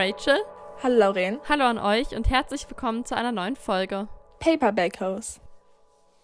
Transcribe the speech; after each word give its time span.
Rachel. 0.00 0.38
Hallo 0.82 0.96
Lauren. 0.96 1.40
Hallo 1.46 1.64
an 1.64 1.76
euch 1.76 2.16
und 2.16 2.30
herzlich 2.30 2.66
willkommen 2.70 3.04
zu 3.04 3.14
einer 3.14 3.32
neuen 3.32 3.54
Folge. 3.54 4.08
Paperback 4.38 4.98
House. 4.98 5.42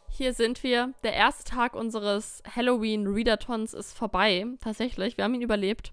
Hier 0.08 0.32
sind 0.32 0.62
wir. 0.62 0.94
Der 1.04 1.12
erste 1.12 1.44
Tag 1.44 1.74
unseres 1.74 2.42
Halloween 2.56 3.06
Readathons 3.06 3.74
ist 3.74 3.92
vorbei. 3.92 4.46
Tatsächlich, 4.62 5.18
wir 5.18 5.24
haben 5.24 5.34
ihn 5.34 5.42
überlebt. 5.42 5.92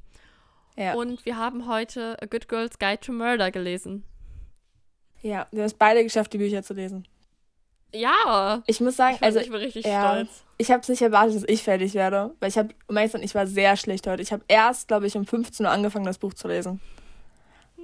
Ja. 0.78 0.94
Und 0.94 1.26
wir 1.26 1.38
haben 1.38 1.68
heute 1.68 2.16
A 2.22 2.26
Good 2.26 2.48
Girl's 2.48 2.80
Guide 2.80 3.02
to 3.02 3.12
Murder 3.12 3.52
gelesen. 3.52 4.06
Ja, 5.22 5.48
wir 5.52 5.60
haben 5.60 5.68
es 5.68 5.74
beide 5.74 6.04
geschafft, 6.04 6.32
die 6.32 6.38
Bücher 6.38 6.64
zu 6.64 6.74
lesen. 6.74 7.06
Ja. 7.94 8.64
Ich 8.66 8.80
muss 8.80 8.96
sagen, 8.96 9.16
ich 9.16 9.20
bin, 9.20 9.26
also 9.26 9.40
ich 9.40 9.50
bin 9.52 9.60
richtig 9.60 9.86
ja, 9.86 10.10
stolz. 10.10 10.46
Ich 10.58 10.72
habe 10.72 10.80
es 10.80 10.88
nicht 10.88 11.02
erwartet, 11.02 11.36
dass 11.36 11.44
ich 11.50 11.62
fertig 11.62 11.96
werde, 11.96 12.34
weil 12.40 12.48
ich 12.48 12.58
habe, 12.58 12.70
um 12.88 12.96
sein, 12.96 13.24
ich 13.24 13.36
war 13.36 13.46
sehr 13.46 13.76
schlecht 13.76 14.08
heute. 14.08 14.22
Ich 14.22 14.32
habe 14.32 14.46
erst, 14.48 14.88
glaube 14.88 15.06
ich, 15.06 15.18
um 15.18 15.26
15 15.26 15.66
Uhr 15.66 15.72
angefangen, 15.74 16.06
das 16.06 16.18
Buch 16.18 16.34
zu 16.34 16.48
lesen. 16.48 16.80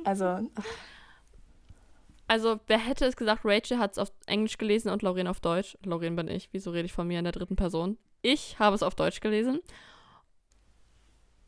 Also, 0.05 0.25
ach, 0.55 0.65
Also, 2.27 2.59
wer 2.67 2.77
hätte 2.77 3.05
es 3.05 3.15
gesagt, 3.15 3.41
Rachel 3.43 3.79
hat 3.79 3.93
es 3.93 3.97
auf 3.97 4.11
Englisch 4.27 4.57
gelesen 4.57 4.89
und 4.91 5.01
Lauren 5.01 5.27
auf 5.27 5.39
Deutsch. 5.39 5.77
Lauren 5.83 6.15
bin 6.15 6.27
ich. 6.27 6.49
Wieso 6.51 6.71
rede 6.71 6.85
ich 6.85 6.93
von 6.93 7.07
mir 7.07 7.17
in 7.17 7.25
der 7.25 7.33
dritten 7.33 7.55
Person? 7.55 7.97
Ich 8.21 8.59
habe 8.59 8.75
es 8.75 8.83
auf 8.83 8.95
Deutsch 8.95 9.19
gelesen. 9.19 9.59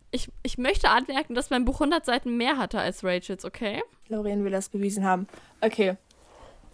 Ich, 0.10 0.30
ich 0.44 0.58
möchte 0.58 0.90
anmerken, 0.90 1.36
dass 1.36 1.52
mein 1.52 1.66
Buch 1.66 1.76
100 1.76 2.06
Seiten 2.06 2.36
mehr 2.36 2.58
hatte 2.58 2.80
als 2.80 3.04
Rachels, 3.04 3.46
okay? 3.46 3.82
Lauren 4.08 4.44
will 4.44 4.52
das 4.52 4.70
bewiesen 4.70 5.06
haben. 5.06 5.28
Okay. 5.62 5.96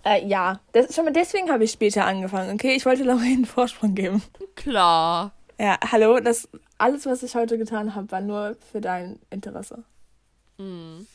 Äh, 0.04 0.26
ja, 0.26 0.60
das, 0.72 0.96
schon 0.96 1.06
mal 1.06 1.12
deswegen 1.14 1.52
habe 1.52 1.66
ich 1.66 1.72
später 1.72 2.06
angefangen, 2.06 2.54
okay? 2.54 2.76
Ich 2.76 2.86
wollte 2.86 3.04
Lauren 3.04 3.24
einen 3.24 3.46
Vorsprung 3.46 3.94
geben. 3.94 4.24
Klar. 4.56 5.34
Ja, 5.60 5.78
hallo, 5.92 6.20
das 6.20 6.48
alles, 6.78 7.06
was 7.06 7.24
ich 7.24 7.36
heute 7.36 7.58
getan 7.58 7.94
habe, 7.94 8.10
war 8.12 8.22
nur 8.22 8.56
für 8.72 8.80
dein 8.80 9.20
Interesse. 9.30 9.84
Hm. 10.58 11.06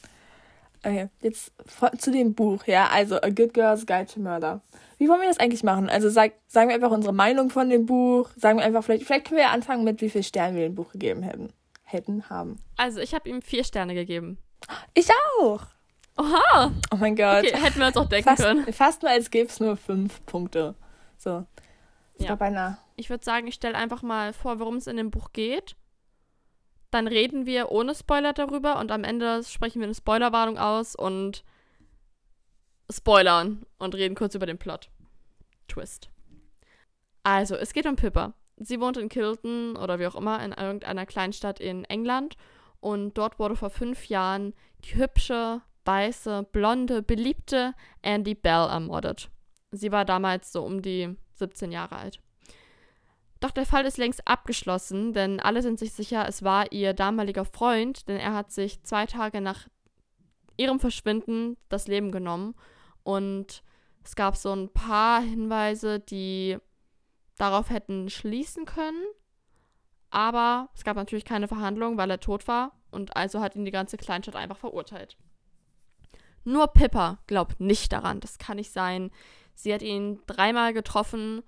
Okay, 0.85 1.09
jetzt 1.21 1.53
zu 1.99 2.11
dem 2.11 2.35
Buch, 2.35 2.65
ja, 2.67 2.89
also 2.89 3.17
A 3.17 3.29
Good 3.31 3.55
Girl's 3.55 3.87
Guide 3.87 4.07
to 4.13 4.19
Murder. 4.21 4.61
Wie 4.99 5.09
wollen 5.09 5.21
wir 5.21 5.29
das 5.29 5.39
eigentlich 5.39 5.63
machen? 5.63 5.89
Also 5.89 6.09
sag, 6.11 6.33
sagen 6.49 6.69
wir 6.69 6.75
einfach 6.75 6.91
unsere 6.91 7.15
Meinung 7.15 7.51
von 7.51 7.71
dem 7.71 7.87
Buch, 7.87 8.31
sagen 8.37 8.59
wir 8.59 8.65
einfach, 8.65 8.83
vielleicht, 8.83 9.05
vielleicht 9.05 9.27
können 9.29 9.37
wir 9.39 9.45
ja 9.45 9.53
anfangen 9.53 9.85
mit, 9.85 10.01
wie 10.01 10.11
viel 10.11 10.23
Sterne 10.25 10.57
wir 10.57 10.65
dem 10.65 10.75
Buch 10.75 10.91
gegeben 10.93 11.23
hätten. 11.23 11.53
Hätten, 11.85 12.29
haben. 12.31 12.57
Also, 12.77 13.01
ich 13.01 13.15
habe 13.15 13.29
ihm 13.29 13.43
vier 13.43 13.65
Sterne 13.65 13.95
gegeben. 13.95 14.39
Ich 14.95 15.09
auch! 15.41 15.61
Oha! 16.17 16.73
Oh 16.91 16.97
mein 16.97 17.15
Gott. 17.17 17.45
Okay, 17.45 17.57
hätten 17.57 17.81
wir 17.81 17.87
uns 17.89 17.97
auch 17.97 18.09
denken 18.09 18.29
fast, 18.29 18.43
können. 18.43 18.73
fast 18.73 19.03
nur 19.03 19.11
als 19.11 19.31
gäbe 19.31 19.49
es 19.49 19.61
nur 19.61 19.77
fünf 19.77 20.25
Punkte. 20.25 20.75
So. 21.19 21.45
Ich 22.15 22.23
Ja. 22.23 22.27
glaube, 22.29 22.39
beinahe. 22.41 22.79
Ich 22.97 23.11
würde 23.11 23.25
sagen, 23.25 23.47
ich 23.47 23.55
stelle 23.55 23.77
einfach 23.77 24.03
mal 24.03 24.33
vor, 24.33 24.59
worum 24.59 24.77
es 24.77 24.87
in 24.87 24.97
dem 24.97 25.11
Buch 25.11 25.33
geht. 25.33 25.77
Dann 26.93 27.09
reden 27.09 27.47
wir 27.47 27.73
ohne 27.73 27.95
Spoiler 27.95 28.35
darüber 28.35 28.79
und 28.79 28.93
am 28.93 29.03
Ende 29.03 29.43
sprechen 29.45 29.81
wir 29.81 29.87
eine 29.87 29.95
Spoilerwarnung 29.95 30.59
aus 30.59 30.95
und 30.95 31.43
spoilern 32.91 33.65
und 33.79 33.95
reden 33.95 34.15
kurz 34.15 34.35
über 34.35 34.45
den 34.45 34.59
Plot. 34.59 34.91
Twist. 35.69 36.11
Also, 37.23 37.57
es 37.57 37.73
geht 37.73 37.87
um 37.87 37.97
Pippa. 37.97 38.35
Sie 38.59 38.79
wohnt 38.79 38.99
in 38.99 39.09
Kilton 39.09 39.77
oder 39.77 39.99
wie 39.99 40.07
auch 40.07 40.15
immer 40.15 40.45
in 40.45 40.53
irgendeiner 40.53 41.07
Kleinstadt 41.07 41.61
in 41.61 41.85
England 41.87 42.37
und 42.81 43.17
dort 43.17 43.39
wurde 43.39 43.57
vor 43.57 43.71
fünf 43.71 44.09
Jahren 44.09 44.53
die 44.85 44.97
hübsche, 44.97 45.63
weiße, 45.87 46.47
blonde, 46.53 47.01
beliebte 47.01 47.75
Andy 48.03 48.35
Bell 48.35 48.69
ermordet. 48.69 49.31
Sie 49.71 49.93
war 49.93 50.05
damals 50.05 50.53
so 50.53 50.63
um 50.63 50.83
die 50.83 51.17
17 51.37 51.73
Jahre 51.73 51.97
alt. 51.97 52.21
Doch 53.43 53.51
der 53.51 53.67
Fall 53.67 53.85
ist 53.87 53.99
längst 53.99 54.29
abgeschlossen, 54.29 55.13
denn 55.15 55.41
alle 55.41 55.63
sind 55.63 55.77
sich 55.77 55.93
sicher, 55.93 56.29
es 56.29 56.45
war 56.45 56.71
ihr 56.71 56.95
damaliger 56.95 57.45
Freund, 57.45 58.07
denn 58.07 58.17
er 58.17 58.35
hat 58.35 58.53
sich 58.53 58.85
zwei 58.85 59.05
Tage 59.05 59.41
nach 59.41 59.67
ihrem 60.57 60.79
Verschwinden 60.79 61.57
das 61.69 61.89
Leben 61.89 62.13
genommen. 62.13 62.55
Und 63.03 63.65
es 64.05 64.15
gab 64.15 64.37
so 64.37 64.53
ein 64.53 64.73
paar 64.73 65.23
Hinweise, 65.23 65.99
die 65.99 66.57
darauf 67.37 67.69
hätten 67.71 68.11
schließen 68.11 68.65
können. 68.65 69.03
Aber 70.11 70.69
es 70.77 70.85
gab 70.85 70.95
natürlich 70.95 71.25
keine 71.25 71.49
Verhandlung, 71.49 71.97
weil 71.97 72.13
er 72.13 72.21
tot 72.21 72.47
war. 72.47 72.81
Und 72.93 73.17
also 73.17 73.41
hat 73.41 73.57
ihn 73.57 73.65
die 73.65 73.73
ganze 73.73 73.97
Kleinstadt 73.97 74.37
einfach 74.37 74.59
verurteilt. 74.59 75.17
Nur 76.45 76.69
Pippa 76.69 77.19
glaubt 77.27 77.59
nicht 77.59 77.93
daran. 77.93 78.21
Das 78.21 78.39
kann 78.39 78.59
nicht 78.59 78.71
sein. 78.71 79.11
Sie 79.55 79.75
hat 79.75 79.83
ihn 79.83 80.21
dreimal 80.29 80.73
getroffen 80.73 81.43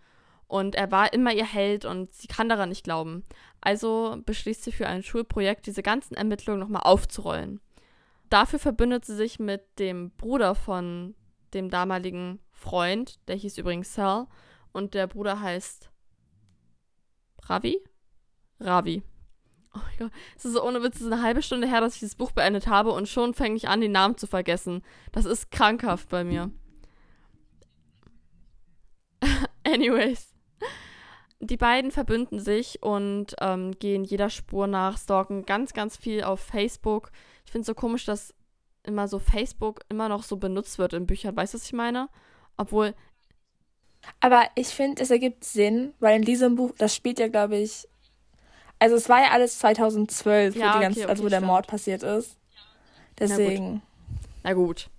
und 0.46 0.74
er 0.74 0.90
war 0.90 1.12
immer 1.12 1.32
ihr 1.32 1.46
Held 1.46 1.84
und 1.84 2.12
sie 2.12 2.28
kann 2.28 2.48
daran 2.48 2.68
nicht 2.68 2.84
glauben. 2.84 3.24
Also 3.60 4.18
beschließt 4.24 4.64
sie 4.64 4.72
für 4.72 4.86
ein 4.86 5.02
Schulprojekt, 5.02 5.66
diese 5.66 5.82
ganzen 5.82 6.14
Ermittlungen 6.14 6.60
nochmal 6.60 6.82
aufzurollen. 6.82 7.60
Dafür 8.30 8.58
verbündet 8.58 9.04
sie 9.04 9.14
sich 9.14 9.38
mit 9.38 9.62
dem 9.78 10.10
Bruder 10.12 10.54
von 10.54 11.14
dem 11.54 11.70
damaligen 11.70 12.40
Freund, 12.52 13.20
der 13.28 13.36
hieß 13.36 13.58
übrigens 13.58 13.94
Sal, 13.94 14.26
und 14.72 14.94
der 14.94 15.06
Bruder 15.06 15.40
heißt 15.40 15.90
Ravi? 17.44 17.78
Ravi. 18.60 19.02
Oh 19.74 19.80
mein 19.82 19.98
Gott, 19.98 20.12
es 20.36 20.44
ist 20.44 20.52
so 20.52 20.64
ohne 20.64 20.82
Witz, 20.82 20.96
es 20.96 21.02
ist 21.02 21.12
eine 21.12 21.22
halbe 21.22 21.42
Stunde 21.42 21.66
her, 21.68 21.80
dass 21.80 21.94
ich 21.94 22.00
das 22.00 22.14
Buch 22.14 22.32
beendet 22.32 22.66
habe 22.68 22.92
und 22.92 23.08
schon 23.08 23.34
fange 23.34 23.56
ich 23.56 23.68
an, 23.68 23.80
die 23.80 23.88
Namen 23.88 24.16
zu 24.16 24.26
vergessen. 24.26 24.82
Das 25.12 25.24
ist 25.24 25.50
krankhaft 25.50 26.08
bei 26.08 26.22
mir. 26.22 26.50
Anyways. 29.64 30.33
Die 31.40 31.56
beiden 31.56 31.90
verbünden 31.90 32.40
sich 32.40 32.82
und 32.82 33.34
ähm, 33.40 33.72
gehen 33.78 34.04
jeder 34.04 34.30
Spur 34.30 34.66
nach, 34.66 34.96
stalken 34.98 35.44
ganz, 35.44 35.72
ganz 35.74 35.96
viel 35.96 36.24
auf 36.24 36.40
Facebook. 36.40 37.10
Ich 37.44 37.52
finde 37.52 37.62
es 37.62 37.66
so 37.66 37.74
komisch, 37.74 38.04
dass 38.06 38.34
immer 38.84 39.08
so 39.08 39.18
Facebook 39.18 39.80
immer 39.88 40.08
noch 40.08 40.22
so 40.22 40.36
benutzt 40.36 40.78
wird 40.78 40.92
in 40.92 41.06
Büchern. 41.06 41.36
Weißt 41.36 41.54
du, 41.54 41.58
was 41.58 41.66
ich 41.66 41.72
meine? 41.72 42.08
Obwohl, 42.56 42.94
Aber 44.20 44.44
ich 44.54 44.68
finde, 44.68 45.02
es 45.02 45.10
ergibt 45.10 45.44
Sinn, 45.44 45.94
weil 46.00 46.16
in 46.16 46.22
diesem 46.22 46.54
Buch, 46.56 46.72
das 46.78 46.94
spielt 46.94 47.18
ja, 47.18 47.28
glaube 47.28 47.56
ich. 47.56 47.88
Also, 48.78 48.96
es 48.96 49.08
war 49.08 49.20
ja 49.20 49.30
alles 49.30 49.58
2012, 49.60 50.56
Ja, 50.56 50.60
wo, 50.60 50.64
die 50.64 50.68
okay, 50.68 50.80
ganze, 50.82 51.00
okay, 51.00 51.08
also 51.10 51.24
wo 51.24 51.28
der 51.28 51.36
stimmt. 51.38 51.46
Mord 51.46 51.66
passiert 51.66 52.02
ist. 52.02 52.36
Deswegen. 53.18 53.82
na 54.42 54.52
gut. 54.52 54.90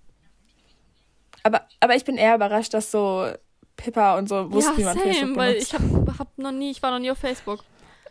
Aber, 1.42 1.66
aber 1.80 1.94
ich 1.94 2.04
bin 2.04 2.16
eher 2.16 2.34
überrascht, 2.34 2.74
dass 2.74 2.90
so 2.90 3.30
Pippa 3.76 4.18
und 4.18 4.28
so 4.28 4.50
wussten, 4.52 4.72
ja, 4.72 4.78
wie 4.78 4.84
man 4.84 4.98
same, 4.98 5.12
Facebook 5.12 5.36
weil 5.36 5.52
benutzt. 5.52 5.72
ich 5.72 5.78
hab, 5.78 6.18
hab 6.18 6.38
noch 6.38 6.52
nie, 6.52 6.70
ich 6.70 6.82
war 6.82 6.90
noch 6.90 6.98
nie 6.98 7.10
auf 7.10 7.18
Facebook. 7.18 7.64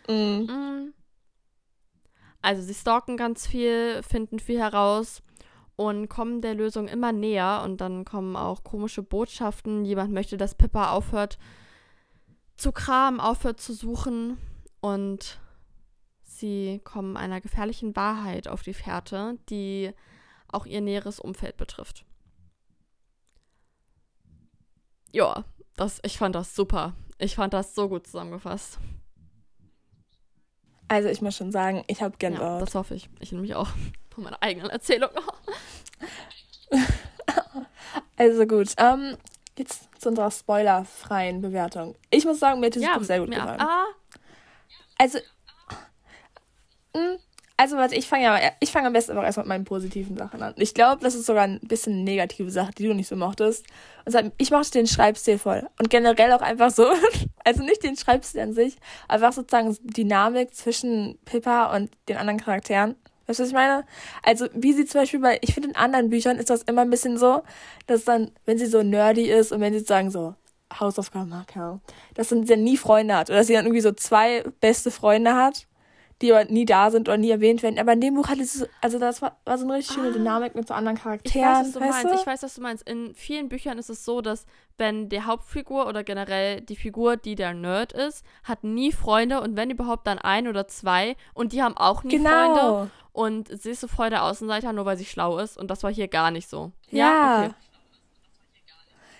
Mm. 0.07 0.13
Mm. 0.13 0.93
Also 2.41 2.61
sie 2.61 2.75
stalken 2.75 3.17
ganz 3.17 3.47
viel, 3.47 4.03
finden 4.03 4.39
viel 4.39 4.59
heraus 4.59 5.23
und 5.75 6.07
kommen 6.07 6.41
der 6.41 6.53
Lösung 6.53 6.87
immer 6.87 7.11
näher 7.11 7.61
und 7.65 7.81
dann 7.81 8.05
kommen 8.05 8.35
auch 8.35 8.63
komische 8.63 9.01
Botschaften. 9.01 9.83
Jemand 9.83 10.13
möchte, 10.13 10.37
dass 10.37 10.55
Pippa 10.55 10.91
aufhört 10.91 11.37
zu 12.55 12.71
kramen, 12.71 13.19
aufhört 13.19 13.59
zu 13.59 13.73
suchen 13.73 14.37
und 14.79 15.39
sie 16.23 16.79
kommen 16.83 17.17
einer 17.17 17.41
gefährlichen 17.41 17.95
Wahrheit 17.95 18.47
auf 18.47 18.61
die 18.61 18.73
Fährte, 18.73 19.37
die 19.49 19.91
auch 20.47 20.65
ihr 20.65 20.81
näheres 20.81 21.19
Umfeld 21.19 21.57
betrifft. 21.57 22.05
Ja, 25.11 25.45
das, 25.75 25.99
ich 26.03 26.17
fand 26.17 26.35
das 26.35 26.55
super. 26.55 26.93
Ich 27.17 27.35
fand 27.35 27.53
das 27.53 27.75
so 27.75 27.87
gut 27.89 28.05
zusammengefasst. 28.07 28.77
Also, 30.87 31.09
ich 31.09 31.21
muss 31.21 31.35
schon 31.35 31.51
sagen, 31.51 31.83
ich 31.87 32.01
habe 32.01 32.13
Ja, 32.13 32.29
Gänsehaut. 32.29 32.61
das 32.61 32.75
hoffe 32.75 32.95
ich. 32.95 33.09
Ich 33.19 33.31
nämlich 33.31 33.55
auch. 33.55 33.69
Von 34.13 34.23
meiner 34.23 34.41
eigenen 34.41 34.69
Erzählung. 34.69 35.09
also, 38.17 38.45
gut. 38.45 38.73
Ähm, 38.77 39.17
jetzt 39.57 39.89
zu 40.01 40.09
unserer 40.09 40.31
spoilerfreien 40.31 41.41
Bewertung. 41.41 41.95
Ich 42.11 42.25
muss 42.25 42.39
sagen, 42.39 42.59
mir 42.59 42.67
hat 42.67 42.75
dieses 42.75 42.87
ja, 42.87 42.97
Buch 42.97 43.03
sehr 43.03 43.19
gut 43.19 43.31
gefallen. 43.31 43.59
Ah, 43.61 43.85
Also, 44.97 45.19
mh, 46.93 47.17
also 47.57 47.77
warte, 47.77 47.95
ich 47.95 48.07
fange 48.07 48.23
ja, 48.23 48.39
ich 48.59 48.71
fange 48.71 48.87
am 48.87 48.93
besten 48.93 49.13
aber 49.13 49.23
erst 49.23 49.37
mit 49.37 49.47
meinen 49.47 49.63
positiven 49.63 50.17
Sachen 50.17 50.41
an. 50.43 50.53
Ich 50.57 50.73
glaube, 50.73 51.01
das 51.01 51.15
ist 51.15 51.25
sogar 51.25 51.43
ein 51.45 51.59
bisschen 51.61 51.93
eine 51.93 52.03
negative 52.03 52.51
Sache, 52.51 52.71
die 52.77 52.85
du 52.85 52.93
nicht 52.93 53.07
so 53.07 53.15
mochtest. 53.15 53.65
Und 54.03 54.11
zwar, 54.11 54.23
ich 54.37 54.51
mochte 54.51 54.71
den 54.71 54.87
Schreibstil 54.87 55.37
voll. 55.37 55.67
Und 55.79 55.89
generell 55.89 56.33
auch 56.33 56.41
einfach 56.41 56.69
so, 56.69 56.85
also 57.45 57.63
nicht 57.63 57.83
den 57.83 57.95
Schreibstil 57.95 58.41
an 58.41 58.53
sich, 58.53 58.75
einfach 59.07 59.31
sozusagen 59.31 59.77
Dynamik 59.83 60.53
zwischen 60.53 61.17
Pippa 61.23 61.75
und 61.75 61.91
den 62.09 62.17
anderen 62.17 62.39
Charakteren. 62.39 62.95
Weißt 63.27 63.39
du, 63.39 63.43
was 63.43 63.49
ich 63.49 63.55
meine? 63.55 63.85
Also, 64.21 64.47
wie 64.53 64.73
sie 64.73 64.85
zum 64.85 65.01
Beispiel 65.01 65.19
bei, 65.19 65.39
ich 65.41 65.53
finde 65.53 65.69
in 65.69 65.75
anderen 65.75 66.09
Büchern 66.09 66.37
ist 66.37 66.49
das 66.49 66.61
immer 66.63 66.81
ein 66.81 66.89
bisschen 66.89 67.17
so, 67.17 67.41
dass 67.87 68.03
dann, 68.03 68.31
wenn 68.45 68.57
sie 68.57 68.67
so 68.67 68.83
nerdy 68.83 69.31
ist 69.31 69.51
und 69.51 69.61
wenn 69.61 69.73
sie 69.73 69.79
sagen 69.79 70.11
so, 70.11 70.35
Hausaufgaben, 70.79 71.33
okay, 71.33 71.79
dass 72.15 72.29
sie 72.29 72.43
dann 72.43 72.63
nie 72.63 72.77
Freunde 72.77 73.15
hat. 73.15 73.29
Oder 73.29 73.39
dass 73.39 73.47
sie 73.47 73.53
dann 73.53 73.65
irgendwie 73.65 73.81
so 73.81 73.93
zwei 73.93 74.43
beste 74.59 74.91
Freunde 74.91 75.35
hat, 75.35 75.67
die 76.25 76.33
aber 76.33 76.45
nie 76.51 76.65
da 76.65 76.91
sind 76.91 77.07
oder 77.07 77.17
nie 77.17 77.29
erwähnt 77.29 77.63
werden. 77.63 77.79
Aber 77.79 77.93
in 77.93 78.01
dem 78.01 78.15
Buch 78.15 78.27
hatte 78.27 78.41
es, 78.41 78.67
also 78.81 78.99
das 78.99 79.21
war, 79.21 79.37
war 79.45 79.57
so 79.57 79.65
eine 79.65 79.75
richtig 79.75 79.95
schöne 79.95 80.09
Ah. 80.09 80.13
Dynamik 80.13 80.55
mit 80.55 80.67
so 80.67 80.73
anderen 80.73 80.97
Ich 80.97 81.03
Charakteren. 81.03 81.45
weiß, 81.51 81.59
was 81.67 81.71
du 81.73 81.79
weißt 81.79 81.91
meinst. 81.91 82.13
du? 82.13 82.19
Ich 82.21 82.27
weiß, 82.27 82.43
was 82.43 82.55
du 82.55 82.61
meinst. 82.61 82.89
In 82.89 83.15
vielen 83.15 83.49
Büchern 83.49 83.77
ist 83.77 83.89
es 83.89 84.03
so, 84.03 84.21
dass 84.21 84.45
wenn 84.77 85.07
die 85.09 85.21
Hauptfigur 85.21 85.87
oder 85.87 86.03
generell 86.03 86.61
die 86.61 86.75
Figur, 86.75 87.15
die 87.17 87.35
der 87.35 87.53
Nerd 87.53 87.93
ist, 87.93 88.25
hat 88.43 88.63
nie 88.63 88.91
Freunde 88.91 89.39
und 89.41 89.55
wenn 89.55 89.69
überhaupt 89.69 90.05
dann 90.07 90.19
ein 90.19 90.47
oder 90.47 90.67
zwei 90.67 91.15
und 91.33 91.53
die 91.53 91.63
haben 91.63 91.77
auch 91.77 92.03
nie 92.03 92.19
Freunde 92.19 92.59
genau. 92.59 92.87
und 93.13 93.47
sie 93.61 93.69
ist 93.71 93.79
so 93.81 93.87
voll 93.87 94.09
der 94.09 94.23
Außenseiter, 94.25 94.73
nur 94.73 94.85
weil 94.85 94.97
sie 94.97 95.05
schlau 95.05 95.37
ist 95.37 95.57
und 95.57 95.71
das 95.71 95.83
war 95.83 95.93
hier 95.93 96.07
gar 96.09 96.31
nicht 96.31 96.49
so. 96.49 96.71
Ja. 96.89 97.45
okay. 97.45 97.53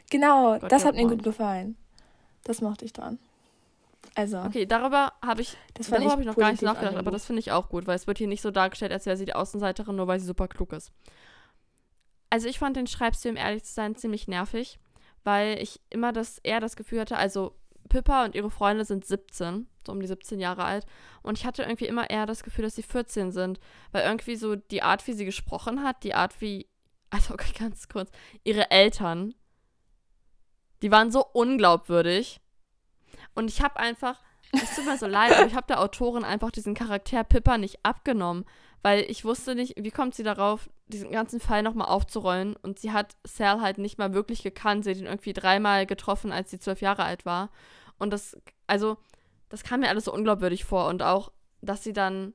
Genau, 0.09 0.59
Got 0.59 0.71
das 0.71 0.85
hat 0.85 0.95
mir 0.95 1.07
gut 1.07 1.23
gefallen. 1.23 1.77
Das 2.43 2.61
mochte 2.61 2.85
ich 2.85 2.93
dran. 2.93 3.17
Also, 4.15 4.39
Okay, 4.39 4.65
darüber 4.65 5.11
habe 5.21 5.41
ich, 5.41 5.57
darüber 5.73 6.11
habe 6.11 6.21
ich 6.21 6.27
noch 6.27 6.37
gar 6.37 6.51
nicht 6.51 6.63
nachgedacht, 6.63 6.95
aber 6.95 7.11
das 7.11 7.25
finde 7.25 7.41
ich 7.41 7.51
auch 7.51 7.67
gut, 7.67 7.85
weil 7.85 7.97
es 7.97 8.07
wird 8.07 8.17
hier 8.17 8.27
nicht 8.27 8.41
so 8.41 8.49
dargestellt, 8.49 8.93
als 8.93 9.05
wäre 9.05 9.17
sie 9.17 9.25
die 9.25 9.35
Außenseiterin, 9.35 9.95
nur 9.95 10.07
weil 10.07 10.19
sie 10.21 10.25
super 10.25 10.47
klug 10.47 10.71
ist. 10.71 10.91
Also 12.29 12.47
ich 12.47 12.57
fand 12.57 12.77
den 12.77 12.87
Schreibstil, 12.87 13.31
um 13.31 13.37
ehrlich 13.37 13.65
zu 13.65 13.73
sein, 13.73 13.95
ziemlich 13.95 14.29
nervig, 14.29 14.79
weil 15.25 15.61
ich 15.61 15.81
immer 15.89 16.13
das, 16.13 16.39
eher 16.39 16.61
das 16.61 16.77
Gefühl 16.77 17.01
hatte, 17.01 17.17
also 17.17 17.55
Pippa 17.89 18.23
und 18.23 18.35
ihre 18.35 18.49
Freunde 18.49 18.85
sind 18.85 19.05
17, 19.05 19.67
so 19.85 19.91
um 19.91 19.99
die 19.99 20.07
17 20.07 20.39
Jahre 20.39 20.63
alt, 20.63 20.85
und 21.21 21.37
ich 21.37 21.45
hatte 21.45 21.63
irgendwie 21.63 21.87
immer 21.87 22.09
eher 22.09 22.25
das 22.25 22.43
Gefühl, 22.43 22.63
dass 22.63 22.75
sie 22.75 22.83
14 22.83 23.33
sind, 23.33 23.59
weil 23.91 24.05
irgendwie 24.05 24.37
so 24.37 24.55
die 24.55 24.81
Art, 24.81 25.05
wie 25.07 25.13
sie 25.13 25.25
gesprochen 25.25 25.83
hat, 25.83 26.03
die 26.03 26.13
Art, 26.13 26.39
wie, 26.39 26.67
also 27.09 27.33
okay, 27.33 27.51
ganz 27.57 27.89
kurz, 27.89 28.11
ihre 28.45 28.71
Eltern, 28.71 29.35
die 30.81 30.91
waren 30.91 31.11
so 31.11 31.25
unglaubwürdig. 31.25 32.39
Und 33.35 33.49
ich 33.49 33.61
habe 33.61 33.77
einfach, 33.77 34.19
es 34.51 34.75
tut 34.75 34.85
mir 34.85 34.97
so 34.97 35.07
leid, 35.07 35.33
aber 35.33 35.47
ich 35.47 35.55
habe 35.55 35.67
der 35.67 35.81
Autorin 35.81 36.23
einfach 36.23 36.51
diesen 36.51 36.73
Charakter 36.73 37.23
Pippa 37.23 37.57
nicht 37.57 37.79
abgenommen, 37.83 38.45
weil 38.81 39.01
ich 39.09 39.25
wusste 39.25 39.55
nicht, 39.55 39.75
wie 39.77 39.91
kommt 39.91 40.15
sie 40.15 40.23
darauf, 40.23 40.69
diesen 40.87 41.11
ganzen 41.11 41.39
Fall 41.39 41.63
nochmal 41.63 41.87
aufzurollen. 41.87 42.55
Und 42.55 42.79
sie 42.79 42.91
hat 42.91 43.15
Sal 43.23 43.61
halt 43.61 43.77
nicht 43.77 43.97
mal 43.97 44.13
wirklich 44.13 44.43
gekannt. 44.43 44.83
Sie 44.83 44.91
hat 44.91 44.97
ihn 44.97 45.05
irgendwie 45.05 45.33
dreimal 45.33 45.85
getroffen, 45.85 46.31
als 46.31 46.51
sie 46.51 46.59
zwölf 46.59 46.81
Jahre 46.81 47.03
alt 47.03 47.25
war. 47.25 47.49
Und 47.97 48.11
das, 48.11 48.37
also, 48.67 48.97
das 49.49 49.63
kam 49.63 49.79
mir 49.81 49.89
alles 49.89 50.05
so 50.05 50.13
unglaubwürdig 50.13 50.65
vor. 50.65 50.87
Und 50.87 51.01
auch, 51.01 51.31
dass 51.61 51.83
sie 51.83 51.93
dann 51.93 52.33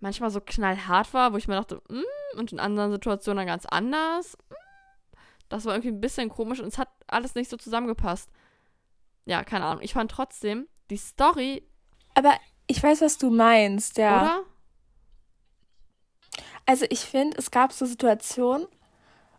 manchmal 0.00 0.30
so 0.30 0.40
knallhart 0.40 1.12
war, 1.14 1.32
wo 1.32 1.36
ich 1.36 1.48
mir 1.48 1.56
dachte, 1.56 1.82
mm, 1.88 2.38
und 2.38 2.52
in 2.52 2.60
anderen 2.60 2.92
Situationen 2.92 3.38
dann 3.38 3.46
ganz 3.46 3.66
anders. 3.66 4.36
Mm. 4.48 4.54
Das 5.48 5.64
war 5.64 5.74
irgendwie 5.74 5.90
ein 5.90 6.00
bisschen 6.00 6.28
komisch 6.28 6.60
und 6.60 6.68
es 6.68 6.78
hat 6.78 6.88
alles 7.06 7.34
nicht 7.34 7.50
so 7.50 7.56
zusammengepasst. 7.56 8.30
Ja, 9.26 9.44
keine 9.44 9.64
Ahnung. 9.66 9.82
Ich 9.82 9.92
fand 9.92 10.10
trotzdem 10.10 10.66
die 10.88 10.96
Story, 10.96 11.62
Aber 12.14 12.34
ich 12.66 12.82
weiß, 12.82 13.02
was 13.02 13.18
du 13.18 13.30
meinst, 13.30 13.98
ja. 13.98 14.22
oder? 14.22 14.42
Also 16.64 16.86
ich 16.88 17.00
finde, 17.00 17.36
es 17.38 17.50
gab 17.50 17.72
so 17.72 17.86
Situationen, 17.86 18.66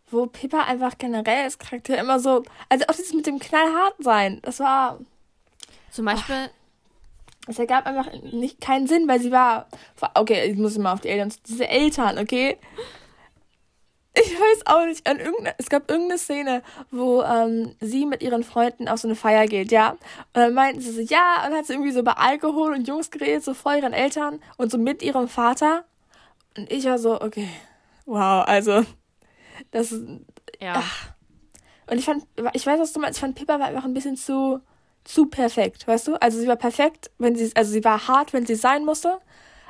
wo 0.10 0.28
Pippa 0.28 0.62
einfach 0.63 0.98
generell 0.98 1.44
als 1.44 1.57
Charakter 1.57 1.98
immer 1.98 2.19
so, 2.19 2.44
also 2.69 2.86
auch 2.88 2.95
dieses 2.95 3.13
mit 3.13 3.25
dem 3.25 3.39
knallhart 3.39 3.95
sein, 4.00 4.39
das 4.44 4.60
war, 4.60 5.00
Zum 5.92 6.06
Beispiel, 6.06 6.50
es 7.48 7.60
ergab 7.60 7.86
einfach 7.86 8.12
nicht 8.31 8.62
keinen 8.62 8.88
Sinn, 8.88 9.07
weil 9.07 9.19
sie 9.19 9.31
war, 9.31 9.68
okay, 10.16 10.51
ich 10.51 10.57
muss 10.57 10.75
immer 10.75 10.94
auf 10.94 11.01
die 11.01 11.10
Eltern, 11.10 11.33
diese 11.48 11.68
Eltern, 11.68 12.18
okay? 12.18 12.57
Ich 14.19 14.34
weiß 14.40 14.66
auch 14.66 14.86
nicht, 14.86 15.08
an 15.08 15.19
irgendeine, 15.19 15.54
es 15.58 15.69
gab 15.69 15.90
irgendeine 15.90 16.18
Szene, 16.18 16.64
wo 16.92 17.22
ähm, 17.22 17.75
sie 17.80 18.06
mit 18.06 18.24
ihren 18.24 18.44
Freunden 18.44 18.88
auf 18.88 19.00
so 19.00 19.08
eine 19.08 19.16
Feier 19.16 19.46
geht, 19.48 19.72
ja. 19.72 19.92
Und 19.92 20.00
dann 20.34 20.54
meinten 20.54 20.81
sie 20.81 20.92
so, 20.92 21.02
ja, 21.02 21.46
und 21.46 21.54
hat 21.54 21.66
sie 21.66 21.74
irgendwie 21.74 21.92
so 21.92 22.00
über 22.00 22.18
Alkohol 22.18 22.74
und 22.74 22.88
Jungs 22.88 23.12
geredet, 23.12 23.44
so 23.44 23.54
vor 23.54 23.75
ihren 23.75 23.94
Eltern 23.94 24.40
und 24.58 24.72
so 24.72 24.78
mit 24.78 25.04
ihrem 25.04 25.28
Vater. 25.28 25.86
Und 26.58 26.72
ich 26.72 26.86
war 26.86 26.98
so, 26.98 27.22
okay, 27.22 27.48
wow, 28.06 28.44
also, 28.48 28.84
das 29.72 29.92
ist, 29.92 30.04
ja. 30.60 30.84
und 31.90 31.98
ich 31.98 32.06
fand, 32.06 32.24
ich 32.54 32.66
weiß, 32.66 32.80
was 32.80 32.94
du 32.94 33.00
meinst, 33.00 33.18
ich 33.18 33.22
fand 33.22 33.36
Pippa 33.36 33.60
war 33.60 33.68
einfach 33.68 33.86
ein 33.86 33.94
bisschen 33.94 34.18
zu, 34.18 34.62
zu 35.04 35.28
perfekt, 35.28 35.88
weißt 35.88 36.08
du? 36.08 36.16
Also 36.16 36.40
sie 36.40 36.48
war 36.48 36.56
perfekt, 36.56 37.12
wenn 37.18 37.36
sie, 37.36 37.52
also 37.56 37.72
sie 37.72 37.84
war 37.84 38.08
hart, 38.08 38.34
wenn 38.34 38.46
sie 38.46 38.56
sein 38.56 38.84
musste, 38.86 39.19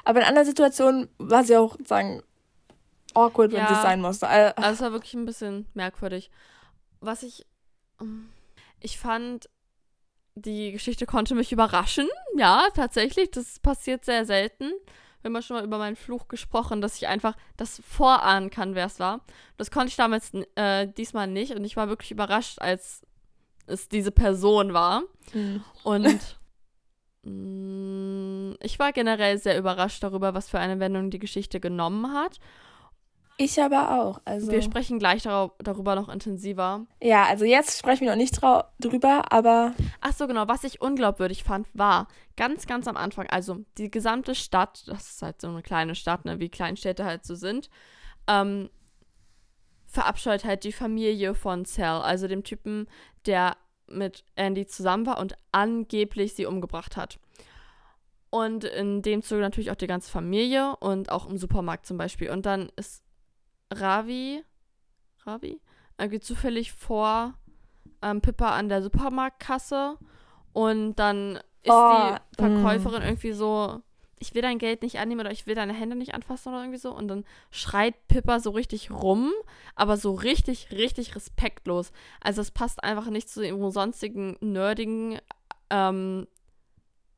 aber 0.05 0.21
in 0.21 0.25
anderen 0.25 0.47
Situationen 0.47 1.09
war 1.17 1.43
sie 1.43 1.57
auch, 1.57 1.75
sagen, 1.85 2.23
awkward, 3.13 3.51
wenn 3.51 3.59
Ja. 3.59 3.67
sie 3.75 3.81
sein 3.81 4.01
musste. 4.01 4.27
Also, 4.27 4.55
Also 4.55 4.73
es 4.73 4.81
war 4.81 4.91
wirklich 4.91 5.13
ein 5.13 5.25
bisschen 5.25 5.65
merkwürdig. 5.73 6.29
Was 6.99 7.23
ich. 7.23 7.45
ähm, 8.01 8.29
Ich 8.79 8.99
fand, 8.99 9.49
die 10.35 10.71
Geschichte 10.71 11.05
konnte 11.07 11.33
mich 11.33 11.51
überraschen. 11.51 12.07
Ja, 12.37 12.67
tatsächlich. 12.75 13.31
Das 13.31 13.59
passiert 13.59 14.05
sehr 14.05 14.23
selten. 14.25 14.71
Wir 15.23 15.31
haben 15.33 15.41
schon 15.41 15.57
mal 15.57 15.63
über 15.65 15.79
meinen 15.79 15.95
Fluch 15.95 16.27
gesprochen, 16.27 16.79
dass 16.79 16.95
ich 16.97 17.07
einfach 17.07 17.35
das 17.57 17.81
vorahnen 17.87 18.51
kann, 18.51 18.75
wer 18.75 18.85
es 18.85 18.99
war. 18.99 19.21
Das 19.57 19.71
konnte 19.71 19.87
ich 19.89 19.95
damals 19.95 20.31
äh, 20.55 20.87
diesmal 20.87 21.25
nicht 21.27 21.53
und 21.55 21.65
ich 21.65 21.75
war 21.75 21.87
wirklich 21.89 22.11
überrascht, 22.11 22.61
als 22.61 23.01
es 23.65 23.89
diese 23.89 24.11
Person 24.11 24.73
war. 24.73 25.01
hm. 25.31 25.63
Und 25.83 26.37
mh, 27.23 28.55
ich 28.61 28.79
war 28.79 28.93
generell 28.93 29.37
sehr 29.37 29.57
überrascht 29.57 30.03
darüber, 30.03 30.33
was 30.33 30.49
für 30.49 30.59
eine 30.59 30.79
Wendung 30.79 31.09
die 31.09 31.19
Geschichte 31.19 31.59
genommen 31.59 32.13
hat. 32.13 32.39
Ich 33.39 33.61
aber 33.61 34.01
auch. 34.01 34.19
Also, 34.25 34.51
Wir 34.51 34.63
sprechen 34.63 34.97
gleich 34.97 35.21
darau- 35.23 35.51
darüber 35.59 35.93
noch 35.95 36.09
intensiver. 36.09 36.87
ja, 37.01 37.25
also 37.25 37.45
jetzt 37.45 37.77
sprechen 37.77 38.01
wir 38.01 38.09
noch 38.09 38.17
nicht 38.17 38.39
drüber, 38.81 39.31
aber 39.31 39.73
Ach 40.01 40.13
so, 40.13 40.25
genau. 40.27 40.47
Was 40.47 40.63
ich 40.63 40.81
unglaubwürdig 40.81 41.43
fand, 41.43 41.67
war 41.73 42.07
ganz, 42.35 42.65
ganz 42.65 42.87
am 42.87 42.97
Anfang, 42.97 43.27
also 43.27 43.59
die 43.77 43.91
gesamte 43.91 44.33
Stadt, 44.33 44.83
das 44.87 45.11
ist 45.11 45.21
halt 45.21 45.39
so 45.39 45.49
eine 45.49 45.61
kleine 45.61 45.93
Stadt, 45.93 46.25
ne, 46.25 46.39
wie 46.39 46.49
Kleinstädte 46.49 47.05
halt 47.05 47.25
so 47.25 47.35
sind, 47.35 47.69
ähm, 48.27 48.69
verabscheut 49.85 50.43
halt 50.43 50.63
die 50.63 50.71
Familie 50.73 51.35
von 51.35 51.63
Cell, 51.65 52.01
also 52.01 52.27
dem 52.27 52.43
Typen, 52.43 52.87
der 53.27 53.55
mit 53.87 54.23
Andy 54.35 54.65
zusammen 54.65 55.05
war 55.05 55.19
und 55.19 55.35
angeblich 55.51 56.33
sie 56.33 56.45
umgebracht 56.47 56.97
hat. 56.97 57.19
Und 58.29 58.65
in 58.65 59.01
dem 59.01 59.21
Zuge 59.21 59.41
natürlich 59.41 59.71
auch 59.71 59.75
die 59.75 59.87
ganze 59.87 60.11
Familie 60.11 60.75
und 60.77 61.09
auch 61.11 61.29
im 61.29 61.37
Supermarkt 61.37 61.85
zum 61.85 61.97
Beispiel. 61.97 62.29
Und 62.29 62.45
dann 62.45 62.69
ist 62.75 63.01
Ravi, 63.71 64.43
Ravi, 65.25 65.59
irgendwie 65.97 66.19
zufällig 66.19 66.71
vor 66.71 67.33
ähm, 68.01 68.21
Pippa 68.21 68.55
an 68.55 68.69
der 68.69 68.81
Supermarktkasse 68.81 69.97
und 70.53 70.95
dann 70.95 71.37
ist 71.63 71.73
Oh, 71.73 72.15
die 72.35 72.35
Verkäuferin 72.37 73.01
irgendwie 73.03 73.33
so, 73.33 73.81
ich 74.19 74.33
will 74.33 74.41
dein 74.41 74.57
Geld 74.57 74.81
nicht 74.83 74.99
annehmen 74.99 75.21
oder 75.21 75.31
ich 75.31 75.47
will 75.47 75.55
deine 75.55 75.73
Hände 75.73 75.95
nicht 75.95 76.13
anfassen 76.13 76.49
oder 76.49 76.61
irgendwie 76.61 76.79
so 76.79 76.95
und 76.95 77.07
dann 77.07 77.25
schreit 77.51 78.07
Pippa 78.07 78.39
so 78.39 78.51
richtig 78.51 78.89
rum, 78.91 79.31
aber 79.75 79.97
so 79.97 80.13
richtig, 80.13 80.71
richtig 80.71 81.15
respektlos. 81.15 81.91
Also 82.21 82.41
es 82.41 82.51
passt 82.51 82.83
einfach 82.83 83.09
nicht 83.09 83.29
zu 83.29 83.45
ihrem 83.45 83.69
sonstigen 83.69 84.37
nerdigen, 84.39 85.19
ähm, 85.69 86.27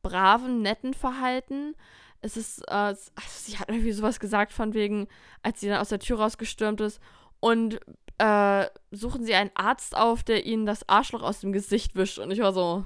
braven, 0.01 0.62
netten 0.62 0.93
Verhalten. 0.93 1.75
Es 2.21 2.38
ist, 2.38 2.59
äh, 2.67 2.73
also 2.73 2.99
sie 3.15 3.57
hat 3.57 3.69
irgendwie 3.69 3.91
sowas 3.91 4.19
gesagt 4.19 4.51
von 4.53 4.73
wegen, 4.73 5.07
als 5.41 5.59
sie 5.59 5.69
dann 5.69 5.79
aus 5.79 5.89
der 5.89 5.99
Tür 5.99 6.19
rausgestürmt 6.19 6.81
ist 6.81 6.99
und 7.39 7.79
äh, 8.17 8.67
suchen 8.91 9.23
sie 9.23 9.33
einen 9.33 9.51
Arzt 9.55 9.95
auf, 9.95 10.23
der 10.23 10.45
ihnen 10.45 10.65
das 10.65 10.88
Arschloch 10.89 11.21
aus 11.21 11.39
dem 11.39 11.53
Gesicht 11.53 11.95
wischt. 11.95 12.19
Und 12.19 12.31
ich 12.31 12.39
war 12.39 12.53
so, 12.53 12.83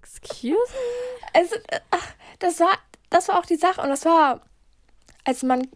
excuse? 0.00 0.56
Also, 1.32 1.56
äh, 1.68 1.80
ach, 1.90 2.14
das 2.38 2.60
war, 2.60 2.72
das 3.08 3.28
war 3.28 3.38
auch 3.38 3.46
die 3.46 3.56
Sache 3.56 3.80
und 3.80 3.88
das 3.88 4.04
war, 4.04 4.42
als 5.24 5.42
man, 5.42 5.66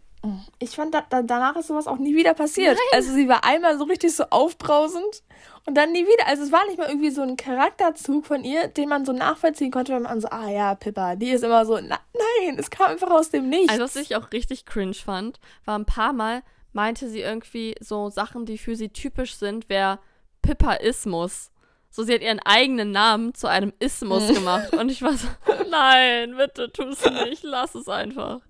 ich 0.59 0.71
fand, 0.71 0.95
da, 0.95 1.05
da, 1.09 1.23
danach 1.23 1.57
ist 1.57 1.69
sowas 1.69 1.87
auch 1.87 1.99
nie 1.99 2.15
wieder 2.15 2.35
passiert. 2.35 2.79
Also 2.93 3.13
sie 3.13 3.29
war 3.29 3.45
einmal 3.45 3.79
so 3.79 3.85
richtig 3.85 4.15
so 4.15 4.25
aufbrausend 4.31 5.23
und 5.67 5.75
dann 5.75 5.93
nie 5.93 6.05
wieder. 6.05 6.27
Also 6.27 6.45
es 6.45 6.53
war 6.53 6.65
nicht 6.67 6.79
mal 6.79 6.89
irgendwie 6.89 7.11
so 7.11 7.23
ein 7.23 7.37
Charakterzug 7.37 8.27
von 8.27 8.45
ihr, 8.45 8.69
den 8.69 8.89
man 8.89 9.05
so 9.05 9.13
nachvollziehen 9.13 9.71
konnte, 9.71 9.93
wenn 9.95 10.03
man 10.03 10.21
so, 10.21 10.29
ah 10.29 10.49
ja, 10.49 10.75
Pippa, 10.75 11.17
die 11.17 11.31
ist 11.31 11.45
immer 11.45 11.67
so, 11.67 11.79
na, 11.81 11.99
nein, 12.15 12.59
es 12.59 12.71
kam 12.71 12.91
einfach 12.91 13.11
aus 13.11 13.31
dem 13.31 13.49
Nichts. 13.49 13.73
Also, 13.73 13.85
was 13.85 13.97
ich 13.97 14.17
auch 14.17 14.33
richtig 14.33 14.65
cringe 14.65 14.95
fand, 14.95 15.41
war 15.65 15.79
ein 15.79 15.87
paar 15.87 16.13
Mal 16.13 16.43
meinte 16.75 17.09
sie 17.09 17.21
irgendwie 17.21 17.75
so 17.81 18.11
Sachen, 18.11 18.45
die 18.45 18.59
für 18.59 18.77
sie 18.77 18.91
typisch 18.91 19.37
sind, 19.37 19.69
wäre 19.69 19.99
Pippaismus. 20.43 21.51
So, 21.89 22.03
sie 22.03 22.13
hat 22.13 22.23
ihren 22.23 22.41
eigenen 22.41 22.91
Namen 22.91 23.35
zu 23.35 23.47
einem 23.47 23.73
Ismus 23.79 24.27
gemacht. 24.35 24.73
Und 24.73 24.91
ich 24.91 25.01
war 25.01 25.17
so, 25.17 25.29
nein, 25.71 26.37
bitte 26.37 26.71
tu 26.71 26.83
es 26.83 27.05
nicht, 27.05 27.45
lass 27.45 27.75
es 27.77 27.89
einfach. 27.89 28.41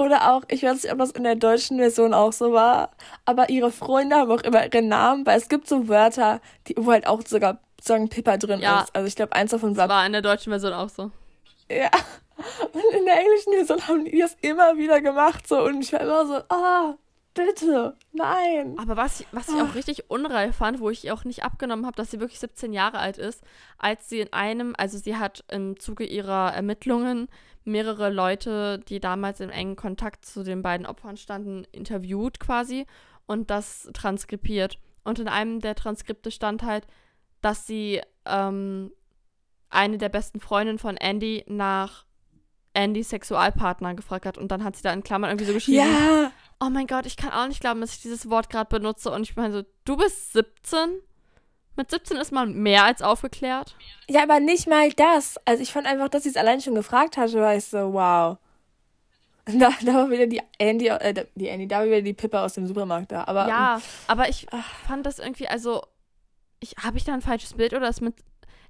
Oder 0.00 0.32
auch, 0.32 0.44
ich 0.48 0.62
weiß 0.62 0.82
nicht, 0.82 0.90
ob 0.90 0.98
das 0.98 1.10
in 1.10 1.24
der 1.24 1.34
deutschen 1.34 1.76
Version 1.76 2.14
auch 2.14 2.32
so 2.32 2.54
war, 2.54 2.92
aber 3.26 3.50
ihre 3.50 3.70
Freunde 3.70 4.16
haben 4.16 4.30
auch 4.30 4.40
immer 4.40 4.64
ihren 4.64 4.88
Namen, 4.88 5.26
weil 5.26 5.36
es 5.36 5.50
gibt 5.50 5.68
so 5.68 5.88
Wörter, 5.88 6.40
die, 6.66 6.74
wo 6.78 6.90
halt 6.90 7.06
auch 7.06 7.20
sogar 7.26 7.58
sagen 7.82 8.08
Pippa 8.08 8.38
drin 8.38 8.60
Ja. 8.60 8.80
ist. 8.80 8.96
Also 8.96 9.06
ich 9.06 9.14
glaube, 9.14 9.34
eins 9.34 9.50
davon 9.50 9.76
war 9.76 9.88
Das 9.88 9.94
war 9.94 10.06
in 10.06 10.12
der 10.12 10.22
deutschen 10.22 10.52
Version 10.52 10.72
auch 10.72 10.88
so. 10.88 11.10
Ja. 11.70 11.90
Und 12.72 12.98
in 12.98 13.04
der 13.04 13.18
englischen 13.18 13.52
Version 13.52 13.88
haben 13.88 14.04
die 14.06 14.18
das 14.18 14.38
immer 14.40 14.78
wieder 14.78 15.02
gemacht 15.02 15.46
so 15.46 15.62
und 15.62 15.82
ich 15.82 15.92
war 15.92 16.00
immer 16.00 16.26
so, 16.26 16.36
ah, 16.48 16.94
bitte, 17.34 17.94
nein. 18.12 18.76
Aber 18.78 18.96
was, 18.96 19.22
was 19.32 19.50
ich 19.50 19.60
auch 19.60 19.74
richtig 19.74 20.10
unreif 20.10 20.56
fand, 20.56 20.80
wo 20.80 20.88
ich 20.88 21.12
auch 21.12 21.24
nicht 21.24 21.44
abgenommen 21.44 21.84
habe, 21.84 21.96
dass 21.96 22.10
sie 22.10 22.20
wirklich 22.20 22.40
17 22.40 22.72
Jahre 22.72 22.98
alt 22.98 23.18
ist, 23.18 23.42
als 23.76 24.08
sie 24.08 24.20
in 24.20 24.32
einem, 24.32 24.74
also 24.78 24.96
sie 24.96 25.16
hat 25.16 25.44
im 25.48 25.78
Zuge 25.78 26.04
ihrer 26.04 26.54
Ermittlungen 26.54 27.28
mehrere 27.64 28.10
Leute, 28.10 28.78
die 28.88 29.00
damals 29.00 29.40
im 29.40 29.50
engen 29.50 29.76
Kontakt 29.76 30.24
zu 30.24 30.42
den 30.42 30.62
beiden 30.62 30.86
Opfern 30.86 31.16
standen, 31.16 31.64
interviewt 31.72 32.40
quasi 32.40 32.86
und 33.26 33.50
das 33.50 33.88
transkribiert. 33.92 34.78
Und 35.04 35.18
in 35.18 35.28
einem 35.28 35.60
der 35.60 35.74
Transkripte 35.74 36.30
stand 36.30 36.62
halt, 36.62 36.86
dass 37.40 37.66
sie 37.66 38.00
ähm, 38.26 38.92
eine 39.70 39.98
der 39.98 40.08
besten 40.08 40.40
Freundinnen 40.40 40.78
von 40.78 40.96
Andy 40.96 41.44
nach 41.46 42.04
Andys 42.74 43.10
Sexualpartner 43.10 43.94
gefragt 43.94 44.26
hat. 44.26 44.38
Und 44.38 44.48
dann 44.52 44.62
hat 44.64 44.76
sie 44.76 44.82
da 44.82 44.92
in 44.92 45.02
Klammern 45.02 45.30
irgendwie 45.30 45.46
so 45.46 45.52
geschrieben, 45.54 45.78
Ja. 45.78 46.32
oh 46.60 46.70
mein 46.70 46.86
Gott, 46.86 47.06
ich 47.06 47.16
kann 47.16 47.30
auch 47.32 47.48
nicht 47.48 47.60
glauben, 47.60 47.80
dass 47.80 47.94
ich 47.94 48.02
dieses 48.02 48.28
Wort 48.30 48.50
gerade 48.50 48.68
benutze. 48.68 49.10
Und 49.10 49.22
ich 49.22 49.36
meine 49.36 49.52
so, 49.52 49.62
du 49.84 49.96
bist 49.96 50.32
17? 50.32 51.00
Mit 51.76 51.90
17 51.90 52.16
ist 52.18 52.32
man 52.32 52.54
mehr 52.54 52.84
als 52.84 53.00
aufgeklärt. 53.00 53.76
Ja, 54.08 54.22
aber 54.22 54.40
nicht 54.40 54.66
mal 54.66 54.90
das. 54.92 55.36
Also 55.44 55.62
ich 55.62 55.72
fand 55.72 55.86
einfach, 55.86 56.08
dass 56.08 56.24
sie 56.24 56.28
es 56.28 56.36
allein 56.36 56.60
schon 56.60 56.74
gefragt 56.74 57.16
hatte, 57.16 57.40
war 57.40 57.54
ich 57.54 57.64
so, 57.64 57.92
wow. 57.92 58.38
Da, 59.58 59.70
da 59.84 59.94
war 59.94 60.10
wieder 60.10 60.26
die 60.26 60.42
Andy, 60.58 60.88
äh, 60.88 61.26
die 61.34 61.48
Andy, 61.48 61.66
da 61.66 61.78
war 61.78 61.86
wieder 61.86 62.02
die 62.02 62.12
Pippa 62.12 62.44
aus 62.44 62.54
dem 62.54 62.66
Supermarkt 62.66 63.10
da. 63.10 63.24
Aber 63.24 63.48
Ja, 63.48 63.80
aber 64.06 64.28
ich 64.28 64.46
Ach. 64.50 64.64
fand 64.86 65.06
das 65.06 65.18
irgendwie, 65.18 65.48
also, 65.48 65.82
ich, 66.60 66.76
habe 66.82 66.98
ich 66.98 67.04
da 67.04 67.14
ein 67.14 67.22
falsches 67.22 67.54
Bild 67.54 67.72
oder 67.72 67.88
ist 67.88 68.00
mit, 68.00 68.14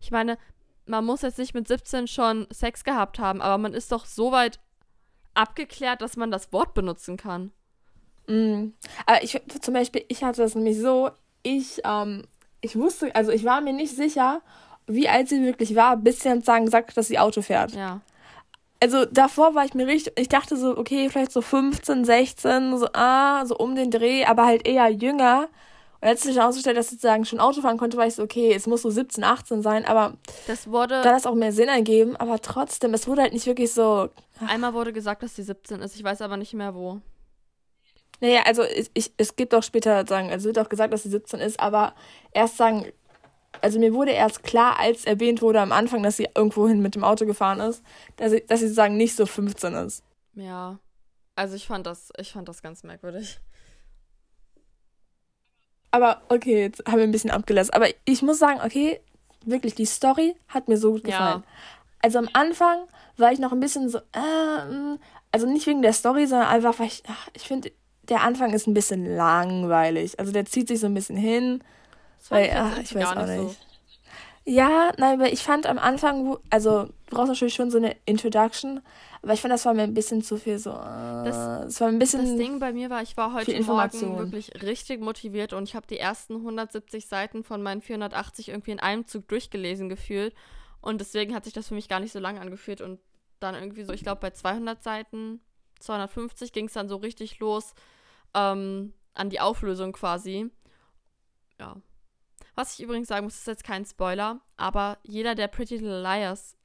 ich 0.01 0.11
meine, 0.11 0.39
man 0.87 1.05
muss 1.05 1.23
jetzt 1.23 1.39
nicht 1.39 1.55
mit 1.55 1.69
17 1.69 2.07
schon 2.07 2.47
Sex 2.51 2.85
gehabt 2.85 3.19
haben, 3.19 3.43
aber 3.43 3.59
man 3.59 3.75
ist 3.75 3.93
doch 3.93 4.07
so 4.07 4.33
weit 4.33 4.61
abgeklärt, 5.35 6.03
dass 6.03 6.17
man 6.17 6.31
das 6.31 6.53
Wort 6.53 6.75
benutzen 6.75 7.17
kann. 7.17 7.53
Mm. 8.27 8.73
Aber 9.07 9.23
ich 9.23 9.41
zum 9.61 9.75
Beispiel, 9.75 10.05
ich 10.09 10.23
hatte 10.25 10.43
das 10.43 10.55
nämlich 10.55 10.79
so, 10.79 11.11
ich, 11.43 11.81
ähm, 11.85 12.25
ich 12.61 12.77
wusste, 12.77 13.15
also 13.15 13.31
ich 13.33 13.45
war 13.45 13.61
mir 13.61 13.73
nicht 13.73 13.95
sicher, 13.95 14.43
wie 14.87 15.09
alt 15.09 15.29
sie 15.29 15.43
wirklich 15.43 15.75
war, 15.77 15.97
bis 15.97 16.21
sie 16.21 16.29
dann 16.29 16.43
sagen, 16.43 16.65
gesagt 16.65 16.91
hat, 16.91 16.97
dass 16.97 17.09
sie 17.09 17.19
Auto 17.19 17.43
fährt. 17.43 17.73
Ja. 17.73 18.01
Also 18.83 19.05
davor 19.05 19.55
war 19.55 19.65
ich 19.65 19.75
mir 19.75 19.87
richtig, 19.87 20.19
ich 20.19 20.29
dachte 20.29 20.57
so, 20.57 20.77
okay, 20.77 21.09
vielleicht 21.11 21.33
so 21.33 21.43
15, 21.43 22.05
16, 22.05 22.79
so, 22.79 22.87
ah, 22.95 23.45
so 23.45 23.57
um 23.57 23.75
den 23.75 23.91
Dreh, 23.91 24.25
aber 24.25 24.47
halt 24.47 24.67
eher 24.67 24.89
jünger. 24.89 25.49
Und 26.01 26.09
als 26.09 26.23
sich 26.23 26.35
dann 26.35 26.49
ausgestellt, 26.49 26.79
dass 26.79 26.89
sie 26.89 26.95
sozusagen 26.95 27.27
schon 27.27 27.41
Auto 27.41 27.61
fahren 27.61 27.77
konnte, 27.77 27.99
war 27.99 28.07
ich 28.07 28.15
so, 28.15 28.23
okay, 28.23 28.55
es 28.55 28.67
muss 28.67 28.81
so 28.81 28.89
17, 28.89 29.23
18 29.23 29.61
sein, 29.61 29.85
aber 29.85 30.15
Das 30.47 30.71
wurde, 30.71 31.03
dann 31.03 31.13
hat 31.13 31.21
es 31.21 31.27
auch 31.27 31.35
mehr 31.35 31.53
Sinn 31.53 31.69
ergeben, 31.69 32.17
aber 32.17 32.41
trotzdem, 32.41 32.95
es 32.95 33.07
wurde 33.07 33.21
halt 33.21 33.35
nicht 33.35 33.47
wirklich 33.47 33.75
so, 33.75 34.09
einmal 34.47 34.73
wurde 34.73 34.95
gesagt, 34.95 35.23
dass 35.23 35.37
sie 35.37 35.43
17 35.43 35.83
ist, 35.83 35.95
ich 35.97 36.03
weiß 36.03 36.23
aber 36.23 36.39
nicht 36.39 36.55
mehr 36.55 36.75
wo. 36.75 37.03
Naja, 38.21 38.43
also 38.45 38.63
ich, 38.65 38.91
ich, 38.95 39.13
es 39.17 39.37
gibt 39.37 39.55
auch 39.55 39.63
später 39.63 40.07
sagen, 40.07 40.31
also 40.31 40.47
wird 40.47 40.59
auch 40.59 40.69
gesagt, 40.69 40.93
dass 40.93 41.03
sie 41.05 41.11
17 41.11 41.41
ist, 41.41 41.59
aber 41.59 41.95
erst 42.33 42.57
sagen, 42.59 42.87
also 43.63 43.79
mir 43.79 43.93
wurde 43.93 44.13
erst 44.13 44.43
klar, 44.43 44.79
als 44.79 45.05
erwähnt 45.05 45.43
wurde 45.43 45.61
am 45.61 45.73
Anfang, 45.73 46.03
dass 46.03 46.17
sie 46.17 46.29
irgendwohin 46.35 46.81
mit 46.81 46.95
dem 46.95 47.05
Auto 47.05 47.27
gefahren 47.27 47.61
ist, 47.61 47.83
dass 48.17 48.31
sie, 48.33 48.45
dass 48.47 48.61
sie 48.61 48.67
sozusagen 48.67 48.97
nicht 48.97 49.17
so 49.17 49.27
15 49.27 49.75
ist. 49.75 50.05
Ja. 50.35 50.79
Also 51.35 51.57
ich 51.57 51.67
fand 51.67 51.87
das, 51.87 52.11
ich 52.19 52.33
fand 52.33 52.49
das 52.49 52.63
ganz 52.63 52.83
merkwürdig. 52.83 53.41
Aber 55.91 56.23
okay, 56.29 56.61
jetzt 56.63 56.87
haben 56.87 56.99
wir 56.99 57.05
ein 57.05 57.13
bisschen 57.13 57.31
abgelassen. 57.31 57.73
Aber 57.73 57.89
ich 58.05 58.23
muss 58.23 58.39
sagen, 58.39 58.61
okay, 58.65 59.01
wirklich, 59.45 59.75
die 59.75 59.87
Story 59.87 60.37
hat 60.49 60.69
mir 60.69 60.77
so 60.77 60.93
gut 60.93 61.07
Ja. 61.07 61.17
gefallen. 61.17 61.45
Also 62.03 62.19
am 62.19 62.29
Anfang 62.33 62.87
war 63.17 63.33
ich 63.33 63.39
noch 63.39 63.53
ein 63.53 63.61
bisschen 63.61 63.89
so, 63.89 63.99
äh, 64.13 64.65
mm, 64.67 64.99
also 65.33 65.47
nicht 65.47 65.67
wegen 65.67 65.83
der 65.83 65.93
Story, 65.93 66.27
sondern 66.27 66.49
einfach, 66.49 66.79
weil 66.79 66.87
ich, 66.87 67.03
ach, 67.09 67.29
ich 67.35 67.43
finde, 67.47 67.73
der 68.11 68.23
Anfang 68.23 68.53
ist 68.53 68.67
ein 68.67 68.75
bisschen 68.75 69.07
langweilig. 69.17 70.19
Also 70.19 70.33
der 70.33 70.45
zieht 70.45 70.69
sich 70.69 70.81
so 70.81 70.87
ein 70.87 70.95
bisschen 70.95 71.17
hin. 71.17 71.63
Das 72.19 72.31
Weil, 72.31 72.51
ach, 72.55 72.79
ich 72.79 72.95
weiß 72.95 73.07
auch 73.09 73.27
nicht 73.27 73.39
nicht. 73.45 73.67
Ja, 74.45 74.91
nein, 74.97 75.21
weil 75.21 75.33
ich 75.33 75.43
fand 75.43 75.67
am 75.67 75.79
Anfang, 75.79 76.37
also 76.49 76.85
du 76.85 76.93
brauchst 77.11 77.29
natürlich 77.29 77.55
schon 77.55 77.71
so 77.71 77.77
eine 77.77 77.95
Introduction, 78.07 78.81
aber 79.23 79.35
ich 79.35 79.41
fand, 79.43 79.53
das 79.53 79.65
war 79.67 79.75
mir 79.75 79.83
ein 79.83 79.93
bisschen 79.95 80.23
zu 80.23 80.39
viel 80.39 80.59
so. 80.59 80.71
Äh, 80.71 81.25
Das- 81.25 81.67
es 81.67 81.81
war 81.81 81.89
ein 81.89 81.99
bisschen. 81.99 82.23
Das 82.25 82.37
Ding 82.37 82.59
bei 82.59 82.73
mir 82.73 82.89
war, 82.91 83.03
ich 83.03 83.17
war 83.19 83.35
heute 83.35 83.53
Morgen 83.63 84.19
wirklich 84.19 84.51
richtig 84.63 85.01
motiviert 85.01 85.53
und 85.53 85.65
ich 85.65 85.75
habe 85.77 85.87
die 85.87 85.99
ersten 85.99 86.37
170 86.37 87.07
Seiten 87.07 87.45
von 87.45 87.63
meinen 87.63 87.83
480 87.83 88.49
irgendwie 88.49 88.71
in 88.73 88.81
einem 88.81 89.07
Zug 89.07 89.29
durchgelesen 89.29 89.89
gefühlt. 89.89 90.35
Und 90.81 91.01
deswegen 91.03 91.35
hat 91.35 91.45
sich 91.45 91.53
das 91.53 91.69
für 91.69 91.75
mich 91.75 91.89
gar 91.89 92.01
nicht 92.01 92.13
so 92.13 92.19
lange 92.19 92.41
angefühlt. 92.41 92.81
Und 92.81 92.99
dann 93.41 93.55
irgendwie 93.55 93.85
so, 93.85 93.93
ich 93.93 94.03
glaube, 94.03 94.23
bei 94.23 94.31
200 94.31 94.83
Seiten, 94.83 95.41
250 95.81 96.53
ging 96.53 96.67
es 96.67 96.73
dann 96.73 96.89
so 96.89 96.97
richtig 96.97 97.39
los 97.41 97.75
ähm, 98.35 98.93
an 99.15 99.31
die 99.31 99.41
Auflösung 99.41 99.93
quasi. 99.93 100.51
Ja. 101.59 101.77
Was 102.55 102.75
ich 102.75 102.85
übrigens 102.85 103.09
sagen 103.09 103.25
muss, 103.25 103.37
ist 103.37 103.47
jetzt 103.47 103.65
kein 103.65 103.85
Spoiler, 103.85 104.41
aber 104.57 104.99
jeder, 105.03 105.35
der 105.35 105.49
Pretty 105.49 105.77
Little 105.77 106.03
Liars 106.03 106.57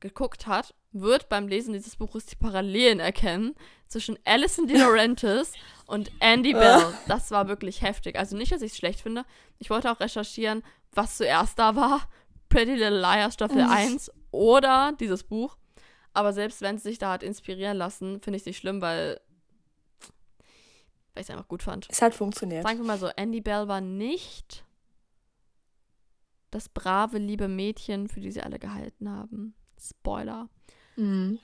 geguckt 0.00 0.46
hat, 0.46 0.74
wird 0.92 1.28
beim 1.28 1.48
Lesen 1.48 1.72
dieses 1.72 1.96
Buches 1.96 2.26
die 2.26 2.36
Parallelen 2.36 3.00
erkennen 3.00 3.54
zwischen 3.86 4.18
Alison 4.24 4.66
De 4.66 4.76
Laurentiis 4.80 5.52
und 5.86 6.10
Andy 6.20 6.52
Bell. 6.52 6.94
Das 7.06 7.30
war 7.30 7.48
wirklich 7.48 7.82
heftig. 7.82 8.16
Also 8.18 8.36
nicht, 8.36 8.52
dass 8.52 8.62
ich 8.62 8.72
es 8.72 8.78
schlecht 8.78 9.00
finde. 9.00 9.24
Ich 9.58 9.70
wollte 9.70 9.90
auch 9.90 10.00
recherchieren, 10.00 10.62
was 10.92 11.16
zuerst 11.16 11.58
da 11.58 11.76
war. 11.76 12.08
Pretty 12.48 12.72
Little 12.72 13.00
Liars 13.00 13.34
Staffel 13.34 13.60
1 13.68 14.10
oder 14.30 14.92
dieses 14.98 15.24
Buch. 15.24 15.56
Aber 16.12 16.32
selbst 16.32 16.62
wenn 16.62 16.78
sie 16.78 16.88
sich 16.90 16.98
da 16.98 17.12
hat 17.12 17.22
inspirieren 17.22 17.76
lassen, 17.76 18.20
finde 18.22 18.36
ich 18.36 18.42
es 18.42 18.46
nicht 18.46 18.58
schlimm, 18.58 18.80
weil, 18.80 19.20
weil 21.16 21.22
ich 21.22 21.28
es 21.28 21.34
einfach 21.34 21.48
gut 21.48 21.62
fand. 21.62 21.86
es 21.90 22.02
hat 22.02 22.14
funktioniert. 22.14 22.62
Sagen 22.62 22.78
wir 22.78 22.84
mal 22.86 22.98
so, 22.98 23.08
Andy 23.16 23.40
Bell 23.40 23.66
war 23.68 23.80
nicht 23.80 24.64
das 26.50 26.68
brave, 26.68 27.18
liebe 27.18 27.48
Mädchen, 27.48 28.08
für 28.08 28.20
die 28.20 28.30
sie 28.30 28.42
alle 28.42 28.58
gehalten 28.58 29.10
haben. 29.10 29.54
Spoiler. 29.80 30.48
Mhm. 30.96 31.38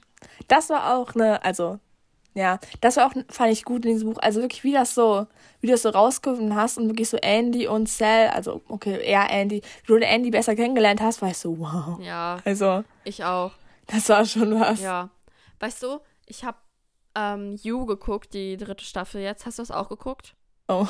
Das 0.49 0.71
war 0.71 0.95
auch 0.95 1.14
eine, 1.14 1.43
also, 1.45 1.81
ja, 2.35 2.59
das 2.81 2.97
war 2.97 3.07
auch, 3.09 3.12
fand 3.29 3.52
ich 3.52 3.64
gut 3.64 3.85
in 3.85 3.93
diesem 3.93 4.11
Buch. 4.11 4.19
Also 4.23 4.41
wirklich, 4.41 4.62
wie 4.64 4.73
das 4.73 4.95
so, 4.95 5.26
wie 5.61 5.67
du 5.67 5.73
das 5.73 5.83
so 5.83 5.88
rausgefunden 5.91 6.55
hast 6.55 6.79
und 6.79 6.88
wirklich 6.88 7.09
so 7.11 7.17
Andy 7.19 7.67
und 7.67 7.88
Sal, 7.88 8.29
also, 8.29 8.62
okay, 8.69 9.02
eher 9.05 9.29
Andy, 9.31 9.61
wie 9.83 9.87
du 9.87 9.97
Andy 9.99 10.31
besser 10.31 10.55
kennengelernt 10.55 11.00
hast, 11.00 11.21
war 11.21 11.31
ich 11.31 11.38
so, 11.38 11.59
wow. 11.59 11.99
Ja, 12.00 12.38
Also, 12.45 12.85
ich 13.05 13.25
auch. 13.25 13.52
das 13.87 14.09
war 14.09 14.25
schon 14.25 14.59
was. 14.61 14.81
Ja. 14.81 15.11
Weißt 15.61 15.83
du, 15.83 15.99
ich 16.26 16.45
habe 16.45 16.57
ähm, 17.14 17.57
You 17.62 17.87
geguckt, 17.87 18.35
die 18.35 18.57
dritte 18.57 18.85
Staffel 18.85 19.21
jetzt. 19.21 19.47
Hast 19.47 19.59
du 19.59 19.62
das 19.62 19.71
auch 19.71 19.88
geguckt? 19.88 20.35
Oh. 20.69 20.87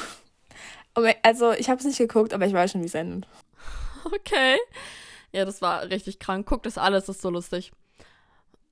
Also, 1.23 1.53
ich 1.53 1.71
habe 1.71 1.79
es 1.79 1.87
nicht 1.87 1.99
geguckt, 1.99 2.35
aber 2.35 2.47
ich 2.47 2.53
weiß 2.53 2.73
schon, 2.73 2.83
wie 2.83 2.87
es 2.87 2.95
endet. 2.95 3.27
Okay. 4.05 4.57
Ja, 5.31 5.45
das 5.45 5.63
war 5.63 5.85
richtig 5.85 6.19
krank. 6.19 6.45
Guckt 6.45 6.67
das 6.67 6.77
alles, 6.77 7.05
das 7.05 7.17
ist 7.17 7.23
so 7.23 7.31
lustig. 7.31 7.71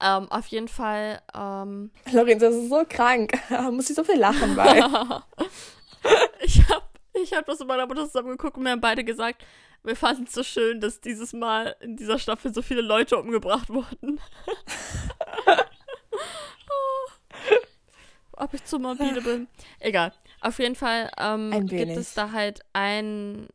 Ähm, 0.02 0.30
auf 0.30 0.46
jeden 0.48 0.68
Fall, 0.68 1.20
ähm, 1.34 1.90
Lorenzo, 2.12 2.46
das 2.46 2.56
ist 2.56 2.70
so 2.70 2.84
krank. 2.88 3.38
Da 3.48 3.70
muss 3.70 3.90
ich 3.90 3.96
so 3.96 4.02
viel 4.02 4.18
lachen 4.18 4.56
bei. 4.56 4.78
ich 6.40 6.68
habe 6.68 6.82
ich 7.12 7.32
hab 7.32 7.46
das 7.46 7.58
mit 7.58 7.68
meiner 7.68 7.86
Mutter 7.86 8.06
zusammen 8.06 8.30
geguckt 8.30 8.56
und 8.56 8.64
wir 8.64 8.72
haben 8.72 8.80
beide 8.80 9.04
gesagt, 9.04 9.44
wir 9.82 9.96
fanden 9.96 10.24
es 10.24 10.32
so 10.32 10.42
schön, 10.42 10.80
dass 10.80 11.00
dieses 11.00 11.32
Mal 11.32 11.76
in 11.80 11.96
dieser 11.96 12.18
Staffel 12.18 12.52
so 12.52 12.62
viele 12.62 12.82
Leute 12.82 13.16
umgebracht 13.16 13.68
wurden. 13.68 14.20
Ob 18.40 18.54
ich 18.54 18.64
zu 18.64 18.78
morbide 18.78 19.20
bin. 19.22 19.48
Egal. 19.78 20.12
Auf 20.40 20.58
jeden 20.58 20.74
Fall 20.74 21.10
ähm, 21.18 21.66
gibt 21.66 21.96
es 21.96 22.14
da 22.14 22.32
halt 22.32 22.60
einen, 22.72 23.48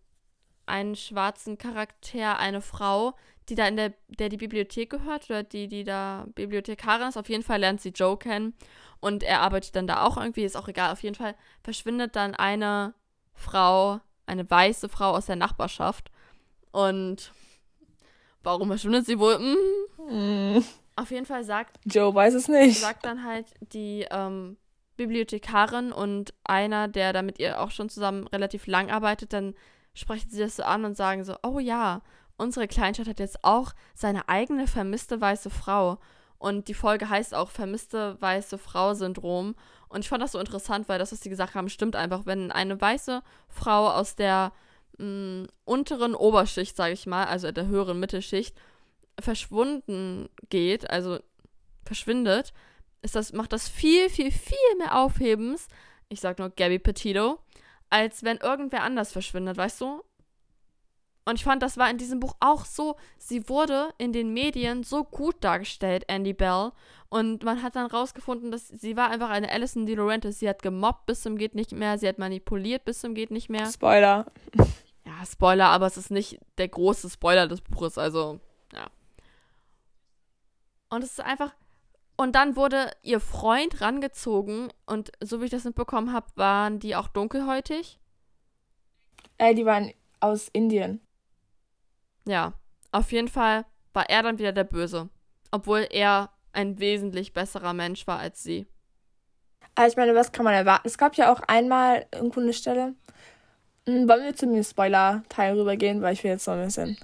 einen 0.65 0.95
schwarzen 0.95 1.57
Charakter, 1.57 2.37
eine 2.37 2.61
Frau, 2.61 3.15
die 3.49 3.55
da 3.55 3.67
in 3.67 3.77
der, 3.77 3.93
der 4.07 4.29
die 4.29 4.37
Bibliothek 4.37 4.89
gehört 4.89 5.25
oder 5.29 5.43
die, 5.43 5.67
die 5.67 5.83
da 5.83 6.25
Bibliothekarin 6.35 7.07
ist. 7.09 7.17
Auf 7.17 7.29
jeden 7.29 7.43
Fall 7.43 7.59
lernt 7.59 7.81
sie 7.81 7.89
Joe 7.89 8.17
kennen 8.17 8.53
und 8.99 9.23
er 9.23 9.41
arbeitet 9.41 9.75
dann 9.75 9.87
da 9.87 10.03
auch 10.03 10.17
irgendwie, 10.17 10.43
ist 10.43 10.55
auch 10.55 10.67
egal. 10.67 10.91
Auf 10.91 11.03
jeden 11.03 11.15
Fall 11.15 11.35
verschwindet 11.63 12.15
dann 12.15 12.35
eine 12.35 12.93
Frau, 13.33 13.99
eine 14.27 14.49
weiße 14.49 14.89
Frau 14.89 15.11
aus 15.11 15.25
der 15.27 15.35
Nachbarschaft. 15.35 16.11
Und 16.71 17.31
warum 18.43 18.67
verschwindet 18.67 19.05
sie 19.05 19.19
wohl? 19.19 19.37
Hm. 19.37 20.57
Mm, 20.57 20.63
Auf 20.95 21.09
jeden 21.11 21.25
Fall 21.25 21.43
sagt 21.43 21.77
Joe 21.85 22.13
weiß 22.13 22.33
es 22.35 22.47
nicht. 22.47 22.79
sagt 22.79 23.05
dann 23.05 23.23
halt 23.23 23.47
die 23.73 24.05
ähm, 24.11 24.57
Bibliothekarin 24.97 25.91
und 25.91 26.33
einer, 26.43 26.87
der 26.87 27.13
da 27.13 27.21
mit 27.21 27.39
ihr 27.39 27.61
auch 27.61 27.71
schon 27.71 27.89
zusammen 27.89 28.27
relativ 28.27 28.67
lang 28.67 28.89
arbeitet, 28.89 29.33
dann 29.33 29.53
sprechen 29.93 30.29
sie 30.29 30.39
das 30.39 30.57
so 30.57 30.63
an 30.63 30.85
und 30.85 30.95
sagen 30.95 31.23
so, 31.23 31.35
oh 31.43 31.59
ja, 31.59 32.01
unsere 32.37 32.67
Kleinstadt 32.67 33.07
hat 33.07 33.19
jetzt 33.19 33.43
auch 33.43 33.73
seine 33.93 34.27
eigene 34.29 34.67
vermisste 34.67 35.19
weiße 35.19 35.49
Frau. 35.49 35.99
Und 36.37 36.67
die 36.67 36.73
Folge 36.73 37.09
heißt 37.09 37.33
auch 37.33 37.49
vermisste 37.49 38.21
weiße 38.21 38.57
Frau-Syndrom. 38.57 39.55
Und 39.87 40.01
ich 40.01 40.09
fand 40.09 40.21
das 40.21 40.33
so 40.33 40.39
interessant, 40.39 40.89
weil 40.89 40.99
das, 40.99 41.11
was 41.11 41.21
sie 41.21 41.29
gesagt 41.29 41.55
haben, 41.55 41.69
stimmt 41.69 41.95
einfach. 41.95 42.25
Wenn 42.25 42.51
eine 42.51 42.79
weiße 42.79 43.23
Frau 43.47 43.89
aus 43.89 44.15
der 44.15 44.51
mh, 44.97 45.47
unteren 45.63 46.13
Oberschicht, 46.13 46.75
sage 46.75 46.93
ich 46.93 47.05
mal, 47.05 47.25
also 47.25 47.51
der 47.51 47.67
höheren 47.67 47.99
Mittelschicht, 47.99 48.55
verschwunden 49.19 50.27
geht, 50.49 50.89
also 50.89 51.19
verschwindet, 51.85 52.53
ist 53.05 53.15
das, 53.15 53.31
macht 53.31 53.53
das 53.53 53.69
viel, 53.69 54.09
viel, 54.09 54.31
viel 54.31 54.77
mehr 54.77 54.97
Aufhebens, 54.97 55.67
ich 56.09 56.19
sag 56.19 56.39
nur 56.39 56.49
Gabby 56.49 56.79
Petito, 56.79 57.39
als 57.89 58.23
wenn 58.23 58.37
irgendwer 58.37 58.83
anders 58.83 59.11
verschwindet, 59.11 59.57
weißt 59.57 59.81
du? 59.81 60.03
Und 61.27 61.35
ich 61.35 61.43
fand, 61.43 61.63
das 61.63 61.77
war 61.77 61.89
in 61.89 61.97
diesem 61.97 62.19
Buch 62.19 62.35
auch 62.39 62.65
so, 62.65 62.97
sie 63.17 63.49
wurde 63.49 63.93
in 63.97 64.13
den 64.13 64.33
Medien 64.33 64.83
so 64.83 65.03
gut 65.03 65.35
dargestellt, 65.43 66.03
Andy 66.07 66.33
Bell. 66.33 66.71
Und 67.09 67.43
man 67.43 67.63
hat 67.63 67.75
dann 67.75 67.87
rausgefunden, 67.87 68.51
dass 68.51 68.67
sie 68.67 68.95
war 68.95 69.09
einfach 69.09 69.29
eine 69.29 69.51
Alison 69.51 69.87
DeLaurentis. 69.87 70.39
Sie 70.39 70.47
hat 70.47 70.61
gemobbt 70.61 71.07
bis 71.07 71.21
zum 71.21 71.37
geht 71.37 71.55
nicht 71.55 71.71
mehr, 71.71 71.97
sie 71.97 72.07
hat 72.07 72.19
manipuliert 72.19 72.85
bis 72.85 73.01
zum 73.01 73.15
geht 73.15 73.31
nicht 73.31 73.49
mehr. 73.49 73.65
Spoiler. 73.71 74.27
Ja, 75.03 75.25
Spoiler, 75.25 75.67
aber 75.67 75.87
es 75.87 75.97
ist 75.97 76.11
nicht 76.11 76.39
der 76.59 76.67
große 76.67 77.09
Spoiler 77.09 77.47
des 77.47 77.61
Buches, 77.61 77.97
also 77.97 78.39
ja. 78.71 78.87
Und 80.89 81.03
es 81.03 81.11
ist 81.11 81.21
einfach 81.21 81.55
und 82.17 82.35
dann 82.35 82.55
wurde 82.55 82.91
ihr 83.01 83.19
Freund 83.19 83.81
rangezogen 83.81 84.71
und 84.85 85.11
so 85.21 85.41
wie 85.41 85.45
ich 85.45 85.51
das 85.51 85.65
mitbekommen 85.65 86.13
habe, 86.13 86.27
waren 86.35 86.79
die 86.79 86.95
auch 86.95 87.07
dunkelhäutig. 87.07 87.99
Äh, 89.37 89.53
die 89.53 89.65
waren 89.65 89.91
aus 90.19 90.47
Indien. 90.49 91.01
Ja, 92.27 92.53
auf 92.91 93.11
jeden 93.11 93.27
Fall 93.27 93.65
war 93.93 94.09
er 94.09 94.23
dann 94.23 94.39
wieder 94.39 94.53
der 94.53 94.63
Böse. 94.63 95.09
Obwohl 95.51 95.87
er 95.89 96.31
ein 96.53 96.79
wesentlich 96.79 97.33
besserer 97.33 97.73
Mensch 97.73 98.07
war 98.07 98.19
als 98.19 98.41
sie. 98.41 98.65
Also 99.75 99.91
ich 99.91 99.97
meine, 99.97 100.15
was 100.15 100.31
kann 100.31 100.45
man 100.45 100.53
erwarten? 100.53 100.87
Es 100.87 100.97
gab 100.97 101.15
ja 101.15 101.31
auch 101.31 101.41
einmal 101.41 102.07
irgendwo 102.13 102.39
eine 102.39 102.53
Stelle. 102.53 102.95
Hm, 103.87 104.07
wollen 104.07 104.23
wir 104.23 104.35
zu 104.35 104.47
dem 104.47 104.63
Spoiler-Teil 104.63 105.59
rübergehen, 105.59 106.01
weil 106.01 106.13
ich 106.13 106.23
will 106.23 106.31
jetzt 106.31 106.47
noch 106.47 106.55
ein 106.55 106.65
bisschen. 106.65 106.97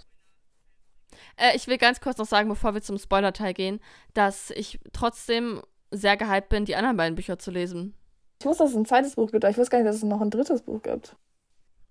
Äh, 1.37 1.55
ich 1.55 1.67
will 1.67 1.77
ganz 1.77 2.01
kurz 2.01 2.17
noch 2.17 2.25
sagen, 2.25 2.49
bevor 2.49 2.73
wir 2.73 2.81
zum 2.81 2.97
Spoiler-Teil 2.97 3.53
gehen, 3.53 3.79
dass 4.13 4.51
ich 4.51 4.79
trotzdem 4.93 5.61
sehr 5.91 6.17
gehypt 6.17 6.49
bin, 6.49 6.65
die 6.65 6.75
anderen 6.75 6.97
beiden 6.97 7.15
Bücher 7.15 7.37
zu 7.37 7.51
lesen. 7.51 7.93
Ich 8.39 8.45
wusste, 8.45 8.63
dass 8.63 8.71
es 8.71 8.77
ein 8.77 8.85
zweites 8.85 9.15
Buch 9.15 9.31
gibt, 9.31 9.43
aber 9.43 9.51
ich 9.51 9.57
wusste 9.57 9.71
gar 9.71 9.79
nicht, 9.79 9.87
dass 9.87 9.97
es 9.97 10.03
noch 10.03 10.21
ein 10.21 10.29
drittes 10.29 10.63
Buch 10.63 10.81
gibt. 10.81 11.15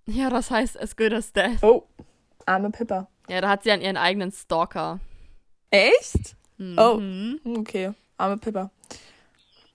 Ja, 0.06 0.30
das 0.30 0.50
heißt 0.50 0.80
As 0.80 0.96
Good 0.96 1.12
as 1.12 1.32
Death. 1.32 1.62
Oh, 1.62 1.84
arme 2.46 2.70
Pippa. 2.70 3.08
Ja, 3.28 3.40
da 3.40 3.48
hat 3.48 3.62
sie 3.62 3.70
an 3.70 3.80
ihren 3.80 3.96
eigenen 3.96 4.32
Stalker. 4.32 4.98
Echt? 5.70 6.34
Mhm. 6.56 7.40
Oh. 7.44 7.58
Okay, 7.60 7.92
arme 8.16 8.38
Pippa. 8.38 8.70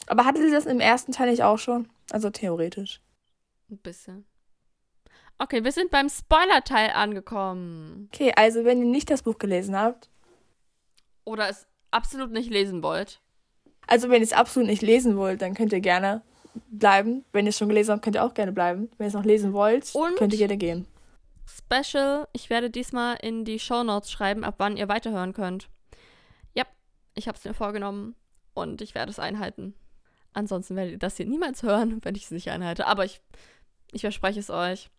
Aber 0.08 0.26
hatte 0.26 0.42
sie 0.42 0.52
das 0.52 0.66
im 0.66 0.80
ersten 0.80 1.12
Teil 1.12 1.30
nicht 1.30 1.44
auch 1.44 1.58
schon? 1.58 1.88
Also 2.12 2.30
theoretisch. 2.30 3.02
Ein 3.70 3.78
bisschen. 3.78 4.26
Okay, 5.38 5.64
wir 5.64 5.72
sind 5.72 5.92
beim 5.92 6.10
Spoiler-Teil 6.10 6.92
angekommen. 6.92 8.10
Okay, 8.14 8.32
also 8.36 8.64
wenn 8.64 8.80
ihr 8.80 8.86
nicht 8.86 9.10
das 9.10 9.22
Buch 9.22 9.38
gelesen 9.38 9.76
habt, 9.78 10.10
Oder 11.26 11.50
es 11.50 11.68
absolut 11.92 12.32
nicht 12.32 12.50
lesen 12.50 12.82
wollt. 12.84 13.22
also 13.88 14.10
wenn 14.10 14.18
ihr 14.22 14.24
es 14.28 14.34
absolut 14.34 14.70
nicht 14.70 14.82
lesen 14.82 15.18
wollt, 15.18 15.42
dann 15.42 15.54
könnt 15.54 15.74
ihr 15.74 15.82
gerne 15.82 16.22
bleiben. 16.70 17.26
Wenn 17.34 17.46
ihr 17.46 17.50
es 17.50 17.58
schon 17.58 17.68
gelesen 17.68 17.92
habt, 17.92 18.02
könnt 18.04 18.16
ihr 18.16 18.24
auch 18.24 18.34
gerne 18.34 18.52
bleiben. 18.54 18.90
Wenn 18.98 19.06
ihr 19.06 19.10
es 19.10 19.14
noch 19.14 19.26
lesen 19.26 19.52
wollt, 19.54 19.94
Und? 19.94 20.16
könnt 20.16 20.32
ihr 20.34 20.40
gerne 20.40 20.58
gehen. 20.58 20.88
Special, 21.48 22.28
ich 22.34 22.50
werde 22.50 22.70
diesmal 22.70 23.18
in 23.22 23.44
die 23.46 23.60
Shownotes 23.60 24.12
schreiben, 24.12 24.44
ab 24.44 24.56
wann 24.58 24.78
ihr 24.78 24.88
weiterhören 24.88 25.34
könnt. 25.34 25.70
Ja, 26.54 26.64
ich 27.14 27.28
habe 27.28 27.38
es 27.38 27.44
mir 27.44 27.54
vorgenommen 27.54 28.16
und 28.54 28.82
ich 28.82 28.96
werde 28.96 29.12
es 29.12 29.20
einhalten. 29.20 29.76
Ansonsten 30.34 30.76
werdet 30.76 30.94
ihr 30.94 31.00
das 31.00 31.18
hier 31.18 31.26
niemals 31.28 31.62
hören, 31.62 32.00
wenn 32.04 32.16
ich 32.16 32.24
es 32.24 32.32
nicht 32.32 32.50
einhalte. 32.50 32.88
Aber 32.88 33.04
ich, 33.06 33.22
ich 33.92 34.02
verspreche 34.02 34.40
es 34.40 34.50
euch. 34.50 34.90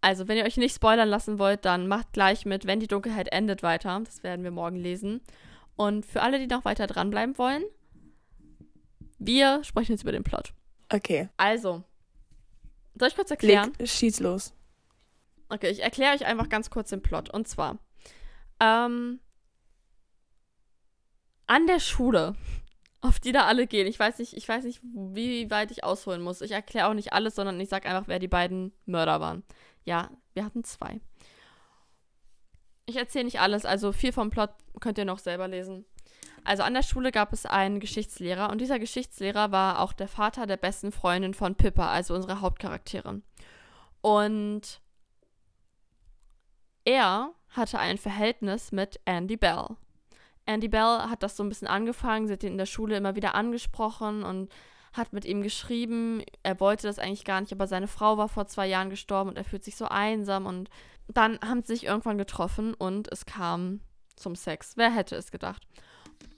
Also, 0.00 0.28
wenn 0.28 0.38
ihr 0.38 0.44
euch 0.44 0.56
nicht 0.56 0.74
spoilern 0.74 1.08
lassen 1.08 1.38
wollt, 1.38 1.64
dann 1.64 1.86
macht 1.86 2.12
gleich 2.12 2.46
mit, 2.46 2.66
wenn 2.66 2.80
die 2.80 2.86
Dunkelheit 2.86 3.30
endet, 3.32 3.62
weiter. 3.62 4.00
Das 4.04 4.22
werden 4.22 4.42
wir 4.44 4.50
morgen 4.50 4.76
lesen. 4.76 5.20
Und 5.76 6.06
für 6.06 6.22
alle, 6.22 6.38
die 6.38 6.46
noch 6.46 6.64
weiter 6.64 6.86
dranbleiben 6.86 7.36
wollen, 7.36 7.62
wir 9.18 9.62
sprechen 9.64 9.92
jetzt 9.92 10.02
über 10.02 10.12
den 10.12 10.24
Plot. 10.24 10.54
Okay. 10.88 11.28
Also, 11.36 11.84
soll 12.98 13.08
ich 13.08 13.14
kurz 13.14 13.30
erklären? 13.30 13.72
Leg, 13.78 13.88
schieß 13.88 14.20
los. 14.20 14.54
Okay, 15.50 15.68
ich 15.68 15.82
erkläre 15.82 16.14
euch 16.14 16.24
einfach 16.24 16.48
ganz 16.48 16.70
kurz 16.70 16.90
den 16.90 17.02
Plot. 17.02 17.28
Und 17.30 17.46
zwar, 17.48 17.78
ähm, 18.60 19.20
an 21.46 21.66
der 21.66 21.80
Schule, 21.80 22.36
auf 23.02 23.18
die 23.18 23.32
da 23.32 23.46
alle 23.46 23.66
gehen, 23.66 23.86
ich 23.86 23.98
weiß 23.98 24.18
nicht, 24.18 24.34
ich 24.34 24.48
weiß 24.48 24.64
nicht, 24.64 24.80
wie 24.82 25.50
weit 25.50 25.70
ich 25.70 25.84
ausholen 25.84 26.20
muss. 26.20 26.42
Ich 26.42 26.50
erkläre 26.50 26.88
auch 26.88 26.94
nicht 26.94 27.12
alles, 27.12 27.34
sondern 27.34 27.58
ich 27.58 27.68
sage 27.68 27.88
einfach, 27.88 28.08
wer 28.08 28.18
die 28.18 28.28
beiden 28.28 28.72
Mörder 28.84 29.20
waren. 29.20 29.42
Ja, 29.84 30.10
wir 30.34 30.44
hatten 30.44 30.64
zwei. 30.64 31.00
Ich 32.86 32.96
erzähle 32.96 33.24
nicht 33.24 33.40
alles, 33.40 33.64
also 33.64 33.92
viel 33.92 34.12
vom 34.12 34.30
Plot 34.30 34.50
könnt 34.80 34.98
ihr 34.98 35.04
noch 35.04 35.18
selber 35.18 35.48
lesen. 35.48 35.86
Also 36.44 36.62
an 36.62 36.74
der 36.74 36.82
Schule 36.82 37.12
gab 37.12 37.32
es 37.32 37.46
einen 37.46 37.80
Geschichtslehrer 37.80 38.50
und 38.50 38.60
dieser 38.60 38.78
Geschichtslehrer 38.78 39.52
war 39.52 39.80
auch 39.80 39.92
der 39.92 40.08
Vater 40.08 40.46
der 40.46 40.56
besten 40.56 40.92
Freundin 40.92 41.34
von 41.34 41.54
Pippa, 41.54 41.90
also 41.90 42.14
unsere 42.14 42.40
Hauptcharakterin. 42.40 43.22
Und 44.00 44.80
er 46.84 47.32
hatte 47.50 47.78
ein 47.78 47.98
Verhältnis 47.98 48.72
mit 48.72 49.00
Andy 49.04 49.36
Bell. 49.36 49.76
Andy 50.50 50.68
Bell 50.68 50.98
hat 51.08 51.22
das 51.22 51.36
so 51.36 51.42
ein 51.42 51.48
bisschen 51.48 51.68
angefangen, 51.68 52.26
sie 52.26 52.32
hat 52.32 52.42
ihn 52.42 52.52
in 52.52 52.58
der 52.58 52.66
Schule 52.66 52.96
immer 52.96 53.16
wieder 53.16 53.34
angesprochen 53.34 54.22
und 54.22 54.50
hat 54.92 55.12
mit 55.12 55.24
ihm 55.24 55.42
geschrieben. 55.42 56.22
Er 56.42 56.58
wollte 56.60 56.86
das 56.86 56.98
eigentlich 56.98 57.24
gar 57.24 57.40
nicht, 57.40 57.52
aber 57.52 57.66
seine 57.66 57.88
Frau 57.88 58.18
war 58.18 58.28
vor 58.28 58.46
zwei 58.46 58.66
Jahren 58.66 58.90
gestorben 58.90 59.30
und 59.30 59.36
er 59.36 59.44
fühlt 59.44 59.64
sich 59.64 59.76
so 59.76 59.86
einsam. 59.86 60.46
Und 60.46 60.68
dann 61.08 61.38
haben 61.40 61.62
sie 61.62 61.74
sich 61.74 61.84
irgendwann 61.84 62.18
getroffen 62.18 62.74
und 62.74 63.10
es 63.12 63.24
kam 63.24 63.80
zum 64.16 64.34
Sex. 64.34 64.72
Wer 64.76 64.90
hätte 64.90 65.16
es 65.16 65.30
gedacht? 65.30 65.66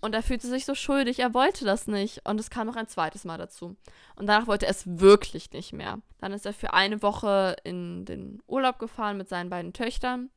Und 0.00 0.14
er 0.14 0.22
fühlte 0.22 0.46
sich 0.46 0.64
so 0.64 0.74
schuldig, 0.74 1.20
er 1.20 1.32
wollte 1.32 1.64
das 1.64 1.86
nicht. 1.86 2.28
Und 2.28 2.38
es 2.40 2.50
kam 2.50 2.66
noch 2.66 2.76
ein 2.76 2.88
zweites 2.88 3.24
Mal 3.24 3.38
dazu. 3.38 3.76
Und 4.16 4.26
danach 4.26 4.46
wollte 4.46 4.66
er 4.66 4.72
es 4.72 5.00
wirklich 5.00 5.52
nicht 5.52 5.72
mehr. 5.72 5.98
Dann 6.18 6.32
ist 6.32 6.44
er 6.44 6.52
für 6.52 6.72
eine 6.74 7.02
Woche 7.02 7.56
in 7.64 8.04
den 8.04 8.42
Urlaub 8.46 8.78
gefahren 8.78 9.16
mit 9.16 9.28
seinen 9.28 9.48
beiden 9.50 9.72
Töchtern. 9.72 10.30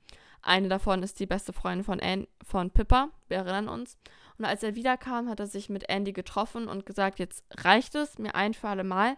Eine 0.46 0.68
davon 0.68 1.02
ist 1.02 1.20
die 1.20 1.26
beste 1.26 1.54
Freundin 1.54 1.84
von, 1.84 2.00
Ann, 2.00 2.28
von 2.44 2.70
Pippa, 2.70 3.10
wir 3.28 3.38
erinnern 3.38 3.68
uns. 3.68 3.98
Und 4.38 4.46
als 4.46 4.62
er 4.62 4.76
wiederkam, 4.76 5.28
hat 5.28 5.40
er 5.40 5.48
sich 5.48 5.70
mit 5.70 5.90
Andy 5.90 6.14
getroffen 6.14 6.68
und 6.68 6.86
gesagt, 6.86 7.18
jetzt 7.18 7.44
reicht 7.50 7.96
es 7.96 8.20
mir 8.20 8.36
ein 8.36 8.54
für 8.54 8.68
alle 8.68 8.84
Mal. 8.84 9.18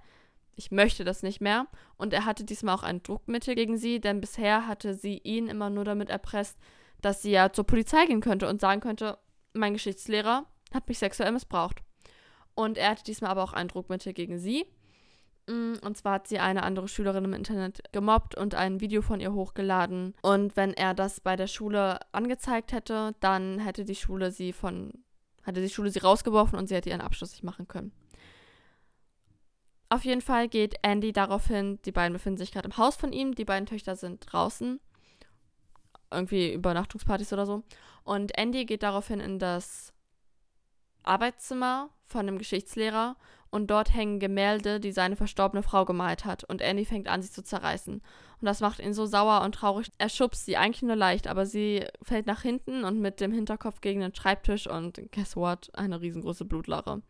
Ich 0.55 0.71
möchte 0.71 1.03
das 1.03 1.23
nicht 1.23 1.41
mehr. 1.41 1.67
Und 1.97 2.13
er 2.13 2.23
hatte 2.23 2.45
diesmal 2.45 2.75
auch 2.75 2.83
ein 2.83 3.03
Druckmittel 3.03 3.55
gegen 3.55 3.77
sie, 3.77 3.99
denn 3.99 4.21
bisher 4.21 4.67
hatte 4.67 4.93
sie 4.93 5.17
ihn 5.17 5.49
immer 5.49 5.69
nur 5.69 5.83
damit 5.83 6.09
erpresst, 6.09 6.57
dass 7.01 7.21
sie 7.21 7.31
ja 7.31 7.51
zur 7.51 7.67
Polizei 7.67 8.05
gehen 8.05 8.21
könnte 8.21 8.47
und 8.47 8.61
sagen 8.61 8.79
könnte, 8.79 9.17
mein 9.51 9.73
Geschichtslehrer 9.73 10.45
hat 10.73 10.87
mich 10.87 10.97
sexuell 10.97 11.33
missbraucht. 11.33 11.83
Und 12.55 12.77
er 12.77 12.91
hatte 12.91 13.03
diesmal 13.03 13.31
aber 13.31 13.43
auch 13.43 13.53
ein 13.53 13.67
Druckmittel 13.67 14.13
gegen 14.13 14.39
sie. 14.39 14.65
Und 15.47 15.95
zwar 15.95 16.15
hat 16.15 16.27
sie 16.27 16.39
eine 16.39 16.63
andere 16.63 16.89
Schülerin 16.89 17.23
im 17.23 17.33
Internet 17.33 17.81
gemobbt 17.93 18.35
und 18.35 18.53
ein 18.53 18.81
Video 18.81 19.01
von 19.01 19.21
ihr 19.21 19.31
hochgeladen. 19.31 20.13
Und 20.21 20.57
wenn 20.57 20.73
er 20.73 20.93
das 20.93 21.21
bei 21.21 21.37
der 21.37 21.47
Schule 21.47 21.99
angezeigt 22.11 22.73
hätte, 22.73 23.15
dann 23.21 23.59
hätte 23.59 23.85
die 23.85 23.95
Schule 23.95 24.31
sie 24.31 24.51
von, 24.51 24.91
hatte 25.43 25.61
die 25.61 25.69
Schule 25.69 25.89
sie 25.89 25.99
rausgeworfen 25.99 26.59
und 26.59 26.67
sie 26.67 26.75
hätte 26.75 26.89
ihren 26.89 27.01
Abschluss 27.01 27.31
nicht 27.31 27.43
machen 27.43 27.67
können. 27.67 27.93
Auf 29.89 30.03
jeden 30.03 30.19
Fall 30.19 30.49
geht 30.49 30.75
Andy 30.81 31.13
daraufhin, 31.13 31.81
die 31.83 31.93
beiden 31.93 32.11
befinden 32.11 32.39
sich 32.39 32.51
gerade 32.51 32.67
im 32.67 32.75
Haus 32.75 32.97
von 32.97 33.13
ihm, 33.13 33.33
die 33.33 33.45
beiden 33.45 33.67
Töchter 33.67 33.95
sind 33.95 34.25
draußen. 34.29 34.81
Irgendwie 36.11 36.53
Übernachtungspartys 36.53 37.31
oder 37.31 37.45
so. 37.45 37.63
Und 38.03 38.37
Andy 38.37 38.65
geht 38.65 38.83
daraufhin 38.83 39.21
in 39.21 39.39
das 39.39 39.93
Arbeitszimmer 41.03 41.89
von 42.05 42.25
dem 42.25 42.37
Geschichtslehrer 42.37 43.15
und 43.49 43.67
dort 43.71 43.93
hängen 43.93 44.19
Gemälde, 44.19 44.79
die 44.79 44.91
seine 44.91 45.15
verstorbene 45.15 45.63
Frau 45.63 45.85
gemalt 45.85 46.25
hat. 46.25 46.43
Und 46.43 46.61
Andy 46.61 46.85
fängt 46.85 47.07
an, 47.07 47.21
sie 47.21 47.31
zu 47.31 47.43
zerreißen. 47.43 47.95
Und 47.95 48.45
das 48.45 48.59
macht 48.61 48.79
ihn 48.79 48.93
so 48.93 49.05
sauer 49.05 49.41
und 49.41 49.55
traurig. 49.55 49.87
Er 49.97 50.09
schubst 50.09 50.45
sie 50.45 50.57
eigentlich 50.57 50.83
nur 50.83 50.95
leicht, 50.95 51.27
aber 51.27 51.45
sie 51.45 51.85
fällt 52.03 52.27
nach 52.27 52.41
hinten 52.41 52.83
und 52.83 52.99
mit 52.99 53.19
dem 53.19 53.31
Hinterkopf 53.31 53.81
gegen 53.81 54.01
den 54.01 54.13
Schreibtisch 54.13 54.67
und 54.67 54.99
guess 55.11 55.35
what? 55.35 55.69
Eine 55.73 56.01
riesengroße 56.01 56.45
Blutlache. 56.45 57.01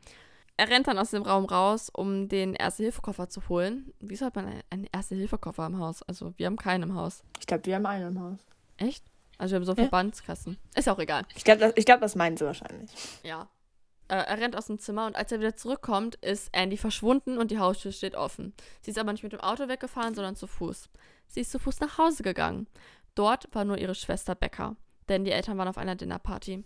Er 0.59 0.69
rennt 0.69 0.87
dann 0.87 0.97
aus 0.97 1.11
dem 1.11 1.21
Raum 1.23 1.45
raus, 1.45 1.89
um 1.93 2.29
den 2.29 2.53
Erste-Hilfe-Koffer 2.55 3.29
zu 3.29 3.47
holen. 3.47 3.93
Wieso 3.99 4.25
hat 4.25 4.35
man 4.35 4.51
einen 4.71 4.87
Erste-Hilfe-Koffer 4.91 5.67
im 5.67 5.77
Haus? 5.79 6.01
Also, 6.03 6.33
wir 6.37 6.47
haben 6.47 6.55
keinen 6.55 6.83
im 6.83 6.95
Haus. 6.95 7.23
Ich 7.39 7.45
glaube, 7.45 7.65
wir 7.65 7.75
haben 7.75 7.85
einen 7.85 8.15
im 8.15 8.19
Haus. 8.21 8.39
Echt? 8.77 9.03
Also, 9.37 9.51
wir 9.51 9.57
haben 9.57 9.65
so 9.65 9.73
Ja. 9.73 9.83
Verbandskassen. 9.83 10.57
Ist 10.75 10.89
auch 10.89 10.97
egal. 10.97 11.25
Ich 11.35 11.43
glaube, 11.43 11.59
das, 11.59 11.73
ich 11.75 11.85
glaub, 11.85 12.01
das 12.01 12.15
meinen 12.15 12.37
sie 12.37 12.45
wahrscheinlich. 12.45 12.89
Ja. 13.21 13.47
Äh, 14.07 14.15
er 14.15 14.39
rennt 14.39 14.55
aus 14.55 14.67
dem 14.67 14.79
Zimmer 14.79 15.05
und 15.05 15.15
als 15.15 15.31
er 15.31 15.39
wieder 15.39 15.55
zurückkommt, 15.55 16.15
ist 16.15 16.49
Andy 16.53 16.77
verschwunden 16.77 17.37
und 17.37 17.51
die 17.51 17.59
Haustür 17.59 17.91
steht 17.91 18.15
offen. 18.15 18.53
Sie 18.81 18.91
ist 18.91 18.97
aber 18.97 19.11
nicht 19.11 19.23
mit 19.23 19.33
dem 19.33 19.41
Auto 19.41 19.67
weggefahren, 19.67 20.15
sondern 20.15 20.35
zu 20.35 20.47
Fuß. 20.47 20.89
Sie 21.27 21.41
ist 21.41 21.51
zu 21.51 21.59
Fuß 21.59 21.79
nach 21.81 21.97
Hause 21.97 22.23
gegangen. 22.23 22.67
Dort 23.15 23.53
war 23.53 23.65
nur 23.65 23.77
ihre 23.77 23.95
Schwester 23.95 24.35
Becca, 24.35 24.75
denn 25.09 25.25
die 25.25 25.31
Eltern 25.31 25.57
waren 25.57 25.67
auf 25.67 25.77
einer 25.77 25.95
Dinnerparty. 25.95 26.63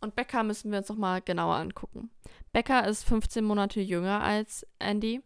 Und 0.00 0.16
Becca 0.16 0.42
müssen 0.42 0.70
wir 0.70 0.78
uns 0.78 0.88
nochmal 0.88 1.22
genauer 1.22 1.54
angucken. 1.54 2.10
Becca 2.52 2.80
ist 2.80 3.04
15 3.04 3.44
Monate 3.44 3.80
jünger 3.80 4.20
als 4.20 4.66
Andy 4.78 5.22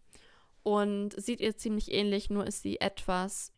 und 0.62 1.18
sieht 1.20 1.40
ihr 1.40 1.56
ziemlich 1.56 1.90
ähnlich, 1.92 2.28
nur 2.28 2.46
ist 2.46 2.62
sie 2.62 2.80
etwas. 2.80 3.52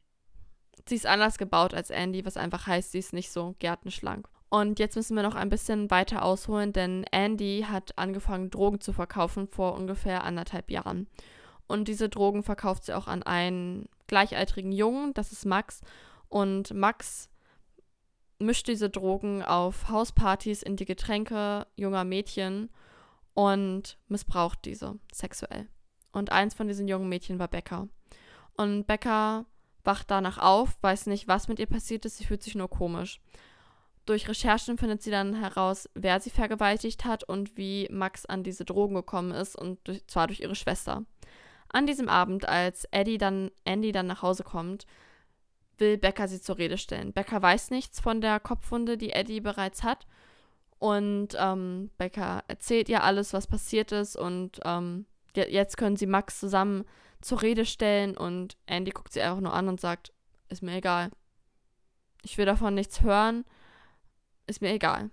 Sie 0.89 0.95
ist 0.95 1.07
anders 1.07 1.37
gebaut 1.37 1.75
als 1.75 1.91
Andy, 1.91 2.25
was 2.25 2.37
einfach 2.37 2.67
heißt, 2.67 2.93
sie 2.93 3.01
ist 3.01 3.13
nicht 3.13 3.31
so 3.31 3.57
gärtenschlank. 3.59 4.29
Und 4.51 4.79
jetzt 4.79 4.97
müssen 4.97 5.15
wir 5.15 5.23
noch 5.23 5.35
ein 5.35 5.51
bisschen 5.51 5.91
weiter 5.91 6.25
ausholen, 6.25 6.73
denn 6.73 7.05
Andy 7.11 7.67
hat 7.69 7.99
angefangen, 7.99 8.51
Drogen 8.51 8.81
zu 8.81 8.93
verkaufen 8.93 9.47
vor 9.47 9.75
ungefähr 9.75 10.25
anderthalb 10.25 10.71
Jahren. 10.71 11.07
Und 11.67 11.87
diese 11.89 12.09
Drogen 12.09 12.43
verkauft 12.43 12.85
sie 12.85 12.95
auch 12.95 13.09
an 13.09 13.23
einen 13.23 13.89
gleichaltrigen 14.07 14.73
Jungen, 14.73 15.13
das 15.13 15.33
ist 15.33 15.45
Max. 15.45 15.83
Und 16.29 16.73
Max 16.73 17.29
mischt 18.39 18.69
diese 18.69 18.89
Drogen 18.89 19.43
auf 19.43 19.89
Hauspartys 19.89 20.63
in 20.63 20.77
die 20.77 20.87
Getränke 20.87 21.67
junger 21.77 22.05
Mädchen 22.05 22.71
und 23.35 23.99
missbraucht 24.09 24.65
diese 24.65 24.99
sexuell. 25.13 25.69
Und 26.13 26.33
eins 26.33 26.55
von 26.55 26.69
diesen 26.69 26.89
jungen 26.89 27.09
Mädchen 27.09 27.39
war 27.39 27.49
Becca. 27.49 27.89
Und 28.57 28.87
Becca 28.87 29.45
wacht 29.85 30.11
danach 30.11 30.39
auf, 30.39 30.77
weiß 30.83 31.07
nicht, 31.07 31.29
was 31.29 31.49
mit 31.49 31.59
ihr 31.59 31.67
passiert 31.67 32.05
ist, 32.05 32.17
sie 32.17 32.25
fühlt 32.25 32.43
sich 32.43 32.55
nur 32.55 32.69
komisch. 32.69 33.21
Durch 34.09 34.27
Recherchen 34.27 34.79
findet 34.79 35.03
sie 35.03 35.11
dann 35.11 35.35
heraus, 35.35 35.87
wer 35.93 36.19
sie 36.19 36.31
vergewaltigt 36.31 37.05
hat 37.05 37.25
und 37.25 37.59
wie 37.59 37.87
Max 37.91 38.25
an 38.25 38.43
diese 38.43 38.65
Drogen 38.65 38.95
gekommen 38.95 39.33
ist, 39.33 39.55
und 39.55 39.87
durch, 39.87 40.07
zwar 40.07 40.29
durch 40.29 40.41
ihre 40.41 40.55
Schwester. 40.55 41.05
An 41.69 41.87
diesem 41.87 42.09
Abend, 42.09 42.49
als 42.49 42.87
Eddie 42.91 43.19
dann, 43.19 43.51
Andy 43.65 43.93
dann 43.93 44.07
nach 44.07 44.23
Hause 44.23 44.45
kommt, 44.45 44.87
will 45.77 45.99
Becca 45.99 46.27
sie 46.27 46.41
zur 46.41 46.57
Rede 46.57 46.79
stellen. 46.79 47.13
Becca 47.13 47.43
weiß 47.43 47.71
nichts 47.71 48.01
von 48.01 48.23
der 48.23 48.41
Kopfwunde, 48.41 48.97
die 48.97 49.13
Eddie 49.13 49.43
bereits 49.43 49.83
hat. 49.83 50.07
Und 50.79 51.37
ähm, 51.39 51.91
Becca 51.99 52.45
erzählt 52.49 52.89
ihr 52.89 53.05
alles, 53.05 53.35
was 53.35 53.47
passiert 53.47 53.93
ist. 53.93 54.17
Und 54.17 54.59
ähm, 54.65 55.05
jetzt 55.35 55.77
können 55.77 55.97
sie 55.99 56.07
Max 56.07 56.41
zusammen 56.41 56.87
zur 57.21 57.43
Rede 57.43 57.67
stellen. 57.67 58.17
Und 58.17 58.57
Andy 58.65 58.91
guckt 58.91 59.13
sie 59.13 59.21
einfach 59.21 59.43
nur 59.43 59.53
an 59.53 59.69
und 59.69 59.83
sagt, 59.83 60.15
ist 60.49 60.63
mir 60.63 60.77
egal. 60.77 61.11
Ich 62.23 62.39
will 62.39 62.47
davon 62.47 62.75
nichts 62.75 63.03
hören. 63.03 63.45
Ist 64.49 64.61
mir 64.63 64.73
egal. 64.73 65.11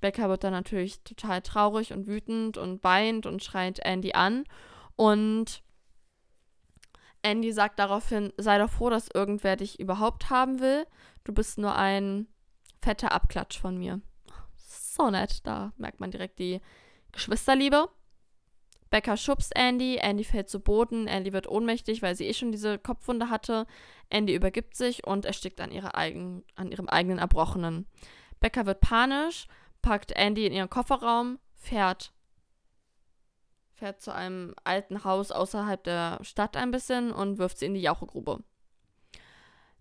Becca 0.00 0.28
wird 0.28 0.44
dann 0.44 0.52
natürlich 0.52 1.02
total 1.02 1.40
traurig 1.40 1.92
und 1.92 2.06
wütend 2.06 2.58
und 2.58 2.84
weint 2.84 3.24
und 3.26 3.42
schreit 3.42 3.78
Andy 3.80 4.12
an. 4.12 4.44
Und 4.96 5.62
Andy 7.22 7.52
sagt 7.52 7.78
daraufhin, 7.78 8.32
sei 8.36 8.58
doch 8.58 8.70
froh, 8.70 8.90
dass 8.90 9.08
irgendwer 9.08 9.56
dich 9.56 9.80
überhaupt 9.80 10.28
haben 10.28 10.60
will. 10.60 10.86
Du 11.24 11.32
bist 11.32 11.56
nur 11.56 11.74
ein 11.74 12.28
fetter 12.82 13.12
Abklatsch 13.12 13.58
von 13.58 13.78
mir. 13.78 14.02
So 14.56 15.10
nett, 15.10 15.46
da 15.46 15.72
merkt 15.78 16.00
man 16.00 16.10
direkt 16.10 16.38
die 16.38 16.60
Geschwisterliebe. 17.12 17.88
Becca 18.90 19.16
schubst 19.16 19.56
Andy, 19.56 19.96
Andy 19.96 20.22
fällt 20.22 20.50
zu 20.50 20.60
Boden, 20.60 21.08
Andy 21.08 21.32
wird 21.32 21.48
ohnmächtig, 21.48 22.02
weil 22.02 22.14
sie 22.14 22.26
eh 22.26 22.34
schon 22.34 22.52
diese 22.52 22.78
Kopfwunde 22.78 23.30
hatte. 23.30 23.66
Andy 24.10 24.34
übergibt 24.34 24.76
sich 24.76 25.06
und 25.06 25.24
erstickt 25.24 25.60
an, 25.60 25.72
ihre 25.72 25.94
eigen, 25.94 26.44
an 26.54 26.70
ihrem 26.70 26.88
eigenen 26.88 27.18
Erbrochenen. 27.18 27.86
Becca 28.44 28.66
wird 28.66 28.82
panisch, 28.82 29.46
packt 29.80 30.12
Andy 30.12 30.44
in 30.44 30.52
ihren 30.52 30.68
Kofferraum, 30.68 31.38
fährt 31.54 32.12
fährt 33.72 34.02
zu 34.02 34.12
einem 34.12 34.54
alten 34.64 35.02
Haus 35.02 35.32
außerhalb 35.32 35.82
der 35.82 36.18
Stadt 36.20 36.54
ein 36.54 36.70
bisschen 36.70 37.10
und 37.10 37.38
wirft 37.38 37.56
sie 37.56 37.64
in 37.64 37.72
die 37.72 37.80
Jauchegrube. 37.80 38.44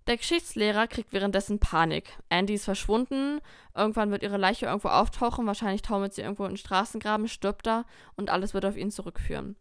Der 0.08 0.15
Geschichtslehrer 0.15 0.88
kriegt 0.88 1.12
währenddessen 1.12 1.60
Panik. 1.60 2.17
Andy 2.30 2.54
ist 2.54 2.63
verschwunden, 2.63 3.41
irgendwann 3.76 4.12
wird 4.12 4.23
ihre 4.23 4.38
Leiche 4.38 4.67
irgendwo 4.67 4.88
auftauchen, 4.88 5.45
wahrscheinlich 5.45 5.82
taumelt 5.82 6.13
sie 6.13 6.21
irgendwo 6.21 6.45
in 6.45 6.52
den 6.52 6.58
Straßengraben, 6.58 7.28
stirbt 7.28 7.67
da 7.67 7.84
und 8.15 8.30
alles 8.30 8.54
wird 8.54 8.63
auf 8.63 8.78
ihn 8.78 8.91
zurückführen. 8.91 9.58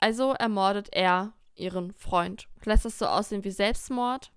Also 0.00 0.32
ermordet 0.32 0.88
er 0.92 1.34
ihren 1.54 1.92
Freund, 1.92 2.48
lässt 2.64 2.86
es 2.86 2.98
so 2.98 3.04
aussehen 3.04 3.44
wie 3.44 3.50
Selbstmord 3.50 4.32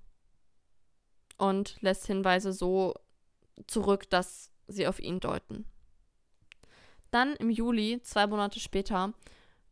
und 1.37 1.77
lässt 1.81 2.07
Hinweise 2.07 2.53
so 2.53 2.93
zurück, 3.67 4.09
dass 4.09 4.51
sie 4.67 4.87
auf 4.87 4.99
ihn 4.99 5.19
deuten. 5.19 5.65
Dann 7.11 7.35
im 7.35 7.49
Juli, 7.49 8.01
zwei 8.01 8.27
Monate 8.27 8.59
später, 8.59 9.13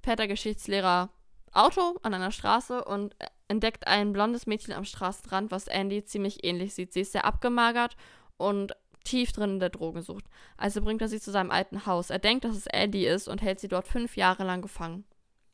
fährt 0.03 0.19
der 0.19 0.27
Geschichtslehrer 0.27 1.09
Auto 1.53 1.97
an 2.03 2.13
einer 2.13 2.31
Straße 2.31 2.83
und 2.83 3.15
entdeckt 3.47 3.87
ein 3.87 4.13
blondes 4.13 4.47
Mädchen 4.47 4.73
am 4.73 4.85
Straßenrand, 4.85 5.51
was 5.51 5.67
Andy 5.67 6.03
ziemlich 6.05 6.43
ähnlich 6.43 6.73
sieht. 6.73 6.93
Sie 6.93 7.01
ist 7.01 7.11
sehr 7.11 7.25
abgemagert 7.25 7.97
und 8.37 8.73
tief 9.03 9.33
drin 9.33 9.51
in 9.51 9.59
der 9.59 9.69
Drogensucht. 9.69 10.25
Also 10.57 10.81
bringt 10.81 11.01
er 11.01 11.07
sie 11.09 11.19
zu 11.19 11.31
seinem 11.31 11.51
alten 11.51 11.85
Haus. 11.85 12.09
Er 12.09 12.19
denkt, 12.19 12.45
dass 12.45 12.55
es 12.55 12.67
Andy 12.67 13.05
ist 13.05 13.27
und 13.27 13.41
hält 13.41 13.59
sie 13.59 13.67
dort 13.67 13.87
fünf 13.87 14.15
Jahre 14.15 14.43
lang 14.43 14.61
gefangen. 14.61 15.03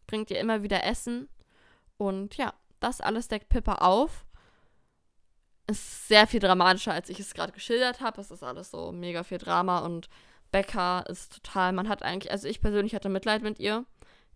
Bringt 0.05 0.29
ihr 0.29 0.39
immer 0.39 0.63
wieder 0.63 0.83
Essen 0.83 1.27
und 1.97 2.35
ja, 2.37 2.53
das 2.79 3.01
alles 3.01 3.27
deckt 3.27 3.49
Pippa 3.49 3.75
auf. 3.75 4.25
Ist 5.69 6.07
sehr 6.07 6.27
viel 6.27 6.39
dramatischer, 6.39 6.93
als 6.93 7.09
ich 7.09 7.19
es 7.19 7.33
gerade 7.33 7.51
geschildert 7.51 7.99
habe. 7.99 8.21
Es 8.21 8.31
ist 8.31 8.43
alles 8.43 8.71
so 8.71 8.91
mega 8.91 9.23
viel 9.23 9.37
Drama 9.37 9.79
und 9.79 10.07
Becca 10.51 11.01
ist 11.01 11.33
total, 11.33 11.73
man 11.73 11.89
hat 11.89 12.03
eigentlich, 12.03 12.31
also 12.31 12.47
ich 12.47 12.61
persönlich 12.61 12.95
hatte 12.95 13.09
Mitleid 13.09 13.41
mit 13.41 13.59
ihr. 13.59 13.85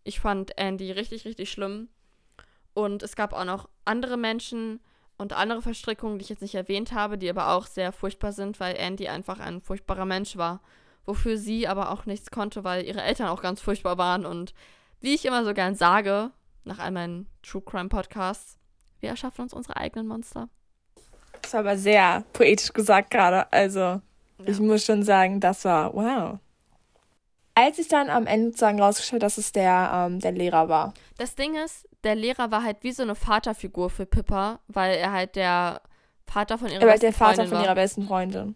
Ich 0.04 0.20
fand 0.20 0.58
Andy 0.58 0.92
richtig, 0.92 1.26
richtig 1.26 1.52
schlimm. 1.52 1.90
Und 2.74 3.04
es 3.04 3.16
gab 3.16 3.34
auch 3.34 3.46
noch 3.46 3.70
andere 3.86 4.18
Menschen 4.18 4.82
und 5.18 5.34
andere 5.34 5.62
Verstrickungen, 5.62 6.18
die 6.18 6.24
ich 6.24 6.30
jetzt 6.30 6.42
nicht 6.42 6.56
erwähnt 6.56 6.94
habe, 6.94 7.18
die 7.18 7.30
aber 7.30 7.52
auch 7.54 7.68
sehr 7.68 7.92
furchtbar 7.92 8.34
sind, 8.34 8.60
weil 8.60 8.76
Andy 8.76 9.08
einfach 9.08 9.40
ein 9.40 9.62
furchtbarer 9.62 10.06
Mensch 10.06 10.36
war. 10.38 10.62
Wofür 11.06 11.38
sie 11.38 11.68
aber 11.68 11.92
auch 11.92 12.06
nichts 12.06 12.32
konnte, 12.32 12.64
weil 12.64 12.86
ihre 12.86 13.02
Eltern 13.02 13.28
auch 13.28 13.42
ganz 13.42 13.62
furchtbar 13.62 13.98
waren. 13.98 14.26
Und 14.26 14.54
wie 15.00 15.14
ich 15.14 15.26
immer 15.26 15.44
so 15.44 15.54
gern 15.54 15.76
sage, 15.76 16.32
nach 16.64 16.80
all 16.80 16.92
meinen 16.92 17.28
True 17.42 17.62
Crime 17.62 17.90
Podcasts, 17.90 18.58
wir 19.00 19.10
erschaffen 19.10 19.44
uns 19.44 19.54
unsere 19.54 19.78
eigenen 19.78 20.08
Monster. 20.08 20.50
Das 21.52 21.66
war 21.66 21.70
aber 21.72 21.78
sehr 21.78 22.24
poetisch 22.32 22.72
gesagt 22.72 23.12
gerade. 23.12 23.52
Also, 23.52 24.00
ich 24.46 24.58
muss 24.62 24.86
schon 24.86 25.04
sagen, 25.04 25.42
das 25.42 25.66
war 25.66 25.94
wow. 25.94 26.40
Als 27.56 27.78
ich 27.78 27.90
dann 27.90 28.10
am 28.10 28.26
Ende 28.26 28.52
sozusagen 28.52 28.82
rausgestellt, 28.82 29.22
dass 29.22 29.38
es 29.38 29.52
der, 29.52 29.92
ähm, 29.94 30.22
der 30.22 30.32
Lehrer 30.32 30.70
war. 30.70 30.94
Das 31.18 31.36
Ding 31.36 31.56
ist, 31.56 31.90
der 32.06 32.16
Lehrer 32.16 32.52
war 32.52 32.64
halt 32.64 32.78
wie 32.84 32.94
so 32.94 33.04
eine 33.04 33.16
Vaterfigur 33.16 33.90
für 33.90 34.06
Pippa, 34.06 34.60
weil 34.70 34.96
er 34.96 35.12
halt 35.12 35.36
der 35.36 35.82
Vater 36.26 36.58
von 36.58 36.70
ihrer 36.70 36.84
er 36.84 36.88
besten 36.88 37.02
der 37.02 37.14
Vater 37.14 37.34
Freundin 37.34 37.48
von 37.50 37.58
war. 37.58 37.66
ihrer 37.66 37.76
besten 37.76 38.08
Freundin. 38.08 38.56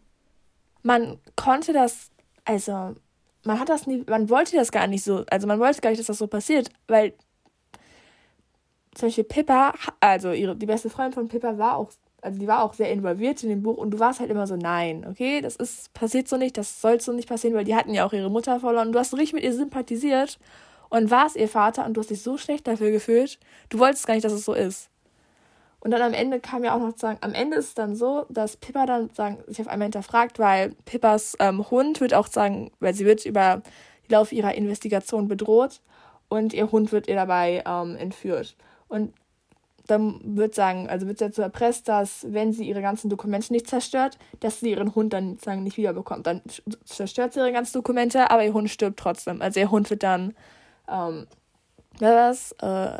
Man 0.82 1.20
konnte 1.36 1.74
das, 1.74 2.12
also 2.46 2.96
man 3.44 3.60
hat 3.60 3.68
das 3.68 3.88
nie, 3.88 4.06
man 4.08 4.30
wollte 4.30 4.56
das 4.56 4.72
gar 4.72 4.88
nicht 4.88 5.04
so, 5.04 5.26
also 5.30 5.48
man 5.48 5.60
wollte 5.60 5.82
gar 5.82 5.90
nicht, 5.90 6.00
dass 6.00 6.08
das 6.08 6.20
so 6.20 6.28
passiert, 6.28 6.70
weil 6.88 7.14
zum 8.94 9.10
Beispiel 9.10 9.26
Pippa, 9.26 9.74
also 10.00 10.32
ihre, 10.32 10.56
die 10.56 10.66
beste 10.66 10.90
Freundin 10.90 11.12
von 11.12 11.28
Pippa 11.28 11.58
war 11.58 11.76
auch 11.76 11.92
also 12.26 12.40
die 12.40 12.48
war 12.48 12.64
auch 12.64 12.74
sehr 12.74 12.92
involviert 12.92 13.44
in 13.44 13.50
dem 13.50 13.62
Buch 13.62 13.78
und 13.78 13.92
du 13.92 14.00
warst 14.00 14.20
halt 14.20 14.32
immer 14.32 14.48
so, 14.48 14.56
nein, 14.56 15.06
okay, 15.08 15.42
das 15.42 15.56
ist, 15.56 15.94
passiert 15.94 16.28
so 16.28 16.38
nicht, 16.38 16.58
das 16.58 16.82
soll 16.82 17.00
so 17.00 17.14
nicht 17.14 17.30
passieren, 17.30 17.56
weil 17.56 17.66
die 17.66 17.76
hatten 17.76 17.94
ja 17.94 18.06
auch 18.06 18.14
ihre 18.14 18.32
Mutter 18.32 18.60
verloren 18.60 18.92
du 18.92 19.00
hast 19.00 19.14
richtig 19.14 19.34
mit 19.34 19.44
ihr 19.44 19.54
sympathisiert 19.54 20.40
und 20.90 21.12
warst 21.12 21.36
ihr 21.36 21.48
Vater 21.48 21.86
und 21.86 21.94
du 21.94 22.02
hast 22.02 22.10
dich 22.10 22.24
so 22.24 22.38
schlecht 22.38 22.68
dafür 22.68 22.90
gefühlt, 22.90 23.40
du 23.70 23.78
wolltest 23.78 24.08
gar 24.08 24.16
nicht, 24.16 24.26
dass 24.26 24.34
es 24.34 24.44
so 24.44 24.54
ist. 24.54 24.90
Und 25.80 25.92
dann 25.92 26.02
am 26.02 26.14
Ende 26.14 26.40
kam 26.40 26.64
ja 26.64 26.76
auch 26.76 26.80
noch 26.80 26.94
zu 26.94 27.02
sagen, 27.02 27.20
am 27.22 27.36
Ende 27.36 27.58
ist 27.58 27.68
es 27.68 27.74
dann 27.76 27.96
so, 27.96 28.26
dass 28.30 28.58
Pippa 28.58 28.88
dann 28.88 29.12
sagen, 29.14 29.38
sich 29.46 29.62
auf 29.62 29.68
einmal 29.68 29.86
hinterfragt, 29.86 30.40
weil 30.40 30.72
Pippas 30.86 31.36
ähm, 31.40 31.70
Hund 31.70 32.02
wird 32.02 32.16
auch 32.16 32.26
sagen, 32.26 32.72
weil 32.80 32.96
sie 32.96 33.06
wird 33.06 33.24
über 33.24 33.62
die 34.08 34.14
Lauf 34.14 34.32
ihrer 34.32 34.56
Investigation 34.56 35.28
bedroht 35.28 35.82
und 36.28 36.56
ihr 36.56 36.72
Hund 36.72 36.92
wird 36.92 37.08
ihr 37.08 37.14
dabei 37.14 37.64
ähm, 37.68 37.96
entführt. 37.98 38.56
Und 38.88 39.14
dann 39.88 40.20
wird 40.24 40.56
sagen, 40.56 40.90
also 40.90 41.08
wird 41.08 41.20
sie 41.20 41.26
dazu 41.26 41.42
erpresst, 41.42 41.88
dass 41.88 42.26
wenn 42.30 42.54
sie 42.54 42.68
ihre 42.68 42.82
ganzen 42.82 43.10
Dokumente 43.10 43.54
nicht 43.54 43.68
zerstört, 43.68 44.18
dass 44.40 44.60
sie 44.60 44.72
ihren 44.72 44.96
Hund 44.96 45.14
dann 45.14 45.38
sagen 45.38 45.64
nicht 45.64 45.78
wiederbekommt. 45.78 46.26
Dann 46.26 46.42
zerstört 46.86 47.34
sie 47.34 47.40
ihre 47.40 47.52
ganzen 47.52 47.74
Dokumente, 47.74 48.32
aber 48.32 48.44
ihr 48.44 48.54
Hund 48.54 48.70
stirbt 48.70 49.00
trotzdem. 49.00 49.42
Also 49.42 49.60
ihr 49.60 49.70
Hund 49.70 49.90
wird 49.90 50.04
dann, 50.04 50.34
ähm, 50.90 51.28
was? 52.00 52.54
Äh, 52.54 52.98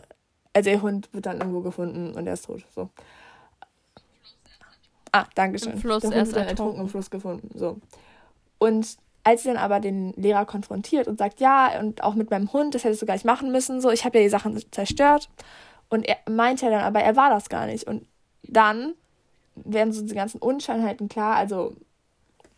also 0.54 0.70
ihr 0.70 0.82
Hund 0.82 1.10
wird 1.12 1.26
dann 1.26 1.40
irgendwo 1.40 1.62
gefunden 1.62 2.14
und 2.16 2.28
er 2.28 2.34
ist 2.34 2.46
tot. 2.46 2.64
So. 2.74 2.90
Ah, 5.12 5.26
danke 5.34 5.60
schön. 5.60 5.74
Im 5.74 5.80
Fluss, 5.80 6.02
Der 6.02 6.10
Hund 6.10 6.18
er 6.18 6.24
ist 6.24 6.36
dann 6.36 6.48
ertrunken 6.48 6.82
im 6.82 6.90
Fluss 6.90 7.10
gefunden. 7.10 7.50
So. 7.58 7.78
Und 8.60 8.98
als 9.24 9.42
sie 9.42 9.50
dann 9.50 9.58
aber 9.58 9.80
den 9.80 10.14
Lehrer 10.14 10.46
konfrontiert 10.46 11.08
und 11.08 11.18
sagt, 11.18 11.40
ja, 11.40 11.80
und 11.80 12.04
auch 12.04 12.14
mit 12.14 12.30
meinem 12.30 12.54
Hund, 12.54 12.76
das 12.76 12.84
hättest 12.84 13.02
du 13.02 13.08
gar 13.08 13.16
nicht 13.16 13.26
machen 13.26 13.52
müssen, 13.52 13.82
so, 13.82 13.90
ich 13.90 14.06
habe 14.06 14.20
ja 14.20 14.24
die 14.24 14.30
Sachen 14.30 14.62
zerstört. 14.72 15.30
Und 15.90 16.08
er 16.08 16.18
meinte 16.30 16.70
dann 16.70 16.82
aber, 16.82 17.02
er 17.02 17.16
war 17.16 17.30
das 17.30 17.50
gar 17.50 17.66
nicht. 17.66 17.86
Und 17.88 18.06
dann 18.44 18.94
werden 19.56 19.94
so 19.94 20.06
die 20.06 20.14
ganzen 20.14 20.40
Unscheinheiten 20.40 21.10
klar, 21.10 21.36
also 21.36 21.76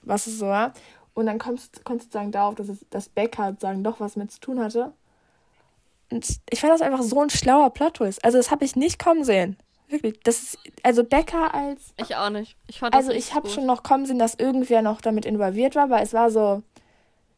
was 0.02 0.28
es 0.28 0.40
so 0.40 0.48
war. 0.48 0.74
Und 1.14 1.26
dann 1.26 1.40
kommst, 1.40 1.84
kommst 1.84 2.06
du 2.06 2.08
sozusagen 2.08 2.32
darauf, 2.32 2.56
dass, 2.56 2.70
es, 2.70 2.86
dass 2.90 3.10
Becker 3.10 3.50
sozusagen 3.50 3.84
doch 3.84 4.00
was 4.00 4.16
mit 4.16 4.32
zu 4.32 4.40
tun 4.40 4.60
hatte. 4.60 4.94
Und 6.10 6.40
ich 6.50 6.62
fand 6.62 6.74
das 6.74 6.82
einfach 6.82 7.02
so 7.02 7.20
ein 7.22 7.30
schlauer 7.30 7.72
Plot-Twist. 7.72 8.24
Also 8.24 8.38
das 8.38 8.52
habe 8.52 8.64
ich 8.64 8.76
nicht 8.76 9.00
kommen 9.00 9.24
sehen. 9.24 9.58
Wirklich. 9.90 10.20
Das 10.24 10.44
ist, 10.44 10.60
also 10.84 11.04
Becker 11.04 11.54
als. 11.54 11.94
Ich 11.98 12.16
auch 12.16 12.30
nicht. 12.30 12.56
Ich 12.68 12.80
fand 12.80 12.94
das 12.94 13.00
Also 13.00 13.12
ich 13.12 13.34
habe 13.34 13.50
schon 13.50 13.66
noch 13.66 13.84
kommen 13.84 14.06
sehen, 14.06 14.20
dass 14.20 14.36
irgendwer 14.36 14.82
noch 14.82 15.02
damit 15.02 15.26
involviert 15.26 15.76
war, 15.76 15.90
weil 15.90 16.04
es 16.04 16.14
war 16.14 16.30
so. 16.30 16.62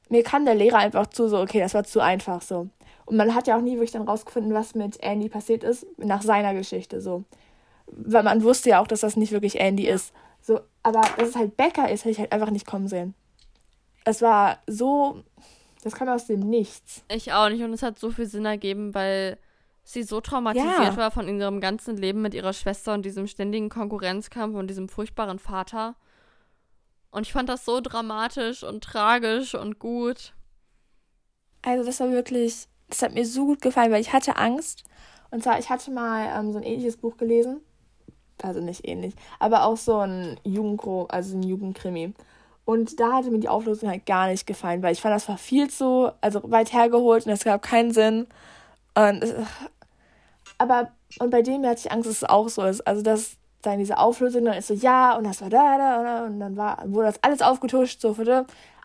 Mir 0.10 0.24
kam 0.24 0.46
der 0.46 0.56
Lehrer 0.56 0.80
einfach 0.80 1.08
zu, 1.08 1.28
so, 1.28 1.40
okay, 1.40 1.60
das 1.60 1.76
war 1.76 1.84
zu 1.84 2.00
einfach 2.00 2.42
so. 2.42 2.68
Und 3.10 3.18
man 3.18 3.34
hat 3.34 3.48
ja 3.48 3.58
auch 3.58 3.62
nie 3.62 3.74
wirklich 3.74 3.90
dann 3.90 4.08
rausgefunden, 4.08 4.54
was 4.54 4.76
mit 4.76 5.02
Andy 5.02 5.30
passiert 5.30 5.64
ist, 5.64 5.84
nach 5.98 6.22
seiner 6.22 6.54
Geschichte 6.54 7.02
so. 7.02 7.24
Weil 7.88 8.22
man 8.22 8.44
wusste 8.44 8.70
ja 8.70 8.80
auch, 8.80 8.86
dass 8.86 9.00
das 9.00 9.18
nicht 9.18 9.32
wirklich 9.32 9.60
Andy 9.60 9.88
ist. 9.88 10.14
So, 10.42 10.60
aber 10.84 11.02
dass 11.18 11.30
es 11.30 11.36
halt 11.36 11.58
Becker 11.58 11.90
ist, 11.90 12.02
hätte 12.02 12.12
ich 12.12 12.20
halt 12.20 12.32
einfach 12.32 12.52
nicht 12.52 12.68
kommen 12.68 12.88
sehen. 12.88 13.16
Es 14.06 14.22
war 14.22 14.60
so. 14.68 15.24
Das 15.84 15.96
kam 15.96 16.08
aus 16.08 16.28
dem 16.28 16.42
Nichts. 16.42 17.04
Ich 17.12 17.34
auch 17.34 17.50
nicht. 17.50 17.64
Und 17.64 17.74
es 17.74 17.82
hat 17.82 17.98
so 17.98 18.12
viel 18.12 18.28
Sinn 18.28 18.46
ergeben, 18.46 18.94
weil 18.94 19.40
sie 19.84 20.04
so 20.04 20.22
traumatisiert 20.22 20.84
ja. 20.84 20.98
war 20.98 21.10
von 21.10 21.28
ihrem 21.28 21.60
ganzen 21.62 21.98
Leben 21.98 22.22
mit 22.22 22.36
ihrer 22.36 22.54
Schwester 22.54 22.94
und 22.94 23.06
diesem 23.06 23.26
ständigen 23.26 23.70
Konkurrenzkampf 23.70 24.56
und 24.56 24.68
diesem 24.68 24.88
furchtbaren 24.88 25.40
Vater. 25.40 25.96
Und 27.10 27.26
ich 27.26 27.34
fand 27.34 27.50
das 27.50 27.66
so 27.66 27.82
dramatisch 27.82 28.64
und 28.64 28.84
tragisch 28.84 29.56
und 29.56 29.80
gut. 29.80 30.34
Also 31.64 31.84
das 31.84 32.00
war 32.02 32.12
wirklich, 32.12 32.68
das 32.90 33.02
hat 33.02 33.14
mir 33.14 33.26
so 33.26 33.46
gut 33.46 33.62
gefallen, 33.62 33.92
weil 33.92 34.02
ich 34.02 34.14
hatte 34.14 34.38
Angst. 34.38 34.84
Und 35.32 35.44
zwar, 35.44 35.60
ich 35.60 35.70
hatte 35.70 35.92
mal 35.92 36.28
ähm, 36.38 36.52
so 36.52 36.58
ein 36.58 36.64
ähnliches 36.64 36.98
Buch 36.98 37.18
gelesen. 37.18 37.62
Also 38.42 38.62
nicht 38.62 38.88
ähnlich, 38.88 39.16
aber 39.40 39.66
auch 39.66 39.76
so 39.76 39.98
ein 39.98 40.40
Jugendgro, 40.46 41.08
also 41.10 41.36
ein 41.36 41.44
Jugendkrimi. 41.44 42.14
Und 42.64 43.00
da 43.00 43.14
hatte 43.14 43.32
mir 43.32 43.40
die 43.40 43.50
Auflösung 43.50 43.90
halt 43.90 44.06
gar 44.06 44.28
nicht 44.28 44.48
gefallen, 44.48 44.82
weil 44.82 44.94
ich 44.94 45.02
fand, 45.02 45.14
das 45.14 45.28
war 45.28 45.38
viel 45.38 45.70
zu, 45.70 46.12
also 46.22 46.42
weit 46.50 46.72
hergeholt 46.72 47.26
und 47.26 47.34
es 47.34 47.44
gab 47.44 47.62
keinen 47.62 47.92
Sinn. 47.92 48.28
Und 48.96 49.26
aber, 50.58 50.92
und 51.20 51.32
bei 51.32 51.42
dem 51.42 51.66
hatte 51.66 51.82
ich 51.86 51.92
Angst, 51.92 52.08
dass 52.08 52.18
es 52.18 52.24
auch 52.24 52.48
so 52.50 52.64
ist. 52.64 52.86
Also, 52.86 53.02
dass 53.02 53.38
dann 53.62 53.80
diese 53.80 53.98
Auflösung 53.98 54.46
dann 54.46 54.58
ist 54.58 54.68
so, 54.68 54.74
ja, 54.74 55.18
und 55.18 55.26
das 55.26 55.42
war 55.42 55.50
da, 55.50 55.78
da, 55.78 56.04
da, 56.04 56.26
und 56.26 56.40
dann 56.40 56.56
war, 56.56 56.84
wurde 56.86 57.08
das 57.08 57.24
alles 57.24 57.42
aufgetuscht, 57.42 58.00
so, 58.00 58.16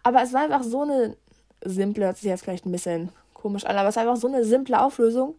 aber 0.02 0.22
es 0.22 0.32
war 0.32 0.42
einfach 0.42 0.62
so 0.62 0.82
eine 0.82 1.16
simple, 1.64 2.06
hört 2.06 2.16
sich 2.16 2.24
jetzt 2.24 2.42
vielleicht 2.42 2.66
ein 2.66 2.72
bisschen 2.72 3.10
komisch 3.44 3.66
an, 3.66 3.76
aber 3.76 3.90
es 3.90 3.96
war 3.96 4.04
einfach 4.04 4.16
so 4.16 4.26
eine 4.26 4.42
simple 4.42 4.80
Auflösung, 4.80 5.36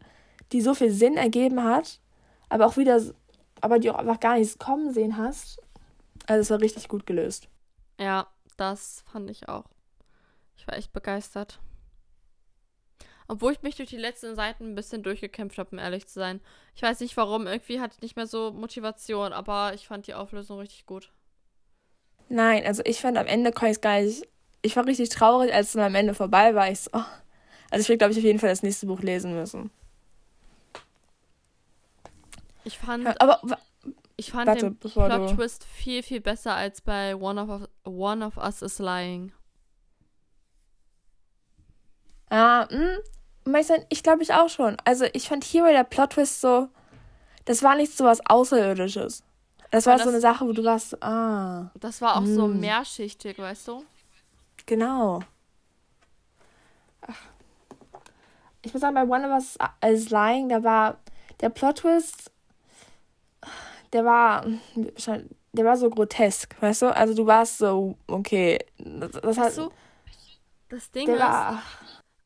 die 0.51 0.61
so 0.61 0.75
viel 0.75 0.91
Sinn 0.91 1.17
ergeben 1.17 1.63
hat, 1.63 1.99
aber 2.49 2.67
auch 2.67 2.77
wieder, 2.77 3.01
aber 3.61 3.79
die 3.79 3.89
auch 3.89 3.95
einfach 3.95 4.19
gar 4.19 4.37
nichts 4.37 4.59
kommen 4.59 4.93
sehen 4.93 5.17
hast. 5.17 5.59
Also 6.27 6.41
es 6.41 6.51
war 6.51 6.61
richtig 6.61 6.87
gut 6.87 7.07
gelöst. 7.07 7.49
Ja, 7.99 8.27
das 8.57 9.03
fand 9.11 9.31
ich 9.31 9.49
auch. 9.49 9.65
Ich 10.55 10.67
war 10.67 10.77
echt 10.77 10.93
begeistert. 10.93 11.59
Obwohl 13.27 13.53
ich 13.53 13.63
mich 13.63 13.75
durch 13.75 13.89
die 13.89 13.97
letzten 13.97 14.35
Seiten 14.35 14.65
ein 14.65 14.75
bisschen 14.75 15.01
durchgekämpft 15.01 15.57
habe, 15.57 15.71
um 15.71 15.79
ehrlich 15.79 16.05
zu 16.05 16.19
sein. 16.19 16.41
Ich 16.75 16.83
weiß 16.83 16.99
nicht 16.99 17.17
warum, 17.17 17.47
irgendwie 17.47 17.79
hatte 17.79 17.95
ich 17.95 18.03
nicht 18.03 18.15
mehr 18.15 18.27
so 18.27 18.51
Motivation, 18.51 19.33
aber 19.33 19.73
ich 19.73 19.87
fand 19.87 20.05
die 20.05 20.13
Auflösung 20.13 20.59
richtig 20.59 20.85
gut. 20.85 21.11
Nein, 22.29 22.63
also 22.67 22.83
ich 22.85 23.01
fand 23.01 23.17
am 23.17 23.25
Ende 23.25 23.51
kann 23.51 23.71
ich 23.71 23.81
gar 23.81 23.99
nicht. 23.99 24.27
Ich 24.61 24.75
war 24.75 24.85
richtig 24.85 25.09
traurig, 25.09 25.51
als 25.51 25.67
es 25.67 25.73
dann 25.73 25.83
am 25.83 25.95
Ende 25.95 26.13
vorbei 26.13 26.53
war. 26.53 26.69
Ich 26.69 26.81
so, 26.81 26.91
oh. 26.93 27.03
Also 27.75 27.83
ich 27.83 27.89
will, 27.89 27.97
glaube 27.97 28.13
ich, 28.13 28.17
auf 28.19 28.23
jeden 28.23 28.39
Fall 28.39 28.47
das 28.47 28.63
nächste 28.63 28.85
Buch 28.85 29.01
lesen 29.01 29.33
müssen. 29.33 29.69
Ich 32.63 32.77
fand. 32.77 33.19
aber 33.19 33.41
ich 34.15 34.31
fand 34.31 34.47
warte, 34.47 34.71
den 34.71 34.79
Plot-Twist 34.79 35.65
viel, 35.65 36.01
viel 36.01 36.21
besser 36.21 36.55
als 36.55 36.79
bei 36.79 37.17
One 37.17 37.41
of, 37.41 37.67
One 37.83 38.25
of 38.25 38.37
Us 38.37 38.61
is 38.61 38.79
Lying. 38.79 39.33
Ah, 42.29 42.65
mh, 42.71 42.99
ich 43.89 44.03
glaube 44.03 44.23
ich 44.23 44.33
auch 44.33 44.47
schon. 44.47 44.77
Also 44.85 45.07
ich 45.11 45.27
fand 45.27 45.43
hier 45.43 45.63
bei 45.63 45.73
der 45.73 45.83
Plot-Twist 45.83 46.39
so, 46.39 46.69
das 47.43 47.61
war 47.61 47.75
nicht 47.75 47.91
so 47.91 48.05
was 48.05 48.25
Außerirdisches. 48.25 49.21
Das 49.71 49.85
war 49.85 49.95
das, 49.95 50.03
so 50.03 50.11
eine 50.11 50.21
Sache, 50.21 50.47
wo 50.47 50.53
du 50.53 50.63
warst, 50.63 51.03
ah. 51.03 51.71
Das 51.81 51.99
war 51.99 52.15
auch 52.15 52.21
mh. 52.21 52.35
so 52.35 52.45
hm. 52.45 52.57
mehrschichtig, 52.57 53.37
weißt 53.37 53.67
du? 53.67 53.83
Genau. 54.65 55.19
Ach. 57.01 57.35
Ich 58.65 58.73
muss 58.73 58.81
sagen, 58.81 58.95
bei 58.95 59.03
One 59.03 59.27
of 59.27 59.33
Us 59.33 59.57
is 59.87 60.09
Lying, 60.09 60.49
da 60.49 60.63
war 60.63 60.97
der 61.39 61.49
Plot-Twist, 61.49 62.31
der 63.93 64.03
war, 64.03 64.43
der 65.53 65.65
war 65.65 65.77
so 65.77 65.89
grotesk, 65.89 66.59
weißt 66.61 66.81
du? 66.81 66.95
Also 66.95 67.13
du 67.13 67.27
warst 67.27 67.59
so, 67.59 67.95
okay. 68.07 68.57
Das, 68.79 69.11
das 69.11 69.37
hat, 69.37 69.57
du, 69.57 69.69
das 70.69 70.89
Ding 70.89 71.07
ist, 71.07 71.19
war, 71.19 71.61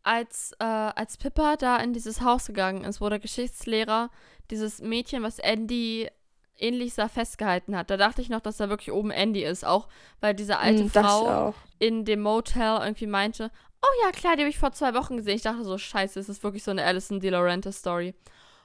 als, 0.04 0.54
äh, 0.60 0.64
als 0.64 1.18
Pippa 1.18 1.58
da 1.58 1.76
in 1.78 1.92
dieses 1.92 2.22
Haus 2.22 2.48
gegangen 2.48 2.86
ist, 2.86 3.02
wo 3.02 3.10
der 3.10 3.20
Geschichtslehrer 3.20 4.10
dieses 4.50 4.82
Mädchen, 4.82 5.24
was 5.24 5.40
Andy 5.40 6.10
ähnlich 6.60 6.94
sah, 6.94 7.08
festgehalten 7.08 7.76
hat. 7.76 7.90
Da 7.90 7.98
dachte 7.98 8.22
ich 8.22 8.30
noch, 8.30 8.42
dass 8.42 8.58
da 8.58 8.70
wirklich 8.70 8.92
oben 8.92 9.12
Andy 9.12 9.44
ist, 9.44 9.66
auch 9.66 9.88
weil 10.20 10.34
diese 10.34 10.60
alte 10.60 10.84
hm, 10.84 10.90
Frau 10.90 11.54
in 11.80 12.06
dem 12.06 12.22
Motel 12.22 12.80
irgendwie 12.82 13.08
meinte, 13.08 13.52
oh 13.82 14.06
ja, 14.06 14.12
klar, 14.12 14.36
die 14.36 14.42
habe 14.42 14.50
ich 14.50 14.60
vor 14.60 14.72
zwei 14.72 14.94
Wochen 14.94 15.18
gesehen. 15.18 15.36
Ich 15.36 15.42
dachte 15.42 15.64
so, 15.64 15.78
scheiße, 15.78 16.20
ist 16.20 16.30
das 16.30 16.44
wirklich 16.44 16.64
so 16.64 16.72
eine 16.72 16.84
Alison 16.84 17.20
De 17.20 17.30
Laurentiis 17.30 17.78
Story. 17.80 18.14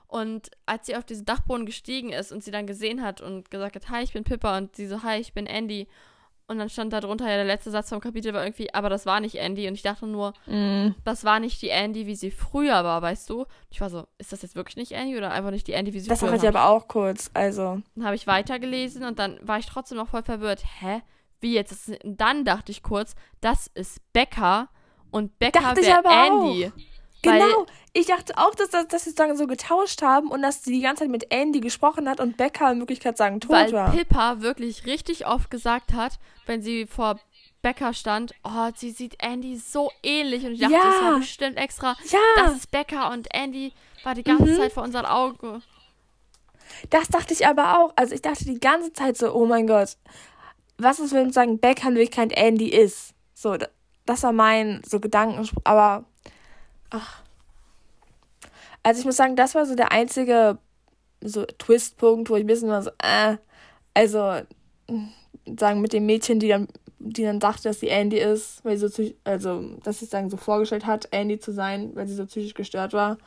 Und 0.06 0.50
als 0.66 0.86
sie 0.86 0.96
auf 0.96 1.04
diesen 1.04 1.24
Dachboden 1.24 1.66
gestiegen 1.66 2.12
ist 2.12 2.30
und 2.30 2.44
sie 2.44 2.50
dann 2.50 2.66
gesehen 2.66 3.02
hat 3.02 3.20
und 3.20 3.50
gesagt 3.50 3.76
hat, 3.76 3.88
hi, 3.88 4.02
ich 4.02 4.12
bin 4.12 4.24
Pippa 4.24 4.56
und 4.56 4.76
sie 4.76 4.86
so, 4.86 5.02
hi, 5.02 5.18
ich 5.18 5.32
bin 5.32 5.46
Andy 5.46 5.88
und 6.46 6.58
dann 6.58 6.68
stand 6.68 6.92
da 6.92 7.00
drunter, 7.00 7.28
ja, 7.28 7.36
der 7.36 7.44
letzte 7.44 7.70
Satz 7.70 7.88
vom 7.88 8.00
Kapitel 8.00 8.34
war 8.34 8.44
irgendwie, 8.44 8.72
aber 8.74 8.90
das 8.90 9.06
war 9.06 9.20
nicht 9.20 9.36
Andy. 9.36 9.66
Und 9.66 9.74
ich 9.74 9.82
dachte 9.82 10.06
nur, 10.06 10.34
mm. 10.46 10.94
das 11.02 11.24
war 11.24 11.40
nicht 11.40 11.62
die 11.62 11.70
Andy, 11.70 12.06
wie 12.06 12.14
sie 12.14 12.30
früher 12.30 12.84
war, 12.84 13.00
weißt 13.00 13.30
du? 13.30 13.40
Und 13.40 13.48
ich 13.70 13.80
war 13.80 13.88
so, 13.88 14.06
ist 14.18 14.32
das 14.32 14.42
jetzt 14.42 14.54
wirklich 14.54 14.76
nicht 14.76 14.92
Andy 14.92 15.16
oder 15.16 15.30
einfach 15.30 15.50
nicht 15.50 15.66
die 15.66 15.72
Andy, 15.72 15.94
wie 15.94 16.00
sie 16.00 16.08
das 16.08 16.18
früher 16.18 16.28
war? 16.28 16.36
Das 16.36 16.42
hatte 16.42 16.52
ich 16.52 16.56
aber 16.56 16.68
auch 16.68 16.86
kurz, 16.86 17.30
also. 17.32 17.80
Dann 17.94 18.04
habe 18.04 18.14
ich 18.14 18.26
weitergelesen 18.26 19.04
und 19.04 19.18
dann 19.18 19.38
war 19.42 19.58
ich 19.58 19.66
trotzdem 19.66 19.96
noch 19.96 20.08
voll 20.08 20.22
verwirrt. 20.22 20.62
Hä? 20.80 21.00
Wie 21.40 21.54
jetzt? 21.54 21.88
Und 22.04 22.20
dann 22.20 22.44
dachte 22.44 22.72
ich 22.72 22.82
kurz, 22.82 23.14
das 23.40 23.68
ist 23.68 24.00
Becca 24.12 24.68
und 25.10 25.38
Becca 25.38 25.74
wäre 25.76 26.02
Andy. 26.04 26.66
Auch. 26.66 26.93
Genau, 27.32 27.66
ich 27.92 28.06
dachte 28.06 28.36
auch, 28.36 28.54
dass, 28.54 28.70
dass, 28.70 28.88
dass 28.88 29.04
sie 29.04 29.10
sagen, 29.10 29.36
so 29.36 29.46
getauscht 29.46 30.02
haben 30.02 30.30
und 30.30 30.42
dass 30.42 30.62
sie 30.62 30.72
die 30.72 30.80
ganze 30.80 31.04
Zeit 31.04 31.10
mit 31.10 31.26
Andy 31.30 31.60
gesprochen 31.60 32.08
hat 32.08 32.20
und 32.20 32.36
Becca 32.36 32.70
in 32.70 32.78
Wirklichkeit 32.78 33.16
sagen 33.16 33.40
tot 33.40 33.50
weil 33.50 33.72
war. 33.72 33.92
Weil 33.92 33.98
Pippa 33.98 34.40
wirklich 34.40 34.86
richtig 34.86 35.26
oft 35.26 35.50
gesagt 35.50 35.92
hat, 35.92 36.18
wenn 36.46 36.62
sie 36.62 36.86
vor 36.86 37.20
Becca 37.62 37.94
stand, 37.94 38.34
oh, 38.44 38.70
sie 38.74 38.90
sieht 38.90 39.16
Andy 39.22 39.56
so 39.56 39.90
ähnlich 40.02 40.44
und 40.44 40.52
ich 40.52 40.60
dachte, 40.60 40.74
ja. 40.74 40.84
das 40.84 41.02
war 41.02 41.18
bestimmt 41.18 41.56
extra, 41.56 41.96
ja. 42.10 42.18
das 42.36 42.56
ist 42.56 42.70
Becca 42.70 43.12
und 43.12 43.28
Andy 43.32 43.72
war 44.02 44.14
die 44.14 44.22
ganze 44.22 44.44
mhm. 44.44 44.56
Zeit 44.56 44.72
vor 44.72 44.82
unseren 44.82 45.06
Augen. 45.06 45.62
Das 46.90 47.08
dachte 47.08 47.32
ich 47.32 47.46
aber 47.46 47.78
auch. 47.78 47.92
Also 47.96 48.14
ich 48.14 48.22
dachte 48.22 48.44
die 48.44 48.60
ganze 48.60 48.92
Zeit 48.92 49.16
so, 49.16 49.32
oh 49.34 49.46
mein 49.46 49.66
Gott, 49.66 49.96
was 50.78 50.98
ist, 50.98 51.12
wenn 51.12 51.26
wir 51.26 51.32
sagen, 51.32 51.58
Becca 51.58 51.88
in 51.88 51.94
Wirklichkeit 51.94 52.32
Andy 52.32 52.68
ist? 52.68 53.14
So, 53.34 53.56
das 54.06 54.22
war 54.22 54.32
mein 54.32 54.82
so 54.86 55.00
Gedanken, 55.00 55.48
aber 55.64 56.04
Ach. 56.94 57.22
Also 58.84 59.00
ich 59.00 59.06
muss 59.06 59.16
sagen, 59.16 59.34
das 59.34 59.54
war 59.54 59.66
so 59.66 59.74
der 59.74 59.90
einzige 59.90 60.58
so 61.20 61.44
Twistpunkt, 61.44 62.30
wo 62.30 62.36
ich 62.36 62.44
ein 62.44 62.46
bisschen 62.46 62.68
war 62.68 62.82
so, 62.82 62.90
äh, 63.02 63.36
also 63.94 64.40
sagen 65.58 65.80
mit 65.80 65.92
dem 65.92 66.06
Mädchen, 66.06 66.38
die 66.38 66.48
dann, 66.48 66.68
die 66.98 67.24
dann 67.24 67.40
dachte, 67.40 67.64
dass 67.64 67.80
sie 67.80 67.88
Andy 67.88 68.18
ist, 68.18 68.64
weil 68.64 68.76
sie 68.76 68.88
so 68.88 69.02
also 69.24 69.76
dass 69.82 69.98
sie 69.98 70.06
sagen 70.06 70.30
so 70.30 70.36
vorgestellt 70.36 70.86
hat, 70.86 71.08
Andy 71.10 71.40
zu 71.40 71.52
sein, 71.52 71.96
weil 71.96 72.06
sie 72.06 72.14
so 72.14 72.26
psychisch 72.26 72.54
gestört 72.54 72.92
war. 72.92 73.18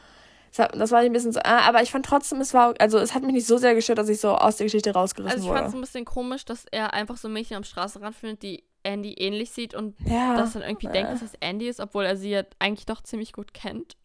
Das 0.55 0.91
war 0.91 0.99
ein 0.99 1.11
bisschen 1.11 1.33
so, 1.33 1.39
äh, 1.39 1.43
aber 1.43 1.83
ich 1.83 1.91
fand 1.91 2.05
trotzdem, 2.05 2.39
es 2.39 2.53
war, 2.53 2.73
also 2.79 2.97
es 2.97 3.13
hat 3.13 3.21
mich 3.21 3.33
nicht 3.33 3.45
so 3.45 3.57
sehr 3.57 3.75
gestört, 3.75 3.99
dass 3.99 4.09
ich 4.09 4.19
so 4.19 4.29
aus 4.29 4.55
der 4.55 4.65
Geschichte 4.65 4.91
rausgerissen 4.91 5.43
wurde. 5.43 5.49
Also 5.49 5.53
ich 5.53 5.59
fand 5.59 5.67
es 5.67 5.75
ein 5.75 5.81
bisschen 5.81 6.05
komisch, 6.05 6.45
dass 6.45 6.65
er 6.71 6.93
einfach 6.93 7.17
so 7.17 7.27
Mädchen 7.27 7.57
am 7.57 7.63
Straßenrand 7.63 8.15
findet, 8.15 8.41
die 8.43 8.63
Andy 8.87 9.13
ähnlich 9.13 9.51
sieht 9.51 9.73
und 9.75 9.95
ja. 10.05 10.35
das 10.37 10.53
dann 10.53 10.63
irgendwie 10.63 10.87
äh. 10.87 10.91
denkt, 10.91 11.11
dass 11.11 11.21
es 11.21 11.33
Andy 11.39 11.67
ist, 11.67 11.79
obwohl 11.79 12.05
er 12.05 12.15
sie 12.15 12.29
ja 12.29 12.43
eigentlich 12.59 12.85
doch 12.85 13.01
ziemlich 13.01 13.33
gut 13.33 13.53
kennt. 13.53 13.97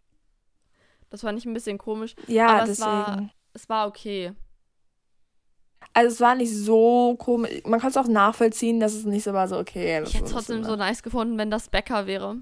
Das 1.11 1.21
fand 1.21 1.38
ich 1.38 1.45
ein 1.45 1.55
bisschen 1.55 1.79
komisch. 1.79 2.14
Ja, 2.27 2.49
aber 2.49 2.66
deswegen. 2.66 2.90
Es 2.90 3.07
war, 3.07 3.31
es 3.55 3.68
war 3.68 3.87
okay. 3.87 4.33
Also 5.95 6.14
es 6.14 6.21
war 6.21 6.35
nicht 6.35 6.55
so 6.55 7.16
komisch. 7.16 7.62
Man 7.64 7.81
kann 7.81 7.90
es 7.90 7.97
auch 7.97 8.09
nachvollziehen, 8.09 8.81
dass 8.81 8.95
es 8.95 9.05
nicht 9.05 9.25
so 9.25 9.33
war, 9.33 9.47
so 9.47 9.59
okay. 9.59 10.03
Ich 10.05 10.14
hätte 10.14 10.25
es 10.25 10.31
trotzdem 10.33 10.64
so 10.64 10.75
nice 10.75 11.03
gefunden, 11.03 11.38
wenn 11.38 11.51
das 11.51 11.68
Becker 11.68 12.07
wäre. 12.07 12.38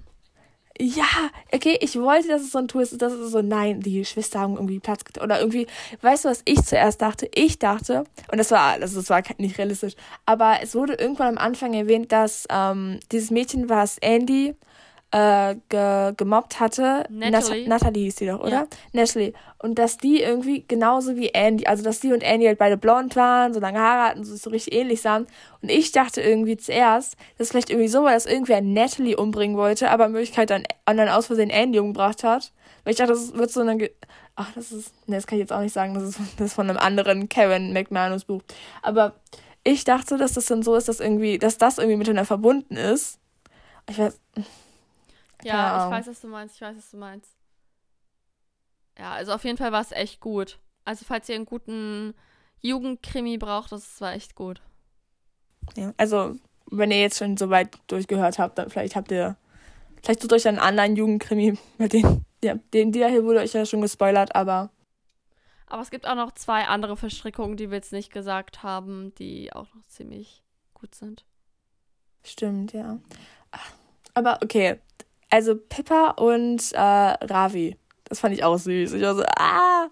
Ja, 0.83 1.05
okay, 1.53 1.77
ich 1.83 1.95
wollte, 2.01 2.29
dass 2.29 2.41
es 2.41 2.53
so 2.53 2.59
ein 2.59 2.67
Twist 2.67 2.93
ist, 2.93 3.03
dass 3.03 3.13
es 3.13 3.33
so, 3.33 3.43
nein, 3.43 3.81
die 3.81 3.99
Geschwister 3.99 4.41
haben 4.41 4.55
irgendwie 4.55 4.81
Platz 4.81 5.03
oder 5.23 5.39
irgendwie, 5.39 5.67
weißt 6.01 6.25
du, 6.25 6.31
was 6.31 6.41
ich 6.47 6.63
zuerst 6.65 7.03
dachte? 7.03 7.29
Ich 7.35 7.59
dachte, 7.59 8.05
und 8.33 8.39
das 8.39 8.51
war, 8.51 8.73
also 8.81 8.99
das 8.99 9.11
war 9.11 9.23
nicht 9.37 9.59
realistisch, 9.59 9.93
aber 10.25 10.61
es 10.63 10.75
wurde 10.75 10.95
irgendwann 10.95 11.37
am 11.37 11.39
Anfang 11.39 11.75
erwähnt, 11.75 12.13
dass 12.13 12.47
ähm, 12.49 12.99
dieses 13.13 13.31
Mädchen, 13.31 13.69
was 13.69 13.99
Andy 13.99 14.55
äh, 15.13 15.57
ge 15.69 16.13
gemobbt 16.17 16.61
hatte. 16.61 17.05
Natalie. 17.09 17.69
Nat 17.69 17.83
Natalie 17.83 18.05
hieß 18.05 18.17
sie 18.17 18.27
doch, 18.27 18.41
oder? 18.41 18.51
Ja. 18.51 18.67
Natalie. 18.93 19.33
Und 19.59 19.79
dass 19.79 19.99
die 19.99 20.23
irgendwie 20.23 20.65
genauso 20.67 21.17
wie 21.17 21.29
Andy, 21.31 21.67
also 21.67 21.83
dass 21.83 22.01
die 22.01 22.13
und 22.13 22.23
Andy 22.23 22.47
halt 22.47 22.59
beide 22.59 22.77
blond 22.77 23.17
waren, 23.17 23.53
so 23.53 23.61
lange 23.61 23.79
Haare 23.79 24.11
hatten, 24.11 24.25
so, 24.25 24.37
so 24.37 24.51
richtig 24.51 24.75
ähnlich 24.75 25.01
sahen. 25.03 25.27
Und 25.63 25.71
ich 25.71 25.93
dachte 25.93 26.21
irgendwie 26.21 26.57
zuerst, 26.57 27.17
dass 27.39 27.51
vielleicht 27.51 27.71
irgendwie 27.71 27.89
so 27.89 28.05
war, 28.05 28.13
dass 28.13 28.27
irgendwer 28.27 28.61
Natalie 28.61 29.17
umbringen 29.17 29.57
wollte, 29.57 29.91
aber 29.91 30.07
in 30.07 30.13
Möglichkeit 30.13 30.51
dann, 30.51 30.65
dann 30.87 31.09
aus 31.09 31.27
Versehen 31.27 31.51
Andy 31.51 31.79
umgebracht 31.79 32.23
hat. 32.23 32.53
Weil 32.85 32.93
ich 32.93 32.99
dachte, 32.99 33.13
das 33.13 33.35
wird 33.35 33.51
so 33.51 33.61
eine. 33.61 33.91
Ach, 34.37 34.51
das 34.55 34.73
ist. 34.73 34.95
Ne, 35.09 35.17
das 35.17 35.27
kann 35.27 35.39
ich 35.39 35.43
jetzt 35.43 35.53
auch 35.53 35.61
nicht 35.61 35.75
sagen. 35.75 35.95
Das 35.95 36.05
ist, 36.05 36.19
das 36.37 36.49
ist 36.49 36.55
von 36.55 36.71
einem 36.71 36.79
anderen 36.79 37.29
Karen 37.29 37.73
McManus 37.73 38.25
Buch. 38.25 38.43
Aber 38.81 39.15
ich 39.65 39.85
dachte, 39.85 40.17
dass 40.17 40.35
das 40.35 40.47
dann 40.47 40.63
so 40.63 40.77
ist, 40.77 40.89
dass 40.89 41.01
irgendwie, 41.01 41.39
dass 41.39 41.59
das 41.59 41.79
irgendwie 41.79 41.99
miteinander 41.99 42.25
verbunden 42.25 42.77
ist. 42.77 43.19
Ich 43.89 43.99
weiß. 43.99 44.19
Ja, 45.45 45.87
ich 45.87 45.91
weiß, 45.93 46.07
was 46.09 46.21
du 46.21 46.29
meinst. 46.29 46.57
Ich 46.57 46.61
weiß, 46.61 46.77
was 46.77 46.91
du 46.91 46.97
meinst. 46.97 47.37
Ja, 48.99 49.13
also 49.13 49.33
auf 49.33 49.45
jeden 49.45 49.57
Fall 49.57 49.73
war 49.73 49.81
es 49.81 49.93
echt 49.93 50.21
gut. 50.21 50.59
Also 50.85 51.05
falls 51.05 51.29
ihr 51.29 51.37
einen 51.37 51.47
guten 51.47 52.15
Jugendkrimi 52.61 53.39
braucht, 53.39 53.73
das 53.73 54.01
war 54.01 54.13
echt 54.13 54.35
gut. 54.35 54.61
Ja, 55.77 55.95
also 55.97 56.37
wenn 56.71 56.91
ihr 56.91 57.01
jetzt 57.01 57.19
schon 57.19 57.37
so 57.37 57.51
weit 57.51 57.79
durchgehört 57.87 58.39
habt, 58.39 58.59
dann 58.59 58.71
vielleicht 58.71 58.97
habt 58.97 59.11
ihr, 59.11 59.37
vielleicht 60.03 60.21
sucht 60.23 60.33
euch 60.33 60.47
einen 60.47 60.59
anderen 60.59 60.97
Jugendkrimi, 60.97 61.59
mit 61.79 61.93
den, 61.93 62.25
ja, 62.43 62.55
den, 62.75 62.93
der 62.93 63.09
hier 63.09 63.25
wurde 63.25 63.41
euch 63.41 63.53
ja 63.53 63.65
schon 63.65 63.81
gespoilert, 63.81 64.35
aber 64.35 64.71
Aber 65.67 65.83
es 65.83 65.91
gibt 65.91 66.07
auch 66.07 66.17
noch 66.17 66.33
zwei 66.33 66.67
andere 66.67 66.97
Verstrickungen, 66.97 67.57
die 67.57 67.71
wir 67.71 67.77
jetzt 67.77 67.93
nicht 67.93 68.13
gesagt 68.13 68.63
haben, 68.63 69.15
die 69.15 69.53
auch 69.53 69.73
noch 69.75 69.87
ziemlich 69.87 70.43
gut 70.75 70.95
sind. 70.95 71.25
Stimmt, 72.25 72.73
ja. 72.73 72.99
Aber 74.15 74.41
okay. 74.43 74.81
Also 75.31 75.57
Pippa 75.57 76.11
und 76.11 76.73
äh, 76.73 76.79
Ravi. 76.81 77.77
Das 78.05 78.21
fand 78.21 78.35
ich 78.35 78.43
auch 78.43 78.59
süß. 78.59 78.93
Ich 78.93 79.03
war 79.03 79.15
so, 79.15 79.23
ah. 79.37 79.89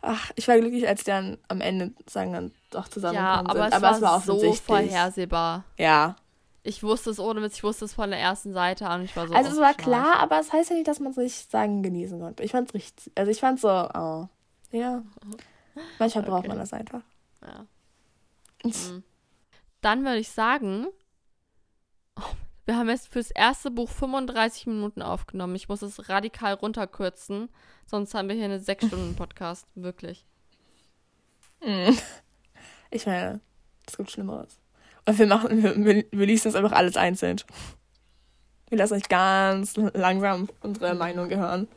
Ach, 0.00 0.30
ich 0.36 0.46
war 0.48 0.58
glücklich, 0.58 0.86
als 0.86 1.04
die 1.04 1.10
dann 1.10 1.38
am 1.48 1.60
Ende 1.60 1.92
sagen 2.08 2.32
dann 2.32 2.52
doch 2.70 2.88
zusammengekommen 2.88 3.46
ja, 3.46 3.50
aber 3.50 3.62
sind. 3.64 3.68
Es 3.68 3.74
aber 3.74 3.82
war 3.82 3.96
es 3.96 4.28
war 4.28 4.38
so 4.38 4.52
vorhersehbar. 4.52 5.64
Ja. 5.78 6.16
Ich 6.62 6.82
wusste 6.82 7.10
es 7.10 7.20
ohne 7.20 7.42
Witz, 7.42 7.56
ich 7.56 7.64
wusste 7.64 7.84
es 7.84 7.94
von 7.94 8.10
der 8.10 8.18
ersten 8.18 8.52
Seite 8.52 8.88
an. 8.88 9.04
Ich 9.04 9.14
war 9.16 9.28
so. 9.28 9.34
Also 9.34 9.50
es 9.50 9.58
oh, 9.58 9.60
war 9.60 9.74
klar, 9.74 10.18
aber 10.18 10.40
es 10.40 10.52
heißt 10.52 10.70
ja 10.70 10.76
nicht, 10.76 10.88
dass 10.88 11.00
man 11.00 11.12
es 11.12 11.16
nicht 11.16 11.50
sagen 11.50 11.82
genießen 11.82 12.18
konnte. 12.20 12.42
Ich 12.42 12.52
fand's 12.52 12.74
richtig. 12.74 13.12
Also 13.14 13.30
ich 13.30 13.40
fand's 13.40 13.62
so, 13.62 13.68
oh. 13.68 14.28
Ja. 14.72 15.02
Manchmal 15.98 16.24
braucht 16.24 16.40
Okay. 16.40 16.48
man 16.48 16.58
das 16.58 16.72
einfach. 16.72 17.02
Ja. 17.42 17.66
Mhm. 18.64 19.04
Dann 19.80 20.02
würde 20.02 20.18
ich 20.18 20.30
sagen, 20.30 20.88
oh, 22.18 22.22
wir 22.66 22.76
haben 22.76 22.88
jetzt 22.88 23.08
fürs 23.08 23.30
erste 23.30 23.70
Buch 23.70 23.88
35 23.88 24.66
Minuten 24.66 25.00
aufgenommen. 25.00 25.54
Ich 25.54 25.68
muss 25.68 25.82
es 25.82 26.08
radikal 26.08 26.54
runterkürzen, 26.54 27.48
sonst 27.86 28.12
haben 28.12 28.28
wir 28.28 28.34
hier 28.34 28.46
eine 28.46 28.58
6-Stunden-Podcast. 28.58 29.66
Wirklich. 29.76 30.26
Mhm. 31.64 31.96
Ich 32.90 33.06
meine, 33.06 33.40
es 33.86 33.96
gibt 33.96 34.10
Schlimmeres. 34.10 34.58
Und 35.06 35.18
wir 35.18 35.26
machen, 35.26 35.62
wir, 35.62 35.76
wir, 35.76 36.04
wir 36.10 36.26
lesen 36.26 36.48
das 36.48 36.56
einfach 36.56 36.72
alles 36.72 36.96
einzeln. 36.96 37.40
Wir 38.68 38.78
lassen 38.78 38.94
euch 38.94 39.08
ganz 39.08 39.76
langsam 39.76 40.48
unsere 40.60 40.94
Meinung 40.96 41.30
hören. 41.30 41.68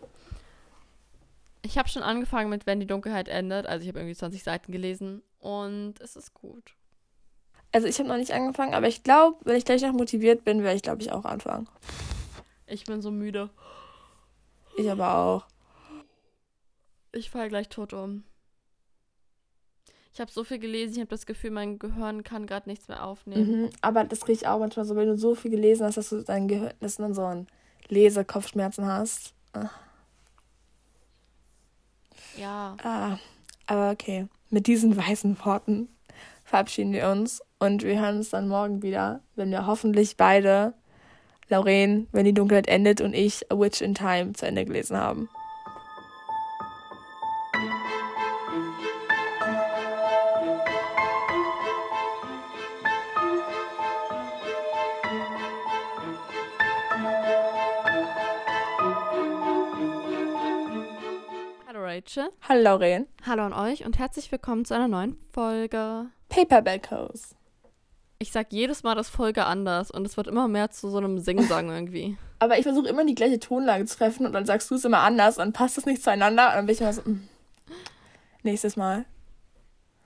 Ich 1.61 1.77
habe 1.77 1.87
schon 1.87 2.01
angefangen 2.01 2.49
mit 2.49 2.65
Wenn 2.65 2.79
die 2.79 2.87
Dunkelheit 2.87 3.27
endet. 3.27 3.67
Also 3.67 3.83
ich 3.83 3.89
habe 3.89 3.99
irgendwie 3.99 4.15
20 4.15 4.41
Seiten 4.41 4.71
gelesen 4.71 5.21
und 5.37 6.01
es 6.01 6.15
ist 6.15 6.33
gut. 6.33 6.73
Also 7.71 7.87
ich 7.87 7.99
habe 7.99 8.09
noch 8.09 8.17
nicht 8.17 8.31
angefangen, 8.31 8.73
aber 8.73 8.87
ich 8.87 9.03
glaube, 9.03 9.37
wenn 9.45 9.55
ich 9.55 9.65
gleich 9.65 9.81
noch 9.81 9.93
motiviert 9.93 10.43
bin, 10.43 10.63
werde 10.63 10.75
ich, 10.75 10.81
glaube 10.81 11.01
ich, 11.01 11.11
auch 11.11 11.25
anfangen. 11.25 11.67
Ich 12.65 12.85
bin 12.85 13.01
so 13.01 13.11
müde. 13.11 13.49
Ich 14.77 14.89
aber 14.89 15.15
auch. 15.15 15.45
Ich 17.11 17.29
falle 17.29 17.49
gleich 17.49 17.69
tot 17.69 17.93
um. 17.93 18.23
Ich 20.13 20.19
habe 20.19 20.31
so 20.31 20.43
viel 20.43 20.59
gelesen, 20.59 20.93
ich 20.93 20.99
habe 20.99 21.09
das 21.09 21.25
Gefühl, 21.25 21.51
mein 21.51 21.79
Gehirn 21.79 22.23
kann 22.23 22.47
gerade 22.47 22.67
nichts 22.67 22.87
mehr 22.87 23.05
aufnehmen. 23.05 23.61
Mhm. 23.61 23.69
Aber 23.81 24.03
das 24.03 24.21
kriege 24.21 24.33
ich 24.33 24.47
auch 24.47 24.59
manchmal 24.59 24.85
so, 24.85 24.95
wenn 24.95 25.07
du 25.07 25.17
so 25.17 25.35
viel 25.35 25.51
gelesen 25.51 25.85
hast, 25.85 25.97
dass 25.97 26.09
du 26.09 26.23
dein 26.23 26.47
Gehirn, 26.47 26.73
dass 26.79 26.97
du 26.97 27.03
dann 27.03 27.13
so 27.13 27.23
ein 27.23 27.47
Lesekopfschmerzen 27.87 28.85
hast. 28.85 29.33
Ah. 29.53 29.69
Ja. 32.37 32.75
Ah, 32.83 33.17
aber 33.67 33.91
okay. 33.91 34.27
Mit 34.49 34.67
diesen 34.67 34.97
weißen 34.97 35.37
Worten 35.45 35.89
verabschieden 36.43 36.91
wir 36.91 37.09
uns 37.09 37.41
und 37.59 37.83
wir 37.83 38.01
hören 38.01 38.17
uns 38.17 38.29
dann 38.29 38.47
morgen 38.47 38.81
wieder, 38.81 39.21
wenn 39.35 39.51
wir 39.51 39.67
hoffentlich 39.67 40.17
beide, 40.17 40.73
Lauren, 41.49 42.07
wenn 42.11 42.25
die 42.25 42.33
Dunkelheit 42.33 42.67
endet 42.67 43.01
und 43.01 43.13
ich 43.13 43.51
A 43.51 43.59
Witch 43.59 43.81
in 43.81 43.95
Time 43.95 44.33
zu 44.33 44.47
Ende 44.47 44.65
gelesen 44.65 44.97
haben. 44.97 45.29
Hallo 61.67 61.83
Rachel. 61.83 62.29
Hallo 62.47 62.61
Lauren. 62.61 63.07
Hallo 63.25 63.43
an 63.43 63.53
euch 63.53 63.85
und 63.85 63.97
herzlich 63.97 64.31
willkommen 64.31 64.63
zu 64.65 64.75
einer 64.75 64.87
neuen 64.87 65.17
Folge. 65.31 66.05
Paperback 66.29 66.91
Hose. 66.91 67.38
Ich 68.21 68.33
sag 68.33 68.51
jedes 68.51 68.83
Mal 68.83 68.95
das 68.95 69.07
Folge 69.07 69.45
anders 69.45 69.91
und 69.91 70.05
es 70.05 70.17
wird 70.17 70.27
immer 70.27 70.49
mehr 70.49 70.69
zu 70.71 70.89
so 70.89 70.97
einem 70.97 71.19
Singsang 71.19 71.69
irgendwie. 71.73 72.17
Aber 72.39 72.57
ich 72.57 72.63
versuche 72.63 72.89
immer 72.89 73.05
die 73.05 73.15
gleiche 73.15 73.39
Tonlage 73.39 73.85
zu 73.85 73.97
treffen 73.97 74.25
und 74.25 74.33
dann 74.33 74.45
sagst 74.45 74.69
du 74.69 74.75
es 74.75 74.83
immer 74.83 74.99
anders 74.99 75.37
und 75.37 75.45
dann 75.45 75.53
passt 75.53 75.77
es 75.77 75.85
nicht 75.85 76.03
zueinander 76.03 76.49
und 76.49 76.55
dann 76.55 76.65
bin 76.65 76.75
ich 76.75 76.81
immer 76.81 76.91
so, 76.91 77.01
mm. 77.03 77.29
nächstes 78.43 78.75
Mal. 78.75 79.05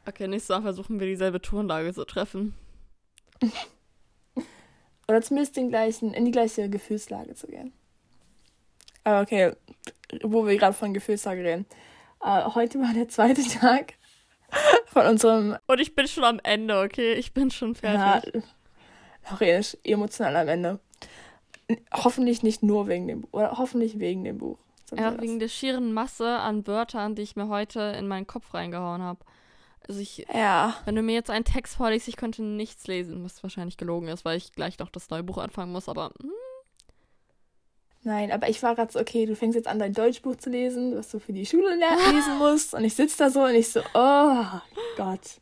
Okay, 0.06 0.28
nächstes 0.28 0.56
Mal 0.56 0.62
versuchen 0.62 1.00
wir 1.00 1.08
dieselbe 1.08 1.42
Tonlage 1.42 1.92
zu 1.92 2.06
treffen. 2.06 2.54
Oder 5.08 5.24
zumindest 5.24 5.58
den 5.58 5.70
gleichen, 5.70 6.14
in 6.14 6.26
die 6.26 6.32
gleiche 6.32 6.70
Gefühlslage 6.70 7.34
zu 7.34 7.48
gehen. 7.48 7.74
Aber 9.04 9.22
okay, 9.22 9.54
wo 10.22 10.46
wir 10.46 10.56
gerade 10.58 10.74
von 10.74 10.94
Gefühlslage 10.94 11.44
reden. 11.44 11.66
Äh, 12.24 12.44
heute 12.54 12.80
war 12.80 12.94
der 12.94 13.10
zweite 13.10 13.42
Tag 13.60 13.96
von 14.88 15.06
unserem 15.06 15.58
Und 15.68 15.80
ich 15.80 15.96
bin 15.96 16.08
schon 16.08 16.24
am 16.24 16.40
Ende, 16.44 16.80
okay? 16.82 17.14
Ich 17.14 17.34
bin 17.34 17.52
schon 17.52 17.76
ja, 17.82 18.20
fertig. 18.22 18.44
Lauren 19.30 19.60
ist 19.60 19.78
emotional 19.84 20.36
am 20.36 20.48
Ende. 20.48 20.80
Hoffentlich 21.94 22.44
nicht 22.44 22.62
nur 22.62 22.88
wegen 22.88 23.08
dem 23.08 23.22
Buch, 23.22 23.30
oder 23.32 23.58
hoffentlich 23.58 24.00
wegen 24.00 24.24
dem 24.24 24.38
Buch. 24.38 24.58
Ja, 24.96 25.20
wegen 25.20 25.40
der 25.40 25.48
schieren 25.48 25.94
Masse 25.94 26.40
an 26.40 26.68
Wörtern, 26.68 27.16
die 27.16 27.24
ich 27.24 27.36
mir 27.36 27.48
heute 27.48 27.80
in 27.98 28.08
meinen 28.08 28.28
Kopf 28.28 28.54
reingehauen 28.54 29.02
habe. 29.02 29.20
Also 29.88 30.00
ich, 30.00 30.26
ja, 30.34 30.76
wenn 30.86 30.96
du 30.96 31.02
mir 31.02 31.14
jetzt 31.14 31.30
einen 31.30 31.46
Text 31.46 31.76
vorliest, 31.76 32.08
ich 32.08 32.16
könnte 32.16 32.42
nichts 32.42 32.88
lesen, 32.88 33.24
was 33.24 33.44
wahrscheinlich 33.44 33.76
gelogen 33.76 34.08
ist, 34.08 34.24
weil 34.24 34.38
ich 34.38 34.54
gleich 34.54 34.80
noch 34.80 34.90
das 34.90 35.10
neue 35.10 35.24
Buch 35.24 35.38
anfangen 35.38 35.74
muss, 35.74 35.90
aber 35.90 36.12
hm, 36.22 36.32
nein, 38.04 38.32
aber 38.32 38.50
ich 38.50 38.62
war 38.64 38.76
gerade 38.76 38.92
so, 38.92 39.00
okay, 39.00 39.26
du 39.26 39.36
fängst 39.36 39.56
jetzt 39.56 39.68
an, 39.68 39.80
dein 39.80 39.94
Deutschbuch 39.94 40.36
zu 40.36 40.50
lesen, 40.50 40.96
was 40.96 41.10
du 41.10 41.20
für 41.20 41.34
die 41.34 41.46
Schule 41.46 41.76
lesen 41.76 42.38
musst. 42.38 42.74
Und 42.74 42.84
ich 42.84 42.96
sitze 42.96 43.18
da 43.18 43.30
so 43.30 43.44
und 43.44 43.56
ich 43.56 43.70
so, 43.70 43.82
oh 43.94 44.44
Gott. 44.98 45.40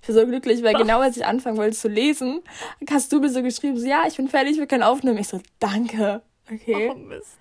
Ich 0.00 0.06
bin 0.06 0.14
so 0.14 0.26
glücklich, 0.26 0.62
weil 0.62 0.74
genau 0.74 1.00
als 1.00 1.16
ich 1.16 1.26
anfangen 1.26 1.56
wollte 1.56 1.76
zu 1.76 1.88
lesen, 1.88 2.42
hast 2.88 3.12
du 3.12 3.18
mir 3.18 3.28
so 3.28 3.42
geschrieben, 3.42 3.76
so, 3.76 3.86
ja, 3.86 4.04
ich 4.06 4.16
bin 4.16 4.28
fertig, 4.28 4.56
wir 4.56 4.66
können 4.66 4.84
aufnehmen. 4.84 5.18
Ich 5.18 5.28
so, 5.28 5.40
danke. 5.58 6.22
Okay. 6.52 6.90
oh 6.92 6.96
Mist. 6.96 7.38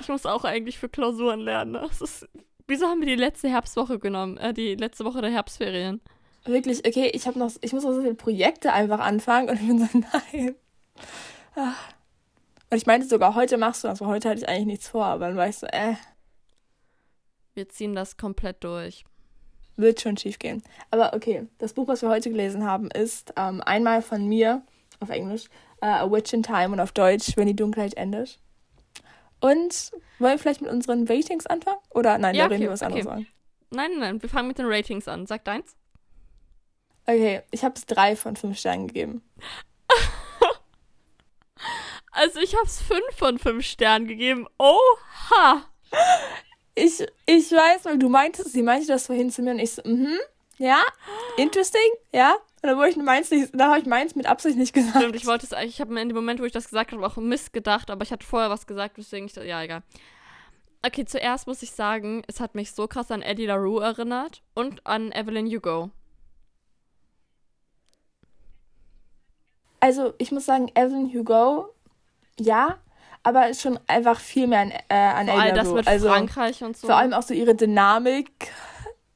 Ich 0.00 0.08
muss 0.08 0.24
auch 0.24 0.44
eigentlich 0.44 0.78
für 0.78 0.88
Klausuren 0.88 1.40
lernen. 1.40 1.72
ne? 1.72 1.88
Ist, 2.00 2.26
wieso 2.66 2.86
haben 2.86 3.00
wir 3.00 3.06
die 3.06 3.16
letzte 3.16 3.48
Herbstwoche 3.48 3.98
genommen? 3.98 4.38
Äh, 4.38 4.54
die 4.54 4.74
letzte 4.74 5.04
Woche 5.04 5.20
der 5.20 5.30
Herbstferien. 5.30 6.00
Wirklich, 6.44 6.86
okay, 6.86 7.10
ich 7.12 7.26
habe 7.26 7.38
noch, 7.38 7.52
ich 7.60 7.74
muss 7.74 7.84
noch 7.84 7.92
so 7.92 8.00
viele 8.00 8.14
Projekte 8.14 8.72
einfach 8.72 9.00
anfangen 9.00 9.50
und 9.50 9.60
ich 9.60 9.66
bin 9.66 9.78
so, 9.78 9.86
nein. 10.32 10.54
Ah. 11.54 11.74
Und 12.70 12.76
ich 12.76 12.86
meinte 12.86 13.06
sogar, 13.08 13.34
heute 13.34 13.56
machst 13.56 13.82
du 13.84 13.88
das, 13.88 14.00
weil 14.00 14.08
heute 14.08 14.28
hatte 14.28 14.40
ich 14.40 14.48
eigentlich 14.48 14.66
nichts 14.66 14.88
vor, 14.88 15.04
aber 15.06 15.28
dann 15.28 15.36
war 15.36 15.48
ich 15.48 15.56
so, 15.56 15.66
äh, 15.66 15.94
Wir 17.54 17.68
ziehen 17.68 17.94
das 17.94 18.16
komplett 18.16 18.62
durch. 18.62 19.04
wird 19.76 20.00
schon 20.00 20.16
schief 20.16 20.38
gehen. 20.38 20.62
Aber 20.90 21.14
okay, 21.14 21.46
das 21.58 21.72
Buch, 21.72 21.88
was 21.88 22.02
wir 22.02 22.08
heute 22.08 22.30
gelesen 22.30 22.64
haben, 22.64 22.90
ist 22.90 23.32
ähm, 23.36 23.60
einmal 23.62 24.02
von 24.02 24.26
mir 24.26 24.62
auf 25.00 25.08
Englisch, 25.10 25.44
äh, 25.80 25.86
A 25.86 26.10
Witch 26.10 26.32
in 26.32 26.42
Time 26.42 26.70
und 26.72 26.80
auf 26.80 26.92
Deutsch, 26.92 27.36
wenn 27.36 27.46
die 27.46 27.54
Dunkelheit 27.56 27.94
endet. 27.94 28.38
Und 29.40 29.92
wollen 30.18 30.32
wir 30.32 30.38
vielleicht 30.38 30.60
mit 30.62 30.70
unseren 30.70 31.06
Ratings 31.06 31.46
anfangen? 31.46 31.78
Oder 31.90 32.18
nein, 32.18 32.34
Ja, 32.34 32.44
Lauren, 32.44 32.56
okay, 32.56 32.64
du 32.66 32.70
was 32.72 32.82
anderes 32.82 33.06
okay. 33.06 33.26
Nein, 33.70 33.90
nein, 33.92 34.00
nein, 34.00 34.22
wir 34.22 34.28
fangen 34.28 34.48
mit 34.48 34.58
den 34.58 34.66
Ratings 34.66 35.06
an. 35.06 35.26
Sag 35.26 35.44
deins. 35.44 35.76
Okay, 37.06 37.42
ich 37.52 37.64
habe 37.64 37.74
es 37.76 37.86
drei 37.86 38.16
von 38.16 38.34
fünf 38.36 38.58
Sternen 38.58 38.88
gegeben. 38.88 39.22
Also 42.18 42.40
ich 42.40 42.56
hab's 42.56 42.82
fünf 42.82 43.16
von 43.16 43.38
fünf 43.38 43.64
Sternen 43.64 44.08
gegeben. 44.08 44.48
Oha! 44.58 45.62
Ich, 46.74 47.06
ich 47.26 47.52
weiß, 47.52 47.84
weil 47.84 47.96
du 47.96 48.08
meintest, 48.08 48.52
sie 48.52 48.62
meinte 48.62 48.88
das 48.88 49.06
vorhin 49.06 49.30
zu 49.30 49.40
mir 49.40 49.52
und 49.52 49.60
ich 49.60 49.70
so, 49.70 49.82
mhm, 49.84 50.18
ja, 50.58 50.82
interesting, 51.36 51.80
ja. 52.12 52.32
Und 52.34 52.70
dann 52.70 52.76
wurde 52.76 52.88
ich 52.88 52.96
meins 52.96 53.30
nicht, 53.30 53.50
da 53.52 53.68
habe 53.68 53.78
ich 53.78 53.86
meins 53.86 54.16
mit 54.16 54.26
Absicht 54.26 54.58
nicht 54.58 54.72
gesagt. 54.72 54.96
Stimmt, 54.96 55.14
ich 55.14 55.26
wollte 55.26 55.46
es 55.46 55.52
eigentlich, 55.52 55.74
ich 55.74 55.80
habe 55.80 55.94
mir 55.94 56.02
in 56.02 56.08
dem 56.08 56.16
Moment, 56.16 56.40
wo 56.40 56.44
ich 56.44 56.50
das 56.50 56.64
gesagt 56.64 56.90
habe, 56.90 57.06
auch 57.06 57.16
Mist 57.18 57.52
gedacht, 57.52 57.88
aber 57.88 58.02
ich 58.02 58.10
hatte 58.10 58.26
vorher 58.26 58.50
was 58.50 58.66
gesagt, 58.66 58.96
deswegen 58.98 59.26
ich, 59.26 59.36
ja, 59.36 59.62
egal. 59.62 59.84
Okay, 60.84 61.04
zuerst 61.04 61.46
muss 61.46 61.62
ich 61.62 61.70
sagen, 61.70 62.22
es 62.26 62.40
hat 62.40 62.56
mich 62.56 62.72
so 62.72 62.88
krass 62.88 63.12
an 63.12 63.22
Eddie 63.22 63.46
LaRue 63.46 63.80
erinnert 63.80 64.42
und 64.54 64.84
an 64.84 65.12
Evelyn 65.12 65.46
Hugo. 65.46 65.90
Also, 69.80 70.14
ich 70.18 70.32
muss 70.32 70.46
sagen, 70.46 70.68
Evelyn 70.74 71.14
Hugo, 71.14 71.72
ja, 72.40 72.78
aber 73.22 73.48
ist 73.48 73.62
schon 73.62 73.78
einfach 73.86 74.20
viel 74.20 74.46
mehr 74.46 74.60
an, 74.60 74.70
äh, 74.88 74.94
an 74.94 75.26
Vor 75.26 75.40
allem 75.40 75.54
das 75.54 75.72
mit 75.72 75.86
also, 75.86 76.08
Frankreich 76.08 76.62
und 76.62 76.76
so. 76.76 76.86
Vor 76.86 76.96
allem 76.96 77.12
auch 77.12 77.22
so 77.22 77.34
ihre 77.34 77.54
Dynamik. 77.54 78.50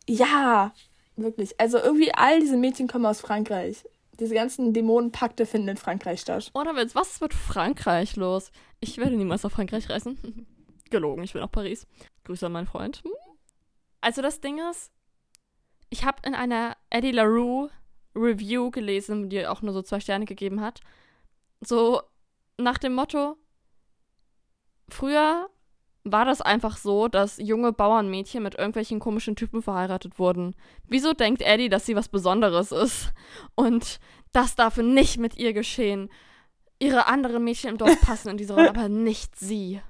Ja, 0.08 0.72
wirklich. 1.16 1.58
Also 1.60 1.78
irgendwie 1.78 2.12
all 2.14 2.40
diese 2.40 2.56
Mädchen 2.56 2.88
kommen 2.88 3.06
aus 3.06 3.20
Frankreich. 3.20 3.84
Diese 4.20 4.34
ganzen 4.34 4.72
Dämonenpakte 4.72 5.46
finden 5.46 5.68
in 5.68 5.76
Frankreich 5.76 6.20
statt. 6.20 6.50
Oder 6.54 6.76
Witz, 6.76 6.94
was 6.94 7.12
ist 7.12 7.22
mit 7.22 7.32
Frankreich 7.32 8.16
los? 8.16 8.52
Ich 8.80 8.98
werde 8.98 9.16
niemals 9.16 9.42
nach 9.42 9.50
Frankreich 9.50 9.88
reisen. 9.88 10.46
Gelogen, 10.90 11.24
ich 11.24 11.32
will 11.32 11.40
nach 11.40 11.50
Paris. 11.50 11.86
Grüße 12.24 12.46
an 12.46 12.52
meinen 12.52 12.66
Freund. 12.66 13.02
Hm. 13.04 13.12
Also 14.00 14.20
das 14.20 14.40
Ding 14.40 14.60
ist, 14.70 14.90
ich 15.88 16.04
habe 16.04 16.18
in 16.26 16.34
einer 16.34 16.76
Eddie 16.90 17.12
LaRue 17.12 17.70
Review 18.14 18.70
gelesen, 18.70 19.30
die 19.30 19.46
auch 19.46 19.62
nur 19.62 19.72
so 19.72 19.82
zwei 19.82 20.00
Sterne 20.00 20.26
gegeben 20.26 20.60
hat. 20.60 20.80
So 21.60 22.02
nach 22.58 22.78
dem 22.78 22.94
Motto, 22.94 23.36
früher 24.88 25.48
war 26.04 26.24
das 26.24 26.40
einfach 26.40 26.76
so, 26.76 27.08
dass 27.08 27.38
junge 27.38 27.72
Bauernmädchen 27.72 28.42
mit 28.42 28.56
irgendwelchen 28.56 28.98
komischen 28.98 29.36
Typen 29.36 29.62
verheiratet 29.62 30.18
wurden. 30.18 30.56
Wieso 30.86 31.12
denkt 31.12 31.42
Eddie, 31.42 31.68
dass 31.68 31.86
sie 31.86 31.96
was 31.96 32.08
Besonderes 32.08 32.72
ist? 32.72 33.12
Und 33.54 34.00
das 34.32 34.54
darf 34.54 34.76
nicht 34.78 35.18
mit 35.18 35.36
ihr 35.36 35.52
geschehen. 35.52 36.10
Ihre 36.78 37.06
anderen 37.06 37.44
Mädchen 37.44 37.70
im 37.70 37.78
Dorf 37.78 38.00
passen 38.00 38.30
in 38.30 38.36
diese 38.36 38.54
Rolle, 38.54 38.70
aber 38.70 38.88
nicht 38.88 39.38
sie. 39.38 39.80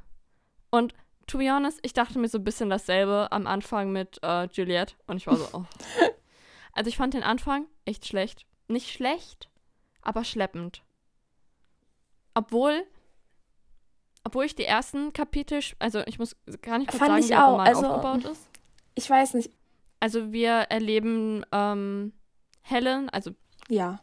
Und 0.71 0.93
to 1.27 1.39
be 1.39 1.51
honest, 1.51 1.79
ich 1.83 1.95
dachte 1.95 2.19
mir 2.19 2.29
so 2.29 2.39
ein 2.39 2.45
bisschen 2.45 2.69
dasselbe 2.69 3.29
am 3.31 3.47
Anfang 3.47 3.93
mit 3.93 4.19
äh, 4.23 4.49
Juliette. 4.53 4.95
Und 5.07 5.17
ich 5.17 5.27
war 5.27 5.37
so, 5.37 5.49
oh. 5.53 5.65
Also 6.75 6.89
ich 6.89 6.97
fand 6.97 7.15
den 7.15 7.23
Anfang 7.23 7.67
echt 7.85 8.07
schlecht. 8.07 8.47
Nicht 8.69 8.91
schlecht, 8.91 9.51
aber 10.01 10.25
schleppend. 10.25 10.83
Obwohl, 12.35 12.85
obwohl 14.25 14.45
ich 14.45 14.55
die 14.55 14.65
ersten 14.65 15.13
Kapitel, 15.13 15.61
also 15.79 16.01
ich 16.07 16.19
muss 16.19 16.37
gar 16.63 16.79
nicht 16.79 16.91
kurz 16.91 16.99
Fand 16.99 17.11
sagen, 17.11 17.25
wie 17.25 17.29
der 17.29 17.45
Roman 17.45 17.67
also- 17.67 17.87
aufgebaut 17.87 18.25
ist. 18.33 18.49
Ich 18.95 19.09
weiß 19.09 19.35
nicht. 19.35 19.51
Also 20.01 20.33
wir 20.33 20.51
erleben 20.51 21.45
ähm, 21.53 22.13
Helen, 22.63 23.09
also 23.11 23.31
Ja. 23.69 24.01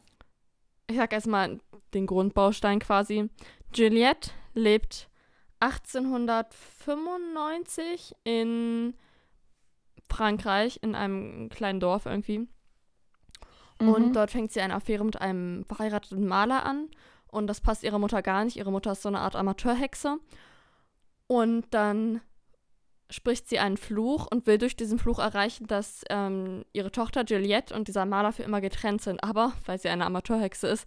ich 0.87 0.95
sag 0.95 1.11
erstmal 1.13 1.59
den 1.93 2.07
Grundbaustein 2.07 2.79
quasi. 2.79 3.29
Juliette 3.73 4.31
lebt 4.53 5.09
1895 5.59 8.15
in 8.23 8.95
Frankreich, 10.09 10.79
in 10.81 10.95
einem 10.95 11.49
kleinen 11.49 11.79
Dorf 11.79 12.05
irgendwie. 12.05 12.47
Und 13.79 14.07
Mhm. 14.07 14.13
dort 14.13 14.31
fängt 14.31 14.51
sie 14.51 14.61
eine 14.61 14.75
Affäre 14.75 15.05
mit 15.05 15.21
einem 15.21 15.63
verheirateten 15.65 16.27
Maler 16.27 16.65
an. 16.65 16.89
Und 17.31 17.47
das 17.47 17.61
passt 17.61 17.83
ihrer 17.83 17.99
Mutter 17.99 18.21
gar 18.21 18.43
nicht. 18.43 18.57
Ihre 18.57 18.71
Mutter 18.71 18.93
ist 18.93 19.01
so 19.01 19.09
eine 19.09 19.19
Art 19.19 19.35
Amateurhexe. 19.35 20.17
Und 21.27 21.65
dann 21.71 22.21
spricht 23.11 23.49
sie 23.49 23.59
einen 23.59 23.77
Fluch 23.77 24.27
und 24.29 24.45
will 24.45 24.57
durch 24.57 24.75
diesen 24.75 24.99
Fluch 24.99 25.19
erreichen, 25.19 25.67
dass 25.67 26.03
ähm, 26.09 26.63
ihre 26.73 26.91
Tochter 26.91 27.23
Juliette 27.25 27.73
und 27.73 27.87
dieser 27.87 28.05
Maler 28.05 28.31
für 28.31 28.43
immer 28.43 28.61
getrennt 28.61 29.01
sind. 29.01 29.23
Aber, 29.23 29.53
weil 29.65 29.79
sie 29.79 29.89
eine 29.89 30.05
Amateurhexe 30.05 30.67
ist, 30.67 30.85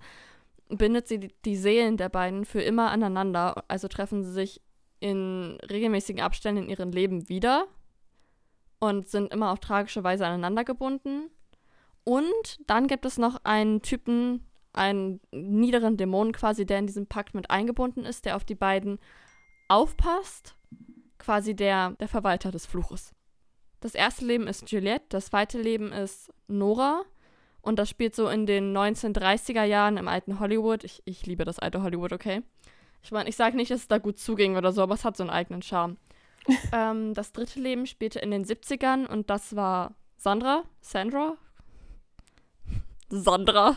bindet 0.68 1.08
sie 1.08 1.18
die, 1.18 1.34
die 1.44 1.56
Seelen 1.56 1.96
der 1.96 2.08
beiden 2.08 2.44
für 2.44 2.62
immer 2.62 2.90
aneinander. 2.90 3.64
Also 3.68 3.88
treffen 3.88 4.22
sie 4.22 4.32
sich 4.32 4.60
in 5.00 5.58
regelmäßigen 5.68 6.22
Abständen 6.22 6.64
in 6.64 6.70
ihrem 6.70 6.92
Leben 6.92 7.28
wieder 7.28 7.66
und 8.78 9.08
sind 9.08 9.32
immer 9.32 9.50
auf 9.50 9.58
tragische 9.58 10.04
Weise 10.04 10.26
aneinander 10.26 10.64
gebunden. 10.64 11.30
Und 12.04 12.58
dann 12.66 12.86
gibt 12.86 13.04
es 13.04 13.18
noch 13.18 13.38
einen 13.44 13.82
Typen, 13.82 14.46
einen 14.72 15.20
niederen 15.32 15.96
Dämon 15.96 16.32
quasi, 16.32 16.66
der 16.66 16.78
in 16.78 16.86
diesem 16.86 17.06
Pakt 17.06 17.34
mit 17.34 17.50
eingebunden 17.50 18.04
ist, 18.04 18.24
der 18.24 18.36
auf 18.36 18.44
die 18.44 18.54
beiden 18.54 18.98
aufpasst. 19.68 20.56
Quasi 21.18 21.54
der, 21.54 21.90
der 22.00 22.08
Verwalter 22.08 22.50
des 22.50 22.66
Fluches. 22.66 23.14
Das 23.80 23.94
erste 23.94 24.24
Leben 24.24 24.46
ist 24.46 24.70
Juliette, 24.70 25.06
das 25.08 25.26
zweite 25.26 25.60
Leben 25.60 25.92
ist 25.92 26.32
Nora. 26.48 27.02
Und 27.60 27.78
das 27.78 27.88
spielt 27.88 28.16
so 28.16 28.28
in 28.28 28.44
den 28.44 28.76
1930er 28.76 29.62
Jahren 29.62 29.96
im 29.96 30.08
alten 30.08 30.40
Hollywood. 30.40 30.82
Ich, 30.82 31.00
ich 31.04 31.26
liebe 31.26 31.44
das 31.44 31.60
alte 31.60 31.82
Hollywood, 31.82 32.12
okay? 32.12 32.42
Ich 33.04 33.12
meine, 33.12 33.28
ich 33.28 33.36
sage 33.36 33.56
nicht, 33.56 33.70
dass 33.70 33.82
es 33.82 33.88
da 33.88 33.98
gut 33.98 34.18
zuging 34.18 34.56
oder 34.56 34.72
so, 34.72 34.82
aber 34.82 34.94
es 34.94 35.04
hat 35.04 35.16
so 35.16 35.22
einen 35.22 35.30
eigenen 35.30 35.62
Charme. 35.62 35.96
ähm, 36.72 37.14
das 37.14 37.32
dritte 37.32 37.60
Leben 37.60 37.86
spielte 37.86 38.18
in 38.18 38.32
den 38.32 38.44
70ern 38.44 39.06
und 39.06 39.30
das 39.30 39.54
war 39.54 39.94
Sandra. 40.16 40.64
Sandra? 40.80 41.36
Sandra. 43.08 43.76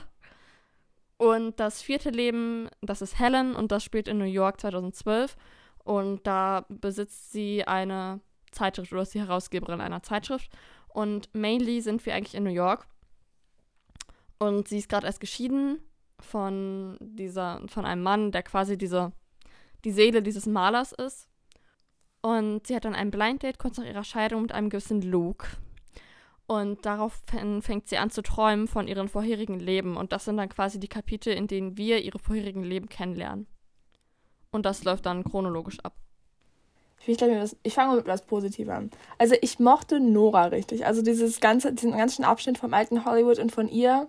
Und 1.18 1.60
das 1.60 1.82
vierte 1.82 2.10
Leben, 2.10 2.70
das 2.82 3.02
ist 3.02 3.20
Helen 3.20 3.56
und 3.56 3.72
das 3.72 3.84
spielt 3.84 4.08
in 4.08 4.18
New 4.18 4.26
York 4.26 4.60
2012. 4.60 5.36
Und 5.84 6.26
da 6.28 6.66
besitzt 6.68 7.32
sie 7.32 7.66
eine 7.66 8.20
Zeitschrift 8.52 8.92
oder 8.92 9.04
ist 9.04 9.14
die 9.14 9.22
Herausgeberin 9.22 9.82
einer 9.82 10.04
Zeitschrift. 10.04 10.52
Und 10.90 11.34
mainly 11.34 11.82
sind 11.82 12.06
wir 12.06 12.16
eigentlich 12.16 12.36
in 12.36 12.44
New 12.44 12.50
York. 12.50 12.88
Und 14.40 14.68
sie 14.68 14.80
ist 14.80 14.90
gerade 14.90 15.08
erst 15.08 15.20
geschieden 15.20 15.80
von 16.20 16.98
dieser, 17.00 17.62
von 17.68 17.86
einem 17.86 18.04
Mann, 18.04 18.32
der 18.32 18.44
quasi 18.44 18.78
diese, 18.78 19.12
die 19.84 19.92
Seele 19.92 20.22
dieses 20.22 20.46
Malers 20.46 20.92
ist. 20.92 21.28
Und 22.22 22.68
sie 22.68 22.76
hat 22.76 22.86
dann 22.86 22.96
ein 22.96 23.12
Blind 23.12 23.44
Date 23.44 23.60
kurz 23.60 23.78
nach 23.78 23.86
ihrer 23.86 24.04
Scheidung 24.04 24.42
mit 24.42 24.52
einem 24.52 24.70
gewissen 24.70 25.02
Luke. 25.02 25.48
Und 26.48 26.86
daraufhin 26.86 27.62
fängt 27.62 27.88
sie 27.88 27.98
an 27.98 28.12
zu 28.12 28.22
träumen 28.22 28.68
von 28.68 28.88
ihren 28.88 29.10
vorherigen 29.10 29.60
Leben. 29.60 29.98
Und 29.98 30.12
das 30.12 30.26
sind 30.26 30.38
dann 30.38 30.50
quasi 30.50 30.80
die 30.80 30.88
Kapitel, 30.88 31.34
in 31.34 31.48
denen 31.48 31.78
wir 31.78 32.04
ihre 32.04 32.20
vorherigen 32.20 32.64
Leben 32.64 32.88
kennenlernen. 32.88 33.48
Und 34.52 34.66
das 34.66 34.84
läuft 34.84 35.06
dann 35.06 35.24
chronologisch 35.24 35.80
ab. 35.82 35.96
Ich, 37.08 37.22
ich 37.64 37.74
fange 37.74 37.90
mal 37.90 37.98
mit 37.98 38.08
was 38.08 38.26
Positivem 38.26 38.74
an. 38.74 38.92
Also 39.18 39.36
ich 39.42 39.60
mochte 39.60 40.00
Nora 40.00 40.46
richtig. 40.46 40.86
Also 40.86 41.02
dieses 41.02 41.40
ganze, 41.40 41.74
diesen 41.74 41.92
ganzen 41.92 42.26
Abschnitt 42.26 42.58
vom 42.58 42.74
alten 42.74 43.06
Hollywood 43.06 43.40
und 43.40 43.52
von 43.52 43.68
ihr. 43.68 44.08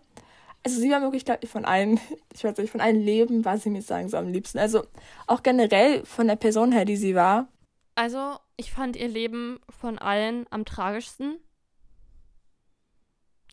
Also 0.62 0.80
sie 0.80 0.90
war 0.90 1.02
wirklich, 1.02 1.24
glaub 1.24 1.42
ich, 1.42 1.50
von 1.50 1.64
allen, 1.64 2.00
ich 2.34 2.44
weiß 2.44 2.56
nicht, 2.58 2.70
von 2.70 2.80
allen 2.80 3.00
Leben 3.00 3.44
war 3.44 3.58
sie 3.58 3.70
mir 3.70 3.82
sagen 3.82 4.08
so 4.08 4.16
am 4.16 4.28
liebsten. 4.28 4.58
Also 4.58 4.82
auch 5.26 5.42
generell 5.42 6.04
von 6.04 6.26
der 6.26 6.36
Person 6.36 6.72
her, 6.72 6.84
die 6.84 6.96
sie 6.96 7.14
war. 7.14 7.48
Also, 7.94 8.36
ich 8.58 8.72
fand 8.72 8.94
ihr 8.94 9.08
Leben 9.08 9.58
von 9.70 9.98
allen 9.98 10.46
am 10.50 10.66
tragischsten. 10.66 11.38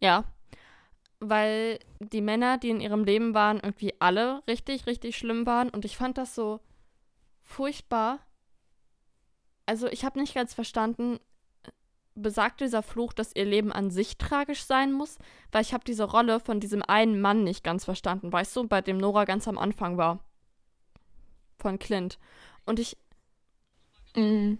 Ja. 0.03 0.25
Weil 1.19 1.79
die 1.99 2.21
Männer, 2.21 2.57
die 2.57 2.69
in 2.69 2.81
ihrem 2.81 3.05
Leben 3.05 3.33
waren, 3.33 3.59
irgendwie 3.63 3.93
alle 3.99 4.43
richtig, 4.47 4.85
richtig 4.85 5.17
schlimm 5.17 5.45
waren. 5.45 5.69
Und 5.69 5.85
ich 5.85 5.95
fand 5.97 6.17
das 6.17 6.35
so 6.35 6.59
furchtbar. 7.41 8.19
Also, 9.65 9.87
ich 9.87 10.03
habe 10.03 10.19
nicht 10.19 10.35
ganz 10.35 10.53
verstanden, 10.53 11.19
besagt 12.15 12.61
dieser 12.61 12.83
Fluch, 12.83 13.13
dass 13.13 13.35
ihr 13.35 13.45
Leben 13.45 13.71
an 13.71 13.89
sich 13.89 14.17
tragisch 14.17 14.65
sein 14.65 14.91
muss? 14.91 15.17
Weil 15.51 15.61
ich 15.61 15.73
habe 15.73 15.85
diese 15.85 16.03
Rolle 16.03 16.39
von 16.39 16.59
diesem 16.59 16.83
einen 16.83 17.21
Mann 17.21 17.43
nicht 17.43 17.63
ganz 17.63 17.85
verstanden, 17.85 18.31
weißt 18.31 18.55
du, 18.55 18.67
bei 18.67 18.81
dem 18.81 18.97
Nora 18.97 19.25
ganz 19.25 19.47
am 19.47 19.57
Anfang 19.57 19.97
war. 19.97 20.19
Von 21.57 21.79
Clint. 21.79 22.19
Und 22.65 22.79
ich, 22.79 22.97
Mhm. 24.15 24.59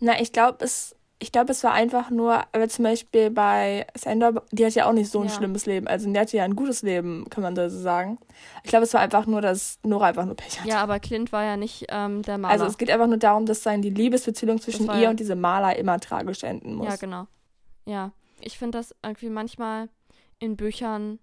Na, 0.00 0.20
ich 0.20 0.32
glaube, 0.32 0.64
es, 0.64 0.96
ich 1.24 1.32
glaube, 1.32 1.52
es 1.52 1.64
war 1.64 1.72
einfach 1.72 2.10
nur, 2.10 2.34
aber 2.52 2.68
zum 2.68 2.84
Beispiel 2.84 3.30
bei 3.30 3.86
Sandra, 3.96 4.42
die 4.52 4.66
hat 4.66 4.74
ja 4.74 4.86
auch 4.86 4.92
nicht 4.92 5.10
so 5.10 5.20
ein 5.22 5.28
Ja. 5.28 5.34
schlimmes 5.34 5.64
Leben. 5.64 5.88
Also 5.88 6.12
die 6.12 6.18
hatte 6.18 6.36
ja 6.36 6.44
ein 6.44 6.54
gutes 6.54 6.82
Leben, 6.82 7.24
kann 7.30 7.42
man 7.42 7.54
da 7.54 7.70
so 7.70 7.78
sagen. 7.80 8.18
Ich 8.62 8.68
glaube, 8.68 8.84
es 8.84 8.92
war 8.92 9.00
einfach 9.00 9.26
nur, 9.26 9.40
dass 9.40 9.78
Nora 9.82 10.06
einfach 10.08 10.26
nur 10.26 10.34
Pech 10.36 10.60
hatte. 10.60 10.68
ja, 10.68 10.82
aber 10.82 11.00
Clint 11.00 11.32
war 11.32 11.42
ja 11.44 11.56
nicht 11.56 11.86
ähm, 11.88 12.20
der 12.22 12.36
Maler. 12.36 12.52
Also 12.52 12.66
es 12.66 12.76
geht 12.76 12.90
einfach 12.90 13.06
nur 13.06 13.16
darum, 13.16 13.46
dass 13.46 13.62
sein 13.62 13.80
die 13.80 13.88
Liebesbeziehung 13.90 14.60
zwischen 14.60 14.86
ihr 14.88 14.98
ja- 14.98 15.10
und 15.10 15.18
diesem 15.18 15.40
Maler 15.40 15.76
immer 15.76 15.98
tragisch 15.98 16.42
enden 16.44 16.74
muss. 16.74 16.86
Ja, 16.88 16.96
genau. 16.96 17.26
Ja. 17.86 18.12
Ich 18.40 18.58
finde 18.58 18.76
das 18.78 18.94
irgendwie 19.02 19.30
manchmal 19.30 19.88
in 20.38 20.56
Büchern, 20.56 21.18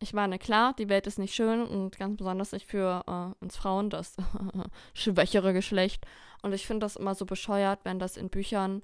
ich 0.00 0.12
meine, 0.12 0.38
klar, 0.38 0.74
die 0.78 0.90
Welt 0.90 1.06
ist 1.06 1.18
nicht 1.18 1.34
schön 1.34 1.64
und 1.64 1.96
ganz 1.98 2.18
besonders 2.18 2.52
nicht 2.52 2.66
für 2.66 3.02
äh, 3.06 3.42
uns 3.42 3.56
Frauen, 3.56 3.88
das 3.88 4.14
schwächere 4.94 5.52
Geschlecht. 5.52 6.04
Und 6.42 6.52
ich 6.52 6.66
finde 6.66 6.84
das 6.84 6.96
immer 6.96 7.14
so 7.14 7.24
bescheuert, 7.26 7.80
wenn 7.84 7.98
das 7.98 8.16
in 8.16 8.28
Büchern 8.28 8.82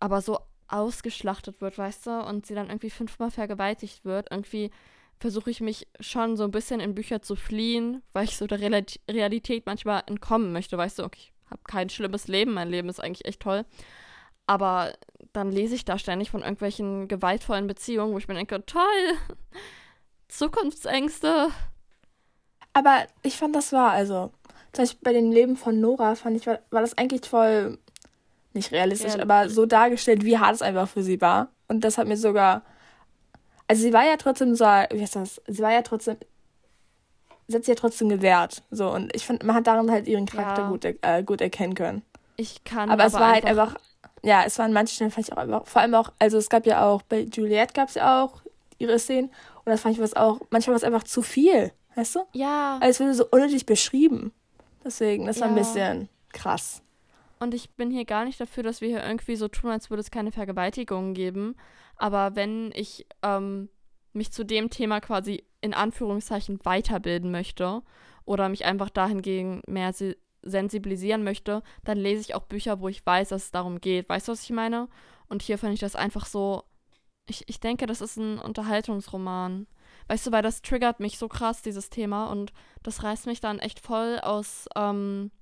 aber 0.00 0.20
so 0.20 0.38
ausgeschlachtet 0.68 1.60
wird, 1.60 1.78
weißt 1.78 2.06
du, 2.06 2.10
und 2.26 2.46
sie 2.46 2.54
dann 2.54 2.68
irgendwie 2.68 2.90
fünfmal 2.90 3.30
vergewaltigt 3.30 4.04
wird. 4.04 4.28
Irgendwie 4.30 4.70
versuche 5.18 5.50
ich 5.50 5.60
mich 5.60 5.86
schon 6.00 6.36
so 6.36 6.44
ein 6.44 6.50
bisschen 6.50 6.80
in 6.80 6.94
Bücher 6.94 7.22
zu 7.22 7.36
fliehen, 7.36 8.02
weil 8.12 8.24
ich 8.24 8.36
so 8.36 8.46
der 8.46 8.60
Reali- 8.60 9.00
Realität 9.08 9.64
manchmal 9.66 10.02
entkommen 10.06 10.52
möchte, 10.52 10.76
weißt 10.76 10.98
du, 10.98 11.04
okay, 11.04 11.20
ich 11.20 11.50
habe 11.50 11.62
kein 11.64 11.88
schlimmes 11.88 12.28
Leben, 12.28 12.52
mein 12.52 12.68
Leben 12.68 12.88
ist 12.88 13.00
eigentlich 13.00 13.24
echt 13.24 13.40
toll. 13.40 13.64
Aber 14.46 14.92
dann 15.32 15.50
lese 15.50 15.74
ich 15.74 15.84
da 15.84 15.98
ständig 15.98 16.30
von 16.30 16.42
irgendwelchen 16.42 17.08
gewaltvollen 17.08 17.66
Beziehungen, 17.66 18.12
wo 18.12 18.18
ich 18.18 18.28
mir 18.28 18.34
denke, 18.34 18.64
toll, 18.66 18.82
Zukunftsängste. 20.28 21.48
Aber 22.72 23.06
ich 23.22 23.36
fand, 23.36 23.56
das 23.56 23.72
war, 23.72 23.92
also, 23.92 24.32
zum 24.72 24.82
Beispiel 24.82 25.00
bei 25.02 25.12
dem 25.12 25.30
Leben 25.32 25.56
von 25.56 25.80
Nora, 25.80 26.14
fand 26.14 26.36
ich, 26.36 26.46
war, 26.46 26.58
war 26.70 26.82
das 26.82 26.98
eigentlich 26.98 27.22
voll, 27.28 27.78
nicht 28.56 28.72
realistisch, 28.72 29.14
Ja. 29.14 29.22
aber 29.22 29.48
so 29.48 29.66
dargestellt, 29.66 30.24
wie 30.24 30.38
hart 30.38 30.54
es 30.56 30.62
einfach 30.62 30.88
für 30.88 31.02
sie 31.02 31.20
war. 31.20 31.48
Und 31.68 31.82
das 31.84 31.98
hat 31.98 32.08
mir 32.08 32.16
sogar, 32.16 32.62
also 33.68 33.82
sie 33.82 33.92
war 33.92 34.04
ja 34.04 34.16
trotzdem 34.16 34.54
so, 34.54 34.64
wie 34.64 35.00
heißt 35.00 35.16
das, 35.16 35.40
sie 35.46 35.62
war 35.62 35.72
ja 35.72 35.82
trotzdem, 35.82 36.16
sie 37.48 37.54
hat 37.56 37.64
sich 37.64 37.74
ja 37.74 37.80
trotzdem 37.80 38.08
gewehrt. 38.08 38.62
So, 38.70 38.90
und 38.90 39.14
ich 39.14 39.26
fand, 39.26 39.42
man 39.44 39.54
hat 39.56 39.66
darin 39.66 39.90
halt 39.90 40.06
ihren 40.08 40.26
Charakter 40.26 40.62
Ja. 40.62 40.68
gut, 40.68 40.84
äh, 40.84 41.22
gut 41.22 41.40
erkennen 41.40 41.74
können. 41.74 42.02
Ich 42.36 42.64
kann 42.64 42.90
Aber, 42.90 43.04
es 43.06 43.12
war 43.14 43.32
halt 43.32 43.44
einfach, 43.44 43.76
ja, 44.22 44.42
es 44.44 44.58
war 44.58 44.66
an 44.66 44.72
manchen 44.72 44.94
Stellen 44.94 45.10
fand 45.10 45.26
ich 45.28 45.32
auch 45.32 45.38
einfach, 45.38 45.66
vor 45.66 45.82
allem 45.82 45.94
auch, 45.94 46.12
also 46.18 46.36
es 46.38 46.48
gab 46.50 46.66
ja 46.66 46.84
auch, 46.84 47.02
bei 47.02 47.20
Juliette 47.20 47.72
gab 47.72 47.88
es 47.88 47.94
ja 47.94 48.22
auch 48.22 48.42
ihre 48.78 48.98
Szenen 48.98 49.28
und 49.64 49.66
das 49.72 49.80
fand 49.80 49.94
ich 49.96 50.02
was 50.02 50.14
auch, 50.14 50.40
manchmal 50.50 50.72
war 50.72 50.76
es 50.76 50.84
einfach 50.84 51.04
zu 51.04 51.22
viel, 51.22 51.72
weißt 51.94 52.16
du? 52.16 52.20
Ja, 52.32 52.78
Als 52.80 53.00
würde 53.00 53.14
so 53.14 53.26
unnötig 53.30 53.64
beschrieben. 53.66 54.32
Deswegen, 54.84 55.26
das 55.26 55.40
war 55.40 55.48
ein 55.48 55.54
bisschen 55.54 56.08
krass. 56.32 56.82
Und 57.38 57.54
ich 57.54 57.70
bin 57.74 57.90
hier 57.90 58.04
gar 58.04 58.24
nicht 58.24 58.40
dafür, 58.40 58.62
dass 58.62 58.80
wir 58.80 58.88
hier 58.88 59.04
irgendwie 59.04 59.36
so 59.36 59.48
tun, 59.48 59.70
als 59.70 59.90
würde 59.90 60.00
es 60.00 60.10
keine 60.10 60.32
Vergewaltigungen 60.32 61.14
geben. 61.14 61.56
Aber 61.96 62.34
wenn 62.34 62.70
ich 62.74 63.06
ähm, 63.22 63.68
mich 64.12 64.32
zu 64.32 64.44
dem 64.44 64.70
Thema 64.70 65.00
quasi 65.00 65.44
in 65.60 65.74
Anführungszeichen 65.74 66.58
weiterbilden 66.64 67.30
möchte 67.30 67.82
oder 68.24 68.48
mich 68.48 68.64
einfach 68.64 68.90
dahingegen 68.90 69.62
mehr 69.66 69.92
se 69.92 70.16
sensibilisieren 70.42 71.24
möchte, 71.24 71.60
dann 71.82 71.98
lese 71.98 72.20
ich 72.20 72.34
auch 72.36 72.44
Bücher, 72.44 72.78
wo 72.78 72.86
ich 72.86 73.04
weiß, 73.04 73.30
dass 73.30 73.46
es 73.46 73.50
darum 73.50 73.80
geht. 73.80 74.08
Weißt 74.08 74.28
du, 74.28 74.32
was 74.32 74.44
ich 74.44 74.50
meine? 74.50 74.88
Und 75.28 75.42
hier 75.42 75.58
fand 75.58 75.74
ich 75.74 75.80
das 75.80 75.96
einfach 75.96 76.24
so. 76.24 76.62
Ich, 77.28 77.48
ich 77.48 77.58
denke, 77.58 77.86
das 77.86 78.00
ist 78.00 78.16
ein 78.16 78.38
Unterhaltungsroman. 78.38 79.66
Weißt 80.06 80.24
du, 80.24 80.30
weil 80.30 80.42
das 80.42 80.62
triggert 80.62 81.00
mich 81.00 81.18
so 81.18 81.26
krass, 81.26 81.62
dieses 81.62 81.90
Thema. 81.90 82.30
Und 82.30 82.52
das 82.84 83.02
reißt 83.02 83.26
mich 83.26 83.40
dann 83.40 83.58
echt 83.58 83.80
voll 83.80 84.20
aus, 84.20 84.68
ähm, 84.76 85.32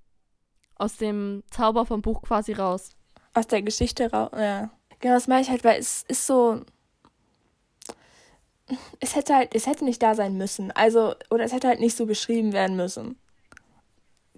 aus 0.76 0.96
dem 0.96 1.42
Zauber 1.50 1.86
vom 1.86 2.02
Buch 2.02 2.22
quasi 2.22 2.52
raus. 2.52 2.90
Aus 3.34 3.46
der 3.46 3.62
Geschichte 3.62 4.10
raus, 4.10 4.30
ja. 4.36 4.70
Genau, 5.00 5.14
das 5.14 5.28
meine 5.28 5.42
ich 5.42 5.50
halt, 5.50 5.64
weil 5.64 5.78
es 5.78 6.04
ist 6.08 6.26
so. 6.26 6.62
Es 9.00 9.14
hätte 9.14 9.34
halt, 9.34 9.54
es 9.54 9.66
hätte 9.66 9.84
nicht 9.84 10.02
da 10.02 10.14
sein 10.14 10.38
müssen. 10.38 10.70
Also, 10.72 11.14
oder 11.30 11.44
es 11.44 11.52
hätte 11.52 11.68
halt 11.68 11.80
nicht 11.80 11.96
so 11.96 12.06
beschrieben 12.06 12.52
werden 12.52 12.76
müssen. 12.76 13.18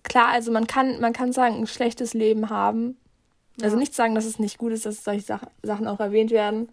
Klar, 0.03 0.29
also 0.29 0.51
man 0.51 0.67
kann, 0.67 1.01
man 1.01 1.13
kann 1.13 1.33
sagen, 1.33 1.57
ein 1.57 1.67
schlechtes 1.67 2.13
Leben 2.15 2.51
haben. 2.51 2.97
Also 3.63 3.77
Ja. 3.77 3.81
nicht 3.81 3.95
sagen, 3.95 4.15
dass 4.15 4.25
es 4.25 4.39
nicht 4.39 4.59
gut 4.59 4.73
ist, 4.73 4.85
dass 4.85 5.05
solche 5.05 5.25
Sach 5.25 5.43
Sachen 5.63 5.87
auch 5.87 6.01
erwähnt 6.01 6.31
werden. 6.31 6.69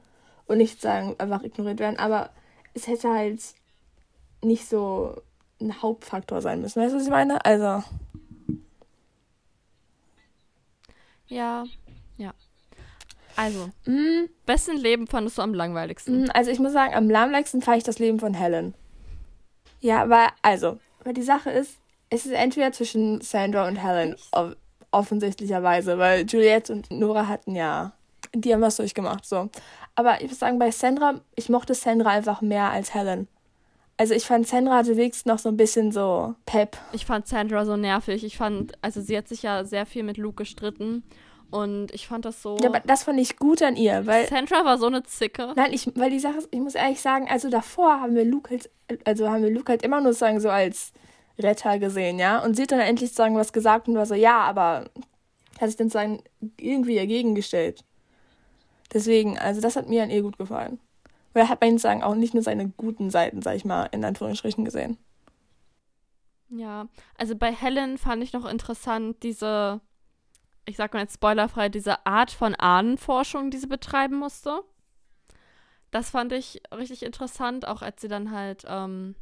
Und 0.45 0.57
nicht 0.57 0.81
sagen, 0.81 1.15
einfach 1.19 1.43
ignoriert 1.43 1.79
werden. 1.79 1.97
Aber 1.99 2.29
es 2.73 2.87
hätte 2.87 3.09
halt 3.09 3.41
nicht 4.41 4.67
so 4.67 5.21
ein 5.61 5.81
Hauptfaktor 5.81 6.41
sein 6.41 6.61
müssen. 6.61 6.81
Weißt 6.81 6.93
du, 6.93 6.97
was 6.97 7.05
ich 7.05 7.09
meine? 7.11 7.43
Also. 7.45 7.83
Ja, 11.27 11.63
ja. 12.17 12.33
Also, 13.35 13.69
Mm, 13.85 14.29
wessen 14.45 14.77
Leben 14.77 15.07
fandest 15.07 15.37
du 15.37 15.41
am 15.41 15.53
langweiligsten? 15.53 16.23
Mm, 16.25 16.29
Also 16.33 16.51
ich 16.51 16.59
muss 16.59 16.73
sagen, 16.73 16.93
am 16.93 17.09
langweiligsten 17.09 17.61
fand 17.61 17.77
ich 17.77 17.83
das 17.83 17.99
Leben 17.99 18.19
von 18.19 18.33
Helen. 18.33 18.73
Ja, 19.79 20.09
weil, 20.09 20.27
also, 20.41 20.79
weil 21.03 21.13
die 21.13 21.23
Sache 21.23 21.49
ist, 21.49 21.77
es 22.09 22.25
ist 22.25 22.31
entweder 22.31 22.71
zwischen 22.71 23.21
Sandra 23.21 23.67
und 23.67 23.77
Helen, 23.77 24.15
off 24.31 24.55
offensichtlicherweise, 24.91 25.97
weil 25.97 26.23
Juliette 26.27 26.71
und 26.71 26.91
Nora 26.91 27.27
hatten 27.27 27.55
ja, 27.55 27.93
die 28.35 28.53
haben 28.53 28.61
was 28.61 28.75
durchgemacht, 28.77 29.25
so. 29.25 29.49
Aber 29.95 30.21
ich 30.21 30.29
muss 30.29 30.37
sagen, 30.37 30.59
bei 30.59 30.69
Sandra, 30.69 31.19
ich 31.35 31.49
mochte 31.49 31.73
Sandra 31.73 32.11
einfach 32.11 32.41
mehr 32.41 32.69
als 32.69 32.93
Helen. 32.93 33.27
Also 33.97 34.13
ich 34.13 34.25
fand, 34.25 34.47
Sandra 34.47 34.85
wenigstens 34.85 35.25
noch 35.25 35.39
so 35.39 35.49
ein 35.49 35.57
bisschen 35.57 35.91
so 35.91 36.35
Pep. 36.45 36.77
Ich 36.93 37.05
fand 37.05 37.27
Sandra 37.27 37.65
so 37.65 37.77
nervig. 37.77 38.23
Ich 38.23 38.37
fand, 38.37 38.73
also 38.81 39.01
sie 39.01 39.17
hat 39.17 39.27
sich 39.27 39.43
ja 39.43 39.65
sehr 39.65 39.85
viel 39.85 40.03
mit 40.03 40.17
Luke 40.17 40.43
gestritten. 40.43 41.03
Und 41.51 41.93
ich 41.93 42.07
fand 42.07 42.25
das 42.25 42.41
so. 42.41 42.57
Ja, 42.57 42.69
aber 42.69 42.79
das 42.79 43.03
fand 43.03 43.19
ich 43.19 43.37
gut 43.37 43.61
an 43.61 43.75
ihr, 43.75 44.07
weil 44.07 44.27
Sandra 44.27 44.65
war 44.65 44.79
so 44.79 44.87
eine 44.87 45.03
Zicke. 45.03 45.53
Nein, 45.55 45.71
ich, 45.71 45.87
weil 45.95 46.09
die 46.09 46.17
Sache 46.17 46.39
ist, 46.39 46.49
ich 46.49 46.59
muss 46.59 46.73
ehrlich 46.73 46.99
sagen, 46.99 47.27
also 47.29 47.51
davor 47.51 48.01
haben 48.01 48.15
wir 48.15 48.25
Luke 48.25 48.49
halt, 48.49 48.71
also 49.05 49.29
haben 49.29 49.43
wir 49.43 49.51
Luke 49.51 49.71
halt 49.71 49.83
immer 49.83 50.01
nur 50.01 50.13
sagen 50.13 50.39
so 50.39 50.49
als 50.49 50.93
Retter 51.37 51.77
gesehen, 51.77 52.17
ja. 52.17 52.43
Und 52.43 52.55
sie 52.55 52.63
hat 52.63 52.71
dann 52.71 52.79
endlich 52.79 53.13
sagen 53.13 53.35
was 53.35 53.53
gesagt 53.53 53.87
und 53.87 53.93
war 53.93 54.07
so, 54.07 54.15
ja, 54.15 54.39
aber 54.39 54.89
hat 55.61 55.69
sich 55.69 55.77
dann 55.77 55.89
sagen 55.89 56.23
irgendwie 56.57 56.95
dagegen 56.95 57.35
gestellt. 57.35 57.83
Deswegen, 58.91 59.37
also 59.37 59.61
das 59.61 59.75
hat 59.75 59.87
mir 59.87 60.01
an 60.01 60.09
ihr 60.09 60.23
gut 60.23 60.39
gefallen. 60.39 60.79
Weil 61.33 61.43
er 61.43 61.49
hat 61.49 61.59
bei 61.59 61.67
ihnen 61.67 61.79
sagen 61.79 62.03
auch 62.03 62.15
nicht 62.15 62.33
nur 62.33 62.43
seine 62.43 62.69
guten 62.69 63.09
Seiten, 63.09 63.41
sag 63.41 63.55
ich 63.55 63.65
mal, 63.65 63.85
in 63.85 64.05
Anführungsstrichen 64.05 64.65
gesehen. 64.65 64.97
Ja, 66.49 66.87
also 67.17 67.35
bei 67.35 67.51
Helen 67.51 67.97
fand 67.97 68.23
ich 68.23 68.33
noch 68.33 68.45
interessant 68.45 69.23
diese, 69.23 69.81
ich 70.65 70.77
sag 70.77 70.93
mal 70.93 71.01
jetzt 71.01 71.15
spoilerfrei, 71.15 71.69
diese 71.69 72.05
Art 72.05 72.31
von 72.31 72.53
Ahnenforschung, 72.53 73.49
die 73.49 73.57
sie 73.57 73.67
betreiben 73.67 74.17
musste. 74.17 74.61
Das 75.89 76.11
fand 76.11 76.31
ich 76.31 76.61
richtig 76.71 77.03
interessant, 77.03 77.67
auch 77.67 77.81
als 77.81 78.01
sie 78.01 78.07
dann 78.07 78.31
halt, 78.31 78.65
ähm, 78.67 79.15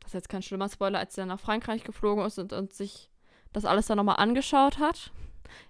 das 0.00 0.10
ist 0.10 0.14
jetzt 0.14 0.28
kein 0.28 0.42
schlimmer 0.42 0.68
Spoiler, 0.68 0.98
als 0.98 1.14
sie 1.14 1.22
dann 1.22 1.28
nach 1.28 1.40
Frankreich 1.40 1.82
geflogen 1.82 2.24
ist 2.24 2.38
und, 2.38 2.52
und 2.52 2.72
sich 2.74 3.10
das 3.52 3.64
alles 3.64 3.86
dann 3.86 3.96
nochmal 3.96 4.16
angeschaut 4.16 4.78
hat. 4.78 5.12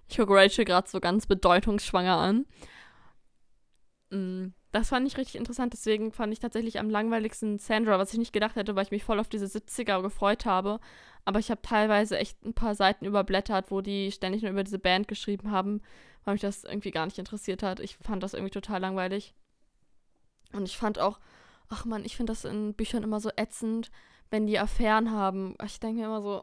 Ich 0.09 0.17
gucke 0.17 0.33
Rachel 0.33 0.65
gerade 0.65 0.89
so 0.89 0.99
ganz 0.99 1.25
bedeutungsschwanger 1.25 2.17
an. 2.17 2.45
Mm, 4.09 4.47
Das 4.71 4.89
fand 4.89 5.07
ich 5.07 5.17
richtig 5.17 5.35
interessant, 5.35 5.73
deswegen 5.73 6.11
fand 6.11 6.31
ich 6.33 6.39
tatsächlich 6.39 6.79
am 6.79 6.89
langweiligsten 6.89 7.57
Sandra, 7.59 7.97
was 7.99 8.13
ich 8.13 8.19
nicht 8.19 8.33
gedacht 8.33 8.55
hätte, 8.55 8.75
weil 8.75 8.83
ich 8.85 8.91
mich 8.91 9.03
voll 9.03 9.19
auf 9.19 9.29
diese 9.29 9.47
70er 9.47 10.01
gefreut 10.01 10.45
habe. 10.45 10.79
Aber 11.25 11.39
ich 11.39 11.49
habe 11.51 11.61
teilweise 11.61 12.17
echt 12.17 12.43
ein 12.45 12.53
paar 12.53 12.75
Seiten 12.75 13.05
überblättert, 13.05 13.71
wo 13.71 13.81
die 13.81 14.11
ständig 14.11 14.41
nur 14.43 14.51
über 14.51 14.63
diese 14.63 14.79
Band 14.79 15.07
geschrieben 15.07 15.51
haben, 15.51 15.81
weil 16.23 16.35
mich 16.35 16.41
das 16.41 16.63
irgendwie 16.63 16.91
gar 16.91 17.05
nicht 17.05 17.17
interessiert 17.17 17.63
hat. 17.63 17.79
Ich 17.79 17.97
fand 17.97 18.23
das 18.23 18.33
irgendwie 18.33 18.51
total 18.51 18.79
langweilig. 18.81 19.33
Und 20.53 20.63
ich 20.65 20.77
fand 20.77 20.99
auch, 20.99 21.19
ach 21.69 21.85
man, 21.85 22.05
ich 22.05 22.15
finde 22.15 22.31
das 22.31 22.45
in 22.45 22.73
Büchern 22.73 23.03
immer 23.03 23.19
so 23.19 23.29
ätzend, 23.35 23.91
wenn 24.29 24.47
die 24.47 24.59
Affären 24.59 25.11
haben. 25.11 25.55
Ich 25.65 25.79
denke 25.79 25.99
mir 26.01 26.05
immer 26.05 26.21
so, 26.21 26.41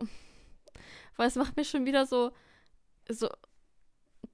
weil 1.16 1.28
es 1.28 1.36
macht 1.36 1.56
mir 1.56 1.64
schon 1.64 1.86
wieder 1.86 2.06
so, 2.06 2.32
so, 3.08 3.28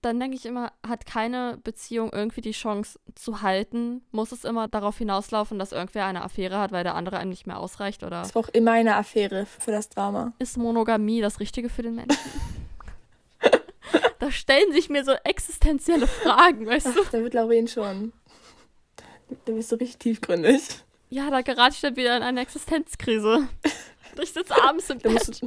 dann 0.02 0.18
denke 0.18 0.36
ich 0.36 0.46
immer, 0.46 0.72
hat 0.86 1.06
keine 1.06 1.58
Beziehung 1.62 2.10
irgendwie 2.12 2.40
die 2.40 2.52
Chance 2.52 2.98
zu 3.14 3.42
halten? 3.42 4.02
Muss 4.12 4.32
es 4.32 4.44
immer 4.44 4.68
darauf 4.68 4.98
hinauslaufen, 4.98 5.58
dass 5.58 5.72
irgendwer 5.72 6.06
eine 6.06 6.22
Affäre 6.22 6.58
hat, 6.58 6.72
weil 6.72 6.84
der 6.84 6.94
andere 6.94 7.18
einem 7.18 7.30
nicht 7.30 7.46
mehr 7.46 7.58
ausreicht? 7.58 8.02
Oder 8.02 8.22
Das 8.22 8.34
war 8.34 8.44
auch 8.44 8.48
immer 8.48 8.72
eine 8.72 8.96
Affäre 8.96 9.46
für 9.46 9.70
das 9.70 9.88
Drama. 9.88 10.32
ist 10.38 10.56
Monogamie 10.56 11.20
das 11.20 11.40
Richtige 11.40 11.68
für 11.68 11.82
den 11.82 11.96
Menschen? 11.96 12.18
da 14.18 14.30
stellen 14.30 14.72
sich 14.72 14.88
mir 14.88 15.04
so 15.04 15.12
existenzielle 15.24 16.06
Fragen, 16.06 16.66
weißt 16.66 16.86
du? 16.86 17.00
Ach, 17.04 17.10
da 17.10 17.18
wird 17.20 17.34
Lauren 17.34 17.68
schon. 17.68 18.12
Da 19.44 19.52
bist 19.52 19.70
du 19.70 19.76
richtig 19.76 19.98
tiefgründig. 19.98 20.62
Ja, 21.08 21.30
da 21.30 21.42
gerate 21.42 21.74
ich 21.74 21.80
dann 21.80 21.96
wieder 21.96 22.16
in 22.16 22.22
eine 22.22 22.40
Existenzkrise. 22.40 23.48
Ich 24.20 24.32
sitze 24.32 24.54
abends 24.62 24.90
im 24.90 24.98
Bett 24.98 25.40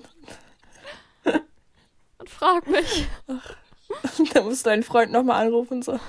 und 2.18 2.30
frage 2.30 2.70
mich, 2.72 3.06
da 4.33 4.41
musst 4.41 4.65
du 4.65 4.69
deinen 4.69 4.83
Freund 4.83 5.11
nochmal 5.11 5.45
anrufen. 5.45 5.81
So. 5.81 5.99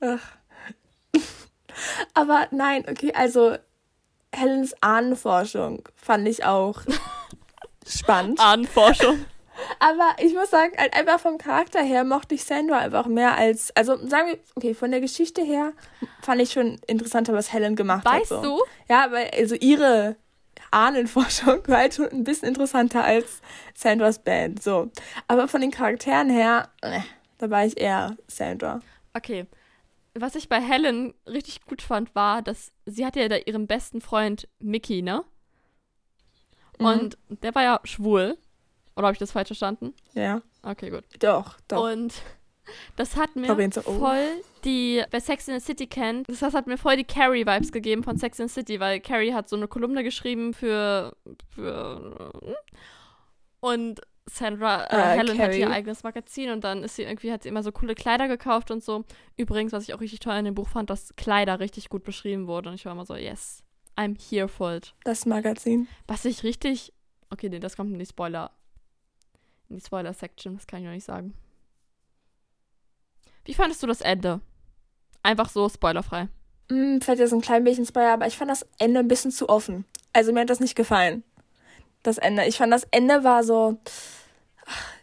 Ach. 0.00 0.20
Aber 2.14 2.48
nein, 2.50 2.84
okay, 2.88 3.12
also 3.14 3.56
Helens 4.34 4.74
Ahnenforschung 4.80 5.88
fand 5.94 6.26
ich 6.28 6.44
auch 6.44 6.82
spannend. 7.86 8.40
Ahnenforschung. 8.42 9.24
Aber 9.78 10.16
ich 10.18 10.34
muss 10.34 10.50
sagen, 10.50 10.72
halt 10.76 10.94
einfach 10.94 11.20
vom 11.20 11.38
Charakter 11.38 11.82
her 11.82 12.04
mochte 12.04 12.34
ich 12.34 12.44
Sandra 12.44 12.78
einfach 12.78 13.06
mehr 13.06 13.36
als. 13.36 13.74
Also 13.76 13.96
sagen 14.08 14.28
wir, 14.28 14.38
okay, 14.56 14.74
von 14.74 14.90
der 14.90 15.00
Geschichte 15.00 15.42
her 15.42 15.72
fand 16.22 16.40
ich 16.40 16.52
schon 16.52 16.78
interessanter, 16.86 17.32
was 17.32 17.52
Helen 17.52 17.76
gemacht 17.76 18.06
hat. 18.06 18.20
Weißt 18.20 18.28
so. 18.30 18.42
du, 18.42 18.62
Ja, 18.88 19.08
weil 19.10 19.30
also 19.36 19.54
ihre 19.54 20.16
Ahnenforschung 20.72 21.62
war 21.68 21.78
halt 21.78 21.94
schon 21.94 22.08
ein 22.08 22.24
bisschen 22.24 22.48
interessanter 22.48 23.04
als 23.04 23.40
Sandras 23.74 24.18
Band. 24.22 24.62
So. 24.62 24.90
Aber 25.28 25.48
von 25.48 25.60
den 25.60 25.70
Charakteren 25.70 26.30
her, 26.30 26.68
äh, 26.80 27.00
da 27.38 27.50
war 27.50 27.64
ich 27.64 27.78
eher 27.78 28.16
Sandra. 28.26 28.80
Okay. 29.14 29.46
Was 30.14 30.34
ich 30.34 30.48
bei 30.48 30.60
Helen 30.60 31.14
richtig 31.26 31.64
gut 31.64 31.80
fand, 31.80 32.14
war, 32.14 32.42
dass 32.42 32.72
sie 32.84 33.06
hatte 33.06 33.20
ja 33.20 33.28
da 33.28 33.36
ihren 33.36 33.66
besten 33.66 34.00
Freund 34.02 34.46
Mickey, 34.58 35.00
ne? 35.00 35.24
Mhm. 36.78 36.86
Und 36.86 37.18
der 37.28 37.54
war 37.54 37.62
ja 37.62 37.80
schwul. 37.84 38.36
Oder 38.94 39.06
habe 39.06 39.14
ich 39.14 39.18
das 39.18 39.32
falsch 39.32 39.48
verstanden? 39.48 39.94
Ja. 40.12 40.42
Okay, 40.62 40.90
gut. 40.90 41.04
Doch, 41.20 41.58
doch. 41.68 41.90
Und 41.90 42.14
das 42.96 43.16
hat 43.16 43.34
mir 43.36 43.48
so, 43.72 43.80
oh. 43.84 43.98
voll 43.98 44.42
die, 44.64 45.02
wer 45.10 45.20
Sex 45.20 45.48
in 45.48 45.58
the 45.58 45.64
City 45.64 45.86
kennt, 45.86 46.28
das 46.28 46.40
hat 46.54 46.66
mir 46.66 46.78
voll 46.78 46.96
die 46.96 47.04
Carrie-Vibes 47.04 47.72
gegeben 47.72 48.02
von 48.02 48.16
Sex 48.16 48.38
in 48.38 48.48
the 48.48 48.54
City, 48.54 48.78
weil 48.80 49.00
Carrie 49.00 49.32
hat 49.32 49.48
so 49.48 49.56
eine 49.56 49.66
Kolumne 49.68 50.04
geschrieben 50.04 50.54
für, 50.54 51.16
für 51.54 52.32
und 53.60 54.00
Sandra, 54.26 54.84
äh, 54.84 54.96
Äh, 54.96 55.18
Helen 55.18 55.38
hat 55.38 55.46
Carrie. 55.48 55.60
ihr 55.60 55.70
eigenes 55.70 56.04
Magazin 56.04 56.50
und 56.50 56.62
dann 56.62 56.84
ist 56.84 56.94
sie 56.96 57.02
irgendwie, 57.02 57.32
hat 57.32 57.42
sie 57.42 57.48
immer 57.48 57.62
so 57.64 57.72
coole 57.72 57.94
Kleider 57.96 58.28
gekauft 58.28 58.70
und 58.70 58.82
so. 58.84 59.04
Übrigens, 59.36 59.72
was 59.72 59.82
ich 59.84 59.94
auch 59.94 60.00
richtig 60.00 60.20
toll 60.20 60.36
in 60.36 60.44
dem 60.44 60.54
Buch 60.54 60.68
fand, 60.68 60.90
dass 60.90 61.14
Kleider 61.16 61.58
richtig 61.58 61.88
gut 61.88 62.04
beschrieben 62.04 62.46
wurden 62.46 62.68
und 62.68 62.74
ich 62.74 62.84
war 62.84 62.92
immer 62.92 63.04
so, 63.04 63.16
yes, 63.16 63.64
I'm 63.96 64.16
here 64.30 64.46
for 64.48 64.74
it. 64.76 64.94
das 65.04 65.26
Magazin. 65.26 65.88
Was 66.06 66.24
ich 66.24 66.44
richtig, 66.44 66.92
okay, 67.30 67.48
nee, 67.48 67.58
das 67.58 67.76
kommt 67.76 67.92
in 67.92 67.98
die 67.98 68.06
Spoiler, 68.06 68.52
in 69.68 69.76
die 69.76 69.82
Spoiler-Section, 69.84 70.54
das 70.54 70.66
kann 70.68 70.80
ich 70.80 70.86
noch 70.86 70.92
nicht 70.92 71.04
sagen. 71.04 71.34
Wie 73.44 73.54
fandest 73.54 73.82
du 73.82 73.86
das 73.86 74.00
Ende? 74.00 74.40
Einfach 75.22 75.48
so 75.48 75.68
spoilerfrei. 75.68 76.28
Hm, 76.70 77.00
vielleicht 77.00 77.20
ist 77.20 77.32
ein 77.32 77.40
klein 77.40 77.64
bisschen 77.64 77.86
Spoiler, 77.86 78.12
aber 78.12 78.26
ich 78.26 78.36
fand 78.36 78.50
das 78.50 78.66
Ende 78.78 79.00
ein 79.00 79.08
bisschen 79.08 79.30
zu 79.30 79.48
offen. 79.48 79.84
Also 80.12 80.32
mir 80.32 80.40
hat 80.40 80.50
das 80.50 80.60
nicht 80.60 80.74
gefallen. 80.74 81.24
Das 82.02 82.18
Ende. 82.18 82.44
Ich 82.46 82.58
fand 82.58 82.72
das 82.72 82.86
Ende 82.90 83.24
war 83.24 83.44
so. 83.44 83.78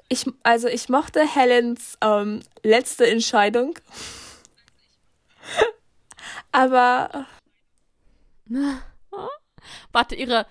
Ich, 0.08 0.26
also 0.44 0.68
ich 0.68 0.90
mochte 0.90 1.22
Helens 1.26 1.98
ähm, 2.02 2.42
letzte 2.64 3.08
Entscheidung. 3.08 3.78
aber 6.52 7.26
Warte, 9.92 10.16
ihre 10.16 10.46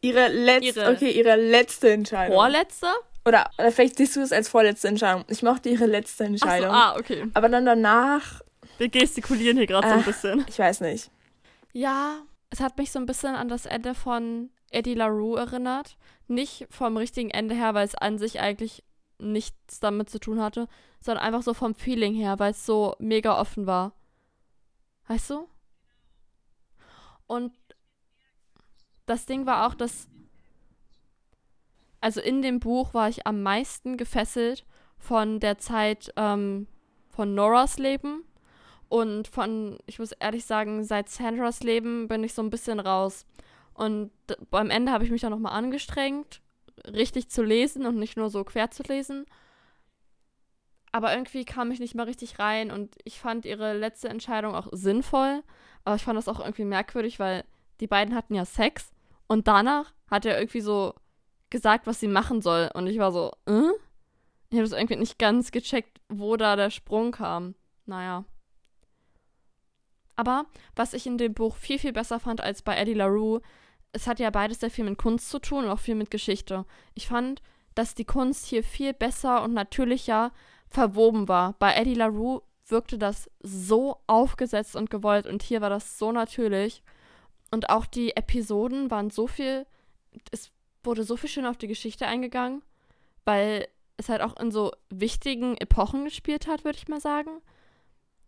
ihre 0.00 0.28
letzte, 0.28 0.88
okay, 0.88 1.10
ihre 1.10 1.36
letzte 1.36 1.90
Entscheidung. 1.92 2.34
vorletzte? 2.34 2.88
Oder, 3.24 3.50
oder 3.58 3.70
vielleicht 3.72 3.96
siehst 3.98 4.16
du 4.16 4.20
es 4.20 4.32
als 4.32 4.48
vorletzte 4.48 4.88
Entscheidung. 4.88 5.24
Ich 5.28 5.42
mochte 5.42 5.68
ihre 5.68 5.86
letzte 5.86 6.24
Entscheidung. 6.24 6.70
ah, 6.70 6.96
okay. 6.96 7.26
Aber 7.34 7.48
dann 7.48 7.66
danach, 7.66 8.40
Wir 8.78 8.88
gestikulieren 8.88 9.56
hier 9.56 9.66
gerade 9.66 9.88
so 9.88 9.94
ein 9.94 10.04
bisschen. 10.04 10.44
ich 10.48 10.58
weiß 10.58 10.80
nicht. 10.80 11.10
Ja, 11.72 12.22
es 12.50 12.60
hat 12.60 12.78
mich 12.78 12.90
so 12.90 12.98
ein 12.98 13.06
bisschen 13.06 13.34
an 13.34 13.48
das 13.48 13.66
Ende 13.66 13.94
von 13.94 14.50
Eddie 14.70 14.94
LaRue 14.94 15.38
erinnert. 15.38 15.96
Nicht 16.26 16.66
vom 16.70 16.96
richtigen 16.96 17.30
Ende 17.30 17.54
her, 17.54 17.74
weil 17.74 17.86
es 17.86 17.94
an 17.94 18.18
sich 18.18 18.40
eigentlich 18.40 18.82
nichts 19.18 19.80
damit 19.80 20.08
zu 20.08 20.18
tun 20.18 20.40
hatte, 20.40 20.66
sondern 21.00 21.24
einfach 21.24 21.42
so 21.42 21.54
vom 21.54 21.74
Feeling 21.74 22.14
her, 22.14 22.38
weil 22.38 22.52
es 22.52 22.64
so 22.64 22.94
mega 22.98 23.38
offen 23.38 23.66
war. 23.66 23.92
Weißt 25.08 25.30
du? 25.30 25.48
Und 27.26 27.52
das 29.06 29.26
Ding 29.26 29.46
war 29.46 29.66
auch, 29.66 29.74
dass. 29.74 30.08
Also 32.00 32.20
in 32.20 32.42
dem 32.42 32.60
Buch 32.60 32.94
war 32.94 33.08
ich 33.08 33.26
am 33.26 33.42
meisten 33.42 33.96
gefesselt 33.96 34.64
von 34.98 35.40
der 35.40 35.58
Zeit 35.58 36.12
ähm, 36.16 36.66
von 37.08 37.34
Noras 37.34 37.78
Leben. 37.78 38.24
Und 38.88 39.28
von, 39.28 39.78
ich 39.86 39.98
muss 39.98 40.12
ehrlich 40.12 40.44
sagen, 40.44 40.82
seit 40.82 41.08
Sandras 41.08 41.62
Leben 41.62 42.08
bin 42.08 42.24
ich 42.24 42.34
so 42.34 42.42
ein 42.42 42.50
bisschen 42.50 42.80
raus. 42.80 43.24
Und 43.72 44.10
beim 44.50 44.68
Ende 44.68 44.90
habe 44.90 45.04
ich 45.04 45.10
mich 45.10 45.20
dann 45.20 45.30
nochmal 45.30 45.52
angestrengt, 45.52 46.40
richtig 46.86 47.30
zu 47.30 47.42
lesen 47.42 47.86
und 47.86 47.96
nicht 47.96 48.16
nur 48.16 48.30
so 48.30 48.42
quer 48.42 48.70
zu 48.70 48.82
lesen. 48.82 49.26
Aber 50.92 51.12
irgendwie 51.12 51.44
kam 51.44 51.70
ich 51.70 51.78
nicht 51.78 51.94
mehr 51.94 52.06
richtig 52.06 52.40
rein 52.40 52.72
und 52.72 52.96
ich 53.04 53.20
fand 53.20 53.44
ihre 53.44 53.74
letzte 53.74 54.08
Entscheidung 54.08 54.54
auch 54.54 54.68
sinnvoll. 54.72 55.42
Aber 55.84 55.96
ich 55.96 56.02
fand 56.02 56.16
das 56.16 56.28
auch 56.28 56.40
irgendwie 56.40 56.64
merkwürdig, 56.64 57.20
weil 57.20 57.44
die 57.78 57.86
beiden 57.86 58.14
hatten 58.14 58.34
ja 58.34 58.44
Sex 58.44 58.90
und 59.28 59.46
danach 59.46 59.92
hat 60.10 60.26
er 60.26 60.38
irgendwie 60.38 60.60
so 60.60 60.94
gesagt, 61.50 61.86
was 61.86 62.00
sie 62.00 62.08
machen 62.08 62.42
soll. 62.42 62.70
Und 62.74 62.86
ich 62.86 62.98
war 62.98 63.12
so, 63.12 63.32
äh? 63.46 63.70
Ich 64.50 64.56
habe 64.56 64.68
das 64.68 64.72
irgendwie 64.72 64.96
nicht 64.96 65.18
ganz 65.18 65.52
gecheckt, 65.52 66.00
wo 66.08 66.36
da 66.36 66.56
der 66.56 66.70
Sprung 66.70 67.12
kam. 67.12 67.54
Naja. 67.86 68.24
Aber 70.16 70.46
was 70.74 70.92
ich 70.92 71.06
in 71.06 71.18
dem 71.18 71.34
Buch 71.34 71.56
viel, 71.56 71.78
viel 71.78 71.92
besser 71.92 72.18
fand 72.20 72.40
als 72.40 72.62
bei 72.62 72.76
Eddie 72.76 72.94
LaRue, 72.94 73.40
es 73.92 74.06
hat 74.06 74.20
ja 74.20 74.30
beides 74.30 74.60
sehr 74.60 74.70
viel 74.70 74.84
mit 74.84 74.98
Kunst 74.98 75.30
zu 75.30 75.38
tun 75.38 75.64
und 75.64 75.70
auch 75.70 75.78
viel 75.78 75.94
mit 75.94 76.10
Geschichte. 76.10 76.66
Ich 76.94 77.08
fand, 77.08 77.42
dass 77.74 77.94
die 77.94 78.04
Kunst 78.04 78.46
hier 78.46 78.62
viel 78.62 78.92
besser 78.92 79.42
und 79.42 79.54
natürlicher 79.54 80.32
verwoben 80.68 81.28
war. 81.28 81.54
Bei 81.58 81.74
Eddie 81.74 81.94
LaRue 81.94 82.42
wirkte 82.66 82.98
das 82.98 83.30
so 83.40 83.96
aufgesetzt 84.06 84.76
und 84.76 84.90
gewollt 84.90 85.26
und 85.26 85.42
hier 85.42 85.60
war 85.60 85.70
das 85.70 85.98
so 85.98 86.12
natürlich. 86.12 86.82
Und 87.50 87.70
auch 87.70 87.86
die 87.86 88.16
Episoden 88.16 88.90
waren 88.90 89.10
so 89.10 89.26
viel, 89.26 89.66
es 90.30 90.52
wurde 90.84 91.04
so 91.04 91.16
viel 91.16 91.30
schön 91.30 91.46
auf 91.46 91.56
die 91.56 91.68
Geschichte 91.68 92.06
eingegangen, 92.06 92.62
weil 93.24 93.68
es 93.96 94.08
halt 94.08 94.22
auch 94.22 94.38
in 94.38 94.50
so 94.50 94.72
wichtigen 94.88 95.56
Epochen 95.56 96.04
gespielt 96.04 96.46
hat, 96.46 96.64
würde 96.64 96.78
ich 96.78 96.88
mal 96.88 97.00
sagen. 97.00 97.30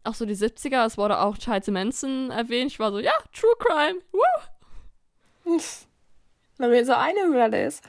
Auch 0.04 0.14
so 0.14 0.26
die 0.26 0.36
70er, 0.36 0.84
es 0.84 0.98
wurde 0.98 1.20
auch 1.20 1.38
Charles 1.38 1.68
Manson 1.68 2.30
erwähnt. 2.30 2.72
Ich 2.72 2.78
war 2.78 2.90
so, 2.90 2.98
ja, 2.98 3.12
True 3.32 3.54
Crime, 3.58 4.00
woo! 4.12 5.58
Weil 6.58 6.70
mir 6.70 6.84
so 6.84 6.92
eine 6.92 7.20
Hürde 7.20 7.62
ist. 7.62 7.82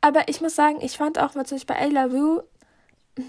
Aber 0.00 0.28
ich 0.28 0.40
muss 0.40 0.56
sagen, 0.56 0.80
ich 0.80 0.96
fand 0.96 1.18
auch, 1.18 1.34
was 1.34 1.52
ich 1.52 1.66
bei 1.66 1.76
Ayla 1.76 2.10
Wu 2.10 2.42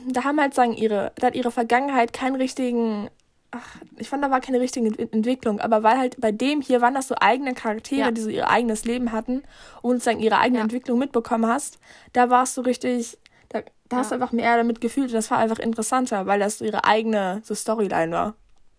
da 0.07 0.23
haben 0.23 0.39
halt 0.39 0.53
sagen 0.53 0.73
ihre, 0.73 1.11
da 1.15 1.27
hat 1.27 1.35
ihre 1.35 1.51
Vergangenheit 1.51 2.13
keinen 2.13 2.35
richtigen, 2.35 3.09
ach, 3.53 3.77
ich 3.97 4.09
fand 4.09 4.23
da 4.23 4.31
war 4.31 4.41
keine 4.41 4.59
richtige 4.59 4.87
Entwicklung, 5.11 5.59
aber 5.59 5.83
weil 5.83 5.97
halt 5.97 6.19
bei 6.19 6.31
dem 6.31 6.61
hier 6.61 6.81
waren 6.81 6.93
das 6.93 7.07
so 7.07 7.15
eigene 7.19 7.53
Charaktere, 7.53 7.99
ja. 7.99 8.11
die 8.11 8.21
so 8.21 8.29
ihr 8.29 8.49
eigenes 8.49 8.85
Leben 8.85 9.11
hatten 9.11 9.43
und 9.81 9.97
sozusagen 9.97 10.19
ihre 10.19 10.39
eigene 10.39 10.59
ja. 10.59 10.63
Entwicklung 10.63 10.99
mitbekommen 10.99 11.45
hast, 11.45 11.79
da 12.13 12.29
warst 12.29 12.57
du 12.57 12.61
richtig, 12.61 13.17
da, 13.49 13.61
da 13.61 13.67
ja. 13.91 13.97
hast 13.97 14.11
du 14.11 14.15
einfach 14.15 14.31
mehr 14.31 14.57
damit 14.57 14.81
gefühlt 14.81 15.07
und 15.07 15.13
das 15.13 15.29
war 15.31 15.37
einfach 15.37 15.59
interessanter, 15.59 16.25
weil 16.25 16.39
das 16.39 16.57
so 16.57 16.65
ihre 16.65 16.85
eigene 16.85 17.41
so 17.43 17.53
Storyline 17.53 18.11
war. 18.11 18.35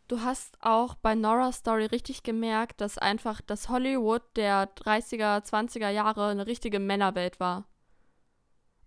Du 0.09 0.21
hast 0.21 0.59
auch 0.61 0.97
bei 0.97 1.15
Nora's 1.15 1.57
Story 1.57 1.87
richtig 1.87 2.23
gemerkt, 2.23 2.81
dass 2.81 2.99
einfach 2.99 3.41
das 3.41 3.71
Hollywood 3.71 4.23
der 4.37 4.69
30er, 4.75 5.43
20er 5.43 5.89
Jahre 5.89 6.29
eine 6.29 6.47
richtige 6.47 6.79
Männerwelt 6.79 7.41
war. 7.41 7.65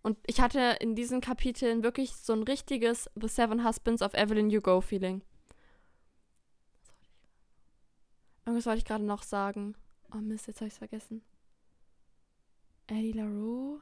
Und 0.04 0.18
ich 0.28 0.40
hatte 0.40 0.78
in 0.80 0.96
diesen 0.96 1.20
Kapiteln 1.20 1.84
wirklich 1.84 2.16
so 2.16 2.34
ein 2.34 2.44
richtiges 2.44 3.10
The 3.20 3.28
Seven 3.28 3.66
Husbands 3.66 4.04
of 4.04 4.14
Evelyn 4.14 4.52
Hugo 4.52 4.80
Feeling. 4.80 5.24
Irgendwas 8.48 8.66
wollte 8.66 8.78
ich 8.78 8.86
gerade 8.86 9.04
noch 9.04 9.24
sagen. 9.24 9.76
Oh 10.14 10.20
Mist, 10.20 10.48
jetzt 10.48 10.62
habe 10.62 10.68
ich 10.68 10.74
es 10.74 10.78
vergessen. 10.78 11.22
Eddie 12.88 13.12
LaRue? 13.12 13.82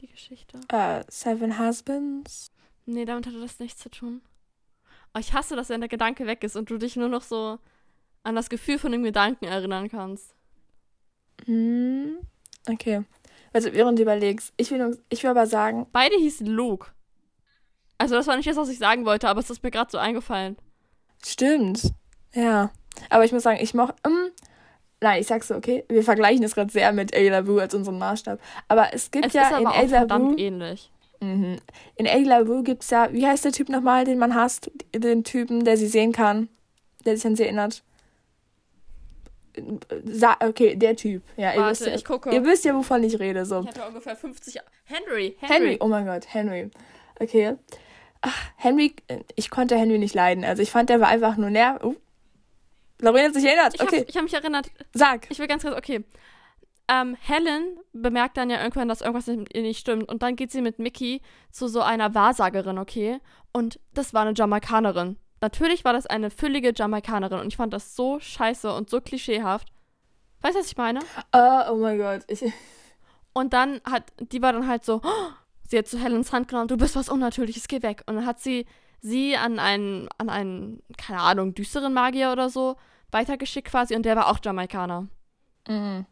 Die 0.00 0.08
Geschichte? 0.08 0.58
Uh, 0.72 1.04
Seven 1.06 1.56
Husbands? 1.60 2.50
Nee, 2.86 3.04
damit 3.04 3.28
hatte 3.28 3.40
das 3.40 3.60
nichts 3.60 3.80
zu 3.80 3.90
tun. 3.90 4.22
Oh, 5.14 5.20
ich 5.20 5.32
hasse, 5.32 5.54
dass 5.54 5.68
wenn 5.68 5.80
der 5.80 5.88
Gedanke 5.88 6.26
weg 6.26 6.42
ist 6.42 6.56
und 6.56 6.68
du 6.68 6.78
dich 6.78 6.96
nur 6.96 7.08
noch 7.08 7.22
so 7.22 7.60
an 8.24 8.34
das 8.34 8.50
Gefühl 8.50 8.80
von 8.80 8.90
dem 8.90 9.04
Gedanken 9.04 9.44
erinnern 9.44 9.88
kannst. 9.88 10.34
Hm, 11.44 12.18
okay. 12.68 13.04
Also 13.52 13.72
während 13.72 14.00
du 14.00 14.02
überlegst, 14.02 14.52
ich 14.56 14.72
will, 14.72 15.00
ich 15.10 15.22
will 15.22 15.30
aber 15.30 15.46
sagen. 15.46 15.86
Beide 15.92 16.16
hießen 16.16 16.46
Luke. 16.48 16.90
Also 17.98 18.16
das 18.16 18.26
war 18.26 18.36
nicht 18.36 18.48
das, 18.48 18.56
was 18.56 18.68
ich 18.68 18.78
sagen 18.78 19.04
wollte, 19.04 19.28
aber 19.28 19.38
es 19.38 19.50
ist 19.50 19.62
mir 19.62 19.70
gerade 19.70 19.92
so 19.92 19.98
eingefallen. 19.98 20.56
Stimmt. 21.24 21.92
Ja. 22.34 22.72
Aber 23.08 23.24
ich 23.24 23.32
muss 23.32 23.42
sagen, 23.42 23.58
ich 23.60 23.74
mochte. 23.74 23.96
Ähm, 24.06 24.30
nein, 25.00 25.20
ich 25.20 25.26
sag's 25.26 25.48
so, 25.48 25.54
okay. 25.54 25.84
Wir 25.88 26.02
vergleichen 26.02 26.44
es 26.44 26.54
gerade 26.54 26.70
sehr 26.70 26.92
mit 26.92 27.14
Ayla 27.14 27.46
Wu 27.46 27.58
als 27.58 27.74
unseren 27.74 27.98
Maßstab. 27.98 28.40
Aber 28.68 28.92
es 28.92 29.10
gibt 29.10 29.26
es 29.26 29.32
ja 29.32 29.58
in 29.58 29.66
Ayla 29.66 30.08
Wu. 30.10 30.34
ähnlich. 30.36 30.90
Mhm. 31.20 31.56
In 31.96 32.06
Ayla 32.06 32.46
Wu 32.46 32.62
gibt's 32.62 32.90
ja, 32.90 33.12
wie 33.12 33.26
heißt 33.26 33.44
der 33.44 33.52
Typ 33.52 33.68
nochmal, 33.68 34.04
den 34.04 34.18
man 34.18 34.34
hasst? 34.34 34.70
Den 34.94 35.24
Typen, 35.24 35.64
der 35.64 35.76
sie 35.76 35.86
sehen 35.86 36.12
kann, 36.12 36.48
der 37.04 37.16
sich 37.16 37.26
an 37.26 37.36
sie 37.36 37.44
erinnert. 37.44 37.82
Sa 40.04 40.36
okay, 40.40 40.76
der 40.76 40.96
Typ. 40.96 41.22
Ja, 41.36 41.52
ihr, 41.54 41.66
wisst 41.66 41.86
ja, 41.86 41.94
ich 41.94 42.04
gucke. 42.04 42.30
ihr 42.30 42.44
wisst 42.44 42.64
ja, 42.64 42.74
wovon 42.74 43.02
ich 43.02 43.18
rede. 43.18 43.44
So. 43.44 43.60
Ich 43.60 43.68
hatte 43.68 43.86
ungefähr 43.86 44.16
50. 44.16 44.60
Henry, 44.84 45.36
Henry. 45.40 45.54
Henry. 45.54 45.78
Oh 45.80 45.88
mein 45.88 46.06
Gott, 46.06 46.32
Henry. 46.32 46.70
Okay. 47.18 47.56
Ach, 48.22 48.50
Henry, 48.56 48.94
ich 49.34 49.50
konnte 49.50 49.76
Henry 49.76 49.98
nicht 49.98 50.14
leiden. 50.14 50.44
Also 50.44 50.62
ich 50.62 50.70
fand, 50.70 50.88
der 50.88 51.00
war 51.00 51.08
einfach 51.08 51.36
nur 51.36 51.50
nerv. 51.50 51.82
Uh. 51.82 51.96
Lorena 53.00 53.28
hat 53.28 53.34
sich 53.34 53.44
erinnert. 53.44 53.74
Ich 53.74 53.82
okay. 53.82 54.00
Hab, 54.00 54.08
ich 54.08 54.16
habe 54.16 54.24
mich 54.24 54.34
erinnert. 54.34 54.70
Sag. 54.92 55.30
Ich 55.30 55.38
will 55.38 55.46
ganz 55.46 55.62
kurz, 55.62 55.76
okay. 55.76 56.04
Ähm, 56.88 57.16
Helen 57.20 57.78
bemerkt 57.92 58.36
dann 58.36 58.50
ja 58.50 58.58
irgendwann, 58.58 58.88
dass 58.88 59.00
irgendwas 59.00 59.28
ihr 59.28 59.62
nicht 59.62 59.78
stimmt. 59.78 60.08
Und 60.08 60.22
dann 60.22 60.36
geht 60.36 60.50
sie 60.50 60.60
mit 60.60 60.78
Mickey 60.78 61.22
zu 61.52 61.68
so 61.68 61.82
einer 61.82 62.14
Wahrsagerin, 62.14 62.78
okay? 62.78 63.20
Und 63.52 63.78
das 63.94 64.12
war 64.12 64.22
eine 64.22 64.34
Jamaikanerin. 64.34 65.16
Natürlich 65.40 65.84
war 65.84 65.92
das 65.92 66.06
eine 66.06 66.30
füllige 66.30 66.72
Jamaikanerin 66.74 67.40
und 67.40 67.48
ich 67.48 67.56
fand 67.56 67.72
das 67.72 67.96
so 67.96 68.20
scheiße 68.20 68.72
und 68.72 68.90
so 68.90 69.00
klischeehaft. 69.00 69.68
Weißt 70.42 70.54
du, 70.54 70.60
was 70.60 70.66
ich 70.66 70.76
meine? 70.76 71.00
Uh, 71.34 71.70
oh 71.70 71.76
mein 71.76 71.98
Gott. 71.98 72.22
Ich 72.28 72.44
und 73.32 73.52
dann 73.52 73.80
hat, 73.84 74.04
die 74.18 74.42
war 74.42 74.52
dann 74.52 74.66
halt 74.66 74.84
so, 74.84 75.00
oh, 75.02 75.30
sie 75.68 75.78
hat 75.78 75.86
zu 75.86 75.96
so 75.96 76.02
Helens 76.02 76.32
Hand 76.32 76.48
genommen, 76.48 76.68
du 76.68 76.76
bist 76.76 76.96
was 76.96 77.08
Unnatürliches, 77.08 77.68
geh 77.68 77.82
weg. 77.82 78.02
Und 78.06 78.16
dann 78.16 78.26
hat 78.26 78.40
sie 78.40 78.66
sie 79.00 79.36
an 79.36 79.58
einen, 79.58 80.08
an 80.18 80.28
einen, 80.28 80.82
keine 80.96 81.20
Ahnung, 81.20 81.54
düsteren 81.54 81.92
Magier 81.92 82.32
oder 82.32 82.50
so 82.50 82.76
weitergeschickt 83.10 83.68
quasi 83.68 83.94
und 83.96 84.04
der 84.04 84.16
war 84.16 84.28
auch 84.28 84.38
Jamaikaner. 84.42 85.08
Mhm. 85.68 86.06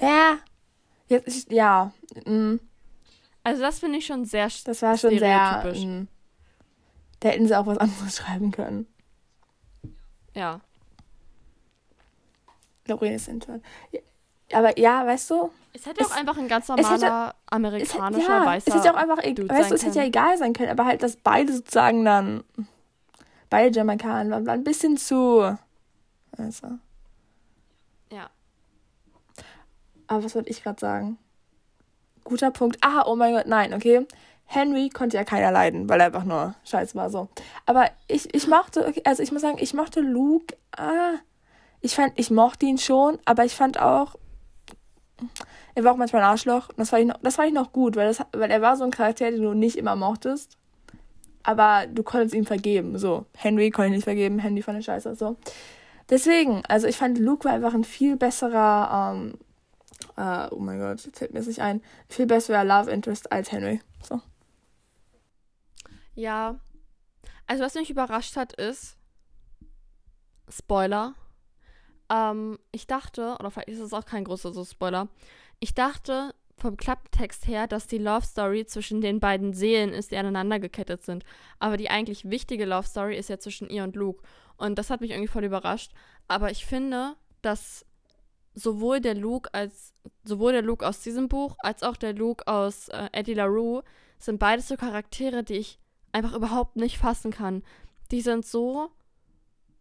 Ja. 0.00 0.38
Jetzt, 1.08 1.50
ja. 1.50 1.92
Mhm. 2.24 2.60
Also 3.44 3.62
das 3.62 3.78
finde 3.78 3.98
ich 3.98 4.06
schon 4.06 4.24
sehr 4.24 4.48
Das 4.64 4.82
war 4.82 4.96
schon 4.96 5.18
sehr. 5.18 5.72
Mh. 5.74 6.06
Da 7.20 7.28
hätten 7.28 7.46
sie 7.46 7.58
auch 7.58 7.66
was 7.66 7.78
anderes 7.78 8.16
schreiben 8.18 8.50
können. 8.50 8.86
Ja. 10.34 10.60
Lorraine 12.86 13.16
ist 13.16 13.28
intern. 13.28 13.62
Aber 14.52 14.78
ja, 14.78 15.06
weißt 15.06 15.30
du. 15.30 15.50
Es 15.72 15.86
hätte 15.86 16.02
es, 16.02 16.10
auch 16.10 16.16
einfach 16.16 16.38
ein 16.38 16.48
ganz 16.48 16.68
normaler 16.68 16.94
hätte, 16.94 17.34
amerikanischer 17.46 18.20
es 18.20 18.22
hätte, 18.22 18.32
ja, 18.32 18.46
weißer. 18.46 18.68
Es 18.68 18.74
hätte 18.74 18.94
auch 18.94 18.98
einfach, 18.98 19.22
Dude 19.22 19.48
weißt 19.48 19.70
du, 19.70 19.74
es 19.74 19.84
hätte 19.84 19.98
ja 19.98 20.04
egal 20.04 20.38
sein 20.38 20.52
können, 20.52 20.70
aber 20.70 20.86
halt, 20.86 21.02
dass 21.02 21.16
beide 21.16 21.52
sozusagen 21.52 22.04
dann. 22.04 22.44
Beide 23.48 23.76
Jamaikaner 23.76 24.30
waren, 24.30 24.46
waren 24.46 24.60
ein 24.60 24.64
bisschen 24.64 24.96
zu. 24.96 25.56
Also. 26.36 26.66
Ja. 28.10 28.30
Aber 30.08 30.24
was 30.24 30.34
wollte 30.34 30.50
ich 30.50 30.62
gerade 30.62 30.80
sagen? 30.80 31.18
Guter 32.24 32.50
Punkt. 32.50 32.78
Ah, 32.80 33.04
oh 33.06 33.14
mein 33.14 33.34
Gott, 33.34 33.46
nein, 33.46 33.72
okay. 33.72 34.06
Henry 34.46 34.88
konnte 34.88 35.16
ja 35.16 35.24
keiner 35.24 35.50
leiden, 35.50 35.88
weil 35.88 36.00
er 36.00 36.06
einfach 36.06 36.24
nur 36.24 36.54
scheiße 36.64 36.94
war 36.94 37.10
so. 37.10 37.28
Aber 37.66 37.90
ich, 38.08 38.32
ich 38.34 38.46
mochte, 38.46 38.86
okay, 38.86 39.02
also 39.04 39.22
ich 39.22 39.32
muss 39.32 39.42
sagen, 39.42 39.58
ich 39.60 39.74
mochte 39.74 40.00
Luke. 40.00 40.56
Ah, 40.76 41.14
ich 41.80 41.94
fand, 41.94 42.12
ich 42.16 42.30
mochte 42.30 42.66
ihn 42.66 42.78
schon, 42.78 43.18
aber 43.24 43.44
ich 43.44 43.54
fand 43.54 43.80
auch, 43.80 44.14
er 45.74 45.84
war 45.84 45.92
auch 45.92 45.96
manchmal 45.96 46.22
ein 46.22 46.28
Arschloch. 46.28 46.68
Das 46.76 46.90
fand 46.90 47.02
ich 47.02 47.08
noch, 47.08 47.18
das 47.22 47.36
fand 47.36 47.48
ich 47.48 47.54
noch 47.54 47.72
gut, 47.72 47.96
weil, 47.96 48.08
das, 48.08 48.24
weil 48.32 48.50
er 48.50 48.62
war 48.62 48.76
so 48.76 48.84
ein 48.84 48.90
Charakter, 48.90 49.30
den 49.30 49.42
du 49.42 49.54
nicht 49.54 49.76
immer 49.76 49.96
mochtest. 49.96 50.56
Aber 51.42 51.86
du 51.86 52.02
konntest 52.02 52.34
ihm 52.34 52.44
vergeben. 52.44 52.98
So, 52.98 53.26
Henry 53.36 53.70
konnte 53.70 53.88
ich 53.88 53.96
nicht 53.96 54.04
vergeben, 54.04 54.38
Henry 54.38 54.62
fand 54.62 54.78
ich 54.78 54.86
scheiße. 54.86 55.14
So. 55.14 55.36
Deswegen, 56.08 56.62
also 56.66 56.86
ich 56.86 56.96
fand, 56.96 57.18
Luke 57.18 57.44
war 57.44 57.52
einfach 57.52 57.74
ein 57.74 57.84
viel 57.84 58.16
besserer, 58.16 59.14
ähm, 59.14 59.38
äh, 60.16 60.48
oh 60.50 60.58
mein 60.58 60.78
Gott, 60.78 61.08
fällt 61.12 61.32
mir 61.32 61.40
das 61.40 61.46
nicht 61.46 61.60
ein, 61.60 61.82
viel 62.08 62.26
besserer 62.26 62.64
Love 62.64 62.90
Interest 62.90 63.30
als 63.32 63.52
Henry. 63.52 63.80
So. 64.02 64.20
Ja. 66.14 66.56
Also 67.46 67.62
was 67.62 67.74
mich 67.74 67.90
überrascht 67.90 68.36
hat, 68.36 68.52
ist, 68.54 68.96
Spoiler, 70.48 71.14
Ähm, 72.10 72.58
ich 72.72 72.86
dachte, 72.86 73.36
oder 73.38 73.50
vielleicht 73.50 73.68
ist 73.68 73.80
es 73.80 73.92
auch 73.92 74.04
kein 74.04 74.24
großer 74.24 74.52
so 74.52 74.64
Spoiler, 74.64 75.08
ich 75.60 75.74
dachte 75.74 76.34
vom 76.58 76.76
Klapptext 76.76 77.46
her, 77.46 77.66
dass 77.66 77.86
die 77.86 77.98
Love 77.98 78.24
Story 78.24 78.64
zwischen 78.64 79.00
den 79.00 79.20
beiden 79.20 79.52
Seelen 79.52 79.92
ist, 79.92 80.10
die 80.10 80.16
aneinander 80.16 80.58
gekettet 80.58 81.04
sind. 81.04 81.24
Aber 81.58 81.76
die 81.76 81.90
eigentlich 81.90 82.30
wichtige 82.30 82.64
Love 82.64 82.86
Story 82.86 83.16
ist 83.16 83.28
ja 83.28 83.38
zwischen 83.38 83.68
ihr 83.68 83.84
und 83.84 83.94
Luke. 83.94 84.22
Und 84.56 84.78
das 84.78 84.88
hat 84.88 85.02
mich 85.02 85.10
irgendwie 85.10 85.28
voll 85.28 85.44
überrascht. 85.44 85.92
Aber 86.28 86.50
ich 86.50 86.64
finde, 86.64 87.14
dass 87.42 87.84
sowohl 88.54 89.00
der 89.00 89.14
Luke 89.14 89.52
als 89.52 89.92
sowohl 90.24 90.52
der 90.52 90.62
Luke 90.62 90.86
aus 90.86 91.00
diesem 91.00 91.28
Buch 91.28 91.56
als 91.58 91.82
auch 91.82 91.96
der 91.96 92.14
Luke 92.14 92.46
aus 92.46 92.88
äh, 92.88 93.08
Eddie 93.12 93.34
LaRue 93.34 93.82
sind 94.18 94.38
beides 94.38 94.68
so 94.68 94.76
Charaktere, 94.76 95.44
die 95.44 95.54
ich 95.54 95.78
einfach 96.12 96.34
überhaupt 96.34 96.76
nicht 96.76 96.96
fassen 96.96 97.30
kann. 97.30 97.62
Die 98.10 98.22
sind 98.22 98.46
so 98.46 98.90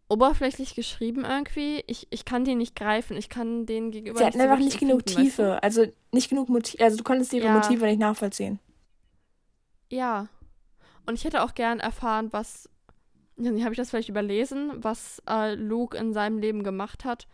oberflächlich 0.07 0.75
geschrieben 0.75 1.25
irgendwie. 1.25 1.83
Ich, 1.87 2.07
ich 2.11 2.25
kann 2.25 2.45
die 2.45 2.55
nicht 2.55 2.75
greifen. 2.75 3.17
Ich 3.17 3.29
kann 3.29 3.65
denen 3.65 3.91
gegenüber. 3.91 4.19
Sie 4.19 4.25
hatten 4.25 4.41
einfach 4.41 4.59
nicht 4.59 4.79
genug 4.79 5.05
Tiefe. 5.05 5.43
Weißt 5.61 5.77
du? 5.77 5.81
Also 5.81 5.85
nicht 6.11 6.29
genug 6.29 6.49
Motive. 6.49 6.83
Also 6.83 6.97
du 6.97 7.03
konntest 7.03 7.33
ihre 7.33 7.47
ja. 7.47 7.53
Motive 7.53 7.85
nicht 7.85 7.99
nachvollziehen. 7.99 8.59
Ja. 9.89 10.27
Und 11.05 11.15
ich 11.15 11.23
hätte 11.23 11.43
auch 11.43 11.55
gern 11.55 11.79
erfahren, 11.79 12.31
was. 12.31 12.69
Habe 13.37 13.71
ich 13.71 13.77
das 13.77 13.89
vielleicht 13.89 14.07
überlesen, 14.07 14.71
was 14.75 15.21
äh, 15.29 15.55
Luke 15.55 15.97
in 15.97 16.13
seinem 16.13 16.37
Leben 16.37 16.63
gemacht 16.63 17.03
hat, 17.03 17.27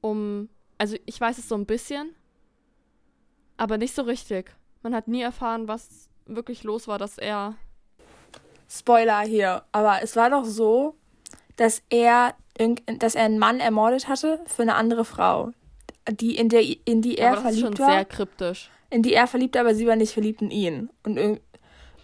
um. 0.00 0.50
Also 0.78 0.96
ich 1.06 1.18
weiß 1.18 1.38
es 1.38 1.48
so 1.48 1.54
ein 1.54 1.64
bisschen, 1.64 2.14
aber 3.56 3.78
nicht 3.78 3.94
so 3.94 4.02
richtig. 4.02 4.54
Man 4.82 4.94
hat 4.94 5.08
nie 5.08 5.22
erfahren, 5.22 5.66
was 5.66 6.10
wirklich 6.26 6.62
los 6.64 6.86
war, 6.86 6.98
dass 6.98 7.16
er. 7.16 7.54
Spoiler 8.68 9.20
hier, 9.20 9.64
aber 9.72 10.02
es 10.02 10.14
war 10.16 10.28
doch 10.28 10.44
so, 10.44 10.96
dass 11.56 11.82
er, 11.90 12.34
dass 12.98 13.14
er 13.14 13.24
einen 13.24 13.38
Mann 13.38 13.60
ermordet 13.60 14.08
hatte 14.08 14.40
für 14.46 14.62
eine 14.62 14.74
andere 14.74 15.04
Frau, 15.04 15.52
die 16.10 16.36
in, 16.36 16.48
der, 16.48 16.62
in 16.84 17.02
die 17.02 17.18
er 17.18 17.28
aber 17.28 17.36
das 17.36 17.42
verliebt 17.42 17.70
ist 17.70 17.78
schon 17.78 17.86
war. 17.86 17.92
sehr 17.92 18.04
kryptisch. 18.04 18.70
In 18.90 19.02
die 19.02 19.14
er 19.14 19.26
verliebt, 19.26 19.56
aber 19.56 19.74
sie 19.74 19.86
war 19.86 19.96
nicht 19.96 20.12
verliebt 20.12 20.42
in 20.42 20.50
ihn. 20.50 20.90
Und 21.02 21.16
irg 21.16 21.40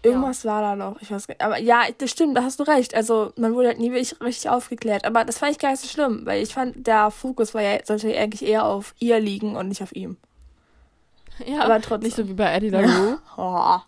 irgendwas 0.03 0.43
ja. 0.43 0.51
war 0.51 0.63
da 0.63 0.77
noch. 0.77 1.01
Ich 1.01 1.13
weiß 1.13 1.29
nicht. 1.29 1.41
Aber 1.41 1.59
ja, 1.59 1.85
das 1.97 2.11
stimmt, 2.11 2.37
da 2.37 2.43
hast 2.43 2.59
du 2.59 2.65
recht. 2.65 2.95
Also 2.95 3.33
man 3.37 3.55
wurde 3.55 3.69
halt 3.69 3.79
nie 3.79 3.93
wirklich 3.93 4.21
richtig 4.21 4.51
aufgeklärt. 4.51 5.05
Aber 5.05 5.25
das 5.25 5.39
fand 5.39 5.53
ich 5.53 5.59
gar 5.59 5.71
nicht 5.71 5.81
so 5.81 5.87
schlimm, 5.87 6.27
weil 6.27 6.43
ich 6.43 6.53
fand, 6.53 6.87
der 6.87 7.13
Fokus 7.13 7.55
war 7.55 7.63
ja, 7.63 7.79
sollte 7.85 8.17
eigentlich 8.17 8.43
eher 8.43 8.65
auf 8.65 8.97
ihr 8.99 9.21
liegen 9.21 9.55
und 9.55 9.69
nicht 9.69 9.83
auf 9.83 9.95
ihm. 9.95 10.17
Ja, 11.47 11.63
aber 11.63 11.81
trotzdem. 11.81 12.03
Nicht 12.03 12.17
so 12.17 12.29
wie 12.29 12.35
bei 12.35 12.53
Eddie 12.53 12.69
LaRue. 12.69 13.19
oh. 13.39 13.79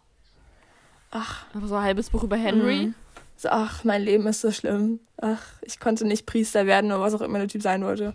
Ach. 1.11 1.47
Aber 1.55 1.67
so 1.69 1.75
ein 1.75 1.83
halbes 1.83 2.09
Buch 2.09 2.23
über 2.23 2.37
Henry. 2.37 2.87
Mhm. 2.87 2.95
So, 3.37 3.49
ach, 3.51 3.85
mein 3.85 4.03
Leben 4.03 4.27
ist 4.27 4.41
so 4.41 4.53
schlimm. 4.53 5.01
Ach, 5.21 5.43
ich 5.63 5.81
konnte 5.81 6.07
nicht 6.07 6.27
Priester 6.27 6.67
werden 6.67 6.93
oder 6.93 7.01
was 7.01 7.15
auch 7.15 7.21
immer 7.21 7.39
der 7.39 7.49
Typ 7.49 7.63
sein 7.63 7.85
wollte. 7.85 8.15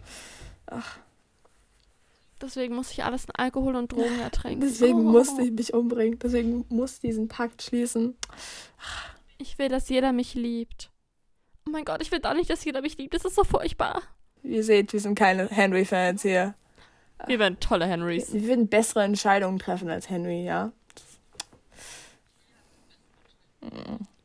Ach. 0.67 0.97
Deswegen 2.41 2.75
muss 2.75 2.91
ich 2.91 3.03
alles 3.03 3.25
in 3.25 3.35
Alkohol 3.35 3.75
und 3.75 3.91
Drogen 3.91 4.19
ertränken. 4.21 4.61
Deswegen 4.61 4.99
oh. 5.07 5.11
musste 5.11 5.41
ich 5.41 5.51
mich 5.51 5.73
umbringen. 5.73 6.19
Deswegen 6.19 6.65
muss 6.69 6.95
ich 6.95 6.99
diesen 7.01 7.27
Pakt 7.27 7.61
schließen. 7.61 8.15
Ich 9.37 9.57
will, 9.57 9.69
dass 9.69 9.89
jeder 9.89 10.13
mich 10.13 10.35
liebt. 10.35 10.89
Oh 11.67 11.71
mein 11.71 11.85
Gott, 11.85 12.01
ich 12.01 12.11
will 12.11 12.19
doch 12.19 12.33
nicht, 12.33 12.49
dass 12.49 12.63
jeder 12.63 12.81
mich 12.81 12.97
liebt. 12.97 13.13
Das 13.13 13.25
ist 13.25 13.35
so 13.35 13.43
furchtbar. 13.43 14.01
Ihr 14.43 14.63
seht, 14.63 14.93
wir 14.93 14.99
sind 15.01 15.15
keine 15.15 15.47
Henry-Fans 15.49 16.21
hier. 16.21 16.55
Wir 17.27 17.39
werden 17.39 17.59
tolle 17.59 17.85
Henrys. 17.85 18.33
Wir 18.33 18.43
würden 18.43 18.69
bessere 18.69 19.03
Entscheidungen 19.03 19.59
treffen 19.59 19.89
als 19.89 20.09
Henry, 20.09 20.45
ja. 20.45 20.71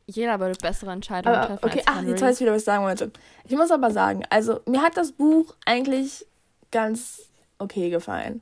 Jeder 0.07 0.39
würde 0.39 0.57
bessere 0.59 0.91
Entscheidungen 0.91 1.35
aber, 1.35 1.47
treffen. 1.47 1.65
Okay, 1.65 1.81
ach, 1.85 2.03
jetzt 2.03 2.21
weiß 2.21 2.35
ich 2.35 2.41
wieder, 2.41 2.51
was 2.51 2.61
ich 2.61 2.65
sagen 2.65 2.83
wollte. 2.83 3.11
Ich 3.47 3.55
muss 3.55 3.71
aber 3.71 3.91
sagen, 3.91 4.23
also 4.29 4.59
mir 4.67 4.81
hat 4.81 4.97
das 4.97 5.11
Buch 5.11 5.55
eigentlich 5.65 6.25
ganz 6.71 7.23
okay 7.57 7.89
gefallen. 7.89 8.41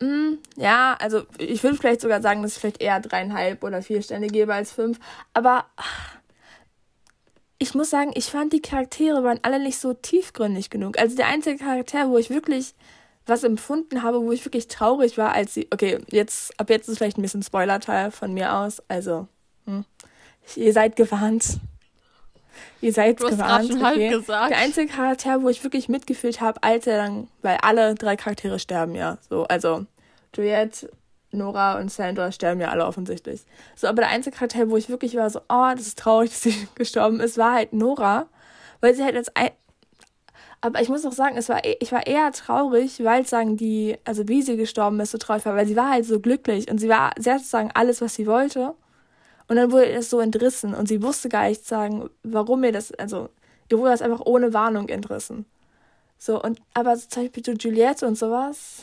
Mm, 0.00 0.34
ja, 0.56 0.96
also 1.00 1.22
ich 1.38 1.62
würde 1.64 1.76
vielleicht 1.76 2.00
sogar 2.00 2.22
sagen, 2.22 2.42
dass 2.42 2.52
ich 2.52 2.60
vielleicht 2.60 2.80
eher 2.80 3.00
dreieinhalb 3.00 3.64
oder 3.64 3.82
vier 3.82 4.02
Sterne 4.02 4.28
gebe 4.28 4.54
als 4.54 4.70
fünf. 4.70 5.00
Aber 5.34 5.64
ach, 5.76 6.18
ich 7.58 7.74
muss 7.74 7.90
sagen, 7.90 8.12
ich 8.14 8.26
fand 8.26 8.52
die 8.52 8.62
Charaktere 8.62 9.24
waren 9.24 9.40
alle 9.42 9.58
nicht 9.58 9.78
so 9.78 9.94
tiefgründig 9.94 10.70
genug. 10.70 10.98
Also 10.98 11.16
der 11.16 11.26
einzige 11.26 11.58
Charakter, 11.58 12.08
wo 12.08 12.18
ich 12.18 12.30
wirklich 12.30 12.74
was 13.26 13.42
empfunden 13.42 14.02
habe, 14.02 14.22
wo 14.22 14.30
ich 14.30 14.44
wirklich 14.44 14.68
traurig 14.68 15.18
war, 15.18 15.32
als 15.32 15.54
sie. 15.54 15.66
Okay, 15.72 15.98
jetzt 16.10 16.58
ab 16.58 16.70
jetzt 16.70 16.88
ist 16.88 16.98
vielleicht 16.98 17.18
ein 17.18 17.22
bisschen 17.22 17.42
Spoiler-Teil 17.42 18.12
von 18.12 18.32
mir 18.32 18.54
aus. 18.54 18.80
Also 18.88 19.26
hm. 19.66 19.84
Ihr 20.56 20.72
seid 20.72 20.96
gewarnt. 20.96 21.58
Ihr 22.80 22.92
seid 22.92 23.20
du 23.20 23.28
gewarnt. 23.28 23.70
Okay. 23.70 23.82
halb 23.82 24.10
gesagt. 24.20 24.50
Der 24.50 24.58
einzige 24.58 24.92
Charakter, 24.92 25.42
wo 25.42 25.48
ich 25.48 25.62
wirklich 25.64 25.88
mitgefühlt 25.88 26.40
habe, 26.40 26.62
als 26.62 26.86
er 26.86 26.98
dann, 26.98 27.28
weil 27.42 27.58
alle 27.62 27.94
drei 27.94 28.16
Charaktere 28.16 28.58
sterben 28.58 28.94
ja. 28.94 29.18
So, 29.28 29.44
also 29.44 29.86
Juliette, 30.34 30.90
Nora 31.30 31.78
und 31.78 31.90
Sandra 31.90 32.32
sterben 32.32 32.60
ja 32.60 32.68
alle 32.68 32.86
offensichtlich. 32.86 33.42
So, 33.76 33.86
aber 33.86 34.02
der 34.02 34.10
einzige 34.10 34.36
Charakter, 34.36 34.70
wo 34.70 34.76
ich 34.76 34.88
wirklich 34.88 35.16
war 35.16 35.28
so, 35.28 35.40
oh, 35.48 35.70
das 35.74 35.86
ist 35.86 35.98
traurig, 35.98 36.30
dass 36.30 36.42
sie 36.42 36.68
gestorben 36.74 37.20
ist, 37.20 37.36
war 37.38 37.54
halt 37.54 37.72
Nora, 37.72 38.26
weil 38.80 38.94
sie 38.94 39.04
halt 39.04 39.16
als 39.16 39.34
ein 39.36 39.50
aber 40.60 40.80
ich 40.80 40.88
muss 40.88 41.06
auch 41.06 41.12
sagen, 41.12 41.36
es 41.36 41.48
war, 41.48 41.64
e, 41.64 41.76
ich 41.80 41.92
war 41.92 42.06
eher 42.06 42.32
traurig, 42.32 43.04
weil 43.04 43.24
sagen 43.26 43.56
die, 43.56 43.96
also 44.04 44.26
wie 44.26 44.42
sie 44.42 44.56
gestorben 44.56 44.98
ist, 45.00 45.12
so 45.12 45.18
traurig 45.18 45.44
war, 45.46 45.54
weil 45.54 45.68
sie 45.68 45.76
war 45.76 45.90
halt 45.90 46.04
so 46.04 46.18
glücklich 46.18 46.68
und 46.68 46.78
sie 46.78 46.88
war, 46.88 47.12
sie 47.16 47.30
hat 47.30 47.38
sozusagen 47.38 47.70
alles, 47.74 48.00
was 48.00 48.14
sie 48.14 48.26
wollte. 48.26 48.74
Und 49.48 49.56
dann 49.56 49.72
wurde 49.72 49.92
das 49.92 50.10
so 50.10 50.20
entrissen 50.20 50.74
und 50.74 50.88
sie 50.88 51.02
wusste 51.02 51.28
gar 51.28 51.48
nicht 51.48 51.66
sagen, 51.66 52.10
warum 52.22 52.60
mir 52.60 52.72
das, 52.72 52.92
also 52.92 53.30
ihr 53.70 53.78
wurde 53.78 53.90
das 53.90 54.02
einfach 54.02 54.20
ohne 54.24 54.52
Warnung 54.52 54.88
entrissen. 54.88 55.46
So, 56.18 56.42
und 56.42 56.60
aber 56.74 56.96
so 56.96 57.08
zum 57.08 57.24
Beispiel 57.24 57.44
so 57.44 57.52
Juliette 57.52 58.06
und 58.06 58.18
sowas. 58.18 58.82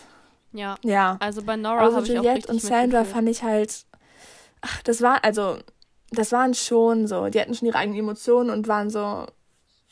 Ja. 0.54 0.76
Ja. 0.84 1.18
Also 1.20 1.44
bei 1.44 1.56
Nora 1.56 1.86
also 1.86 2.00
Juliette 2.00 2.52
und 2.52 2.62
Sandra 2.62 3.04
fand 3.04 3.30
ich 3.30 3.44
halt, 3.44 3.86
ach, 4.62 4.82
das 4.84 5.02
war, 5.02 5.24
also, 5.24 5.58
das 6.12 6.32
waren 6.32 6.54
schon 6.54 7.08
so, 7.08 7.28
die 7.28 7.40
hatten 7.40 7.54
schon 7.54 7.68
ihre 7.68 7.78
eigenen 7.78 8.00
Emotionen 8.00 8.50
und 8.50 8.68
waren 8.68 8.90
so 8.90 9.26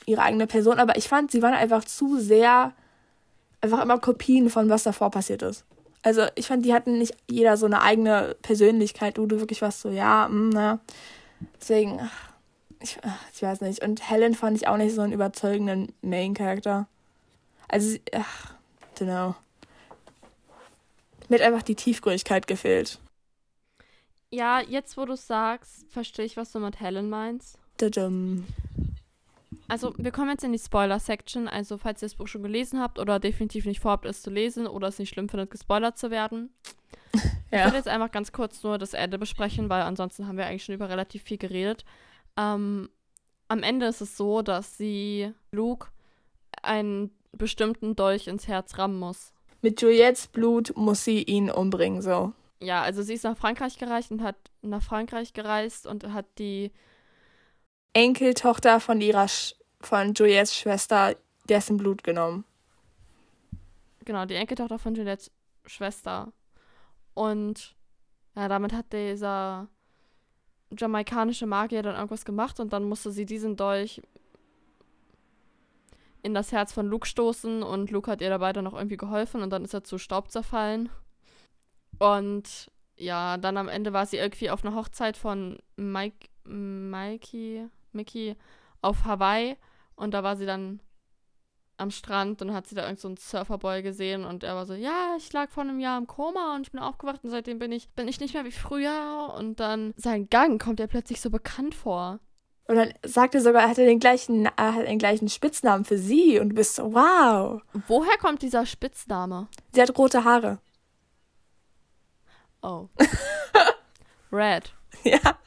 ihre 0.06 0.22
eigene 0.22 0.48
Person, 0.48 0.80
aber 0.80 0.98
ich 0.98 1.08
fand, 1.08 1.32
sie 1.32 1.42
waren 1.42 1.54
einfach 1.54 1.84
zu 1.86 2.18
sehr, 2.18 2.74
einfach 3.62 3.82
immer 3.82 4.00
Kopien 4.00 4.50
von 4.50 4.70
was 4.70 4.84
davor 4.84 5.12
passiert 5.12 5.42
ist. 5.44 5.66
Also 6.04 6.26
ich 6.36 6.48
fand, 6.48 6.66
die 6.66 6.74
hatten 6.74 7.00
nicht 7.00 7.16
jeder 7.30 7.58
so 7.58 7.66
eine 7.66 7.82
eigene 7.82 8.36
Persönlichkeit, 8.42 9.18
wo 9.18 9.26
du 9.26 9.40
wirklich 9.40 9.62
warst 9.62 9.82
so, 9.82 9.90
ja, 9.90 10.28
mh, 10.30 10.52
na. 10.54 10.80
Deswegen, 11.60 12.00
ich, 12.82 12.98
ich 13.34 13.42
weiß 13.42 13.62
nicht. 13.62 13.82
Und 13.82 14.10
Helen 14.10 14.36
fand 14.36 14.58
ich 14.58 14.68
auch 14.68 14.78
nicht 14.78 14.94
so 14.94 15.02
einen 15.02 15.14
überzeugenden 15.14 15.94
Main-Charakter. 16.02 16.88
Also, 17.70 17.98
ach, 18.14 18.54
know. 19.04 19.36
Mir 21.30 21.40
hat 21.40 21.48
einfach 21.48 21.64
die 21.64 21.76
Tiefgründigkeit 21.76 22.48
gefehlt. 22.48 23.00
Ja, 24.30 24.60
jetzt 24.62 24.98
wo 24.98 25.06
du 25.06 25.16
sagst, 25.16 25.86
verstehe 25.90 26.26
ich, 26.26 26.38
was 26.38 26.52
du 26.52 26.60
mit 26.60 26.80
Helen 26.80 27.10
meinst. 27.10 27.58
Dadum. 27.78 28.46
Also, 29.68 29.94
wir 29.98 30.12
kommen 30.12 30.30
jetzt 30.30 30.44
in 30.44 30.52
die 30.52 30.60
Spoiler-Section. 30.60 31.48
Also, 31.48 31.78
falls 31.78 32.02
ihr 32.02 32.08
das 32.08 32.16
Buch 32.16 32.28
schon 32.28 32.44
gelesen 32.44 32.80
habt 32.82 33.00
oder 33.00 33.20
definitiv 33.20 33.66
nicht 33.66 33.80
vorhabt, 33.80 34.06
es 34.06 34.22
zu 34.22 34.30
lesen 34.30 34.68
oder 34.68 34.88
es 34.88 35.00
nicht 35.00 35.10
schlimm 35.10 35.30
findet, 35.30 35.52
gespoilert 35.52 35.98
zu 35.98 36.12
werden. 36.12 36.54
Ja. 37.52 37.60
Ich 37.60 37.66
werde 37.66 37.78
jetzt 37.78 37.88
einfach 37.88 38.10
ganz 38.10 38.32
kurz 38.32 38.64
nur 38.64 38.80
das 38.80 38.96
Ende 38.96 39.20
besprechen, 39.20 39.70
weil 39.70 39.84
ansonsten 39.84 40.28
haben 40.28 40.38
wir 40.38 40.48
eigentlich 40.48 40.64
schon 40.64 40.74
über 40.74 40.90
relativ 40.90 41.22
viel 41.22 41.38
geredet. 41.38 41.86
Ähm, 42.36 42.90
am 43.48 43.62
Ende 43.62 43.86
ist 43.86 44.02
es 44.02 44.18
so, 44.18 44.42
dass 44.42 44.76
sie 44.76 45.32
Luke 45.52 45.90
einen 46.64 47.12
bestimmten 47.32 47.96
Dolch 47.96 48.28
ins 48.28 48.48
Herz 48.48 48.80
rammen 48.80 48.98
muss. 48.98 49.34
Mit 49.62 49.82
Juliettes 49.82 50.28
Blut 50.28 50.74
muss 50.76 51.04
sie 51.04 51.22
ihn 51.22 51.52
umbringen, 51.52 52.02
so. 52.02 52.34
Ja, 52.60 52.82
also 52.82 53.04
sie 53.04 53.14
ist 53.14 53.24
nach 53.24 53.38
Frankreich 53.38 53.78
gereist 53.78 54.12
und 54.12 54.24
hat 54.24 54.36
nach 54.62 54.82
Frankreich 54.82 55.34
gereist 55.34 55.86
und 55.86 56.12
hat 56.12 56.26
die 56.40 56.72
Enkeltochter 57.94 58.80
von 58.80 59.02
ihrer 59.02 59.28
Sch 59.28 59.56
von 59.82 60.14
Juliettes 60.14 60.56
Schwester 60.56 61.16
dessen 61.50 61.78
Blut 61.78 62.04
genommen. 62.04 62.46
Genau, 64.06 64.26
die 64.26 64.36
Enkeltochter 64.36 64.80
von 64.80 64.96
Juliettes 64.96 65.32
Schwester. 65.66 66.32
Und 67.14 67.76
ja, 68.36 68.48
damit 68.48 68.74
hat 68.74 68.92
dieser 68.94 69.68
jamaikanische 70.78 71.46
Magier 71.46 71.84
dann 71.84 71.96
irgendwas 71.96 72.26
gemacht 72.26 72.60
und 72.60 72.74
dann 72.74 72.84
musste 72.84 73.12
sie 73.12 73.26
diesen 73.26 73.56
Dolch 73.56 74.02
in 76.24 76.34
das 76.34 76.52
Herz 76.52 76.72
von 76.72 76.88
Luke 76.88 77.06
stoßen 77.06 77.62
und 77.62 77.92
Luke 77.92 78.10
hat 78.10 78.22
ihr 78.22 78.30
dabei 78.30 78.54
dann 78.54 78.64
noch 78.64 78.74
irgendwie 78.74 78.98
geholfen 78.98 79.42
und 79.42 79.50
dann 79.50 79.66
ist 79.66 79.74
er 79.74 79.84
zu 79.84 79.98
Staub 79.98 80.32
zerfallen. 80.32 80.90
Und 82.00 82.72
ja, 82.96 83.38
dann 83.38 83.58
am 83.58 83.68
Ende 83.68 83.94
war 83.94 84.06
sie 84.06 84.18
irgendwie 84.18 84.50
auf 84.50 84.66
einer 84.66 84.76
Hochzeit 84.76 85.18
von 85.18 85.60
Mike, 85.76 86.30
Mikey, 86.46 87.68
Mickey 87.94 88.36
auf 88.82 89.06
Hawaii 89.06 89.58
und 89.96 90.14
da 90.14 90.24
war 90.24 90.36
sie 90.36 90.46
dann 90.46 90.80
am 91.78 91.92
Strand 91.92 92.42
und 92.42 92.54
hat 92.54 92.68
sie 92.68 92.76
da 92.76 92.84
irgend 92.84 93.00
so 93.00 93.08
einen 93.08 93.18
Surferboy 93.18 93.82
gesehen 93.82 94.26
und 94.26 94.44
er 94.44 94.56
war 94.56 94.66
so, 94.66 94.74
ja, 94.74 95.16
ich 95.18 95.32
lag 95.34 95.50
vor 95.50 95.64
einem 95.64 95.80
Jahr 95.80 95.98
im 95.98 96.08
Koma 96.08 96.56
und 96.56 96.68
ich 96.68 96.72
bin 96.72 96.80
aufgewacht 96.80 97.24
und 97.24 97.30
seitdem 97.30 97.60
bin 97.60 97.72
ich, 97.72 97.90
bin 97.90 98.08
ich 98.08 98.20
nicht 98.20 98.34
mehr 98.34 98.46
wie 98.46 98.52
früher 98.52 99.34
und 99.38 99.60
dann 99.60 99.94
sein 99.98 100.30
Gang 100.30 100.62
kommt 100.62 100.80
ja 100.80 100.88
plötzlich 100.88 101.20
so 101.20 101.30
bekannt 101.30 101.76
vor. 101.76 102.20
Und 102.66 102.76
dann 102.78 102.94
sagt 103.04 103.36
er 103.36 103.42
sogar, 103.42 103.64
er 103.64 103.70
hatte 103.70 103.84
den 103.86 104.00
gleichen, 104.00 104.46
er 104.46 104.76
hat 104.76 104.88
den 104.88 104.98
gleichen 105.00 105.28
Spitznamen 105.28 105.84
für 105.84 105.98
sie. 105.98 106.40
Und 106.40 106.50
du 106.50 106.56
bist 106.56 106.76
so, 106.76 106.94
wow. 106.94 107.62
Woher 107.88 108.18
kommt 108.20 108.42
dieser 108.42 108.66
Spitzname? 108.66 109.50
Sie 109.74 109.82
hat 109.82 109.98
rote 109.98 110.24
Haare. 110.24 110.60
Oh. 112.62 112.88
Red. 114.32 114.74
Ja, 115.04 115.38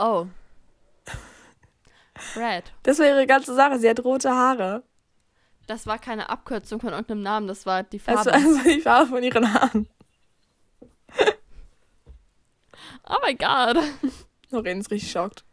Oh. 0.00 0.26
Red. 2.36 2.64
das 2.82 2.98
war 2.98 3.06
ihre 3.06 3.26
ganze 3.26 3.54
Sache. 3.54 3.78
Sie 3.78 3.88
hat 3.88 4.04
rote 4.04 4.30
Haare. 4.30 4.82
Das 5.66 5.86
war 5.86 5.98
keine 5.98 6.28
Abkürzung 6.30 6.80
von 6.80 6.90
irgendeinem 6.90 7.22
Namen, 7.22 7.46
das 7.46 7.64
war 7.66 7.82
die 7.84 7.98
Das 7.98 8.24
Farbe. 8.24 8.30
war 8.30 8.34
also 8.34 8.58
die 8.68 8.80
Farbe 8.80 9.06
von 9.08 9.22
ihren 9.22 9.54
Haaren. 9.54 9.88
Oh 13.08 13.16
mein 13.22 13.36
Gott. 13.38 13.76
Lorraine 14.50 14.80
ist 14.80 14.90
richtig 14.90 15.10
schockt. 15.10 15.44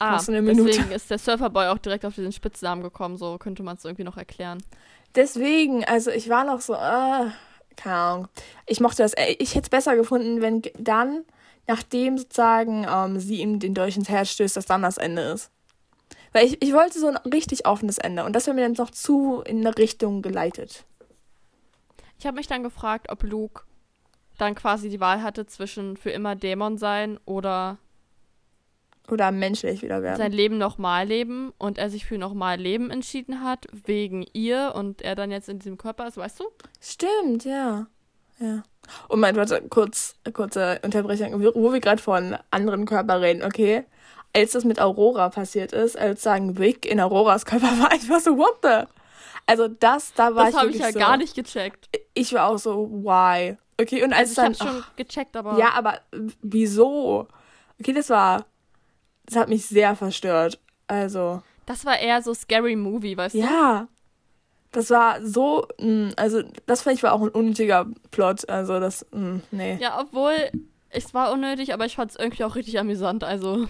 Ah, 0.00 0.18
deswegen 0.18 0.90
ist 0.90 1.10
der 1.10 1.18
Surferboy 1.18 1.68
auch 1.68 1.78
direkt 1.78 2.04
auf 2.04 2.14
diesen 2.14 2.32
Spitznamen 2.32 2.82
gekommen, 2.82 3.16
so 3.16 3.38
könnte 3.38 3.62
man 3.62 3.76
es 3.76 3.84
irgendwie 3.84 4.04
noch 4.04 4.16
erklären. 4.16 4.62
Deswegen, 5.14 5.84
also 5.84 6.10
ich 6.10 6.28
war 6.28 6.44
noch 6.44 6.60
so, 6.60 6.74
äh, 6.74 7.30
keine 7.76 7.94
Ahnung. 7.96 8.28
Ich 8.66 8.80
mochte 8.80 9.02
das. 9.02 9.12
Ich 9.38 9.54
hätte 9.54 9.64
es 9.66 9.70
besser 9.70 9.94
gefunden, 9.96 10.40
wenn 10.40 10.62
dann, 10.78 11.24
nachdem 11.66 12.18
sozusagen 12.18 12.86
ähm, 12.88 13.18
sie 13.18 13.40
ihm 13.40 13.58
den 13.58 13.74
Dolch 13.74 13.96
ins 13.96 14.08
Herz 14.08 14.30
stößt, 14.30 14.56
dass 14.56 14.66
dann 14.66 14.82
das 14.82 14.98
Ende 14.98 15.22
ist. 15.22 15.50
Weil 16.32 16.46
ich, 16.46 16.62
ich 16.62 16.72
wollte 16.72 16.98
so 16.98 17.06
ein 17.06 17.16
richtig 17.16 17.66
offenes 17.66 17.98
Ende. 17.98 18.24
Und 18.24 18.34
das 18.34 18.46
wäre 18.46 18.54
mir 18.54 18.62
dann 18.62 18.72
noch 18.72 18.90
zu 18.90 19.42
in 19.46 19.60
eine 19.60 19.76
Richtung 19.78 20.20
geleitet. 20.20 20.84
Ich 22.18 22.26
habe 22.26 22.36
mich 22.36 22.46
dann 22.46 22.62
gefragt, 22.62 23.10
ob 23.10 23.22
Luke 23.22 23.62
dann 24.38 24.54
quasi 24.54 24.88
die 24.88 25.00
Wahl 25.00 25.22
hatte 25.22 25.46
zwischen 25.46 25.96
für 25.96 26.10
immer 26.10 26.34
Dämon 26.34 26.76
sein 26.76 27.20
oder 27.24 27.78
Oder 29.08 29.30
menschlich 29.30 29.82
wieder 29.82 30.02
werden. 30.02 30.16
sein 30.16 30.32
Leben 30.32 30.58
nochmal 30.58 31.06
leben 31.06 31.52
und 31.58 31.78
er 31.78 31.88
sich 31.88 32.04
für 32.04 32.18
nochmal 32.18 32.58
leben 32.58 32.90
entschieden 32.90 33.44
hat, 33.44 33.66
wegen 33.72 34.26
ihr 34.32 34.72
und 34.74 35.02
er 35.02 35.14
dann 35.14 35.30
jetzt 35.30 35.48
in 35.48 35.60
diesem 35.60 35.78
Körper 35.78 36.08
ist, 36.08 36.16
weißt 36.16 36.40
du? 36.40 36.44
Stimmt, 36.80 37.44
ja. 37.44 37.86
Ja. 38.40 38.64
Und 39.08 39.20
mein, 39.20 39.36
warte, 39.36 39.62
kurz, 39.68 40.16
kurze 40.32 40.80
Unterbrechung, 40.82 41.42
wo 41.54 41.72
wir 41.72 41.80
gerade 41.80 42.02
von 42.02 42.36
anderen 42.50 42.86
Körper 42.86 43.20
reden, 43.20 43.42
okay? 43.42 43.84
Als 44.32 44.52
das 44.52 44.64
mit 44.64 44.80
Aurora 44.80 45.28
passiert 45.28 45.72
ist, 45.72 45.96
als 45.96 46.22
sagen 46.22 46.58
Vic 46.58 46.86
in 46.86 47.00
Auroras 47.00 47.44
Körper 47.44 47.66
war, 47.78 47.92
ich 47.96 48.08
war 48.08 48.20
so, 48.20 48.36
what 48.36 48.58
the? 48.62 48.86
Also 49.46 49.68
das, 49.68 50.12
da 50.14 50.34
war 50.34 50.46
Das 50.46 50.54
ich 50.54 50.60
habe 50.60 50.70
ich 50.70 50.78
ja 50.78 50.92
so, 50.92 50.98
gar 50.98 51.16
nicht 51.16 51.34
gecheckt. 51.34 51.88
Ich 52.14 52.32
war 52.32 52.48
auch 52.48 52.58
so, 52.58 52.88
why? 52.90 53.56
Okay, 53.80 54.02
und 54.02 54.12
als 54.12 54.38
Also 54.38 54.48
ich 54.48 54.58
dann, 54.58 54.68
habe 54.68 54.74
schon 54.74 54.84
gecheckt, 54.96 55.36
aber 55.36 55.52
ach, 55.52 55.58
ja, 55.58 55.72
aber 55.74 56.00
wieso? 56.42 57.28
Okay, 57.80 57.92
das 57.92 58.08
war, 58.10 58.46
das 59.26 59.36
hat 59.36 59.48
mich 59.48 59.66
sehr 59.66 59.96
verstört. 59.96 60.58
Also, 60.86 61.42
das 61.66 61.84
war 61.84 61.98
eher 61.98 62.22
so 62.22 62.34
Scary 62.34 62.76
Movie, 62.76 63.16
weißt 63.16 63.34
du? 63.34 63.38
ja. 63.38 63.88
Das 64.74 64.90
war 64.90 65.24
so, 65.24 65.66
mh, 65.78 66.12
also 66.16 66.42
das 66.66 66.82
fand 66.82 66.96
ich 66.96 67.02
war 67.02 67.12
auch 67.12 67.22
ein 67.22 67.28
unnötiger 67.28 67.86
Plot. 68.10 68.48
Also 68.48 68.80
das, 68.80 69.06
mh, 69.12 69.40
nee. 69.52 69.76
Ja, 69.80 70.00
obwohl 70.00 70.34
es 70.90 71.14
war 71.14 71.32
unnötig, 71.32 71.72
aber 71.72 71.86
ich 71.86 71.96
fand 71.96 72.10
es 72.10 72.16
irgendwie 72.16 72.44
auch 72.44 72.56
richtig 72.56 72.78
amüsant. 72.78 73.22
Also 73.24 73.66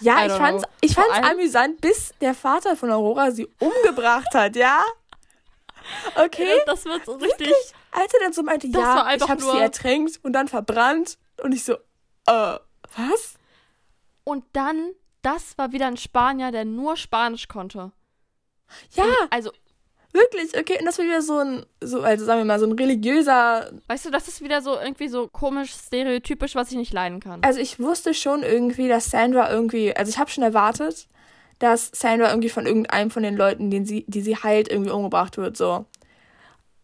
Ja, 0.00 0.24
ich 0.26 0.32
fand's, 0.32 0.62
know. 0.64 0.72
ich 0.80 0.94
fand's 0.94 1.12
amüsant, 1.30 1.80
bis 1.82 2.14
der 2.20 2.34
Vater 2.34 2.74
von 2.74 2.90
Aurora 2.90 3.30
sie 3.30 3.48
umgebracht 3.58 4.32
hat, 4.34 4.56
ja? 4.56 4.80
Okay. 6.14 6.58
das 6.66 6.84
wird 6.84 7.04
so 7.04 7.12
richtig. 7.12 7.52
Als 7.90 8.12
er 8.14 8.20
dann 8.20 8.32
so 8.32 8.42
meinte, 8.42 8.68
Das 8.70 8.82
ja, 8.82 9.14
ich 9.14 9.28
hab 9.28 9.40
sie 9.40 9.58
ertränkt 9.58 10.20
und 10.22 10.32
dann 10.32 10.46
verbrannt. 10.48 11.18
Und 11.42 11.52
ich 11.52 11.64
so, 11.64 11.74
äh, 12.26 12.58
was? 12.96 13.34
Und 14.24 14.44
dann, 14.52 14.92
das 15.22 15.56
war 15.58 15.72
wieder 15.72 15.86
ein 15.86 15.96
Spanier, 15.96 16.50
der 16.52 16.64
nur 16.64 16.96
Spanisch 16.96 17.48
konnte. 17.48 17.92
Ja, 18.92 19.04
Also, 19.30 19.52
wirklich, 20.12 20.56
okay. 20.58 20.76
Und 20.78 20.86
das 20.86 20.98
war 20.98 21.04
wieder 21.04 21.22
so 21.22 21.38
ein, 21.38 21.64
so, 21.80 22.02
also 22.02 22.24
sagen 22.24 22.40
wir 22.40 22.44
mal, 22.44 22.58
so 22.58 22.66
ein 22.66 22.72
religiöser. 22.72 23.70
weißt 23.86 24.06
du, 24.06 24.10
das 24.10 24.28
ist 24.28 24.40
wieder 24.42 24.62
so 24.62 24.78
irgendwie 24.78 25.08
so 25.08 25.28
komisch, 25.28 25.72
stereotypisch, 25.72 26.54
was 26.54 26.70
ich 26.70 26.76
nicht 26.76 26.92
leiden 26.92 27.20
kann. 27.20 27.42
Also 27.42 27.60
ich 27.60 27.78
wusste 27.80 28.14
schon 28.14 28.42
irgendwie, 28.42 28.88
dass 28.88 29.10
Sandra 29.10 29.50
irgendwie, 29.50 29.94
also 29.96 30.10
ich 30.10 30.18
habe 30.18 30.30
schon 30.30 30.44
erwartet, 30.44 31.06
dass 31.58 31.90
Sandra 31.94 32.30
irgendwie 32.30 32.48
von 32.48 32.66
irgendeinem 32.66 33.10
von 33.10 33.22
den 33.22 33.36
Leuten, 33.36 33.70
den 33.70 33.84
sie, 33.84 34.04
die 34.08 34.22
sie 34.22 34.36
heilt, 34.36 34.68
irgendwie 34.70 34.90
umgebracht 34.90 35.36
wird, 35.36 35.56
so. 35.56 35.84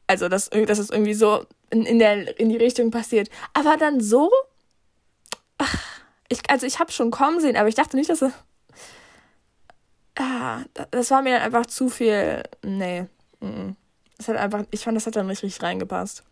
Also, 0.06 0.28
dass, 0.28 0.50
dass 0.50 0.78
es 0.78 0.90
irgendwie 0.90 1.14
so 1.14 1.44
in, 1.70 1.84
in, 1.84 1.98
der, 1.98 2.38
in 2.38 2.48
die 2.48 2.56
Richtung 2.56 2.90
passiert. 2.92 3.28
Aber 3.54 3.76
dann 3.76 4.00
so? 4.00 4.30
Ach, 5.58 5.74
ich, 6.28 6.38
also 6.48 6.64
ich 6.66 6.78
habe 6.78 6.92
schon 6.92 7.10
kommen 7.10 7.40
sehen, 7.40 7.56
aber 7.56 7.68
ich 7.68 7.74
dachte 7.74 7.96
nicht, 7.96 8.08
dass 8.10 8.22
er. 8.22 8.32
Ah, 10.18 10.60
da- 10.74 10.86
das 10.90 11.10
war 11.10 11.22
mir 11.22 11.34
dann 11.34 11.42
einfach 11.42 11.66
zu 11.66 11.88
viel. 11.88 12.42
Nee. 12.64 13.06
Mhm. 13.41 13.76
Das 14.16 14.28
hat 14.28 14.37
einfach, 14.37 14.64
ich 14.70 14.80
fand, 14.80 14.97
das 14.97 15.07
hat 15.07 15.16
dann 15.16 15.26
nicht 15.26 15.43
richtig 15.43 15.62
reingepasst. 15.62 16.24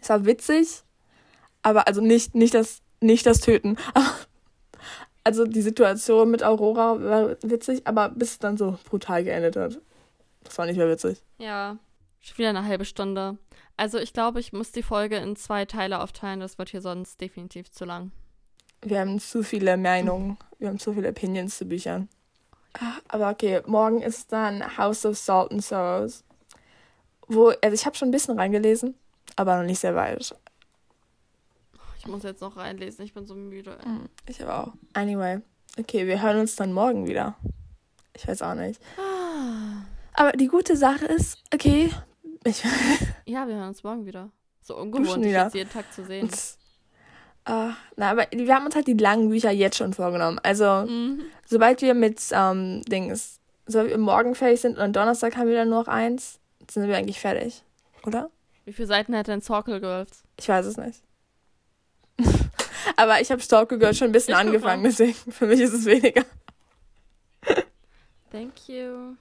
Es 0.00 0.08
war 0.08 0.24
witzig, 0.24 0.82
aber 1.62 1.86
also 1.86 2.00
nicht, 2.00 2.34
nicht 2.34 2.54
das, 2.54 2.82
nicht 3.00 3.26
das 3.26 3.40
Töten. 3.40 3.76
Also 5.24 5.44
die 5.46 5.62
Situation 5.62 6.32
mit 6.32 6.42
Aurora 6.42 7.00
war 7.00 7.36
witzig, 7.42 7.86
aber 7.86 8.08
bis 8.08 8.32
es 8.32 8.38
dann 8.40 8.56
so 8.56 8.76
brutal 8.90 9.22
geendet 9.22 9.54
hat. 9.54 9.80
Das 10.42 10.58
war 10.58 10.66
nicht 10.66 10.78
mehr 10.78 10.88
witzig. 10.88 11.22
Ja, 11.38 11.78
schon 12.20 12.38
wieder 12.38 12.48
eine 12.48 12.64
halbe 12.64 12.84
Stunde. 12.84 13.38
Also 13.76 13.98
ich 13.98 14.12
glaube, 14.12 14.40
ich 14.40 14.52
muss 14.52 14.72
die 14.72 14.82
Folge 14.82 15.18
in 15.18 15.36
zwei 15.36 15.64
Teile 15.64 16.00
aufteilen. 16.00 16.40
Das 16.40 16.58
wird 16.58 16.70
hier 16.70 16.80
sonst 16.80 17.20
definitiv 17.20 17.70
zu 17.70 17.84
lang. 17.84 18.10
Wir 18.84 18.98
haben 18.98 19.20
zu 19.20 19.44
viele 19.44 19.76
Meinungen, 19.76 20.38
wir 20.58 20.68
haben 20.68 20.80
zu 20.80 20.92
viele 20.92 21.10
Opinions 21.10 21.56
zu 21.56 21.66
Büchern. 21.66 22.08
Ah, 22.80 22.98
Aber 23.08 23.30
okay, 23.30 23.60
morgen 23.66 24.00
ist 24.02 24.32
dann 24.32 24.76
House 24.78 25.04
of 25.04 25.16
Salt 25.18 25.50
and 25.52 25.62
Sorrows. 25.64 26.24
Wo, 27.28 27.48
also 27.62 27.74
ich 27.74 27.86
habe 27.86 27.96
schon 27.96 28.08
ein 28.08 28.12
bisschen 28.12 28.38
reingelesen, 28.38 28.94
aber 29.36 29.56
noch 29.58 29.64
nicht 29.64 29.78
sehr 29.80 29.94
weit. 29.94 30.34
Ich 31.98 32.06
muss 32.06 32.22
jetzt 32.24 32.40
noch 32.40 32.56
reinlesen. 32.56 33.04
Ich 33.04 33.14
bin 33.14 33.26
so 33.26 33.34
müde. 33.34 33.78
ey. 33.78 33.84
Hm, 33.84 34.08
Ich 34.26 34.42
aber 34.42 34.64
auch. 34.68 34.72
Anyway, 34.94 35.40
okay, 35.78 36.06
wir 36.06 36.20
hören 36.20 36.40
uns 36.40 36.56
dann 36.56 36.72
morgen 36.72 37.06
wieder. 37.06 37.36
Ich 38.14 38.26
weiß 38.26 38.42
auch 38.42 38.54
nicht. 38.54 38.80
Aber 40.14 40.32
die 40.32 40.48
gute 40.48 40.76
Sache 40.76 41.06
ist, 41.06 41.38
okay, 41.54 41.90
ich, 42.44 42.62
Ja, 43.24 43.46
wir 43.46 43.54
hören 43.54 43.68
uns 43.68 43.82
morgen 43.82 44.04
wieder. 44.04 44.30
So 44.62 44.76
ungewohnt, 44.76 45.24
dich 45.24 45.32
jetzt 45.32 45.54
jeden 45.54 45.70
Tag 45.70 45.92
zu 45.92 46.04
sehen. 46.04 46.28
Ah, 47.44 47.72
na, 47.96 48.10
aber 48.10 48.26
wir 48.30 48.54
haben 48.54 48.66
uns 48.66 48.74
halt 48.76 48.86
die 48.86 48.92
langen 48.94 49.28
Bücher 49.28 49.50
jetzt 49.50 49.76
schon 49.76 49.92
vorgenommen. 49.94 50.38
Also, 50.42 50.86
Mhm. 50.86 51.22
sobald 51.44 51.82
wir 51.82 51.94
mit 51.94 52.20
ähm, 52.32 52.82
Dings, 52.82 53.40
sobald 53.66 53.90
wir 53.90 53.98
morgen 53.98 54.34
fertig 54.34 54.60
sind 54.60 54.78
und 54.78 54.94
Donnerstag 54.94 55.36
haben 55.36 55.48
wir 55.48 55.56
dann 55.56 55.68
nur 55.68 55.80
noch 55.80 55.88
eins, 55.88 56.38
sind 56.70 56.86
wir 56.86 56.96
eigentlich 56.96 57.20
fertig. 57.20 57.64
Oder? 58.06 58.30
Wie 58.64 58.72
viele 58.72 58.86
Seiten 58.86 59.16
hat 59.16 59.26
denn 59.26 59.42
Circle 59.42 59.80
Girls? 59.80 60.22
Ich 60.38 60.48
weiß 60.48 60.66
es 60.66 60.76
nicht. 60.76 61.00
aber 62.96 63.20
ich 63.20 63.30
habe 63.32 63.40
Stalker 63.42 63.76
Girl 63.78 63.94
schon 63.94 64.08
ein 64.10 64.12
bisschen 64.12 64.34
Ich 64.34 64.40
angefangen, 64.40 64.84
deswegen 64.84 65.14
für 65.14 65.46
mich 65.46 65.60
ist 65.60 65.72
es 65.72 65.84
weniger. 65.84 66.24
Thank 68.30 68.68
you. 68.68 69.16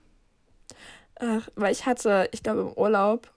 Ach, 1.19 1.47
weil 1.55 1.72
ich 1.72 1.86
hatte, 1.86 2.30
ich 2.32 2.43
glaube 2.43 2.61
im 2.61 2.74
Urlaub, 2.74 3.30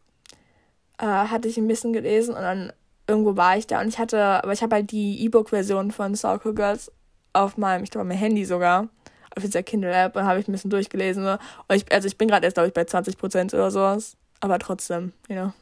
äh, 0.99 1.05
hatte 1.07 1.49
ich 1.49 1.57
ein 1.59 1.67
bisschen 1.69 1.93
gelesen 1.93 2.35
und 2.35 2.41
dann 2.43 2.73
irgendwo 3.07 3.37
war 3.37 3.57
ich 3.57 3.67
da 3.67 3.81
und 3.81 3.89
ich 3.89 3.99
hatte, 3.99 4.21
aber 4.21 4.53
ich 4.53 4.63
habe 4.63 4.77
halt 4.77 4.91
die 4.91 5.25
E-Book-Version 5.25 5.91
von 5.91 6.17
Stalker 6.17 6.53
Girls 6.53 6.91
auf 7.33 7.57
meinem, 7.57 7.85
ich 7.85 7.91
glaube, 7.91 8.07
meinem 8.07 8.19
Handy 8.19 8.45
sogar, 8.45 8.89
auf 9.37 9.43
dieser 9.43 9.63
Kindle-App 9.63 10.17
und 10.17 10.25
habe 10.25 10.41
ich 10.41 10.49
ein 10.49 10.53
bisschen 10.53 10.71
durchgelesen. 10.71 11.25
So. 11.25 11.33
Und 11.33 11.77
ich, 11.77 11.91
also 11.93 12.07
ich 12.07 12.17
bin 12.17 12.29
gerade 12.29 12.45
erst, 12.45 12.55
glaube 12.55 12.69
ich, 12.69 12.75
bei 12.75 12.83
20% 12.83 13.55
oder 13.55 13.71
sowas. 13.71 14.17
Aber 14.41 14.59
trotzdem, 14.59 15.13
you 15.29 15.35
know. 15.35 15.53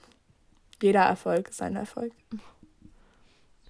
Jeder 0.83 1.03
Erfolg 1.03 1.49
ist 1.49 1.63
ein 1.63 1.77
Erfolg. 1.77 2.13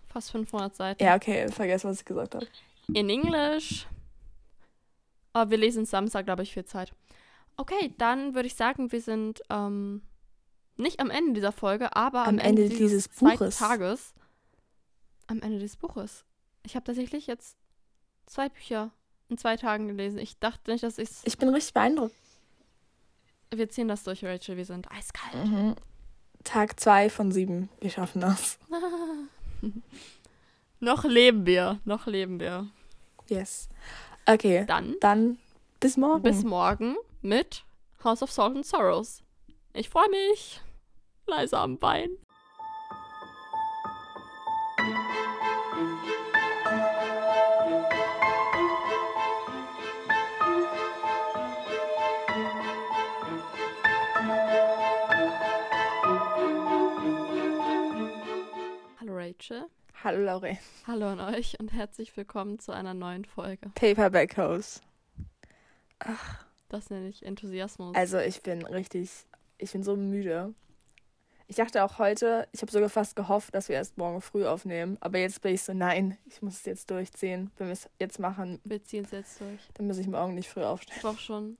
Fast 0.08 0.32
500 0.32 0.74
Seiten. 0.74 1.04
Ja, 1.04 1.14
okay, 1.14 1.46
vergesst, 1.48 1.84
was 1.84 2.00
ich 2.00 2.04
gesagt 2.04 2.34
habe. 2.34 2.46
In 2.92 3.08
Englisch. 3.10 3.86
Aber 5.32 5.50
wir 5.50 5.58
lesen 5.58 5.84
Samstag, 5.84 6.24
glaube 6.24 6.42
ich, 6.42 6.52
viel 6.52 6.64
Zeit. 6.64 6.92
Okay, 7.56 7.94
dann 7.98 8.34
würde 8.34 8.46
ich 8.46 8.54
sagen, 8.54 8.92
wir 8.92 9.00
sind 9.00 9.42
ähm, 9.50 10.02
nicht 10.76 11.00
am 11.00 11.10
Ende 11.10 11.32
dieser 11.34 11.52
Folge, 11.52 11.94
aber 11.96 12.22
am, 12.22 12.30
Am 12.30 12.38
Ende 12.38 12.68
dieses 12.68 13.04
zweiten 13.10 13.38
Buches. 13.38 13.58
Tages. 13.58 14.14
Am 15.26 15.40
Ende 15.40 15.58
des 15.58 15.76
Buches. 15.76 16.24
Ich 16.64 16.74
habe 16.76 16.84
tatsächlich 16.84 17.26
jetzt 17.26 17.56
zwei 18.26 18.48
Bücher 18.48 18.90
in 19.28 19.38
zwei 19.38 19.56
Tagen 19.56 19.88
gelesen. 19.88 20.18
Ich 20.18 20.38
dachte 20.38 20.70
nicht, 20.70 20.82
dass 20.84 20.98
ich's. 20.98 21.22
Ich 21.24 21.38
bin 21.38 21.48
richtig 21.50 21.74
beeindruckt. 21.74 22.14
Wir 23.50 23.68
ziehen 23.68 23.88
das 23.88 24.02
durch, 24.04 24.24
Rachel. 24.24 24.56
Wir 24.56 24.64
sind 24.64 24.90
eiskalt. 24.90 25.34
Mhm. 25.46 25.76
Tag 26.44 26.80
zwei 26.80 27.08
von 27.10 27.30
sieben. 27.32 27.68
Wir 27.80 27.90
schaffen 27.90 28.20
das. 28.20 28.58
Noch 30.80 31.04
leben 31.04 31.46
wir. 31.46 31.80
Noch 31.84 32.06
leben 32.06 32.40
wir. 32.40 32.68
Yes. 33.28 33.68
Okay, 34.26 34.64
Dann 34.66 34.96
dann 35.00 35.38
bis 35.80 35.96
morgen. 35.96 36.22
bis 36.22 36.42
morgen 36.44 36.96
mit 37.22 37.64
House 38.04 38.22
of 38.22 38.30
Salt 38.32 38.56
and 38.56 38.66
Sorrows. 38.66 39.21
Ich 39.74 39.88
freue 39.88 40.10
mich. 40.10 40.60
Leise 41.26 41.56
am 41.56 41.78
Bein. 41.78 42.10
Hallo 59.00 59.16
Rachel. 59.16 59.64
Hallo 60.04 60.22
Laure. 60.22 60.58
Hallo 60.86 61.06
an 61.06 61.20
euch 61.20 61.58
und 61.58 61.72
herzlich 61.72 62.14
willkommen 62.14 62.58
zu 62.58 62.72
einer 62.72 62.92
neuen 62.92 63.24
Folge. 63.24 63.70
Paperback 63.74 64.36
House. 64.36 64.82
Ach. 66.00 66.44
Das 66.68 66.88
nenne 66.88 67.08
ich 67.08 67.22
Enthusiasmus. 67.22 67.94
Also 67.94 68.18
ich 68.18 68.42
bin 68.42 68.64
richtig 68.66 69.10
ich 69.62 69.72
bin 69.72 69.82
so 69.82 69.96
müde. 69.96 70.54
Ich 71.46 71.56
dachte 71.56 71.84
auch 71.84 71.98
heute, 71.98 72.48
ich 72.52 72.62
habe 72.62 72.72
sogar 72.72 72.88
fast 72.88 73.14
gehofft, 73.14 73.54
dass 73.54 73.68
wir 73.68 73.76
erst 73.76 73.98
morgen 73.98 74.20
früh 74.20 74.46
aufnehmen. 74.46 74.96
Aber 75.00 75.18
jetzt 75.18 75.42
bin 75.42 75.54
ich 75.54 75.62
so, 75.62 75.74
nein, 75.74 76.16
ich 76.24 76.40
muss 76.40 76.54
es 76.54 76.64
jetzt 76.64 76.90
durchziehen. 76.90 77.50
Wenn 77.58 77.66
wir 77.66 77.72
es 77.72 77.90
jetzt 77.98 78.18
machen, 78.18 78.60
wir 78.64 78.82
ziehen 78.82 79.04
es 79.04 79.10
jetzt 79.10 79.40
durch. 79.40 79.60
dann 79.74 79.86
muss 79.86 79.98
ich 79.98 80.06
morgen 80.06 80.34
nicht 80.34 80.48
früh 80.48 80.62
aufstehen. 80.62 80.98
Doch 81.02 81.18
schon. 81.18 81.58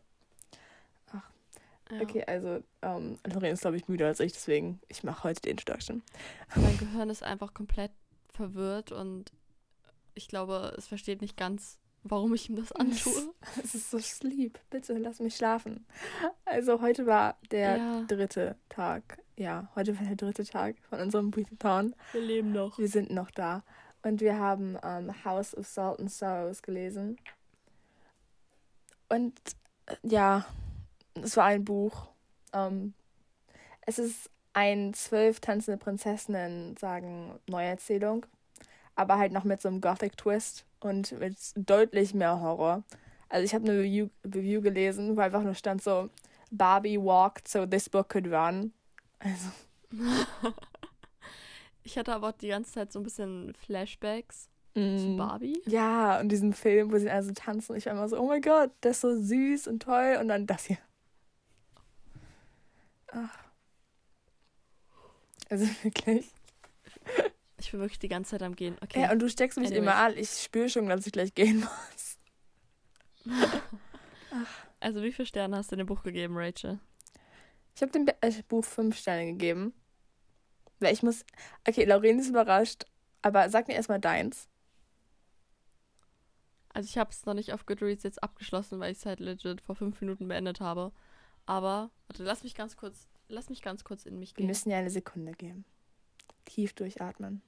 Ach. 1.13 1.31
Ja. 1.91 2.01
Okay, 2.01 2.25
also 2.27 2.63
ähm, 2.81 3.19
Lorraine 3.27 3.53
ist, 3.53 3.61
glaube 3.61 3.77
ich, 3.77 3.87
müder 3.87 4.07
als 4.07 4.21
ich, 4.21 4.33
deswegen 4.33 4.81
ich 4.89 5.05
mache 5.05 5.25
heute 5.25 5.43
den 5.43 5.53
Introduction. 5.53 6.03
Mein 6.57 6.79
Gehirn 6.79 7.11
ist 7.11 7.23
einfach 7.23 7.53
komplett 7.53 7.93
verwirrt 8.33 8.93
und 8.93 9.31
ich 10.15 10.29
glaube, 10.29 10.75
es 10.79 10.87
versteht 10.87 11.21
nicht 11.21 11.37
ganz, 11.37 11.79
warum 12.05 12.35
ich 12.35 12.49
ihm 12.49 12.57
das 12.57 12.73
antue. 12.73 13.33
Es 13.63 13.75
ist 13.75 13.91
so 13.91 13.99
sleep. 13.99 14.59
Bitte 14.71 14.95
lass 14.99 15.21
mich 15.21 15.37
schlafen. 15.37 15.87
Also 16.45 16.81
heute 16.81 17.07
war 17.07 17.37
der 17.51 17.77
Ja. 17.77 18.03
dritte 18.09 18.57
Tag. 18.69 19.19
Ja, 19.37 19.71
heute 19.75 19.99
war 19.99 20.07
der 20.07 20.17
dritte 20.17 20.45
Tag 20.45 20.77
von 20.89 21.01
unserem 21.01 21.31
Breathathon. 21.31 21.95
Wir 22.13 22.21
leben 22.21 22.53
noch. 22.53 22.79
Wir 22.79 22.89
sind 22.89 23.11
noch 23.11 23.31
da. 23.31 23.63
Und 24.03 24.21
wir 24.21 24.39
haben 24.39 24.77
ähm, 24.83 25.25
House 25.25 25.57
of 25.57 25.67
Salt 25.67 26.01
and 26.01 26.11
Sorrows 26.11 26.63
gelesen. 26.63 27.17
Und 29.09 29.35
äh, 29.87 29.97
ja, 30.03 30.45
es 31.15 31.37
war 31.37 31.45
ein 31.47 31.65
Buch. 31.65 32.09
Ähm, 32.53 32.95
es 33.87 33.99
ist 33.99 34.31
ein 34.55 34.93
zwölf 34.95 35.41
tanzende 35.41 35.79
Prinzessinnen, 35.79 36.77
sagen, 36.77 37.39
Neuerzählung. 37.49 38.27
Aber 38.95 39.17
halt 39.19 39.33
noch 39.33 39.45
mit 39.45 39.61
so 39.63 39.69
einem 39.69 39.81
Gothic-Twist 39.81 40.67
und 40.85 41.13
mit 41.19 41.37
deutlich 41.57 42.15
mehr 42.15 42.41
Horror. 42.41 42.83
Also 43.29 43.45
ich 43.45 43.55
habe 43.55 43.65
eine 43.65 43.81
Review, 43.81 44.09
Review 44.25 44.61
gelesen, 44.61 45.17
wo 45.17 45.21
einfach 45.21 45.43
nur 45.43 45.55
stand 45.55 45.83
so, 45.83 46.11
Barbie 46.51 46.99
walked 46.99 47.49
so 47.49 47.65
this 47.67 47.89
book 47.89 48.09
could 48.11 48.27
run. 48.27 48.73
Also, 49.19 49.49
Ich 51.85 51.99
hatte 51.99 52.15
aber 52.15 52.29
auch 52.29 52.33
die 52.33 52.49
ganze 52.49 52.73
Zeit 52.73 52.93
so 52.93 53.01
ein 53.01 53.03
bisschen 53.03 53.55
Flashbacks 53.55 54.49
zu 54.75 54.81
mm. 54.81 55.17
Barbie. 55.17 55.61
Ja, 55.67 56.21
und 56.21 56.29
diesen 56.29 56.53
Film, 56.53 56.93
wo 56.93 56.99
sie 56.99 57.11
also 57.11 57.33
tanzen. 57.33 57.77
Ich 57.77 57.87
war 57.87 57.93
immer 57.93 58.09
so, 58.09 58.19
oh 58.19 58.27
mein 58.27 58.41
Gott, 58.41 58.71
das 58.81 58.97
ist 58.97 59.01
so 59.03 59.21
süß 59.21 59.69
und 59.69 59.83
toll. 59.83 60.17
Und 60.21 60.29
dann 60.29 60.47
das 60.47 60.67
hier. 60.67 60.79
Ach. 63.09 63.39
Also 65.51 65.67
wirklich. 65.83 66.31
Bin 67.73 67.81
wirklich 67.81 67.99
die 67.99 68.09
ganze 68.09 68.33
Zeit 68.33 68.43
am 68.43 68.55
Gehen. 68.55 68.77
Okay. 68.83 69.01
Ja, 69.01 69.13
und 69.13 69.19
du 69.19 69.31
steckst 69.31 69.57
mich 69.59 69.69
Anyways. 69.69 69.83
immer 69.83 69.95
an. 69.95 70.15
Ich 70.17 70.29
spüre 70.43 70.69
schon, 70.69 70.87
dass 70.91 71.07
ich 71.07 71.13
gleich 71.13 71.35
gehen 71.35 71.61
muss. 71.61 72.19
also 74.81 75.03
wie 75.03 75.11
viele 75.11 75.25
Sterne 75.25 75.57
hast 75.57 75.73
du 75.73 75.77
dem 75.77 75.87
Buch 75.87 76.03
gegeben, 76.03 76.35
Rachel? 76.37 76.79
Ich 77.75 77.81
habe 77.81 77.91
dem 77.91 78.07
äh, 78.21 78.43
Buch 78.47 78.63
fünf 78.63 78.99
Sterne 78.99 79.25
gegeben. 79.25 79.73
Weil 80.81 80.93
ich 80.93 81.03
muss. 81.03 81.25
Okay, 81.67 81.85
Lauren 81.85 82.19
ist 82.19 82.29
überrascht. 82.29 82.85
Aber 83.23 83.49
sag 83.49 83.69
mir 83.69 83.75
erstmal 83.75 84.01
deins. 84.01 84.51
Also 86.75 86.87
ich 86.87 86.99
habe 86.99 87.11
es 87.11 87.25
noch 87.25 87.35
nicht 87.35 87.55
auf 87.55 87.65
Goodreads 87.65 88.03
jetzt 88.03 88.23
abgeschlossen, 88.23 88.81
weil 88.81 88.93
ich 88.93 88.99
es 88.99 89.07
halt 89.07 89.21
legit 89.21 89.63
vor 89.63 89.77
fünf 89.77 89.99
Minuten 90.03 90.29
beendet 90.29 90.61
habe. 90.61 90.93
Aber, 91.47 91.91
warte, 92.07 92.23
lass 92.23 92.43
mich 92.43 92.55
ganz 92.55 92.77
kurz, 92.77 93.09
lass 93.29 93.49
mich 93.49 93.63
ganz 93.63 93.83
kurz 93.83 94.05
in 94.05 94.19
mich 94.19 94.33
Wir 94.33 94.43
gehen. 94.43 94.47
müssen 94.47 94.71
ja 94.71 94.77
eine 94.77 94.91
Sekunde 94.91 95.33
geben. 95.33 95.65
Tief 96.45 96.75
durchatmen. 96.75 97.41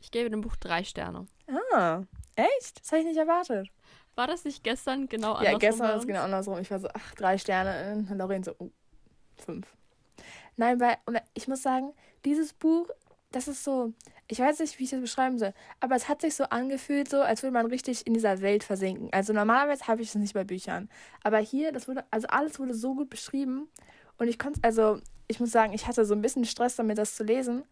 Ich 0.00 0.10
gebe 0.10 0.30
dem 0.30 0.40
Buch 0.40 0.56
drei 0.56 0.84
Sterne. 0.84 1.26
Ah, 1.72 2.02
echt? 2.34 2.80
Das 2.80 2.92
habe 2.92 3.00
ich 3.00 3.06
nicht 3.06 3.18
erwartet. 3.18 3.68
War 4.14 4.26
das 4.26 4.44
nicht 4.44 4.64
gestern 4.64 5.08
genau 5.08 5.32
Ja, 5.34 5.36
andersrum 5.36 5.58
gestern 5.60 5.86
bei 5.86 5.92
war 5.92 5.98
es 5.98 6.06
genau 6.06 6.22
andersrum. 6.22 6.58
Ich 6.58 6.70
war 6.70 6.80
so, 6.80 6.88
ach, 6.92 7.14
drei 7.14 7.38
Sterne. 7.38 8.06
Und 8.10 8.18
Lauren 8.18 8.42
so, 8.42 8.54
oh, 8.58 8.70
fünf. 9.36 9.66
Nein, 10.56 10.80
weil, 10.80 10.96
und 11.06 11.20
ich 11.34 11.46
muss 11.46 11.62
sagen, 11.62 11.92
dieses 12.24 12.52
Buch, 12.52 12.88
das 13.30 13.46
ist 13.46 13.62
so, 13.62 13.92
ich 14.26 14.40
weiß 14.40 14.58
nicht, 14.58 14.78
wie 14.78 14.84
ich 14.84 14.90
das 14.90 15.00
beschreiben 15.00 15.38
soll, 15.38 15.54
aber 15.80 15.94
es 15.94 16.08
hat 16.08 16.20
sich 16.20 16.34
so 16.34 16.44
angefühlt, 16.44 17.08
so, 17.08 17.22
als 17.22 17.42
würde 17.42 17.54
man 17.54 17.66
richtig 17.66 18.06
in 18.06 18.14
dieser 18.14 18.40
Welt 18.40 18.64
versinken. 18.64 19.08
Also 19.12 19.32
normalerweise 19.32 19.86
habe 19.86 20.02
ich 20.02 20.12
das 20.12 20.20
nicht 20.20 20.34
bei 20.34 20.44
Büchern. 20.44 20.88
Aber 21.22 21.38
hier, 21.38 21.72
das 21.72 21.88
wurde, 21.88 22.04
also 22.10 22.26
alles 22.28 22.58
wurde 22.58 22.74
so 22.74 22.94
gut 22.94 23.10
beschrieben. 23.10 23.68
Und 24.18 24.28
ich 24.28 24.38
konnte, 24.38 24.60
also, 24.62 24.98
ich 25.28 25.38
muss 25.38 25.52
sagen, 25.52 25.72
ich 25.72 25.86
hatte 25.86 26.04
so 26.04 26.14
ein 26.14 26.22
bisschen 26.22 26.44
Stress 26.44 26.76
damit, 26.76 26.98
das 26.98 27.14
zu 27.14 27.22
lesen. 27.22 27.64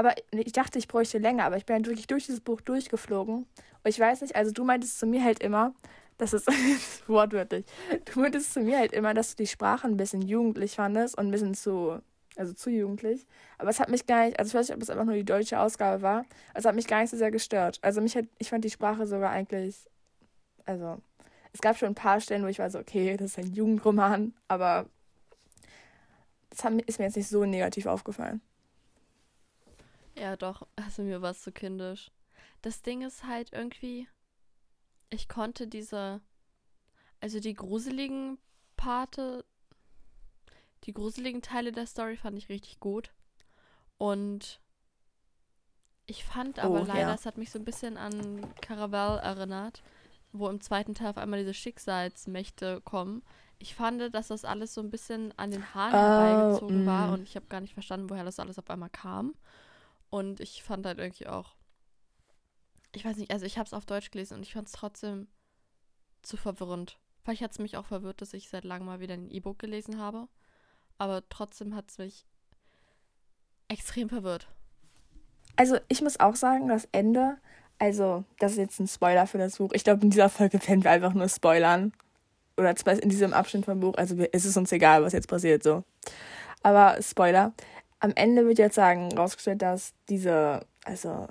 Aber 0.00 0.14
ich 0.30 0.52
dachte, 0.52 0.78
ich 0.78 0.88
bräuchte 0.88 1.18
länger, 1.18 1.44
aber 1.44 1.58
ich 1.58 1.66
bin 1.66 1.76
halt 1.76 1.86
wirklich 1.86 2.06
durch 2.06 2.24
dieses 2.24 2.40
Buch 2.40 2.62
durchgeflogen. 2.62 3.34
Und 3.34 3.46
ich 3.84 4.00
weiß 4.00 4.22
nicht, 4.22 4.34
also 4.34 4.50
du 4.50 4.64
meintest 4.64 4.98
zu 4.98 5.06
mir 5.06 5.22
halt 5.22 5.42
immer, 5.42 5.74
das 6.16 6.32
ist 6.32 6.48
wortwörtlich, 7.06 7.66
du 8.06 8.20
meintest 8.20 8.54
zu 8.54 8.60
mir 8.60 8.78
halt 8.78 8.94
immer, 8.94 9.12
dass 9.12 9.36
du 9.36 9.42
die 9.42 9.46
Sprache 9.46 9.86
ein 9.86 9.98
bisschen 9.98 10.22
jugendlich 10.22 10.76
fandest 10.76 11.18
und 11.18 11.26
ein 11.26 11.30
bisschen 11.30 11.52
zu, 11.52 12.00
also 12.36 12.54
zu 12.54 12.70
jugendlich. 12.70 13.26
Aber 13.58 13.68
es 13.68 13.78
hat 13.78 13.90
mich 13.90 14.06
gar 14.06 14.24
nicht, 14.24 14.38
also 14.38 14.48
ich 14.48 14.54
weiß 14.54 14.68
nicht, 14.68 14.76
ob 14.76 14.82
es 14.82 14.88
einfach 14.88 15.04
nur 15.04 15.16
die 15.16 15.24
deutsche 15.26 15.60
Ausgabe 15.60 16.00
war, 16.00 16.24
es 16.54 16.64
hat 16.64 16.74
mich 16.74 16.86
gar 16.86 17.02
nicht 17.02 17.10
so 17.10 17.18
sehr 17.18 17.30
gestört. 17.30 17.78
Also 17.82 18.00
mich 18.00 18.16
hat, 18.16 18.24
ich 18.38 18.48
fand 18.48 18.64
die 18.64 18.70
Sprache 18.70 19.06
sogar 19.06 19.28
eigentlich, 19.32 19.86
also 20.64 20.96
es 21.52 21.60
gab 21.60 21.76
schon 21.76 21.88
ein 21.88 21.94
paar 21.94 22.22
Stellen, 22.22 22.42
wo 22.42 22.46
ich 22.46 22.58
war 22.58 22.70
so, 22.70 22.78
okay, 22.78 23.18
das 23.18 23.32
ist 23.32 23.38
ein 23.38 23.52
Jugendroman, 23.52 24.32
aber 24.48 24.86
das 26.48 26.64
hat, 26.64 26.72
ist 26.86 26.98
mir 26.98 27.04
jetzt 27.04 27.18
nicht 27.18 27.28
so 27.28 27.44
negativ 27.44 27.84
aufgefallen. 27.84 28.40
Ja, 30.20 30.36
doch. 30.36 30.66
Also 30.76 31.02
mir 31.02 31.22
war 31.22 31.30
es 31.30 31.40
zu 31.42 31.50
kindisch. 31.50 32.10
Das 32.60 32.82
Ding 32.82 33.00
ist 33.02 33.24
halt 33.24 33.52
irgendwie, 33.54 34.06
ich 35.08 35.28
konnte 35.28 35.66
diese, 35.66 36.20
also 37.20 37.40
die 37.40 37.54
gruseligen 37.54 38.38
Parte, 38.76 39.46
die 40.84 40.92
gruseligen 40.92 41.40
Teile 41.40 41.72
der 41.72 41.86
Story 41.86 42.16
fand 42.18 42.36
ich 42.36 42.50
richtig 42.50 42.80
gut. 42.80 43.12
Und 43.96 44.60
ich 46.06 46.24
fand 46.24 46.58
aber 46.58 46.82
Oh, 46.82 46.84
leider, 46.84 47.00
ja. 47.08 47.14
es 47.14 47.24
hat 47.24 47.38
mich 47.38 47.50
so 47.50 47.58
ein 47.58 47.64
bisschen 47.64 47.96
an 47.96 48.54
Caraval 48.60 49.18
erinnert, 49.20 49.82
wo 50.32 50.48
im 50.48 50.60
zweiten 50.60 50.94
Teil 50.94 51.10
auf 51.10 51.18
einmal 51.18 51.40
diese 51.40 51.54
Schicksalsmächte 51.54 52.82
kommen. 52.82 53.22
Ich 53.58 53.74
fand, 53.74 54.14
dass 54.14 54.28
das 54.28 54.44
alles 54.44 54.74
so 54.74 54.82
ein 54.82 54.90
bisschen 54.90 55.32
an 55.38 55.50
den 55.50 55.74
Haaren 55.74 55.94
Oh, 55.94 55.98
herbeigezogen 55.98 56.84
mm. 56.84 56.86
war 56.86 57.12
und 57.12 57.22
ich 57.22 57.36
habe 57.36 57.46
gar 57.46 57.60
nicht 57.60 57.74
verstanden, 57.74 58.10
woher 58.10 58.24
das 58.24 58.40
alles 58.40 58.58
auf 58.58 58.70
einmal 58.70 58.90
kam. 58.90 59.34
Und 60.10 60.40
ich 60.40 60.62
fand 60.62 60.86
halt 60.86 60.98
irgendwie 60.98 61.28
auch, 61.28 61.54
ich 62.92 63.04
weiß 63.04 63.16
nicht, 63.16 63.30
also 63.32 63.46
ich 63.46 63.58
habe 63.58 63.66
es 63.66 63.72
auf 63.72 63.86
Deutsch 63.86 64.10
gelesen 64.10 64.34
und 64.34 64.42
ich 64.42 64.52
fand 64.52 64.66
es 64.66 64.72
trotzdem 64.72 65.28
zu 66.22 66.36
verwirrend. 66.36 66.98
Vielleicht 67.22 67.42
hat 67.42 67.52
es 67.52 67.58
mich 67.58 67.76
auch 67.76 67.86
verwirrt, 67.86 68.20
dass 68.20 68.34
ich 68.34 68.48
seit 68.48 68.64
langem 68.64 68.86
mal 68.86 69.00
wieder 69.00 69.14
ein 69.14 69.30
E-Book 69.30 69.58
gelesen 69.58 69.98
habe. 69.98 70.28
Aber 70.98 71.22
trotzdem 71.28 71.74
hat 71.74 71.90
es 71.90 71.98
mich 71.98 72.26
extrem 73.68 74.08
verwirrt. 74.08 74.48
Also 75.56 75.78
ich 75.88 76.02
muss 76.02 76.18
auch 76.18 76.36
sagen, 76.36 76.68
das 76.68 76.88
Ende, 76.92 77.38
also 77.78 78.24
das 78.38 78.52
ist 78.52 78.58
jetzt 78.58 78.80
ein 78.80 78.88
Spoiler 78.88 79.26
für 79.26 79.38
das 79.38 79.58
Buch. 79.58 79.70
Ich 79.72 79.84
glaube, 79.84 80.02
in 80.02 80.10
dieser 80.10 80.28
Folge 80.28 80.58
werden 80.66 80.82
wir 80.82 80.90
einfach 80.90 81.14
nur 81.14 81.28
spoilern. 81.28 81.92
Oder 82.56 82.74
in 83.02 83.08
diesem 83.08 83.32
Abschnitt 83.32 83.64
vom 83.64 83.80
Buch. 83.80 83.94
Also 83.96 84.18
wir, 84.18 84.28
es 84.32 84.44
ist 84.44 84.56
uns 84.56 84.72
egal, 84.72 85.02
was 85.02 85.12
jetzt 85.12 85.28
passiert, 85.28 85.62
so. 85.62 85.84
Aber 86.62 87.00
Spoiler. 87.00 87.52
Am 88.00 88.12
Ende 88.14 88.46
wird 88.46 88.58
jetzt 88.58 88.74
sagen, 88.74 89.16
rausgestellt, 89.16 89.62
dass 89.62 89.92
diese, 90.08 90.60
also 90.84 91.28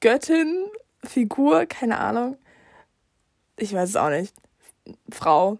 Göttin, 0.00 0.66
Figur, 1.04 1.66
keine 1.66 1.98
Ahnung, 1.98 2.36
ich 3.56 3.72
weiß 3.72 3.90
es 3.90 3.96
auch 3.96 4.10
nicht, 4.10 4.34
Frau, 5.10 5.58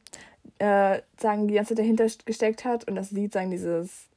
äh, 0.59 1.01
sagen, 1.19 1.49
die 1.49 1.55
ganze 1.55 1.75
Zeit 1.75 1.81
dahinter 1.81 2.07
gesteckt 2.25 2.65
hat 2.65 2.89
und 2.89 2.95
das 2.95 3.11
Lied 3.11 3.33
sagen 3.33 3.51
dieses, 3.51 4.09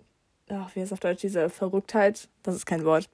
ach, 0.49 0.75
wie 0.75 0.81
heißt 0.81 0.91
es 0.91 0.93
auf 0.93 0.99
Deutsch, 0.99 1.21
diese 1.21 1.49
Verrücktheit, 1.49 2.27
das 2.43 2.55
ist 2.55 2.65
kein 2.65 2.85
Wort, 2.85 3.09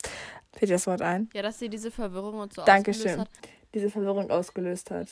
fällt 0.54 0.70
dir 0.70 0.76
das 0.76 0.88
Wort 0.88 1.02
ein? 1.02 1.30
Ja, 1.34 1.42
dass 1.42 1.60
sie 1.60 1.70
diese 1.70 1.92
Verwirrung 1.92 2.40
und 2.40 2.54
so 2.54 2.64
Dankeschön. 2.64 3.20
ausgelöst 3.20 3.20
hat. 3.20 3.50
Diese 3.74 3.90
Verwirrung 3.90 4.32
ausgelöst 4.32 4.92
hat. 4.92 5.08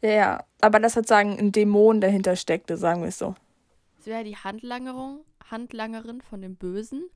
Ja, 0.00 0.10
ja, 0.10 0.44
aber 0.60 0.80
das 0.80 0.96
hat 0.96 1.06
sagen, 1.06 1.38
ein 1.38 1.52
Dämon 1.52 2.00
dahinter 2.00 2.36
steckte, 2.36 2.76
sagen 2.76 3.02
wir 3.02 3.08
es 3.08 3.18
so. 3.18 3.34
Sie 3.98 4.10
wäre 4.10 4.24
die 4.24 4.36
Handlangerung, 4.36 5.20
Handlangerin 5.50 6.20
von 6.20 6.40
dem 6.42 6.56
Bösen. 6.56 7.08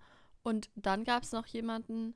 Und 0.42 0.68
dann 0.74 1.04
gab 1.04 1.22
es 1.22 1.32
noch 1.32 1.46
jemanden, 1.46 2.14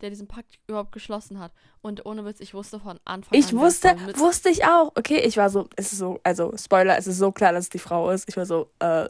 der 0.00 0.10
diesen 0.10 0.28
Pakt 0.28 0.58
überhaupt 0.66 0.92
geschlossen 0.92 1.38
hat. 1.38 1.52
Und 1.80 2.04
ohne 2.06 2.24
Witz, 2.24 2.40
ich 2.40 2.52
wusste 2.54 2.78
von 2.80 3.00
Anfang 3.04 3.38
Ich 3.38 3.48
an. 3.48 3.52
wer 3.56 3.60
wusste, 3.60 3.96
wusste 4.18 4.48
ich 4.50 4.64
auch. 4.64 4.92
Okay, 4.96 5.20
ich 5.20 5.36
war 5.36 5.48
so, 5.50 5.68
es 5.76 5.92
ist 5.92 5.98
so, 5.98 6.20
also 6.22 6.54
Spoiler, 6.56 6.96
es 6.98 7.06
ist 7.06 7.18
so 7.18 7.32
klar, 7.32 7.52
dass 7.52 7.64
es 7.64 7.70
die 7.70 7.78
Frau 7.78 8.10
ist. 8.10 8.28
Ich 8.28 8.36
war 8.36 8.44
so, 8.46 8.70
äh, 8.78 9.08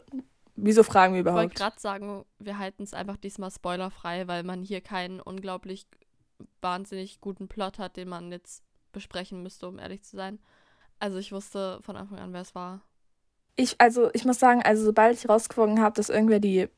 wieso 0.55 0.83
fragen 0.83 1.13
wir 1.13 1.19
Ich 1.21 1.25
wollte 1.25 1.39
überhaupt? 1.39 1.55
gerade 1.55 1.79
sagen, 1.79 2.25
wir 2.39 2.57
halten 2.57 2.83
es 2.83 2.93
einfach 2.93 3.17
diesmal 3.17 3.51
spoilerfrei, 3.51 4.27
weil 4.27 4.43
man 4.43 4.63
hier 4.63 4.81
keinen 4.81 5.19
unglaublich 5.19 5.87
wahnsinnig 6.61 7.19
guten 7.21 7.47
Plot 7.47 7.79
hat, 7.79 7.97
den 7.97 8.09
man 8.09 8.31
jetzt 8.31 8.63
besprechen 8.91 9.43
müsste, 9.43 9.67
um 9.67 9.79
ehrlich 9.79 10.03
zu 10.03 10.15
sein. 10.15 10.39
Also 10.99 11.17
ich 11.17 11.31
wusste 11.31 11.79
von 11.81 11.95
Anfang 11.97 12.19
an, 12.19 12.33
wer 12.33 12.41
es 12.41 12.55
war. 12.55 12.81
Ich, 13.57 13.75
also 13.79 14.09
ich 14.13 14.23
muss 14.23 14.39
sagen, 14.39 14.61
also 14.63 14.85
sobald 14.85 15.17
ich 15.17 15.27
rausgefunden 15.27 15.81
habe, 15.81 15.95
dass 15.95 16.09
irgendwer 16.09 16.39
die, 16.39 16.69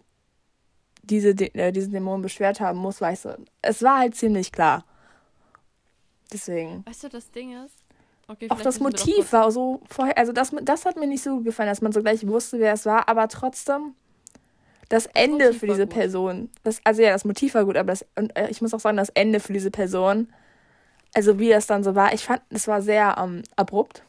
diese, 1.03 1.29
äh, 1.29 1.71
diesen 1.71 1.91
Dämon 1.91 2.21
beschwert 2.21 2.59
haben 2.59 2.79
muss, 2.79 3.01
weißt 3.01 3.25
du, 3.25 3.37
es 3.61 3.83
war 3.83 3.99
halt 3.99 4.15
ziemlich 4.15 4.51
klar. 4.51 4.85
Deswegen. 6.31 6.85
Weißt 6.85 7.03
du, 7.03 7.09
das 7.09 7.29
Ding 7.31 7.53
ist, 7.63 7.75
okay, 8.27 8.49
auch 8.49 8.61
das 8.61 8.79
Motiv 8.79 9.31
war 9.33 9.51
so 9.51 9.81
vorher, 9.89 10.17
also 10.17 10.31
das, 10.31 10.55
das 10.61 10.85
hat 10.85 10.95
mir 10.95 11.07
nicht 11.07 11.23
so 11.23 11.41
gefallen, 11.41 11.69
dass 11.69 11.81
man 11.81 11.91
so 11.91 12.01
gleich 12.01 12.25
wusste, 12.25 12.59
wer 12.59 12.73
es 12.73 12.85
war, 12.85 13.09
aber 13.09 13.27
trotzdem 13.27 13.93
das, 14.89 15.03
das 15.03 15.13
Ende 15.13 15.45
Motiv 15.45 15.59
für 15.59 15.67
diese 15.67 15.87
Person, 15.87 16.49
das, 16.63 16.81
also 16.83 17.01
ja, 17.01 17.11
das 17.11 17.25
Motiv 17.25 17.53
war 17.55 17.65
gut, 17.65 17.77
aber 17.77 17.91
das, 17.91 18.05
und 18.15 18.35
äh, 18.35 18.49
ich 18.49 18.61
muss 18.61 18.73
auch 18.73 18.79
sagen, 18.79 18.97
das 18.97 19.09
Ende 19.09 19.39
für 19.39 19.53
diese 19.53 19.71
Person, 19.71 20.31
also 21.13 21.39
wie 21.39 21.49
das 21.49 21.67
dann 21.67 21.83
so 21.83 21.95
war, 21.95 22.13
ich 22.13 22.23
fand, 22.23 22.41
es 22.49 22.67
war 22.67 22.81
sehr 22.81 23.15
ähm, 23.19 23.43
abrupt. 23.55 24.03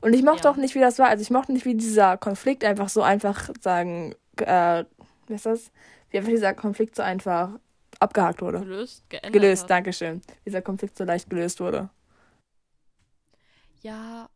Und 0.00 0.12
ich 0.12 0.22
mochte 0.22 0.44
ja. 0.44 0.50
auch 0.50 0.56
nicht, 0.56 0.74
wie 0.74 0.80
das 0.80 0.98
war. 0.98 1.08
Also 1.08 1.22
ich 1.22 1.30
mochte 1.30 1.52
nicht, 1.52 1.64
wie 1.64 1.74
dieser 1.74 2.16
Konflikt 2.16 2.64
einfach 2.64 2.88
so 2.88 3.02
einfach 3.02 3.50
sagen, 3.60 4.14
äh, 4.38 4.84
wie 5.26 5.34
ist 5.34 5.46
das? 5.46 5.70
Wie 6.10 6.18
einfach 6.18 6.30
dieser 6.30 6.54
Konflikt 6.54 6.96
so 6.96 7.02
einfach 7.02 7.58
abgehakt 8.00 8.42
wurde. 8.42 8.60
Gelöst, 8.60 9.08
geändert. 9.08 9.32
Gelöst, 9.32 9.62
hat. 9.64 9.70
Dankeschön. 9.70 10.22
Dieser 10.44 10.62
Konflikt 10.62 10.96
so 10.96 11.04
leicht 11.04 11.30
gelöst 11.30 11.60
wurde. 11.60 11.90
Ja, 13.82 14.28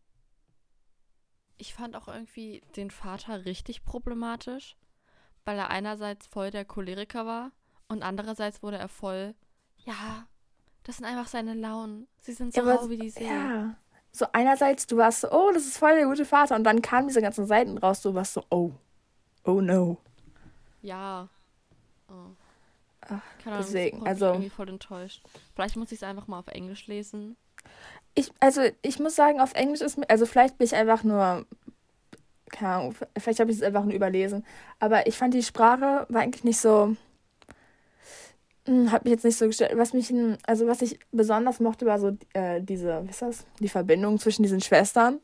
ich 1.59 1.75
fand 1.75 1.97
auch 1.97 2.09
irgendwie 2.09 2.63
den 2.77 2.91
Vater 2.91 3.45
richtig 3.45 3.85
problematisch, 3.85 4.77
weil 5.45 5.59
er 5.59 5.71
einerseits 5.71 6.27
voll 6.27 6.51
der 6.51 6.65
Choleriker 6.65 7.27
war 7.27 7.53
und 7.89 8.03
andererseits 8.03 8.63
wurde 8.63 8.79
er 8.79 8.89
voll, 8.89 9.35
ja, 9.77 10.27
das 10.85 10.97
sind 10.97 11.07
einfach 11.07 11.27
seine 11.27 11.55
Launen. 11.55 12.07
Sie 12.19 12.33
sind 12.33 12.55
so 12.55 12.63
ja, 12.63 12.75
rau 12.75 12.89
wie 12.89 12.97
die 12.97 13.11
See. 13.11 13.27
Ja. 13.27 13.77
So 14.13 14.27
einerseits, 14.33 14.87
du 14.87 14.97
warst 14.97 15.21
so, 15.21 15.31
oh, 15.31 15.51
das 15.53 15.65
ist 15.65 15.79
voll 15.79 15.95
der 15.95 16.07
gute 16.07 16.25
Vater 16.25 16.57
und 16.57 16.65
dann 16.65 16.83
kamen 16.83 17.09
diese 17.09 17.23
ganzen 17.23 17.47
Seiten 17.47 17.79
raus, 17.79 18.03
du 18.03 18.15
warst 18.15 18.35
so, 18.35 18.45
oh, 18.51 18.73
oh 19.45 19.61
no. 19.61 19.99
Ja. 20.83 21.29
Oh. 22.09 22.35
Ach, 23.03 23.21
Keine 23.43 23.57
Ahnung, 23.57 23.67
deswegen, 23.67 24.07
also 24.07 24.27
irgendwie 24.27 24.51
voll 24.51 24.69
enttäuscht. 24.69 25.23
Vielleicht 25.55 25.77
muss 25.77 25.93
ich 25.93 25.99
es 25.99 26.03
einfach 26.03 26.27
mal 26.27 26.39
auf 26.39 26.49
Englisch 26.49 26.87
lesen. 26.87 27.37
Ich, 28.15 28.33
also 28.41 28.63
ich 28.83 28.99
muss 28.99 29.15
sagen, 29.15 29.41
auf 29.41 29.55
Englisch 29.55 29.81
ist 29.81 29.97
mir, 29.97 30.09
also 30.11 30.27
vielleicht 30.27 30.59
bin 30.59 30.67
ich 30.67 30.75
einfach 30.75 31.05
nur, 31.05 31.47
keine 32.51 32.75
Ahnung, 32.75 32.95
vielleicht 33.17 33.41
habe 33.41 33.51
ich 33.51 33.59
es 33.59 33.63
einfach 33.63 33.85
nur 33.85 33.95
überlesen, 33.95 34.45
aber 34.81 35.07
ich 35.07 35.17
fand 35.17 35.35
die 35.35 35.43
Sprache 35.43 36.07
war 36.09 36.23
eigentlich 36.23 36.45
nicht 36.45 36.61
so, 36.61 36.97
hm, 38.71 38.93
hat 38.93 39.05
mich 39.05 39.11
jetzt 39.11 39.25
nicht 39.25 39.37
so 39.37 39.47
gestört. 39.47 39.77
Was 39.77 39.93
mich, 39.93 40.15
also 40.47 40.69
was 40.69 40.81
ich 40.81 41.01
besonders 41.11 41.59
mochte, 41.59 41.87
war 41.87 41.99
so 41.99 42.17
äh, 42.35 42.63
diese, 42.63 43.05
wie 43.05 43.11
ist 43.11 43.21
das, 43.21 43.45
die 43.59 43.69
Verbindung 43.69 44.17
zwischen 44.21 44.45
diesen 44.45 44.61
Schwestern. 44.61 45.19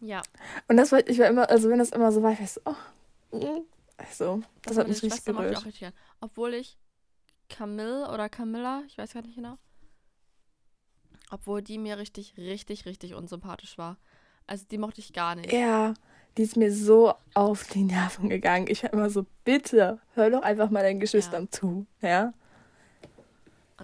Ja. 0.00 0.22
Und 0.68 0.76
das 0.76 0.92
war, 0.92 1.04
ich 1.08 1.18
war 1.18 1.26
immer, 1.26 1.50
also 1.50 1.68
wenn 1.68 1.80
das 1.80 1.90
immer 1.90 2.12
so 2.12 2.22
war, 2.22 2.30
ich 2.30 2.48
so, 2.48 2.60
oh, 2.64 3.36
mm, 3.36 3.64
also, 3.96 4.42
das, 4.62 4.76
das 4.76 4.78
hat 4.78 4.88
mich 4.88 5.02
richtig 5.02 5.24
gerührt. 5.24 5.66
Richtig 5.66 5.90
Obwohl 6.20 6.54
ich 6.54 6.78
Camille 7.48 8.08
oder 8.12 8.28
Camilla, 8.28 8.84
ich 8.86 8.98
weiß 8.98 9.14
gar 9.14 9.22
nicht 9.22 9.34
genau, 9.34 9.58
obwohl 11.32 11.60
die 11.60 11.78
mir 11.78 11.98
richtig, 11.98 12.34
richtig, 12.36 12.86
richtig 12.86 13.14
unsympathisch 13.14 13.78
war. 13.78 13.98
Also 14.46 14.64
die 14.70 14.78
mochte 14.78 15.00
ich 15.00 15.12
gar 15.12 15.34
nicht. 15.34 15.52
Ja, 15.52 15.94
die 16.36 16.42
ist 16.42 16.56
mir 16.56 16.72
so 16.72 17.14
auf 17.34 17.66
die 17.66 17.82
Nerven 17.82 18.28
gegangen. 18.28 18.66
Ich 18.68 18.84
war 18.84 18.92
immer 18.92 19.10
so, 19.10 19.26
bitte, 19.44 19.98
hör 20.14 20.30
doch 20.30 20.42
einfach 20.42 20.70
mal 20.70 20.84
deinen 20.84 21.00
Geschwistern 21.00 21.44
ja. 21.44 21.50
zu, 21.50 21.86
ja? 22.00 22.32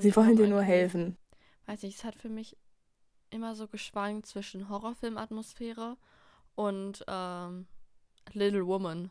Sie 0.01 0.14
wollen 0.16 0.36
dir 0.36 0.48
nur 0.48 0.62
helfen. 0.62 1.16
Weiß 1.66 1.82
ich, 1.84 1.96
es 1.96 2.05
hat 2.05 2.16
für 2.16 2.28
mich 2.28 2.57
immer 3.30 3.55
so 3.55 3.68
geschwankt 3.68 4.26
zwischen 4.26 4.68
Horrorfilmatmosphäre 4.68 5.96
und 6.55 7.05
ähm, 7.07 7.66
Little 8.32 8.66
Woman. 8.66 9.11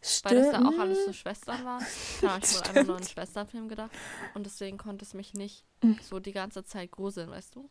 Stimmt. 0.00 0.34
Weil 0.34 0.42
das 0.42 0.52
da 0.52 0.68
auch 0.68 0.78
alles 0.78 1.04
so 1.04 1.12
Schwestern 1.12 1.64
waren. 1.64 1.84
Ja, 2.22 2.38
ich 2.38 2.56
habe 2.56 2.68
einfach 2.68 2.72
nur 2.74 2.96
an 2.96 3.02
einen 3.02 3.08
Schwesternfilm 3.08 3.68
gedacht. 3.68 3.90
Und 4.34 4.46
deswegen 4.46 4.78
konnte 4.78 5.04
es 5.04 5.12
mich 5.12 5.34
nicht 5.34 5.64
mhm. 5.82 5.98
so 6.02 6.20
die 6.20 6.32
ganze 6.32 6.64
Zeit 6.64 6.90
gruseln, 6.90 7.30
weißt 7.30 7.54
du? 7.56 7.68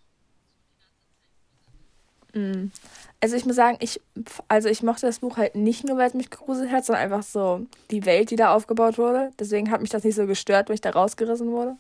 Mhm. 2.38 2.72
Also 3.20 3.36
ich 3.36 3.46
muss 3.46 3.56
sagen, 3.56 3.78
ich, 3.80 4.00
also 4.48 4.70
ich 4.70 4.84
mochte 4.84 5.08
das 5.08 5.20
Buch 5.20 5.38
halt 5.38 5.56
nicht 5.56 5.84
nur, 5.84 5.98
weil 5.98 6.08
es 6.08 6.14
mich 6.14 6.30
gegruselt 6.30 6.72
hat, 6.72 6.86
sondern 6.86 7.04
einfach 7.04 7.24
so 7.24 7.66
die 7.90 8.06
Welt, 8.06 8.30
die 8.30 8.36
da 8.36 8.54
aufgebaut 8.54 8.98
wurde. 8.98 9.32
Deswegen 9.40 9.72
hat 9.72 9.82
mich 9.82 9.90
das 9.90 10.04
nicht 10.04 10.16
so 10.16 10.28
gestört, 10.28 10.70
wenn 10.70 10.76
ich 10.76 10.82
da 10.82 10.92
rausgerissen 10.92 11.50
wurde. 11.52 11.78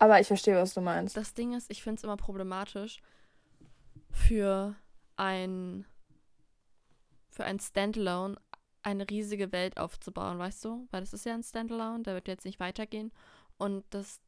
Aber 0.00 0.20
ich 0.20 0.26
verstehe, 0.26 0.56
was 0.56 0.74
du 0.74 0.80
meinst. 0.80 1.16
Das 1.16 1.34
Ding 1.34 1.54
ist, 1.54 1.70
ich 1.70 1.82
finde 1.82 1.98
es 1.98 2.04
immer 2.04 2.16
problematisch 2.16 3.00
für 4.10 4.74
ein 5.16 5.84
für 7.30 7.44
ein 7.44 7.60
Standalone 7.60 8.36
eine 8.82 9.08
riesige 9.08 9.52
Welt 9.52 9.76
aufzubauen, 9.76 10.38
weißt 10.38 10.64
du? 10.64 10.88
Weil 10.90 11.00
das 11.00 11.12
ist 11.12 11.24
ja 11.24 11.34
ein 11.34 11.42
Standalone, 11.42 12.02
der 12.02 12.14
wird 12.14 12.26
jetzt 12.26 12.44
nicht 12.44 12.58
weitergehen. 12.58 13.12
Und 13.58 13.84
das, 13.90 14.20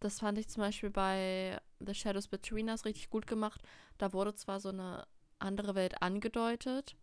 das 0.00 0.20
fand 0.20 0.38
ich 0.38 0.48
zum 0.48 0.62
Beispiel 0.62 0.90
bei 0.90 1.60
The 1.80 1.94
Shadows 1.94 2.28
Between 2.28 2.68
Us 2.68 2.84
richtig 2.84 3.10
gut 3.10 3.26
gemacht. 3.26 3.62
Da 3.98 4.12
wurde 4.12 4.34
zwar 4.34 4.60
so 4.60 4.68
eine 4.68 5.06
andere 5.38 5.74
Welt 5.74 6.02
angedeutet, 6.02 6.96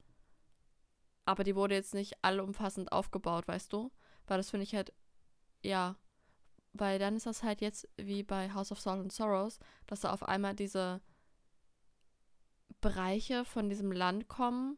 aber 1.26 1.44
die 1.44 1.56
wurde 1.56 1.76
jetzt 1.76 1.94
nicht 1.94 2.24
allumfassend 2.24 2.92
aufgebaut, 2.92 3.48
weißt 3.48 3.74
du? 3.74 3.92
Weil 4.28 4.38
das 4.38 4.50
finde 4.50 4.64
ich 4.64 4.76
halt, 4.76 4.94
ja, 5.64 5.96
weil 6.74 7.00
dann 7.00 7.16
ist 7.16 7.26
das 7.26 7.44
halt 7.44 7.62
jetzt 7.62 7.88
wie 7.98 8.24
bei 8.24 8.54
House 8.54 8.72
of 8.72 8.80
Salt 8.80 9.00
and 9.00 9.12
Sorrows, 9.12 9.60
dass 9.88 10.02
da 10.02 10.12
auf 10.12 10.24
einmal 10.24 10.56
diese 10.56 11.02
Bereiche 12.82 13.46
von 13.46 13.70
diesem 13.70 13.92
Land 13.92 14.28
kommen, 14.28 14.78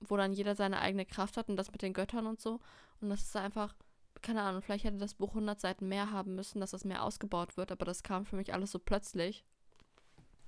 wo 0.00 0.16
dann 0.16 0.32
jeder 0.32 0.54
seine 0.54 0.80
eigene 0.80 1.06
Kraft 1.06 1.36
hat 1.36 1.48
und 1.48 1.56
das 1.56 1.72
mit 1.72 1.82
den 1.82 1.94
Göttern 1.94 2.26
und 2.26 2.40
so. 2.40 2.60
Und 3.00 3.10
das 3.10 3.22
ist 3.22 3.36
einfach, 3.36 3.74
keine 4.22 4.42
Ahnung, 4.42 4.62
vielleicht 4.62 4.84
hätte 4.84 4.98
das 4.98 5.14
Buch 5.14 5.30
100 5.30 5.60
Seiten 5.60 5.88
mehr 5.88 6.10
haben 6.10 6.34
müssen, 6.34 6.60
dass 6.60 6.70
das 6.70 6.84
mehr 6.84 7.02
ausgebaut 7.02 7.56
wird, 7.56 7.72
aber 7.72 7.84
das 7.84 8.02
kam 8.02 8.26
für 8.26 8.36
mich 8.36 8.52
alles 8.52 8.72
so 8.72 8.78
plötzlich. 8.78 9.44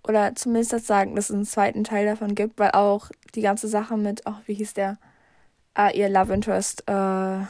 Oder 0.07 0.35
zumindest 0.35 0.73
das 0.73 0.87
sagen, 0.87 1.15
dass 1.15 1.31
es 1.31 1.35
einen 1.35 1.47
zweiten 1.47 1.85
Teil 1.85 2.07
davon 2.07 2.35
gibt, 2.35 2.59
weil 2.59 2.73
auch 2.73 3.11
die 3.35 3.43
ganze 3.43 3.69
Sache 3.69 3.97
mit, 3.97 4.23
oh, 4.27 4.35
wie 4.47 4.55
hieß 4.55 4.75
der? 4.75 4.99
Ah, 5.75 5.91
ihr 5.91 6.09
Love 6.09 6.35
Interest, 6.35 6.83
äh, 6.89 7.47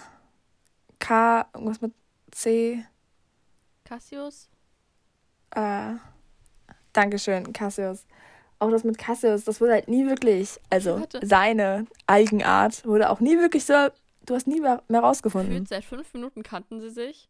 K, 0.98 1.46
irgendwas 1.54 1.80
mit 1.80 1.92
C. 2.30 2.84
Cassius? 3.84 4.48
Äh, 5.50 5.94
Dankeschön, 6.92 7.52
Cassius 7.52 8.06
auch 8.62 8.70
das 8.70 8.84
mit 8.84 8.96
Cassius, 8.96 9.44
das 9.44 9.60
wurde 9.60 9.72
halt 9.72 9.88
nie 9.88 10.06
wirklich, 10.06 10.60
also 10.70 11.02
seine 11.20 11.86
Eigenart 12.06 12.86
wurde 12.86 13.10
auch 13.10 13.18
nie 13.18 13.36
wirklich 13.38 13.64
so, 13.64 13.74
du 14.26 14.34
hast 14.34 14.46
nie 14.46 14.60
mehr, 14.60 14.82
mehr 14.88 15.00
rausgefunden. 15.00 15.50
Gefühlt 15.50 15.68
seit 15.68 15.84
fünf 15.84 16.12
Minuten 16.14 16.42
kannten 16.42 16.80
sie 16.80 16.90
sich 16.90 17.28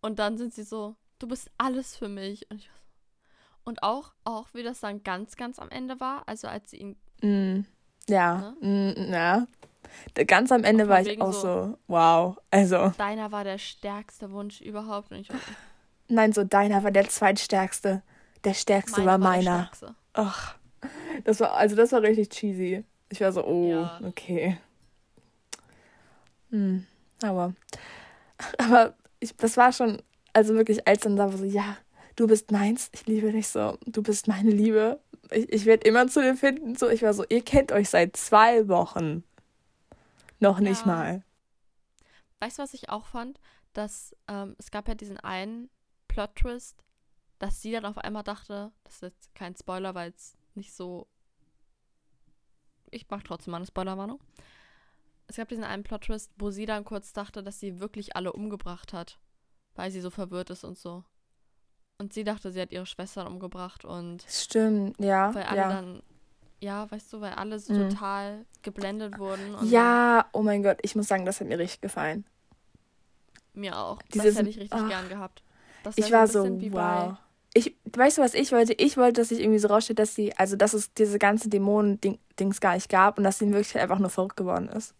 und 0.00 0.18
dann 0.18 0.38
sind 0.38 0.54
sie 0.54 0.62
so, 0.62 0.96
du 1.18 1.28
bist 1.28 1.50
alles 1.58 1.96
für 1.96 2.08
mich. 2.08 2.50
Und, 2.50 2.58
ich, 2.58 2.70
und 3.64 3.82
auch, 3.82 4.12
auch 4.24 4.48
wie 4.52 4.62
das 4.62 4.80
dann 4.80 5.02
ganz, 5.02 5.36
ganz 5.36 5.58
am 5.58 5.70
Ende 5.70 6.00
war, 6.00 6.26
also 6.26 6.48
als 6.48 6.70
sie 6.70 6.78
ihn. 6.78 6.96
Mm, 7.22 7.64
ja, 8.08 8.54
ne? 8.60 8.94
mm, 8.96 9.12
ja. 9.12 9.46
Ganz 10.26 10.52
am 10.52 10.62
Ende 10.62 10.88
war 10.88 11.00
ich 11.00 11.20
auch 11.20 11.32
so, 11.32 11.40
so, 11.40 11.78
wow, 11.88 12.38
also. 12.50 12.92
Deiner 12.96 13.32
war 13.32 13.44
der 13.44 13.58
stärkste 13.58 14.30
Wunsch 14.30 14.60
überhaupt. 14.60 15.10
Und 15.10 15.18
ich, 15.18 15.28
Nein, 16.08 16.32
so 16.32 16.44
deiner 16.44 16.82
war 16.84 16.90
der 16.90 17.08
zweitstärkste. 17.08 18.02
Der 18.44 18.54
stärkste 18.54 19.04
war 19.04 19.18
meiner. 19.18 19.70
Ach. 20.12 20.56
Das 21.24 21.40
war, 21.40 21.52
also 21.54 21.76
das 21.76 21.92
war 21.92 22.02
richtig 22.02 22.30
cheesy. 22.30 22.84
Ich 23.10 23.20
war 23.20 23.32
so, 23.32 23.44
oh, 23.44 23.70
ja. 23.70 24.00
okay. 24.06 24.58
Hm, 26.50 26.86
aber, 27.22 27.54
aber 28.58 28.94
ich, 29.20 29.36
das 29.36 29.56
war 29.56 29.72
schon, 29.72 30.02
also 30.32 30.54
wirklich, 30.54 30.86
als 30.86 31.02
dann 31.02 31.16
da 31.16 31.30
war 31.30 31.38
so, 31.38 31.44
ja, 31.44 31.76
du 32.16 32.26
bist 32.26 32.50
meins, 32.50 32.90
ich 32.92 33.06
liebe 33.06 33.32
dich 33.32 33.48
so, 33.48 33.78
du 33.86 34.02
bist 34.02 34.28
meine 34.28 34.50
Liebe. 34.50 35.00
Ich, 35.30 35.52
ich 35.52 35.64
werde 35.64 35.88
immer 35.88 36.08
zu 36.08 36.20
dir 36.20 36.36
finden. 36.36 36.76
So, 36.76 36.88
ich 36.88 37.02
war 37.02 37.14
so, 37.14 37.24
ihr 37.28 37.42
kennt 37.42 37.72
euch 37.72 37.88
seit 37.88 38.16
zwei 38.16 38.68
Wochen. 38.68 39.24
Noch 40.40 40.58
nicht 40.58 40.80
ja. 40.82 40.86
mal. 40.86 41.22
Weißt 42.40 42.58
du, 42.58 42.62
was 42.62 42.74
ich 42.74 42.88
auch 42.88 43.06
fand? 43.06 43.38
Dass 43.72 44.16
ähm, 44.28 44.56
es 44.58 44.70
gab 44.70 44.88
ja 44.88 44.94
diesen 44.94 45.18
einen 45.18 45.70
Plot-Twist, 46.08 46.82
dass 47.38 47.62
sie 47.62 47.72
dann 47.72 47.84
auf 47.84 47.98
einmal 47.98 48.24
dachte, 48.24 48.72
das 48.84 48.94
ist 48.96 49.02
jetzt 49.02 49.34
kein 49.34 49.54
Spoiler, 49.54 49.94
weil 49.94 50.10
es 50.10 50.36
nicht 50.54 50.72
so. 50.72 51.06
Ich 52.90 53.08
mache 53.08 53.22
trotzdem 53.22 53.52
mal 53.52 53.58
eine 53.58 53.66
Spoilerwarnung. 53.66 54.18
Es 55.30 55.36
gab 55.36 55.48
diesen 55.48 55.62
einen 55.62 55.84
Plot-Twist, 55.84 56.32
wo 56.38 56.50
sie 56.50 56.66
dann 56.66 56.84
kurz 56.84 57.12
dachte, 57.12 57.44
dass 57.44 57.60
sie 57.60 57.78
wirklich 57.78 58.16
alle 58.16 58.32
umgebracht 58.32 58.92
hat, 58.92 59.20
weil 59.76 59.92
sie 59.92 60.00
so 60.00 60.10
verwirrt 60.10 60.50
ist 60.50 60.64
und 60.64 60.76
so. 60.76 61.04
Und 61.98 62.12
sie 62.12 62.24
dachte, 62.24 62.50
sie 62.50 62.60
hat 62.60 62.72
ihre 62.72 62.86
Schwestern 62.86 63.28
umgebracht 63.28 63.84
und. 63.84 64.24
Stimmt, 64.28 64.98
ja. 64.98 65.32
Weil 65.32 65.44
alle 65.44 65.56
ja. 65.56 65.68
dann. 65.68 66.02
Ja, 66.60 66.90
weißt 66.90 67.12
du, 67.12 67.20
weil 67.20 67.34
alle 67.34 67.60
so 67.60 67.72
mhm. 67.72 67.90
total 67.90 68.44
geblendet 68.62 69.18
wurden. 69.18 69.56
ja, 69.62 70.28
oh 70.32 70.42
mein 70.42 70.64
Gott, 70.64 70.78
ich 70.82 70.96
muss 70.96 71.06
sagen, 71.06 71.24
das 71.24 71.40
hat 71.40 71.46
mir 71.46 71.60
richtig 71.60 71.80
gefallen. 71.80 72.26
Mir 73.54 73.78
auch. 73.78 74.02
Dieses, 74.12 74.34
das 74.34 74.38
hätte 74.38 74.50
ich 74.50 74.58
richtig 74.58 74.80
ach, 74.82 74.88
gern 74.88 75.08
gehabt. 75.08 75.44
Das 75.84 75.96
ich 75.96 76.10
war 76.10 76.26
so, 76.26 76.44
wow 76.72 77.16
ich, 77.54 77.76
weißt 77.92 78.18
du, 78.18 78.22
was 78.22 78.34
ich 78.34 78.52
wollte? 78.52 78.74
Ich 78.74 78.96
wollte, 78.96 79.20
dass 79.20 79.28
sich 79.28 79.40
irgendwie 79.40 79.58
so 79.58 79.68
raussteht, 79.68 79.98
dass 79.98 80.14
sie, 80.14 80.36
also 80.36 80.56
dass 80.56 80.72
es 80.72 80.92
diese 80.94 81.18
ganze 81.18 81.48
Dämonen-Dings 81.48 82.60
gar 82.60 82.74
nicht 82.74 82.88
gab 82.88 83.18
und 83.18 83.24
dass 83.24 83.38
sie 83.38 83.46
in 83.46 83.52
Wirklichkeit 83.52 83.82
einfach 83.82 83.98
nur 83.98 84.10
verrückt 84.10 84.36
geworden 84.36 84.68
ist. 84.68 84.94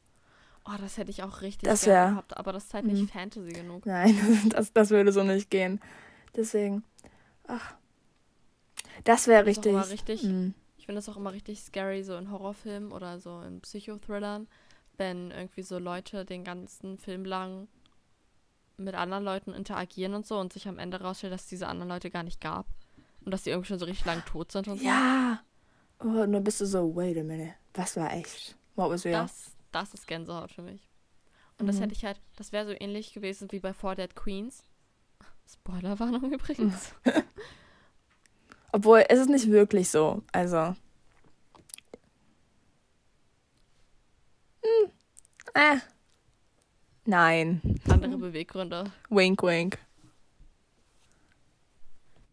Oh, 0.64 0.72
das 0.80 0.96
hätte 0.98 1.10
ich 1.10 1.22
auch 1.22 1.40
richtig 1.40 1.68
Das 1.68 1.86
wär- 1.86 2.10
gehabt, 2.10 2.36
aber 2.36 2.52
das 2.52 2.64
ist 2.66 2.74
halt 2.74 2.84
nicht 2.84 3.02
Mhm. 3.02 3.08
Fantasy 3.08 3.50
genug. 3.52 3.86
Nein, 3.86 4.14
das, 4.50 4.72
das 4.72 4.90
würde 4.90 5.12
so 5.12 5.22
nicht 5.22 5.50
gehen. 5.50 5.80
Deswegen, 6.36 6.84
ach. 7.46 7.74
Das 9.04 9.26
wäre 9.26 9.46
richtig. 9.46 9.74
richtig 9.90 10.22
Mm. 10.24 10.50
Ich 10.76 10.86
finde 10.86 10.98
das 10.98 11.08
auch 11.08 11.16
immer 11.16 11.32
richtig 11.32 11.60
scary, 11.62 12.02
so 12.02 12.16
in 12.16 12.30
Horrorfilmen 12.30 12.90
oder 12.92 13.20
so 13.20 13.40
in 13.42 13.60
Psychothrillern, 13.60 14.48
wenn 14.96 15.30
irgendwie 15.30 15.62
so 15.62 15.78
Leute 15.78 16.24
den 16.24 16.42
ganzen 16.44 16.98
Film 16.98 17.24
lang 17.24 17.68
mit 18.76 18.94
anderen 18.94 19.24
Leuten 19.24 19.52
interagieren 19.52 20.14
und 20.14 20.26
so 20.26 20.38
und 20.38 20.52
sich 20.52 20.66
am 20.68 20.78
Ende 20.78 21.00
rausstellt, 21.00 21.32
dass 21.32 21.42
es 21.42 21.48
diese 21.48 21.68
anderen 21.68 21.88
Leute 21.90 22.10
gar 22.10 22.22
nicht 22.22 22.40
gab. 22.40 22.66
Und 23.24 23.30
dass 23.32 23.42
die 23.42 23.50
irgendwie 23.50 23.68
schon 23.68 23.78
so 23.78 23.84
richtig 23.84 24.06
lang 24.06 24.24
tot 24.24 24.50
sind 24.52 24.68
und 24.68 24.78
so. 24.78 24.84
Ja. 24.84 25.40
Oh, 26.02 26.06
und 26.08 26.32
dann 26.32 26.42
bist 26.44 26.60
du 26.62 26.66
so, 26.66 26.96
wait 26.96 27.18
a 27.18 27.22
minute. 27.22 27.54
Was 27.74 27.96
war 27.96 28.12
echt? 28.12 28.56
What 28.74 28.90
was 28.90 29.04
real? 29.04 29.22
Das, 29.22 29.52
das 29.72 29.94
ist 29.94 30.06
Gänsehaut 30.06 30.52
für 30.52 30.62
mich. 30.62 30.88
Und 31.58 31.66
das 31.66 31.76
Mhm. 31.76 31.80
hätte 31.82 31.94
ich 31.94 32.04
halt, 32.04 32.20
das 32.36 32.52
wäre 32.52 32.66
so 32.66 32.74
ähnlich 32.78 33.12
gewesen 33.12 33.50
wie 33.52 33.60
bei 33.60 33.72
Four 33.74 33.94
Dead 33.94 34.14
Queens. 34.14 34.62
Spoilerwarnung 35.46 36.32
übrigens. 36.32 36.94
Obwohl, 38.72 39.04
es 39.08 39.18
ist 39.20 39.28
nicht 39.30 39.50
wirklich 39.50 39.90
so. 39.90 40.22
Also. 40.32 40.76
Hm. 44.62 44.90
Äh. 45.54 45.76
Nein. 47.04 47.60
Andere 47.88 48.16
Beweggründe. 48.18 48.92
Wink, 49.08 49.42
wink. 49.42 49.78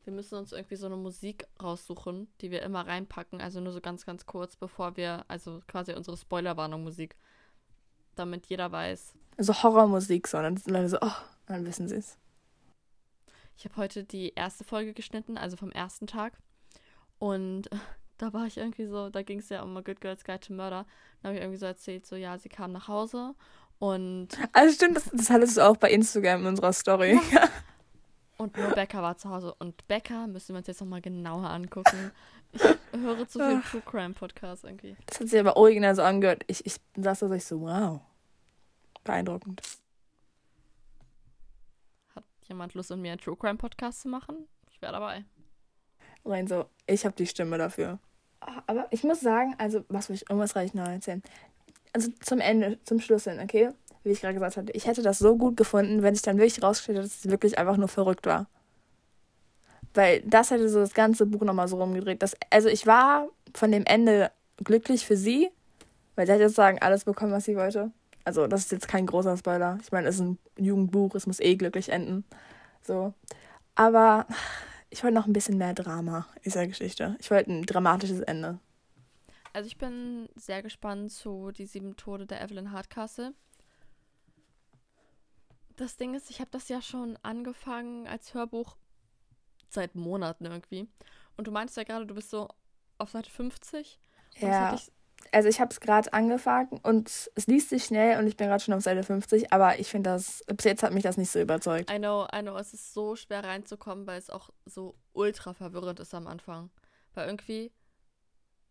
Wir 0.04 0.14
müssen 0.14 0.36
uns 0.38 0.54
irgendwie 0.54 0.76
so 0.78 0.86
eine 0.86 0.96
Musik 0.96 1.46
raussuchen, 1.62 2.28
die 2.40 2.50
wir 2.52 2.62
immer 2.62 2.88
reinpacken, 2.88 3.42
also 3.42 3.60
nur 3.60 3.74
so 3.74 3.82
ganz, 3.82 4.06
ganz 4.06 4.26
kurz, 4.26 4.56
bevor 4.56 4.96
wir, 4.96 5.26
also 5.28 5.62
quasi 5.68 5.94
unsere 5.94 6.16
Spoilerwarnung-Musik, 6.16 7.16
damit 8.20 8.48
jeder 8.48 8.72
weiß. 8.72 9.14
So 9.38 9.54
Horrormusik, 9.64 10.28
so. 10.28 10.38
Und 10.38 10.44
dann 10.44 10.58
sind 10.58 10.74
Leute 10.74 10.90
so, 10.90 10.98
oh, 11.02 11.16
dann 11.46 11.66
wissen 11.66 11.88
sie 11.88 11.96
es. 11.96 12.18
Ich 13.58 13.66
habe 13.66 13.78
heute 13.78 14.04
die 14.04 14.34
erste 14.36 14.64
Folge 14.64 14.94
geschnitten, 14.94 15.38
also 15.38 15.58
vom 15.58 15.72
ersten 15.72 16.08
Tag. 16.08 16.34
Und 17.20 17.70
da 18.18 18.34
war 18.34 18.46
ich 18.46 18.58
irgendwie 18.58 18.86
so, 18.86 19.10
da 19.10 19.24
ging 19.24 19.40
es 19.40 19.50
ja 19.50 19.64
um 19.64 19.76
A 19.78 19.82
Good 19.82 20.02
Girl's 20.02 20.24
Guide 20.24 20.40
to 20.42 20.54
Murder. 20.54 20.86
Da 21.22 21.30
habe 21.30 21.36
ich 21.38 21.42
irgendwie 21.42 21.60
so 21.60 21.66
erzählt, 21.66 22.06
so 22.06 22.16
ja, 22.16 22.38
sie 22.38 22.50
kam 22.50 22.72
nach 22.72 22.88
Hause 22.88 23.36
und, 23.80 24.30
Also 24.54 24.74
stimmt, 24.74 24.98
das, 24.98 25.10
das 25.12 25.30
hattest 25.30 25.58
du 25.58 25.62
auch 25.62 25.78
bei 25.78 25.92
Instagram 25.92 26.42
in 26.42 26.48
unserer 26.48 26.74
Story. 26.74 27.20
und 28.38 28.58
nur 28.58 28.72
Becca 28.72 29.02
war 29.02 29.18
zu 29.18 29.30
Hause. 29.30 29.54
Und 29.60 29.88
Becca 29.88 30.28
müssen 30.28 30.54
wir 30.54 30.60
uns 30.60 30.68
jetzt 30.68 30.82
nochmal 30.82 31.02
genauer 31.02 31.50
angucken. 31.50 32.12
Ich 32.54 32.62
höre 33.00 33.28
zu 33.28 33.40
viel 33.40 33.62
True 33.62 33.82
Crime 33.82 34.14
Podcasts 34.14 34.64
irgendwie. 34.64 34.96
Das 35.06 35.20
hat 35.20 35.28
sich 35.30 35.40
aber 35.40 35.58
original 35.58 35.96
so 35.96 36.02
angehört. 36.02 36.44
Ich, 36.48 36.66
ich 36.66 36.78
saß 36.96 37.20
da 37.20 37.28
so, 37.28 37.34
ich 37.34 37.46
so, 37.46 37.62
wow. 37.62 38.02
Beeindruckend. 39.04 39.62
Hat 42.16 42.24
jemand 42.44 42.74
Lust, 42.74 42.90
mit 42.90 43.00
mir 43.00 43.12
einen 43.12 43.22
True 43.22 43.38
Crime 43.38 43.58
Podcast 43.58 44.02
zu 44.02 44.10
machen? 44.10 44.48
Ich 44.72 44.82
wäre 44.82 44.94
dabei. 44.94 45.26
Rein 46.26 46.48
so, 46.48 46.66
ich 46.86 47.06
habe 47.06 47.16
die 47.16 47.28
Stimme 47.28 47.58
dafür. 47.58 48.00
Aber 48.40 48.88
ich 48.92 49.04
muss 49.04 49.22
sagen, 49.22 49.56
also, 49.58 49.84
was 49.90 50.10
will 50.10 50.16
ich, 50.16 50.30
irgendwas 50.30 50.56
reicht 50.56 50.76
noch 50.76 50.88
erzählen. 50.88 51.24
Also 51.94 52.12
zum 52.22 52.40
Ende, 52.40 52.80
zum 52.84 53.00
Schluss 53.00 53.24
hin, 53.24 53.40
okay? 53.40 53.70
Wie 54.04 54.12
ich 54.12 54.22
gerade 54.22 54.34
gesagt 54.34 54.58
hatte, 54.58 54.72
ich 54.74 54.86
hätte 54.86 55.02
das 55.02 55.20
so 55.20 55.38
gut 55.38 55.58
gefunden, 55.58 56.04
wenn 56.04 56.14
sich 56.14 56.22
dann 56.22 56.38
wirklich 56.38 56.62
rausgestellt 56.62 57.00
hätte, 57.00 57.08
dass 57.08 57.26
es 57.26 57.32
wirklich 57.32 57.58
einfach 57.58 57.78
nur 57.78 57.88
verrückt 57.88 58.26
war. 58.26 58.48
Weil 59.98 60.22
das 60.22 60.52
hätte 60.52 60.70
so 60.70 60.78
das 60.80 60.94
ganze 60.94 61.26
Buch 61.26 61.42
nochmal 61.42 61.68
so 61.68 61.78
rumgedreht. 61.78 62.22
Das, 62.22 62.36
also 62.52 62.70
ich 62.70 62.86
war 62.86 63.30
von 63.56 63.72
dem 63.72 63.84
Ende 63.84 64.32
glücklich 64.64 65.04
für 65.04 65.18
sie, 65.18 65.50
weil 66.14 66.28
sie 66.28 66.34
hat 66.34 66.40
jetzt 66.40 66.54
sagen, 66.54 66.78
alles 66.80 67.06
bekommen, 67.06 67.32
was 67.32 67.46
sie 67.46 67.56
wollte. 67.56 67.90
Also 68.24 68.46
das 68.46 68.62
ist 68.62 68.72
jetzt 68.72 68.88
kein 68.88 69.08
großer 69.08 69.36
Spoiler. 69.38 69.80
Ich 69.82 69.92
meine, 69.92 70.08
es 70.08 70.16
ist 70.18 70.22
ein 70.22 70.38
Jugendbuch, 70.56 71.16
es 71.16 71.26
muss 71.26 71.40
eh 71.40 71.56
glücklich 71.56 71.90
enden. 71.90 72.26
So. 72.84 73.16
Aber 73.74 74.28
ich 74.92 75.04
wollte 75.04 75.16
noch 75.16 75.26
ein 75.26 75.34
bisschen 75.34 75.58
mehr 75.58 75.74
Drama 75.74 76.28
in 76.36 76.42
dieser 76.44 76.68
Geschichte. 76.68 77.16
Ich 77.20 77.32
wollte 77.32 77.52
ein 77.52 77.66
dramatisches 77.66 78.20
Ende. 78.20 78.60
Also 79.52 79.66
ich 79.66 79.80
bin 79.80 80.30
sehr 80.36 80.62
gespannt 80.62 81.12
zu 81.12 81.50
Die 81.50 81.66
sieben 81.66 81.98
Tode 81.98 82.28
der 82.28 82.44
Evelyn 82.44 82.72
Hardcastle. 82.72 83.34
Das 85.76 85.98
Ding 85.98 86.14
ist, 86.14 86.30
ich 86.30 86.40
habe 86.40 86.52
das 86.52 86.70
ja 86.70 86.84
schon 86.84 87.18
angefangen 87.24 88.06
als 88.06 88.36
Hörbuch 88.36 88.76
seit 89.70 89.96
Monaten 89.96 90.46
irgendwie. 90.46 90.88
Und 91.36 91.48
du 91.48 91.52
meintest 91.52 91.78
ja 91.78 91.84
gerade, 91.84 92.06
du 92.06 92.16
bist 92.16 92.30
so 92.30 92.48
auf 92.98 93.12
Seite 93.12 93.30
50. 93.30 94.00
Und 94.42 94.42
das 94.42 94.50
Ja, 94.50 94.74
ich, 94.74 94.92
also 95.32 95.50
ich 95.50 95.60
habe 95.60 95.72
es 95.72 95.80
gerade 95.80 96.12
angefangen 96.14 96.80
und 96.84 97.30
es 97.36 97.48
liest 97.48 97.70
sich 97.70 97.86
schnell 97.86 98.20
und 98.20 98.28
ich 98.28 98.38
bin 98.38 98.48
gerade 98.48 98.64
schon 98.64 98.74
auf 98.74 98.82
Seite 98.82 99.04
50, 99.04 99.52
aber 99.52 99.80
ich 99.80 99.88
finde 99.88 100.12
das, 100.12 100.44
bis 100.48 100.66
jetzt 100.66 100.84
hat 100.84 100.94
mich 100.94 101.04
das 101.04 101.18
nicht 101.18 101.30
so 101.32 101.40
überzeugt. 101.40 101.92
I 101.92 101.98
know, 101.98 102.28
I 102.34 102.42
know, 102.42 102.58
es 102.58 102.74
ist 102.74 102.94
so 102.94 103.16
schwer 103.16 103.44
reinzukommen, 103.44 104.08
weil 104.08 104.18
es 104.20 104.30
auch 104.30 104.50
so 104.66 104.96
ultra 105.14 105.54
verwirrend 105.54 106.00
ist 106.00 106.14
am 106.14 106.28
Anfang. 106.28 106.70
Weil 107.14 107.28
irgendwie, 107.28 107.72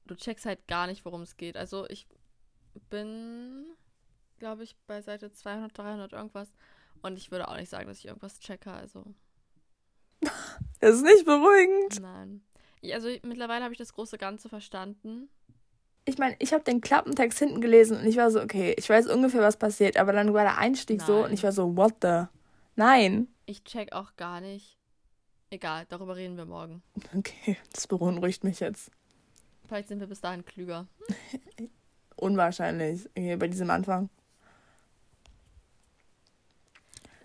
du 0.07 0.15
checkst 0.15 0.47
halt 0.47 0.67
gar 0.69 0.87
nicht, 0.87 1.05
worum 1.05 1.23
es 1.23 1.37
geht. 1.37 1.57
Also 1.57 1.87
ich 1.89 2.07
bin, 2.91 3.67
glaube 4.39 4.65
ich, 4.65 4.77
bei 4.87 5.03
Seite 5.03 5.33
200, 5.33 5.77
300 5.77 6.13
irgendwas. 6.13 6.53
Und 7.03 7.19
ich 7.19 7.31
würde 7.31 7.49
auch 7.49 7.57
nicht 7.57 7.69
sagen, 7.69 7.89
dass 7.89 7.99
ich 7.99 8.07
irgendwas 8.07 8.39
checke. 8.39 8.73
Also 8.73 9.05
Das 10.81 10.97
ist 10.97 11.03
nicht 11.03 11.25
beruhigend. 11.25 12.01
nein. 12.01 12.43
Also 12.93 13.09
ich, 13.09 13.23
mittlerweile 13.25 13.65
habe 13.65 13.73
ich 13.73 13.79
das 13.79 13.93
große 13.93 14.17
Ganze 14.19 14.49
verstanden. 14.49 15.29
Ich 16.05 16.19
meine, 16.19 16.37
ich 16.39 16.53
habe 16.53 16.63
den 16.63 16.81
Klappentext 16.81 17.39
hinten 17.41 17.61
gelesen 17.61 17.99
und 17.99 18.07
ich 18.07 18.17
war 18.17 18.31
so, 18.31 18.41
okay, 18.41 18.75
ich 18.79 18.89
weiß 18.89 19.09
ungefähr, 19.09 19.41
was 19.41 19.57
passiert, 19.57 19.97
aber 19.97 20.13
dann 20.13 20.33
war 20.33 20.45
der 20.45 20.59
Einstieg 20.59 21.03
so 21.03 21.17
und 21.17 21.23
Nein. 21.23 21.35
ich 21.35 21.43
war 21.43 21.51
so, 21.51 21.77
what 21.77 21.95
the? 22.03 22.27
Nein. 22.77 23.27
Ich 23.47 23.65
check 23.65 23.93
auch 23.93 24.15
gar 24.17 24.41
nicht. 24.41 24.79
Egal, 25.51 25.87
darüber 25.89 26.15
reden 26.15 26.37
wir 26.37 26.45
morgen. 26.45 26.83
Okay, 27.17 27.57
das 27.73 27.87
beunruhigt 27.89 28.45
mich 28.45 28.61
jetzt. 28.61 28.91
Vielleicht 29.67 29.89
sind 29.89 29.99
wir 29.99 30.07
bis 30.07 30.21
dahin 30.21 30.45
klüger. 30.45 30.87
Unwahrscheinlich, 32.17 33.09
irgendwie 33.15 33.37
bei 33.37 33.49
diesem 33.49 33.71
Anfang. 33.71 34.09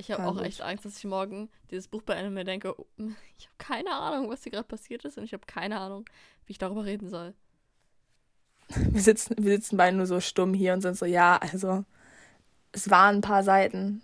Ich 0.01 0.09
habe 0.09 0.25
auch 0.25 0.35
gut. 0.35 0.45
echt 0.45 0.61
Angst, 0.61 0.83
dass 0.83 0.97
ich 0.97 1.03
morgen 1.05 1.47
dieses 1.69 1.87
Buch 1.87 2.01
beende 2.01 2.27
und 2.27 2.33
mir 2.33 2.43
denke, 2.43 2.73
oh, 2.79 2.87
ich 3.37 3.45
habe 3.45 3.55
keine 3.59 3.91
Ahnung, 3.93 4.29
was 4.29 4.41
hier 4.41 4.51
gerade 4.51 4.67
passiert 4.67 5.05
ist 5.05 5.17
und 5.17 5.23
ich 5.23 5.33
habe 5.33 5.45
keine 5.45 5.79
Ahnung, 5.79 6.05
wie 6.47 6.53
ich 6.53 6.57
darüber 6.57 6.85
reden 6.85 7.07
soll. 7.07 7.35
Wir 8.91 9.01
sitzen, 9.01 9.35
wir 9.37 9.51
sitzen 9.51 9.75
beide 9.75 9.97
nur 9.97 10.05
so 10.05 10.21
stumm 10.21 10.53
hier 10.53 10.71
und 10.71 10.79
sind 10.81 10.97
so, 10.97 11.05
ja, 11.05 11.35
also, 11.35 11.83
es 12.71 12.89
waren 12.89 13.17
ein 13.17 13.21
paar 13.21 13.43
Seiten. 13.43 14.01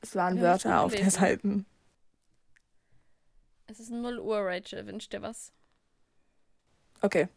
Es 0.00 0.16
waren 0.16 0.36
Wir 0.36 0.42
Wörter 0.42 0.80
auf 0.80 0.90
gelesen. 0.90 1.10
Seiten. 1.10 1.66
Es 3.68 3.78
ist 3.78 3.90
0 3.90 4.18
Uhr, 4.18 4.38
Rachel. 4.40 4.84
Wünsch 4.88 5.08
dir 5.08 5.22
was? 5.22 5.52
Okay. 7.00 7.28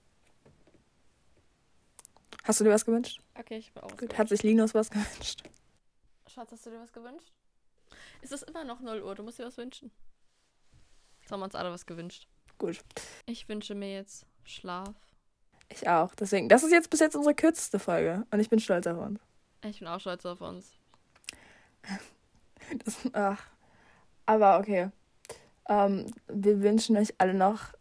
Hast 2.45 2.59
du 2.59 2.63
dir 2.63 2.71
was 2.71 2.83
gewünscht? 2.83 3.21
Okay, 3.35 3.57
ich 3.57 3.71
bin 3.73 3.83
auch. 3.83 3.95
Gut. 3.95 4.17
Hat 4.17 4.29
sich 4.29 4.41
Linus 4.41 4.73
was 4.73 4.89
gewünscht? 4.89 5.43
Schatz, 6.25 6.51
hast 6.51 6.65
du 6.65 6.71
dir 6.71 6.79
was 6.79 6.91
gewünscht? 6.91 7.31
Es 8.22 8.31
ist 8.31 8.43
immer 8.43 8.63
noch 8.63 8.80
0 8.81 9.01
Uhr. 9.01 9.15
Du 9.15 9.23
musst 9.23 9.39
dir 9.39 9.45
was 9.45 9.57
wünschen. 9.57 9.91
Jetzt 11.22 11.31
haben 11.31 11.39
wir 11.39 11.45
uns 11.45 11.55
alle 11.55 11.72
was 11.72 11.85
gewünscht. 11.85 12.27
Gut. 12.57 12.80
Ich 13.26 13.47
wünsche 13.49 13.76
mir 13.76 13.93
jetzt 13.93 14.26
Schlaf. 14.43 14.93
Ich 15.69 15.88
auch. 15.88 16.13
Deswegen, 16.15 16.49
das 16.49 16.63
ist 16.63 16.72
jetzt 16.72 16.89
bis 16.89 16.99
jetzt 16.99 17.15
unsere 17.15 17.34
kürzeste 17.35 17.80
Folge. 17.80 18.26
Und 18.31 18.39
ich 18.39 18.49
bin 18.49 18.59
stolz 18.59 18.85
auf 18.88 18.97
uns. 18.97 19.19
Ich 19.63 19.80
bin 19.80 19.88
auch 19.88 19.99
stolz 19.99 20.26
auf 20.26 20.41
uns. 20.41 20.72
Das, 22.85 22.95
ach. 23.13 23.43
Aber 24.26 24.59
okay. 24.59 24.91
Ähm, 25.68 26.05
wir 26.27 26.61
wünschen 26.61 26.95
euch 26.95 27.13
alle 27.18 27.34
noch 27.34 27.73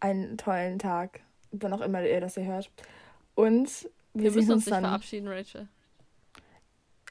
einen 0.00 0.38
tollen 0.38 0.78
Tag. 0.78 1.20
Wann 1.50 1.72
auch 1.72 1.80
immer 1.80 2.02
ihr 2.02 2.20
das 2.20 2.34
hier 2.34 2.44
hört. 2.44 2.70
Und 3.34 3.68
wir, 4.14 4.22
Wir 4.24 4.30
müssen 4.32 4.38
uns 4.38 4.50
uns 4.50 4.66
nicht 4.66 4.72
dann. 4.72 4.84
verabschieden, 4.84 5.28
Rachel. 5.28 5.68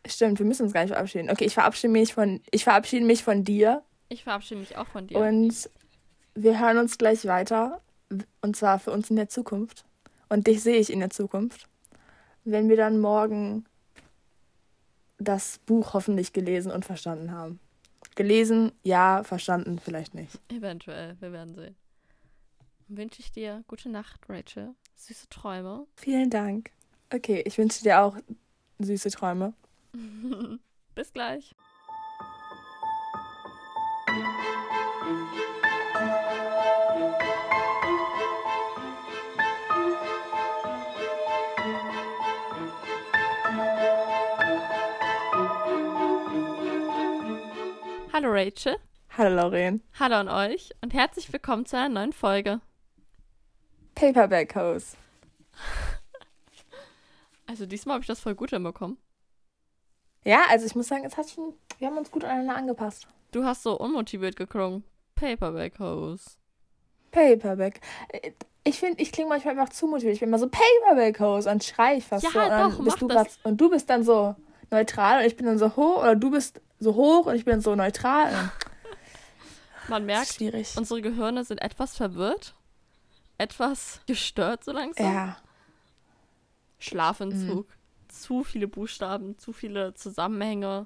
Stimmt, 0.05 0.39
wir 0.39 0.45
müssen 0.45 0.63
uns 0.63 0.73
gar 0.73 0.81
nicht 0.81 0.91
verabschieden. 0.91 1.29
Okay, 1.29 1.45
ich 1.45 1.53
verabschiede 1.53 1.93
mich 1.93 2.13
von, 2.13 2.41
ich 2.51 2.63
verabschiede 2.63 3.05
mich 3.05 3.23
von 3.23 3.43
dir. 3.43 3.83
Ich 4.09 4.23
verabschiede 4.23 4.59
mich 4.59 4.77
auch 4.77 4.87
von 4.87 5.07
dir. 5.07 5.17
Und 5.17 5.69
wir 6.35 6.59
hören 6.59 6.77
uns 6.77 6.97
gleich 6.97 7.25
weiter. 7.25 7.81
Und 8.41 8.55
zwar 8.55 8.79
für 8.79 8.91
uns 8.91 9.09
in 9.09 9.15
der 9.15 9.29
Zukunft. 9.29 9.85
Und 10.29 10.47
dich 10.47 10.61
sehe 10.61 10.77
ich 10.77 10.91
in 10.91 10.99
der 10.99 11.09
Zukunft. 11.09 11.67
Wenn 12.43 12.69
wir 12.69 12.75
dann 12.75 12.99
morgen 12.99 13.65
das 15.17 15.59
Buch 15.65 15.93
hoffentlich 15.93 16.33
gelesen 16.33 16.71
und 16.71 16.85
verstanden 16.85 17.31
haben. 17.31 17.59
Gelesen, 18.15 18.71
ja, 18.83 19.23
verstanden, 19.23 19.79
vielleicht 19.79 20.13
nicht. 20.13 20.39
Eventuell, 20.49 21.15
wir 21.19 21.31
werden 21.31 21.55
sehen. 21.55 21.75
Wünsche 22.87 23.21
ich 23.21 23.31
dir 23.31 23.63
gute 23.67 23.89
Nacht, 23.89 24.21
Rachel. 24.29 24.75
Süße 24.95 25.29
Träume. 25.29 25.87
Vielen 25.95 26.29
Dank. 26.29 26.71
Okay, 27.13 27.41
ich 27.45 27.57
wünsche 27.57 27.81
dir 27.83 28.01
auch 28.01 28.17
süße 28.79 29.09
Träume. 29.11 29.53
Bis 30.95 31.13
gleich. 31.13 31.53
Hallo 48.11 48.31
Rachel. 48.31 48.77
Hallo 49.15 49.35
Lauren. 49.35 49.83
Hallo 49.99 50.15
an 50.15 50.29
euch 50.29 50.71
und 50.81 50.93
herzlich 50.93 51.31
willkommen 51.31 51.65
zu 51.65 51.77
einer 51.77 51.89
neuen 51.89 52.13
Folge. 52.13 52.61
Paperback 53.95 54.55
Hose. 54.55 54.97
Also 57.45 57.65
diesmal 57.65 57.95
habe 57.95 58.03
ich 58.03 58.07
das 58.07 58.21
voll 58.21 58.33
gut 58.33 58.49
hinbekommen. 58.49 58.97
Ja, 60.25 60.41
also 60.49 60.65
ich 60.65 60.75
muss 60.75 60.87
sagen, 60.87 61.03
es 61.05 61.17
hat 61.17 61.29
schon, 61.29 61.53
wir 61.79 61.87
haben 61.87 61.97
uns 61.97 62.11
gut 62.11 62.23
aneinander 62.23 62.55
angepasst. 62.55 63.07
Du 63.31 63.43
hast 63.43 63.63
so 63.63 63.77
unmotiviert 63.77 64.35
geklungen. 64.35 64.83
Paperback 65.15 65.79
Hose. 65.79 66.31
Paperback. 67.11 67.81
Äh, 68.09 68.31
Ich 68.65 68.79
finde, 68.79 69.01
ich 69.01 69.11
klinge 69.11 69.27
manchmal 69.29 69.57
einfach 69.59 69.73
zu 69.73 69.87
motiviert. 69.87 70.13
Ich 70.13 70.19
bin 70.21 70.29
immer 70.29 70.39
so 70.39 70.47
Paperback 70.49 71.19
Hose 71.19 71.49
und 71.51 71.63
schrei 71.63 71.97
ich 71.97 72.05
fast 72.05 72.23
Ja, 72.23 72.29
so. 72.31 72.39
Und 72.39 72.49
dann 72.49 72.71
doch, 72.71 72.77
bist 72.77 72.87
mach 72.95 72.99
du 72.99 73.07
das. 73.07 73.15
grad, 73.15 73.39
und 73.45 73.57
du 73.59 73.69
bist 73.69 73.89
dann 73.89 74.03
so 74.03 74.35
neutral 74.71 75.19
und 75.19 75.25
ich 75.25 75.35
bin 75.35 75.45
dann 75.45 75.57
so 75.57 75.75
hoch 75.75 75.97
oder 75.97 76.15
du 76.15 76.31
bist 76.31 76.61
so 76.79 76.95
hoch 76.95 77.25
und 77.25 77.35
ich 77.35 77.43
bin 77.45 77.53
dann 77.53 77.61
so 77.61 77.75
neutral. 77.75 78.31
Man 79.89 80.05
merkt, 80.05 80.33
Schwierig. 80.35 80.75
unsere 80.77 81.01
Gehirne 81.01 81.43
sind 81.43 81.61
etwas 81.61 81.97
verwirrt, 81.97 82.55
etwas 83.37 83.99
gestört 84.07 84.63
so 84.63 84.71
langsam. 84.71 85.13
Ja. 85.13 85.37
Schlafentzug. 86.79 87.67
Zu 88.13 88.43
viele 88.43 88.67
Buchstaben, 88.67 89.39
zu 89.39 89.53
viele 89.53 89.95
Zusammenhänge. 89.95 90.85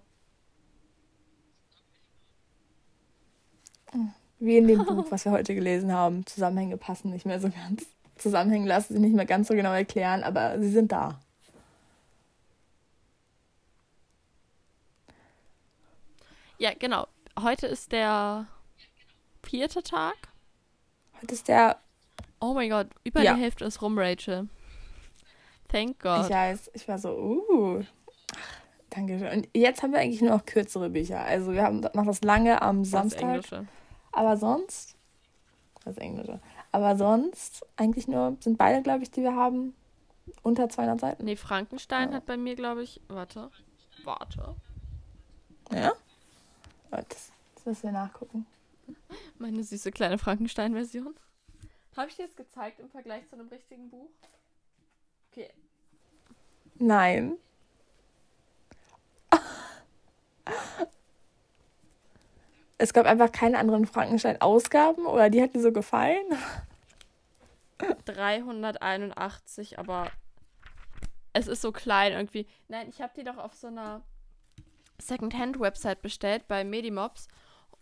Wie 4.39 4.57
in 4.57 4.67
dem 4.67 4.85
Buch, 4.85 5.05
was 5.09 5.25
wir 5.25 5.33
heute 5.33 5.53
gelesen 5.53 5.91
haben. 5.91 6.25
Zusammenhänge 6.25 6.77
passen 6.77 7.09
nicht 7.11 7.25
mehr 7.25 7.39
so 7.41 7.49
ganz. 7.49 7.85
Zusammenhänge 8.17 8.67
lassen 8.67 8.93
sich 8.93 9.01
nicht 9.01 9.15
mehr 9.15 9.25
ganz 9.25 9.49
so 9.49 9.55
genau 9.55 9.73
erklären, 9.73 10.23
aber 10.23 10.57
sie 10.59 10.69
sind 10.71 10.91
da. 10.91 11.19
Ja, 16.57 16.73
genau. 16.73 17.07
Heute 17.39 17.67
ist 17.67 17.91
der 17.91 18.47
vierte 19.43 19.83
Tag. 19.83 20.15
Heute 21.21 21.33
ist 21.33 21.47
der, 21.47 21.77
Oh 22.39 22.53
mein 22.53 22.69
Gott, 22.69 22.87
über 23.03 23.21
Ja. 23.21 23.33
die 23.33 23.41
Hälfte 23.41 23.65
ist 23.65 23.81
rum, 23.81 23.97
Rachel. 23.97 24.47
Thank 25.69 25.91
ich 25.91 25.99
God. 25.99 26.29
weiß, 26.29 26.71
ich 26.73 26.87
war 26.87 26.97
so, 26.97 27.09
uh. 27.17 27.83
Danke 28.89 29.19
schön. 29.19 29.29
Und 29.39 29.49
jetzt 29.53 29.83
haben 29.83 29.91
wir 29.91 29.99
eigentlich 29.99 30.21
nur 30.21 30.31
noch 30.31 30.45
kürzere 30.45 30.89
Bücher. 30.89 31.19
Also 31.21 31.51
wir 31.51 31.63
haben 31.63 31.81
noch 31.81 32.05
das 32.05 32.21
lange 32.21 32.61
am 32.61 32.83
Das 32.83 32.91
Samstag. 32.91 33.21
Englische. 33.21 33.67
Aber 34.11 34.37
sonst, 34.37 34.95
das 35.83 35.97
Englische. 35.97 36.39
Aber 36.71 36.95
sonst, 36.97 37.65
eigentlich 37.75 38.07
nur, 38.07 38.37
sind 38.39 38.57
beide, 38.57 38.81
glaube 38.81 39.03
ich, 39.03 39.11
die 39.11 39.21
wir 39.21 39.35
haben, 39.35 39.75
unter 40.43 40.69
200 40.69 40.99
Seiten. 40.99 41.25
Nee, 41.25 41.35
Frankenstein 41.35 42.09
Ja. 42.11 42.17
hat 42.17 42.25
bei 42.25 42.37
mir, 42.37 42.55
glaube 42.55 42.83
ich. 42.83 43.01
Warte. 43.07 43.49
Warte. 44.03 44.55
Ja? 45.71 45.93
Warte, 46.89 47.05
Das, 47.09 47.31
das 47.55 47.65
müssen 47.65 47.83
wir 47.83 47.91
nachgucken. 47.91 48.45
Meine 49.37 49.63
süße 49.63 49.91
kleine 49.91 50.17
Frankenstein-Version. 50.17 51.13
Habe 51.95 52.09
ich 52.09 52.15
dir 52.15 52.23
jetzt 52.23 52.37
gezeigt 52.37 52.79
im 52.79 52.89
Vergleich 52.89 53.27
zu 53.27 53.35
einem 53.35 53.47
richtigen 53.49 53.89
Buch? 53.89 54.09
Okay. 55.37 55.49
Nein. 56.79 57.37
Es 62.79 62.93
gab 62.93 63.07
einfach 63.07 63.31
keine 63.31 63.57
anderen 63.57 63.87
Frankenstein-Ausgaben 63.87 65.07
oder 65.07 65.31
die 65.31 65.41
hat 65.41 65.55
dir 65.55 65.61
so 65.61 65.71
gefallen? 65.71 66.25
381, 68.05 69.79
aber 69.79 70.11
es 71.33 71.47
ist 71.47 71.61
so 71.63 71.71
klein 71.71 72.13
irgendwie. 72.13 72.45
Nein, 72.67 72.87
ich 72.89 73.01
habe 73.01 73.13
die 73.15 73.23
doch 73.23 73.37
auf 73.37 73.55
so 73.55 73.65
einer 73.67 74.03
Secondhand-Website 74.99 76.03
bestellt 76.03 76.47
bei 76.47 76.63
Medimobs. 76.63 77.27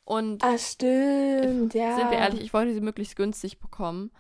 Und 0.05 0.41
Ah, 0.43 0.57
stimmt, 0.57 1.73
ja. 1.73 1.97
sind 1.97 2.11
wir 2.11 2.17
ehrlich, 2.17 2.39
ich 2.41 2.53
wollte 2.53 2.73
sie 2.73 2.79
möglichst 2.81 3.17
günstig 3.17 3.59
bekommen. 3.59 4.11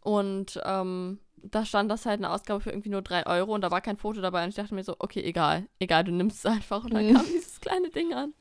Und 0.00 0.60
ähm, 0.64 1.20
da 1.42 1.64
stand 1.64 1.90
das 1.90 2.06
halt 2.06 2.20
eine 2.20 2.30
Ausgabe 2.30 2.60
für 2.60 2.70
irgendwie 2.70 2.88
nur 2.90 3.02
3 3.02 3.26
Euro 3.26 3.54
und 3.54 3.60
da 3.62 3.70
war 3.70 3.80
kein 3.80 3.96
Foto 3.96 4.20
dabei. 4.20 4.42
Und 4.44 4.50
ich 4.50 4.54
dachte 4.56 4.74
mir 4.74 4.84
so, 4.84 4.96
okay, 4.98 5.22
egal, 5.22 5.66
egal, 5.78 6.04
du 6.04 6.12
nimmst 6.12 6.38
es 6.38 6.46
einfach. 6.46 6.84
Und 6.84 6.94
dann 6.94 7.06
Mhm. 7.06 7.14
kam 7.14 7.24
dieses 7.26 7.60
kleine 7.60 7.90
Ding 7.90 8.12
an. 8.14 8.34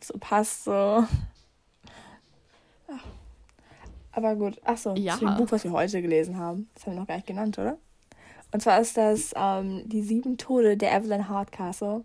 So 0.00 0.14
passt 0.18 0.64
so. 0.64 0.70
Ja. 0.70 1.06
Aber 4.12 4.36
gut, 4.36 4.60
achso, 4.64 4.94
Ja. 4.94 5.14
zu 5.14 5.26
dem 5.26 5.36
Buch, 5.36 5.46
was 5.50 5.64
wir 5.64 5.72
heute 5.72 6.00
gelesen 6.02 6.38
haben. 6.38 6.68
Das 6.74 6.86
haben 6.86 6.92
wir 6.94 7.00
noch 7.00 7.06
gar 7.08 7.16
nicht 7.16 7.26
genannt, 7.26 7.58
oder? 7.58 7.78
Und 8.52 8.60
zwar 8.60 8.78
ist 8.80 8.96
das 8.96 9.32
ähm, 9.34 9.82
Die 9.88 10.02
sieben 10.02 10.38
Tode 10.38 10.76
der 10.76 10.92
Evelyn 10.94 11.28
Hardcastle. 11.28 12.04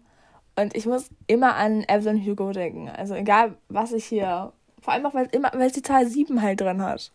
Und 0.56 0.76
ich 0.76 0.86
muss 0.86 1.10
immer 1.28 1.56
an 1.56 1.84
Evelyn 1.88 2.26
Hugo 2.26 2.52
denken. 2.52 2.90
Also 2.90 3.14
egal, 3.14 3.56
was 3.70 3.92
ich 3.94 4.06
hier. 4.06 4.52
Vor 4.82 4.94
allem 4.94 5.06
auch, 5.06 5.14
weil, 5.14 5.28
immer, 5.32 5.52
weil 5.54 5.68
es 5.68 5.74
die 5.74 5.82
Zahl 5.82 6.08
sieben 6.08 6.42
halt 6.42 6.62
drin 6.62 6.82
hat. 6.82 7.12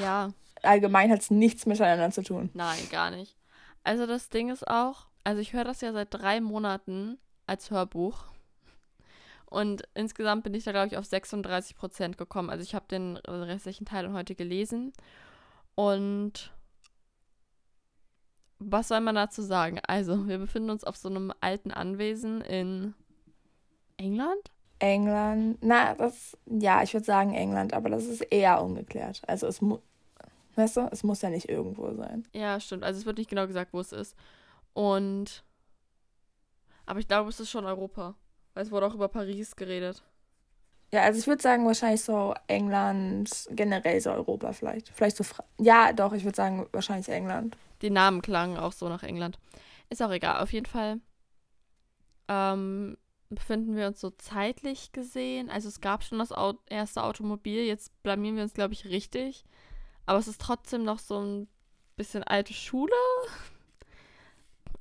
Ja, 0.00 0.32
Allgemein 0.62 1.10
hat 1.10 1.20
es 1.20 1.30
nichts 1.30 1.66
miteinander 1.66 2.10
zu 2.10 2.22
tun. 2.22 2.50
nein, 2.54 2.78
gar 2.90 3.10
nicht. 3.10 3.36
Also 3.84 4.06
das 4.06 4.28
Ding 4.28 4.50
ist 4.50 4.66
auch, 4.68 5.06
also 5.24 5.40
ich 5.40 5.52
höre 5.52 5.64
das 5.64 5.80
ja 5.80 5.92
seit 5.92 6.12
drei 6.12 6.40
Monaten 6.40 7.18
als 7.46 7.70
Hörbuch. 7.70 8.24
Und 9.46 9.84
insgesamt 9.94 10.44
bin 10.44 10.52
ich 10.52 10.64
da, 10.64 10.72
glaube 10.72 10.88
ich, 10.88 10.96
auf 10.98 11.06
36 11.06 11.76
Prozent 11.76 12.18
gekommen. 12.18 12.50
Also 12.50 12.62
ich 12.62 12.74
habe 12.74 12.86
den 12.90 13.16
restlichen 13.16 13.86
Teil 13.86 14.12
heute 14.12 14.34
gelesen. 14.34 14.92
Und 15.74 16.52
was 18.58 18.88
soll 18.88 19.00
man 19.00 19.14
dazu 19.14 19.42
sagen? 19.42 19.78
Also, 19.86 20.26
wir 20.26 20.38
befinden 20.38 20.70
uns 20.70 20.84
auf 20.84 20.96
so 20.96 21.08
einem 21.08 21.32
alten 21.40 21.70
Anwesen 21.70 22.40
in 22.40 22.94
England. 23.96 24.50
England, 24.80 25.58
na, 25.60 25.94
das, 25.94 26.36
ja, 26.46 26.82
ich 26.82 26.94
würde 26.94 27.04
sagen 27.04 27.34
England, 27.34 27.74
aber 27.74 27.90
das 27.90 28.06
ist 28.06 28.20
eher 28.20 28.62
ungeklärt. 28.62 29.22
Also 29.26 29.48
es 29.48 29.60
muss, 29.60 29.80
weißt 30.58 30.76
du, 30.76 30.88
es 30.90 31.02
muss 31.02 31.22
ja 31.22 31.30
nicht 31.30 31.48
irgendwo 31.48 31.94
sein. 31.94 32.26
Ja, 32.34 32.60
stimmt. 32.60 32.84
Also 32.84 33.00
es 33.00 33.06
wird 33.06 33.18
nicht 33.18 33.30
genau 33.30 33.46
gesagt, 33.46 33.72
wo 33.72 33.80
es 33.80 33.92
ist. 33.92 34.16
Und 34.74 35.44
aber 36.84 37.00
ich 37.00 37.08
glaube, 37.08 37.28
es 37.28 37.38
ist 37.38 37.50
schon 37.50 37.66
Europa. 37.66 38.14
Weil 38.54 38.64
es 38.64 38.70
wurde 38.70 38.86
auch 38.86 38.94
über 38.94 39.08
Paris 39.08 39.56
geredet. 39.56 40.02
Ja, 40.92 41.02
also 41.02 41.20
ich 41.20 41.26
würde 41.26 41.42
sagen, 41.42 41.66
wahrscheinlich 41.66 42.02
so 42.02 42.34
England, 42.46 43.30
generell 43.50 44.00
so 44.00 44.10
Europa 44.10 44.52
vielleicht. 44.52 44.88
Vielleicht 44.88 45.16
so, 45.16 45.22
Fra 45.22 45.44
ja, 45.60 45.92
doch, 45.92 46.14
ich 46.14 46.24
würde 46.24 46.36
sagen, 46.36 46.66
wahrscheinlich 46.72 47.08
England. 47.08 47.56
Die 47.82 47.90
Namen 47.90 48.22
klangen 48.22 48.56
auch 48.56 48.72
so 48.72 48.88
nach 48.88 49.02
England. 49.02 49.38
Ist 49.90 50.02
auch 50.02 50.10
egal. 50.10 50.42
Auf 50.42 50.52
jeden 50.52 50.66
Fall 50.66 51.00
ähm, 52.28 52.96
befinden 53.28 53.76
wir 53.76 53.86
uns 53.86 54.00
so 54.00 54.10
zeitlich 54.10 54.92
gesehen. 54.92 55.50
Also 55.50 55.68
es 55.68 55.80
gab 55.80 56.02
schon 56.02 56.18
das 56.18 56.32
Au 56.32 56.54
erste 56.66 57.02
Automobil. 57.02 57.64
Jetzt 57.64 58.02
blamieren 58.02 58.36
wir 58.36 58.42
uns, 58.42 58.54
glaube 58.54 58.72
ich, 58.72 58.86
richtig. 58.86 59.44
Aber 60.08 60.18
es 60.18 60.28
ist 60.28 60.40
trotzdem 60.40 60.84
noch 60.84 60.98
so 60.98 61.20
ein 61.20 61.48
bisschen 61.96 62.24
alte 62.24 62.54
Schule. 62.54 62.92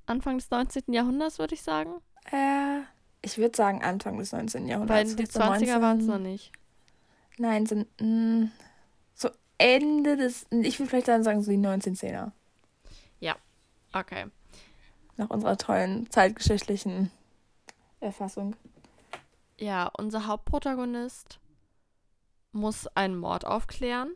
Anfang 0.05 0.37
des 0.37 0.49
19. 0.49 0.93
Jahrhunderts, 0.93 1.37
würde 1.37 1.53
ich 1.53 1.61
sagen. 1.61 2.01
Äh, 2.31 2.81
ich 3.21 3.37
würde 3.37 3.55
sagen 3.55 3.83
Anfang 3.83 4.17
des 4.17 4.31
19. 4.31 4.67
Jahrhunderts. 4.67 4.97
Weil 4.97 5.05
die 5.05 5.25
Vielleicht 5.25 5.33
so 5.33 5.39
20er 5.41 5.81
waren 5.81 5.99
es 5.99 6.05
19 6.05 6.07
noch 6.07 6.19
nicht. 6.19 6.51
Nein, 7.37 7.65
sind 7.65 7.87
mh, 7.99 8.49
so 9.13 9.29
Ende 9.57 10.15
des, 10.15 10.45
ich 10.49 10.79
würde 10.79 10.89
vielleicht 10.89 11.09
dann 11.09 11.23
sagen 11.23 11.43
so 11.43 11.51
die 11.51 11.57
1910er. 11.57 12.31
Okay. 13.93 14.25
Nach 15.15 15.29
unserer 15.29 15.57
tollen 15.57 16.09
zeitgeschichtlichen 16.11 17.11
Erfassung. 17.99 18.55
Ja, 19.57 19.89
unser 19.97 20.27
Hauptprotagonist 20.27 21.39
muss 22.51 22.87
einen 22.95 23.17
Mord 23.17 23.45
aufklären 23.45 24.11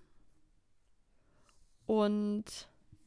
und 1.92 2.46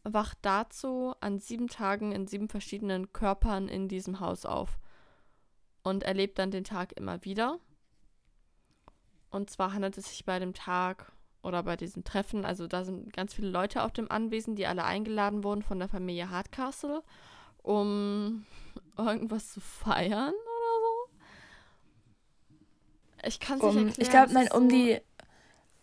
wacht 0.03 0.37
dazu 0.43 1.15
an 1.21 1.39
sieben 1.39 1.69
Tagen 1.69 2.13
in 2.13 2.27
sieben 2.27 2.51
verschiedenen 2.51 3.15
Körpern 3.15 3.67
in 3.69 3.89
diesem 3.89 4.21
Haus 4.21 4.45
auf 4.45 4.79
und 5.83 6.03
erlebt 6.03 6.39
dann 6.39 6.51
den 6.51 6.65
Tag 6.65 6.93
immer 6.93 7.25
wieder. 7.25 7.59
Und 9.31 9.49
zwar 9.49 9.73
handelt 9.73 9.97
es 9.97 10.11
sich 10.11 10.27
bei 10.27 10.39
dem 10.39 10.53
Tag 10.53 11.11
oder 11.43 11.63
bei 11.63 11.77
diesem 11.79 12.05
Treffen, 12.05 12.45
also 12.45 12.67
da 12.67 12.85
sind 12.85 13.15
ganz 13.15 13.33
viele 13.33 13.49
Leute 13.49 13.83
auf 13.85 13.93
dem 13.93 14.11
Anwesen, 14.11 14.55
die 14.55 14.67
alle 14.67 14.85
eingeladen 14.85 15.45
wurden 15.45 15.63
von 15.63 15.79
der 15.79 15.89
Familie 15.89 16.29
Hardcastle, 16.29 17.03
um 17.63 18.45
irgendwas 18.99 19.51
zu 19.51 19.61
feiern 19.63 20.35
oder 20.35 20.81
so. 20.83 21.09
Ich 23.29 23.41
kann 23.41 23.57
es 23.59 23.65
nicht 23.65 23.71
Um, 23.73 23.87
erklären. 23.89 23.95
ich 24.03 24.11
glaube, 24.11 24.33
nein, 24.35 24.49
um 24.53 24.65
so- 24.65 24.69
die, 24.77 25.01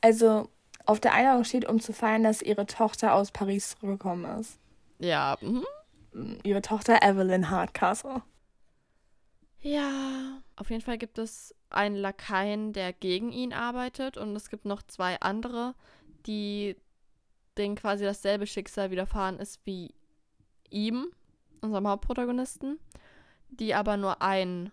also 0.02 0.50
auf 0.86 1.00
der 1.00 1.14
Einladung 1.14 1.44
steht, 1.44 1.68
um 1.68 1.80
zu 1.80 1.94
feiern, 1.94 2.24
dass 2.24 2.42
ihre 2.42 2.66
Tochter 2.66 3.14
aus 3.14 3.32
Paris 3.32 3.76
zurückgekommen 3.78 4.40
ist. 4.40 4.60
Ja, 5.00 5.38
mhm. 5.42 5.66
Ihre 6.44 6.62
Tochter 6.62 7.02
Evelyn 7.02 7.50
Hardcastle. 7.50 8.22
Ja, 9.62 10.42
auf 10.56 10.70
jeden 10.70 10.82
Fall 10.82 10.98
gibt 10.98 11.18
es 11.18 11.56
einen 11.70 11.96
Lakaien, 11.96 12.74
der 12.74 12.94
gegen 12.94 13.32
ihn 13.32 13.54
arbeitet 13.54 14.18
und 14.18 14.36
es 14.36 14.50
gibt 14.50 14.66
noch 14.66 14.82
zwei 14.82 15.20
andere, 15.22 15.76
die 16.26 16.76
denen 17.58 17.76
quasi 17.76 18.04
dasselbe 18.04 18.48
Schicksal 18.48 18.92
widerfahren 18.92 19.40
ist 19.40 19.62
wie 19.66 19.94
ihm, 20.70 21.08
unserem 21.62 21.88
Hauptprotagonisten, 21.88 22.80
die 23.50 23.76
aber 23.76 23.98
nur 23.98 24.22
ein 24.22 24.72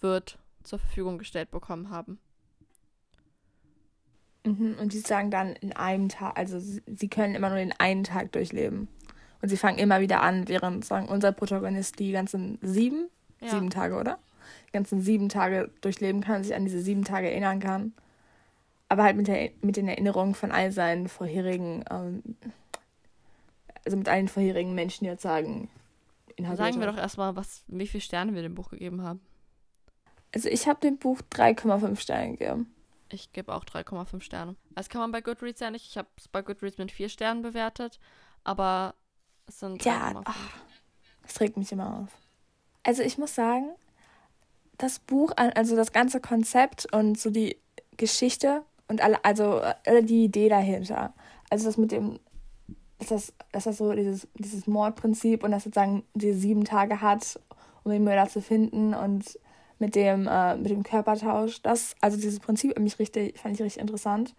Wirt 0.00 0.38
zur 0.62 0.78
Verfügung 0.78 1.18
gestellt 1.18 1.50
bekommen 1.50 1.90
haben. 1.90 2.18
Mhm, 4.44 4.76
und 4.80 4.92
die 4.92 4.98
sagen 4.98 5.30
dann 5.30 5.54
in 5.56 5.72
einem 5.72 6.08
Tag, 6.08 6.36
also 6.36 6.58
sie, 6.58 6.82
sie 6.86 7.08
können 7.08 7.34
immer 7.34 7.48
nur 7.48 7.58
den 7.58 7.72
einen 7.78 8.04
Tag 8.04 8.32
durchleben. 8.32 8.88
Und 9.40 9.48
sie 9.48 9.56
fangen 9.56 9.78
immer 9.78 10.00
wieder 10.00 10.22
an, 10.22 10.48
während 10.48 10.84
sagen 10.84 11.08
unser 11.08 11.32
Protagonist 11.32 11.98
die 11.98 12.12
ganzen 12.12 12.58
sieben, 12.62 13.08
ja. 13.40 13.48
sieben 13.48 13.70
Tage, 13.70 13.96
oder? 13.96 14.18
Die 14.68 14.72
ganzen 14.72 15.00
sieben 15.00 15.28
Tage 15.28 15.70
durchleben 15.80 16.20
kann, 16.20 16.44
sich 16.44 16.54
an 16.54 16.64
diese 16.64 16.80
sieben 16.80 17.04
Tage 17.04 17.30
erinnern 17.30 17.60
kann. 17.60 17.92
Aber 18.88 19.02
halt 19.02 19.16
mit, 19.16 19.28
der, 19.28 19.50
mit 19.62 19.76
den 19.76 19.88
Erinnerungen 19.88 20.34
von 20.34 20.52
all 20.52 20.72
seinen 20.72 21.08
vorherigen, 21.08 21.84
ähm, 21.90 22.22
also 23.84 23.96
mit 23.96 24.08
allen 24.08 24.28
vorherigen 24.28 24.74
Menschen, 24.74 25.04
die 25.04 25.10
jetzt 25.10 25.22
sagen, 25.22 25.68
Sagen 26.38 26.80
wir 26.80 26.86
doch 26.86 26.96
erstmal, 26.96 27.36
was, 27.36 27.64
wie 27.68 27.86
viele 27.86 28.00
Sterne 28.00 28.34
wir 28.34 28.42
dem 28.42 28.54
Buch 28.54 28.70
gegeben 28.70 29.02
haben. 29.02 29.20
Also 30.34 30.48
ich 30.48 30.66
habe 30.66 30.80
dem 30.80 30.98
Buch 30.98 31.20
3,5 31.32 31.96
Sterne 32.00 32.32
gegeben. 32.32 32.73
Ich 33.14 33.32
gebe 33.32 33.54
auch 33.54 33.64
3,5 33.64 34.20
Sterne. 34.20 34.56
Das 34.70 34.88
kann 34.88 35.00
man 35.00 35.12
bei 35.12 35.20
Goodreads 35.20 35.60
ja 35.60 35.70
nicht. 35.70 35.88
Ich 35.88 35.96
habe 35.96 36.08
es 36.16 36.28
bei 36.28 36.42
Goodreads 36.42 36.78
mit 36.78 36.90
4 36.90 37.08
Sternen 37.08 37.42
bewertet, 37.42 38.00
aber 38.42 38.94
es 39.46 39.60
sind 39.60 39.84
Ja, 39.84 40.20
ach, 40.24 40.50
das 41.22 41.40
regt 41.40 41.56
mich 41.56 41.70
immer 41.70 42.00
auf. 42.00 42.08
Also 42.82 43.02
ich 43.02 43.16
muss 43.16 43.34
sagen, 43.34 43.70
das 44.76 44.98
Buch, 44.98 45.32
also 45.36 45.76
das 45.76 45.92
ganze 45.92 46.20
Konzept 46.20 46.92
und 46.92 47.18
so 47.18 47.30
die 47.30 47.56
Geschichte 47.96 48.64
und 48.88 49.00
alle, 49.00 49.24
also 49.24 49.62
die 50.02 50.24
Idee 50.24 50.48
dahinter. 50.48 51.14
Also 51.48 51.66
das 51.66 51.76
mit 51.76 51.92
dem, 51.92 52.18
dass 52.98 53.08
das, 53.08 53.32
dass 53.52 53.64
das 53.64 53.78
so 53.78 53.92
dieses, 53.92 54.26
dieses 54.34 54.66
Mordprinzip 54.66 55.44
und 55.44 55.52
dass 55.52 55.64
sozusagen 55.64 56.04
die 56.14 56.32
sieben 56.32 56.64
Tage 56.64 57.00
hat, 57.00 57.38
um 57.84 57.92
den 57.92 58.04
Mörder 58.04 58.28
zu 58.28 58.42
finden 58.42 58.94
und 58.94 59.38
mit 59.84 59.94
dem, 59.94 60.26
äh, 60.26 60.56
mit 60.56 60.70
dem 60.70 60.82
Körpertausch. 60.82 61.60
Das, 61.62 61.94
also 62.00 62.16
dieses 62.16 62.40
Prinzip 62.40 62.78
mich 62.78 62.98
richtig, 62.98 63.38
fand 63.38 63.54
ich 63.54 63.62
richtig 63.62 63.82
interessant. 63.82 64.34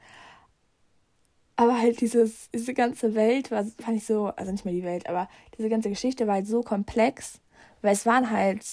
Aber 1.56 1.80
halt 1.80 2.02
dieses, 2.02 2.50
diese 2.52 2.74
ganze 2.74 3.16
Welt 3.16 3.52
war, 3.52 3.64
fand 3.80 3.98
ich 3.98 4.06
so, 4.06 4.28
also 4.28 4.52
nicht 4.52 4.66
mehr 4.66 4.74
die 4.74 4.84
Welt, 4.84 5.08
aber 5.08 5.30
diese 5.58 5.70
ganze 5.70 5.90
Geschichte 5.90 6.28
war 6.28 6.36
halt 6.36 6.48
so 6.48 6.62
komplex, 6.62 7.40
weil 7.82 7.94
es 7.94 8.06
waren 8.06 8.30
halt, 8.30 8.66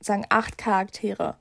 sagen, 0.00 0.26
acht 0.28 0.58
Charaktere, 0.58 1.36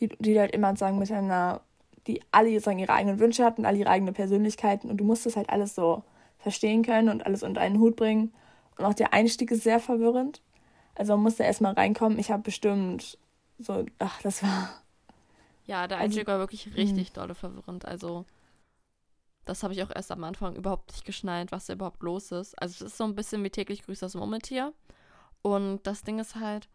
die, 0.00 0.08
die 0.18 0.40
halt 0.40 0.52
immer 0.52 0.74
sagen 0.76 0.98
miteinander, 0.98 1.60
die 2.06 2.22
alle 2.30 2.58
sagen, 2.60 2.78
ihre 2.78 2.94
eigenen 2.94 3.18
Wünsche 3.18 3.44
hatten, 3.44 3.66
alle 3.66 3.78
ihre 3.78 3.90
eigenen 3.90 4.14
Persönlichkeiten 4.14 4.90
und 4.90 4.96
du 4.96 5.04
musstest 5.04 5.36
halt 5.36 5.50
alles 5.50 5.74
so 5.74 6.02
verstehen 6.38 6.82
können 6.82 7.10
und 7.10 7.26
alles 7.26 7.42
unter 7.42 7.60
einen 7.60 7.78
Hut 7.78 7.96
bringen. 7.96 8.32
Und 8.78 8.84
auch 8.84 8.94
der 8.94 9.12
Einstieg 9.12 9.50
ist 9.50 9.64
sehr 9.64 9.80
verwirrend. 9.80 10.40
Also 10.94 11.12
man 11.14 11.24
musste 11.24 11.42
erstmal 11.42 11.74
reinkommen. 11.74 12.18
Ich 12.18 12.30
habe 12.30 12.42
bestimmt 12.42 13.18
so, 13.58 13.86
ach, 13.98 14.22
das 14.22 14.42
war. 14.42 14.82
Ja, 15.64 15.88
der 15.88 15.98
Einstieg 15.98 16.28
also, 16.28 16.32
war 16.32 16.38
wirklich 16.38 16.76
richtig 16.76 17.08
mh. 17.08 17.14
dolle 17.14 17.34
verwirrend. 17.34 17.84
Also, 17.86 18.24
das 19.44 19.62
habe 19.62 19.74
ich 19.74 19.82
auch 19.82 19.90
erst 19.94 20.12
am 20.12 20.22
Anfang 20.24 20.54
überhaupt 20.54 20.92
nicht 20.92 21.04
geschnallt, 21.04 21.52
was 21.52 21.66
da 21.66 21.72
überhaupt 21.72 22.02
los 22.02 22.30
ist. 22.32 22.54
Also, 22.60 22.84
es 22.84 22.92
ist 22.92 22.98
so 22.98 23.04
ein 23.04 23.14
bisschen 23.14 23.42
wie 23.42 23.50
täglich 23.50 23.82
grüßt 23.82 24.02
das 24.02 24.14
Murmeltier. 24.14 24.72
Und 25.42 25.84
das 25.86 26.02
Ding 26.02 26.18
ist 26.18 26.36
halt, 26.36 26.68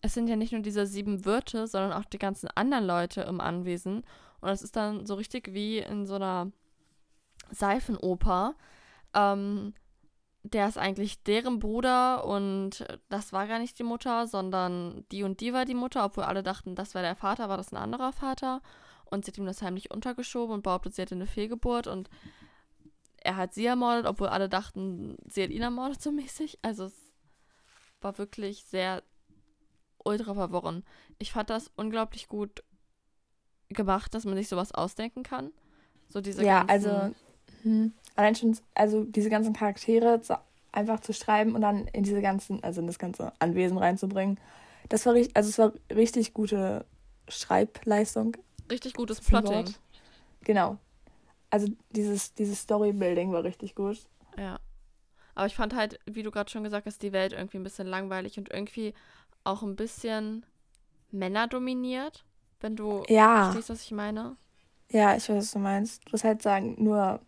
es 0.00 0.14
sind 0.14 0.28
ja 0.28 0.36
nicht 0.36 0.52
nur 0.52 0.62
diese 0.62 0.86
sieben 0.86 1.24
Wirte, 1.24 1.66
sondern 1.66 1.92
auch 1.92 2.04
die 2.04 2.18
ganzen 2.18 2.48
anderen 2.54 2.86
Leute 2.86 3.22
im 3.22 3.40
Anwesen. 3.40 4.04
Und 4.40 4.48
es 4.50 4.62
ist 4.62 4.76
dann 4.76 5.06
so 5.06 5.14
richtig 5.14 5.52
wie 5.52 5.78
in 5.78 6.06
so 6.06 6.14
einer 6.14 6.52
Seifenoper. 7.50 8.54
Ähm, 9.14 9.74
der 10.42 10.68
ist 10.68 10.78
eigentlich 10.78 11.22
deren 11.24 11.58
Bruder 11.58 12.24
und 12.24 12.86
das 13.08 13.32
war 13.32 13.46
gar 13.46 13.58
nicht 13.58 13.78
die 13.78 13.84
Mutter, 13.84 14.26
sondern 14.26 15.04
die 15.10 15.22
und 15.22 15.40
die 15.40 15.52
war 15.52 15.64
die 15.64 15.74
Mutter, 15.74 16.04
obwohl 16.04 16.24
alle 16.24 16.42
dachten, 16.42 16.74
das 16.74 16.94
wäre 16.94 17.04
der 17.04 17.16
Vater, 17.16 17.48
war 17.48 17.56
das 17.56 17.72
ein 17.72 17.76
anderer 17.76 18.12
Vater. 18.12 18.62
Und 19.04 19.24
sie 19.24 19.30
hat 19.30 19.38
ihm 19.38 19.46
das 19.46 19.62
heimlich 19.62 19.90
untergeschoben 19.90 20.54
und 20.54 20.62
behauptet, 20.62 20.94
sie 20.94 21.02
hätte 21.02 21.14
eine 21.14 21.26
Fehlgeburt 21.26 21.86
und 21.86 22.10
er 23.16 23.36
hat 23.36 23.54
sie 23.54 23.66
ermordet, 23.66 24.06
obwohl 24.06 24.28
alle 24.28 24.48
dachten, 24.48 25.16
sie 25.26 25.42
hat 25.42 25.50
ihn 25.50 25.62
ermordet 25.62 26.00
so 26.02 26.12
mäßig. 26.12 26.58
Also 26.62 26.84
es 26.84 26.94
war 28.00 28.16
wirklich 28.18 28.64
sehr 28.64 29.02
ultra 30.04 30.34
verworren. 30.34 30.84
Ich 31.18 31.32
fand 31.32 31.50
das 31.50 31.70
unglaublich 31.76 32.28
gut 32.28 32.62
gemacht, 33.70 34.14
dass 34.14 34.24
man 34.24 34.36
sich 34.36 34.48
sowas 34.48 34.72
ausdenken 34.72 35.22
kann. 35.22 35.52
So 36.08 36.20
diese 36.20 36.44
Ja, 36.44 36.64
also 36.66 37.12
hm. 37.62 37.92
Allein 38.16 38.34
schon, 38.34 38.56
also 38.74 39.04
diese 39.04 39.30
ganzen 39.30 39.52
Charaktere 39.52 40.20
zu, 40.20 40.38
einfach 40.72 41.00
zu 41.00 41.12
schreiben 41.12 41.54
und 41.54 41.60
dann 41.60 41.86
in 41.88 42.02
diese 42.02 42.20
ganzen, 42.20 42.62
also 42.64 42.80
in 42.80 42.86
das 42.86 42.98
ganze 42.98 43.32
Anwesen 43.38 43.78
reinzubringen. 43.78 44.38
Das 44.88 45.06
war 45.06 45.14
richtig, 45.14 45.36
also 45.36 45.48
es 45.48 45.58
war 45.58 45.72
richtig 45.94 46.34
gute 46.34 46.84
Schreibleistung. 47.28 48.36
Richtig 48.70 48.94
gutes 48.94 49.20
Plotting. 49.20 49.74
Genau. 50.42 50.78
Also 51.50 51.68
dieses, 51.90 52.34
dieses 52.34 52.60
Storybuilding 52.60 53.32
war 53.32 53.44
richtig 53.44 53.74
gut. 53.74 53.98
Ja. 54.36 54.58
Aber 55.34 55.46
ich 55.46 55.54
fand 55.54 55.74
halt, 55.74 56.00
wie 56.04 56.22
du 56.22 56.30
gerade 56.30 56.50
schon 56.50 56.64
gesagt 56.64 56.86
hast, 56.86 57.02
die 57.02 57.12
Welt 57.12 57.32
irgendwie 57.32 57.58
ein 57.58 57.62
bisschen 57.62 57.86
langweilig 57.86 58.38
und 58.38 58.50
irgendwie 58.50 58.92
auch 59.44 59.62
ein 59.62 59.76
bisschen 59.76 60.44
männerdominiert, 61.10 62.24
wenn 62.60 62.76
du 62.76 63.04
ja. 63.08 63.44
verstehst, 63.44 63.70
was 63.70 63.82
ich 63.82 63.92
meine. 63.92 64.36
Ja, 64.90 65.16
ich 65.16 65.28
weiß, 65.28 65.36
was 65.36 65.52
du 65.52 65.58
meinst. 65.58 66.04
Du 66.04 66.10
musst 66.12 66.24
halt 66.24 66.42
sagen, 66.42 66.76
nur 66.82 67.20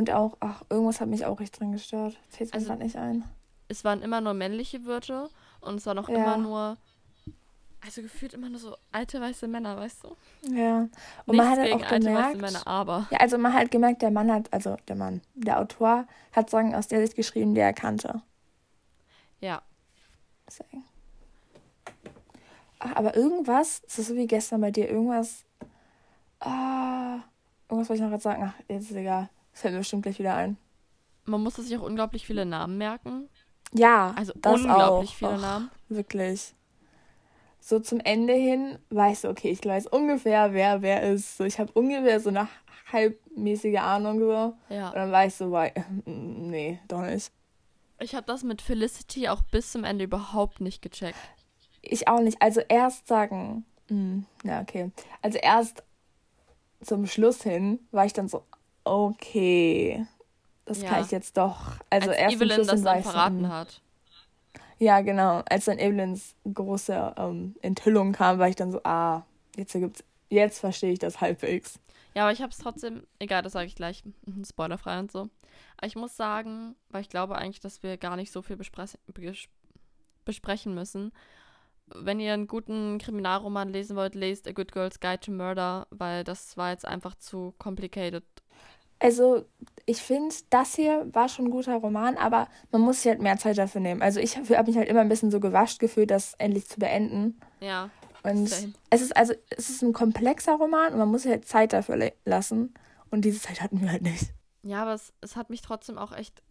und 0.00 0.10
auch, 0.10 0.36
ach, 0.40 0.62
irgendwas 0.70 1.00
hat 1.00 1.08
mich 1.08 1.26
auch 1.26 1.38
richtig 1.40 1.58
drin 1.58 1.72
gestört. 1.72 2.18
Fällt 2.30 2.50
mir 2.50 2.54
also, 2.54 2.68
gerade 2.68 2.82
nicht 2.82 2.96
ein. 2.96 3.24
Es 3.68 3.84
waren 3.84 4.00
immer 4.00 4.20
nur 4.20 4.32
männliche 4.34 4.86
Wörter 4.86 5.28
und 5.60 5.76
es 5.76 5.86
waren 5.86 5.98
auch 5.98 6.08
ja. 6.08 6.16
immer 6.16 6.38
nur, 6.38 6.78
also 7.84 8.00
gefühlt 8.00 8.32
immer 8.32 8.48
nur 8.48 8.58
so 8.58 8.74
alte 8.92 9.20
weiße 9.20 9.46
Männer, 9.46 9.76
weißt 9.76 10.04
du? 10.04 10.16
Ja. 10.54 10.78
Und 10.78 10.90
Nichts 11.26 11.36
man 11.36 11.50
hat 11.50 11.58
halt 11.58 11.72
auch 11.74 11.88
gemerkt, 11.88 12.40
Männer, 12.40 12.66
aber. 12.66 13.06
Ja, 13.10 13.18
also 13.18 13.36
man 13.36 13.52
hat 13.52 13.60
halt 13.60 13.70
gemerkt, 13.70 14.00
der 14.00 14.10
Mann 14.10 14.32
hat, 14.32 14.50
also 14.52 14.76
der 14.88 14.96
Mann, 14.96 15.20
der 15.34 15.60
Autor 15.60 16.06
hat 16.32 16.48
Sachen 16.48 16.74
aus 16.74 16.88
der 16.88 17.02
Sicht 17.02 17.14
geschrieben, 17.14 17.54
die 17.54 17.60
er 17.60 17.74
kannte. 17.74 18.22
Ja. 19.40 19.60
Deswegen. 20.46 20.84
Ach, 22.78 22.96
aber 22.96 23.14
irgendwas, 23.14 23.82
das 23.82 23.98
ist 23.98 24.08
so 24.08 24.16
wie 24.16 24.26
gestern 24.26 24.62
bei 24.62 24.70
dir, 24.70 24.88
irgendwas, 24.88 25.44
ah, 26.40 27.18
irgendwas 27.68 27.90
wollte 27.90 27.94
ich 27.96 28.00
noch 28.00 28.08
gerade 28.08 28.22
sagen, 28.22 28.42
ach, 28.46 28.54
jetzt 28.66 28.90
ist 28.90 28.96
egal. 28.96 29.28
Das 29.52 29.62
fällt 29.62 29.74
mir 29.74 29.80
bestimmt 29.80 30.02
gleich 30.02 30.18
wieder 30.18 30.34
ein. 30.34 30.56
Man 31.24 31.42
musste 31.42 31.62
sich 31.62 31.76
auch 31.76 31.82
unglaublich 31.82 32.26
viele 32.26 32.46
Namen 32.46 32.78
merken. 32.78 33.28
Ja, 33.72 34.12
also 34.16 34.32
das 34.36 34.60
unglaublich 34.60 35.10
auch. 35.10 35.14
viele 35.14 35.34
Och, 35.34 35.40
Namen. 35.40 35.70
Wirklich. 35.88 36.54
So 37.60 37.78
zum 37.78 38.00
Ende 38.00 38.32
hin 38.32 38.78
weißt 38.88 39.24
du, 39.24 39.28
okay, 39.28 39.50
ich 39.50 39.64
weiß 39.64 39.86
ungefähr, 39.88 40.52
wer 40.52 40.82
wer 40.82 41.02
ist. 41.02 41.36
So, 41.36 41.44
ich 41.44 41.58
habe 41.60 41.70
ungefähr 41.72 42.18
so 42.20 42.30
eine 42.30 42.48
halbmäßige 42.90 43.78
Ahnung 43.78 44.18
so. 44.18 44.54
Ja. 44.74 44.88
Und 44.88 44.96
dann 44.96 45.12
weißt 45.12 45.42
du, 45.42 45.50
weil, 45.52 45.72
nee, 46.06 46.80
doch 46.88 47.02
nicht. 47.02 47.30
Ich 47.98 48.14
habe 48.14 48.26
das 48.26 48.42
mit 48.42 48.62
Felicity 48.62 49.28
auch 49.28 49.42
bis 49.42 49.72
zum 49.72 49.84
Ende 49.84 50.04
überhaupt 50.04 50.60
nicht 50.60 50.80
gecheckt. 50.80 51.18
Ich 51.82 52.08
auch 52.08 52.20
nicht. 52.20 52.40
Also 52.40 52.60
erst 52.60 53.06
sagen, 53.06 53.64
hm, 53.88 54.24
ja, 54.42 54.62
okay. 54.62 54.90
Also 55.20 55.38
erst 55.38 55.84
zum 56.82 57.06
Schluss 57.06 57.42
hin 57.42 57.78
war 57.90 58.06
ich 58.06 58.14
dann 58.14 58.28
so, 58.28 58.42
okay, 58.84 60.06
das 60.64 60.82
ja. 60.82 60.88
kann 60.88 61.04
ich 61.04 61.10
jetzt 61.10 61.36
doch. 61.36 61.74
Also 61.90 62.10
Als 62.10 62.18
erst 62.18 62.36
Evelyn 62.36 62.66
das 62.66 62.82
dann 62.82 63.02
verraten 63.02 63.48
hat. 63.48 63.80
Ja, 64.78 65.02
genau. 65.02 65.42
Als 65.48 65.66
dann 65.66 65.78
Evelyns 65.78 66.34
große 66.52 67.14
ähm, 67.18 67.54
Enthüllung 67.60 68.12
kam, 68.12 68.38
war 68.38 68.48
ich 68.48 68.56
dann 68.56 68.72
so, 68.72 68.80
ah, 68.84 69.24
jetzt 69.56 69.74
gibt's, 69.74 70.02
jetzt 70.30 70.58
verstehe 70.58 70.92
ich 70.92 70.98
das 70.98 71.20
halbwegs. 71.20 71.78
Ja, 72.14 72.22
aber 72.22 72.32
ich 72.32 72.40
habe 72.40 72.50
es 72.50 72.58
trotzdem, 72.58 73.06
egal, 73.18 73.42
das 73.42 73.52
sage 73.52 73.66
ich 73.66 73.74
gleich, 73.74 74.02
mhm, 74.26 74.44
spoilerfrei 74.44 74.98
und 74.98 75.12
so. 75.12 75.28
Aber 75.76 75.86
ich 75.86 75.96
muss 75.96 76.16
sagen, 76.16 76.74
weil 76.88 77.02
ich 77.02 77.08
glaube 77.08 77.36
eigentlich, 77.36 77.60
dass 77.60 77.82
wir 77.82 77.98
gar 77.98 78.16
nicht 78.16 78.32
so 78.32 78.40
viel 78.40 78.56
besprechen 78.56 80.74
müssen. 80.74 81.12
Wenn 81.86 82.20
ihr 82.20 82.32
einen 82.32 82.46
guten 82.46 82.98
Kriminalroman 82.98 83.68
lesen 83.68 83.96
wollt, 83.96 84.14
lest 84.14 84.48
A 84.48 84.52
Good 84.52 84.72
Girl's 84.72 85.00
Guide 85.00 85.20
to 85.20 85.30
Murder, 85.30 85.86
weil 85.90 86.24
das 86.24 86.56
war 86.56 86.70
jetzt 86.70 86.86
einfach 86.86 87.16
zu 87.16 87.54
complicated 87.58 88.24
also 89.00 89.44
ich 89.86 90.02
finde, 90.02 90.34
das 90.50 90.74
hier 90.76 91.08
war 91.12 91.28
schon 91.28 91.46
ein 91.46 91.50
guter 91.50 91.74
Roman, 91.76 92.16
aber 92.16 92.48
man 92.70 92.82
muss 92.82 93.02
sich 93.02 93.10
halt 93.10 93.20
mehr 93.20 93.38
Zeit 93.38 93.58
dafür 93.58 93.80
nehmen. 93.80 94.02
Also 94.02 94.20
ich 94.20 94.36
habe 94.36 94.64
mich 94.66 94.76
halt 94.76 94.88
immer 94.88 95.00
ein 95.00 95.08
bisschen 95.08 95.30
so 95.30 95.40
gewascht 95.40 95.80
gefühlt, 95.80 96.10
das 96.10 96.34
endlich 96.34 96.68
zu 96.68 96.78
beenden. 96.78 97.40
Ja. 97.60 97.90
Und 98.22 98.48
same. 98.48 98.74
es 98.90 99.00
ist 99.00 99.16
also, 99.16 99.32
es 99.50 99.70
ist 99.70 99.82
ein 99.82 99.92
komplexer 99.92 100.54
Roman 100.54 100.92
und 100.92 100.98
man 100.98 101.08
muss 101.08 101.22
sich 101.22 101.30
halt 101.30 101.46
Zeit 101.46 101.72
dafür 101.72 102.12
lassen. 102.24 102.74
Und 103.10 103.24
diese 103.24 103.40
Zeit 103.40 103.60
hatten 103.60 103.80
wir 103.80 103.90
halt 103.90 104.02
nicht. 104.02 104.32
Ja, 104.62 104.82
aber 104.82 104.94
es, 104.94 105.12
es 105.22 105.36
hat 105.36 105.50
mich 105.50 105.62
trotzdem 105.62 105.98
auch 105.98 106.12
echt 106.12 106.42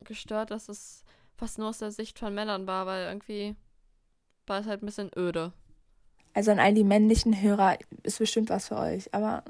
gestört, 0.00 0.50
dass 0.50 0.68
es 0.68 1.04
fast 1.36 1.58
nur 1.58 1.68
aus 1.68 1.78
der 1.78 1.92
Sicht 1.92 2.18
von 2.18 2.34
Männern 2.34 2.66
war, 2.66 2.86
weil 2.86 3.06
irgendwie 3.06 3.54
war 4.46 4.60
es 4.60 4.66
halt 4.66 4.82
ein 4.82 4.86
bisschen 4.86 5.10
öde. 5.16 5.52
Also 6.34 6.50
an 6.50 6.58
all 6.58 6.72
die 6.72 6.84
männlichen 6.84 7.40
Hörer 7.40 7.78
ist 8.02 8.18
bestimmt 8.18 8.48
was 8.48 8.68
für 8.68 8.76
euch, 8.76 9.12
aber. 9.14 9.44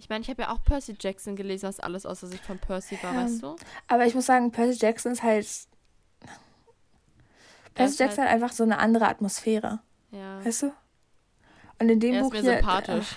Ich 0.00 0.08
meine, 0.08 0.22
ich 0.22 0.30
habe 0.30 0.40
ja 0.42 0.50
auch 0.50 0.62
Percy 0.64 0.96
Jackson 0.98 1.36
gelesen, 1.36 1.68
was 1.68 1.78
alles 1.78 2.06
außer 2.06 2.26
Sicht 2.26 2.42
von 2.42 2.58
Percy 2.58 2.98
war, 3.02 3.12
ja, 3.12 3.24
weißt 3.24 3.42
du? 3.42 3.56
Aber 3.86 4.06
ich 4.06 4.14
muss 4.14 4.24
sagen, 4.24 4.50
Percy 4.50 4.78
Jackson 4.80 5.12
ist 5.12 5.22
halt. 5.22 5.46
Percy 7.74 8.02
Jackson 8.02 8.24
hat 8.24 8.30
einfach 8.30 8.52
so 8.52 8.62
eine 8.62 8.78
andere 8.78 9.06
Atmosphäre. 9.08 9.80
Ja. 10.10 10.42
Weißt 10.44 10.62
du? 10.62 10.72
Und 11.78 11.88
in 11.90 12.00
dem 12.00 12.14
Er 12.14 12.20
ist 12.20 12.24
Buch 12.24 12.32
mir 12.32 12.40
hier, 12.40 12.52
sympathisch. 12.54 13.16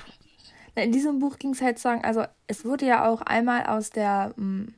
äh, 0.76 0.84
in 0.84 0.92
diesem 0.92 1.20
Buch 1.20 1.38
ging 1.40 1.52
es 1.52 1.62
halt 1.62 1.80
sagen, 1.80 2.04
also 2.04 2.26
es 2.48 2.66
wurde 2.66 2.86
ja 2.86 3.08
auch 3.08 3.22
einmal 3.22 3.66
aus 3.66 3.90
der, 3.90 4.34
hm, 4.36 4.74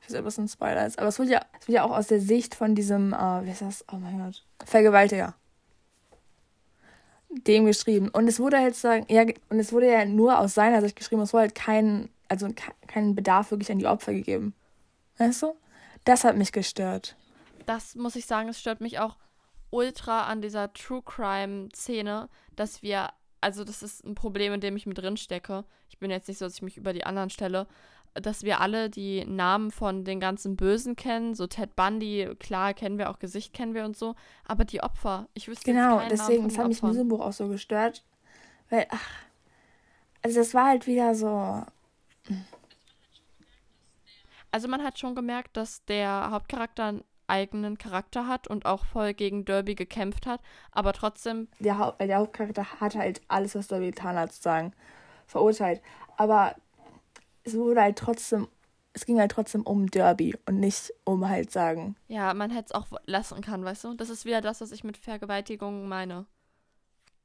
ich 0.00 0.06
weiß 0.06 0.10
nicht, 0.10 0.18
ob 0.18 0.24
das 0.26 0.38
ein 0.38 0.48
Spoiler 0.48 0.84
ist, 0.84 0.98
aber 0.98 1.08
es 1.08 1.18
wurde 1.18 1.30
ja, 1.30 1.40
es 1.60 1.68
wurde 1.68 1.76
ja 1.76 1.84
auch 1.84 1.96
aus 1.96 2.08
der 2.08 2.20
Sicht 2.20 2.56
von 2.56 2.74
diesem, 2.74 3.12
äh, 3.12 3.44
wie 3.44 3.50
ist 3.50 3.62
das? 3.62 3.84
Oh 3.92 3.96
mein 3.96 4.18
Gott. 4.18 4.44
Vergewaltiger. 4.64 5.34
Dem 7.44 7.66
geschrieben. 7.66 8.08
Und 8.08 8.28
es 8.28 8.40
wurde 8.40 8.58
halt 8.58 8.76
sagen, 8.76 9.06
ja, 9.08 9.22
und 9.48 9.58
es 9.58 9.72
wurde 9.72 9.90
ja 9.90 10.04
nur 10.04 10.38
aus 10.38 10.54
seiner 10.54 10.80
Sicht 10.80 10.96
geschrieben, 10.96 11.22
es 11.22 11.32
wurde 11.32 11.42
halt 11.42 11.54
kein, 11.54 12.08
also 12.28 12.48
ke- 12.48 12.72
keinen 12.86 13.14
Bedarf 13.14 13.50
wirklich 13.50 13.70
an 13.70 13.78
die 13.78 13.86
Opfer 13.86 14.12
gegeben. 14.12 14.54
Weißt 15.18 15.42
du? 15.42 15.54
Das 16.04 16.24
hat 16.24 16.36
mich 16.36 16.52
gestört. 16.52 17.16
Das 17.66 17.94
muss 17.94 18.16
ich 18.16 18.26
sagen, 18.26 18.48
es 18.48 18.60
stört 18.60 18.80
mich 18.80 18.98
auch 18.98 19.16
ultra 19.70 20.24
an 20.26 20.40
dieser 20.40 20.72
True 20.72 21.02
Crime 21.04 21.68
Szene, 21.74 22.28
dass 22.54 22.82
wir, 22.82 23.10
also 23.40 23.64
das 23.64 23.82
ist 23.82 24.04
ein 24.04 24.14
Problem, 24.14 24.52
in 24.52 24.60
dem 24.60 24.76
ich 24.76 24.86
mit 24.86 24.98
drin 24.98 25.16
stecke. 25.16 25.64
Ich 25.88 25.98
bin 25.98 26.10
jetzt 26.10 26.28
nicht 26.28 26.38
so, 26.38 26.44
dass 26.44 26.54
ich 26.54 26.62
mich 26.62 26.76
über 26.76 26.92
die 26.92 27.04
anderen 27.04 27.30
stelle, 27.30 27.66
dass 28.22 28.42
wir 28.42 28.60
alle 28.60 28.90
die 28.90 29.24
Namen 29.24 29.70
von 29.70 30.04
den 30.04 30.20
ganzen 30.20 30.56
Bösen 30.56 30.96
kennen, 30.96 31.34
so 31.34 31.46
Ted 31.46 31.76
Bundy, 31.76 32.28
klar 32.38 32.74
kennen 32.74 32.98
wir 32.98 33.10
auch 33.10 33.18
Gesicht 33.18 33.52
kennen 33.52 33.74
wir 33.74 33.84
und 33.84 33.96
so, 33.96 34.14
aber 34.46 34.64
die 34.64 34.82
Opfer, 34.82 35.28
ich 35.34 35.48
wüsste 35.48 35.70
jetzt 35.70 35.76
Genau, 35.76 35.98
keinen 35.98 36.08
deswegen, 36.10 36.42
Namen 36.42 36.48
das 36.48 36.56
von 36.56 36.64
hat 36.64 36.64
den 36.64 36.68
mich 36.68 36.82
in 36.82 36.88
diesem 36.90 37.08
Buch 37.08 37.20
auch 37.20 37.32
so 37.32 37.48
gestört. 37.48 38.04
Weil, 38.70 38.86
ach, 38.90 39.08
also 40.22 40.40
das 40.40 40.54
war 40.54 40.66
halt 40.66 40.86
wieder 40.86 41.14
so, 41.14 41.62
Also 44.50 44.68
man 44.68 44.82
hat 44.82 44.98
schon 44.98 45.14
gemerkt, 45.14 45.56
dass 45.56 45.84
der 45.84 46.30
Hauptcharakter 46.30 46.84
einen 46.84 47.04
eigenen 47.26 47.76
Charakter 47.76 48.26
hat 48.26 48.46
und 48.48 48.64
auch 48.64 48.84
voll 48.86 49.12
gegen 49.12 49.44
Derby 49.44 49.74
gekämpft 49.74 50.26
hat, 50.26 50.40
aber 50.72 50.92
trotzdem, 50.92 51.48
der, 51.58 51.78
Haupt, 51.78 52.00
der 52.00 52.16
Hauptcharakter 52.16 52.80
hat 52.80 52.94
halt 52.94 53.20
alles, 53.28 53.54
was 53.54 53.68
Dobby 53.68 53.86
getan 53.86 54.16
hat, 54.16 54.32
sozusagen, 54.32 54.72
verurteilt. 55.26 55.82
Aber 56.16 56.54
es 57.46 57.54
wurde 57.56 57.80
halt 57.80 57.96
trotzdem, 57.96 58.48
es 58.92 59.06
ging 59.06 59.18
halt 59.18 59.30
trotzdem 59.30 59.62
um 59.62 59.90
Derby 59.90 60.36
und 60.46 60.60
nicht 60.60 60.92
um 61.04 61.28
halt 61.28 61.50
sagen, 61.50 61.96
ja, 62.08 62.34
man 62.34 62.50
hätte 62.50 62.66
es 62.66 62.72
auch 62.72 62.86
lassen 63.06 63.40
kann, 63.40 63.64
weißt 63.64 63.84
du? 63.84 63.94
Das 63.94 64.10
ist 64.10 64.24
wieder 64.24 64.40
das, 64.40 64.60
was 64.60 64.72
ich 64.72 64.84
mit 64.84 64.96
Vergewaltigung 64.96 65.88
meine. 65.88 66.26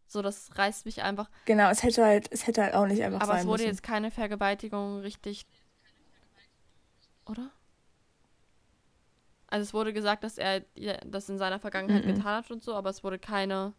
So, 0.07 0.22
das 0.22 0.49
reißt 0.57 0.85
mich 0.85 1.03
einfach. 1.03 1.30
genau, 1.45 1.69
es 1.69 1.84
hätte 1.84 2.03
halt, 2.03 2.27
es 2.31 2.45
hätte 2.48 2.64
halt 2.64 2.73
auch 2.73 2.85
nicht 2.85 3.02
einfach 3.03 3.22
aber 3.22 3.34
sein 3.34 3.41
es 3.41 3.48
wurde 3.48 3.64
müssen. 3.64 3.68
jetzt 3.68 3.84
keine 3.84 4.11
Vergewaltigung 4.11 4.99
richtig. 4.99 5.45
Oder? 7.26 7.52
Also 9.48 9.64
es 9.64 9.73
wurde 9.73 9.93
gesagt, 9.93 10.23
dass 10.23 10.38
er 10.38 10.61
das 11.06 11.30
in 11.30 11.38
seiner 11.38 11.60
Vergangenheit 11.60 12.06
Mhm. 12.06 12.15
getan 12.15 12.38
hat 12.43 12.52
und 12.52 12.64
so, 12.64 12.73
aber 12.76 12.89
es 12.89 13.03
wurde 13.03 13.19
keine 13.19 13.73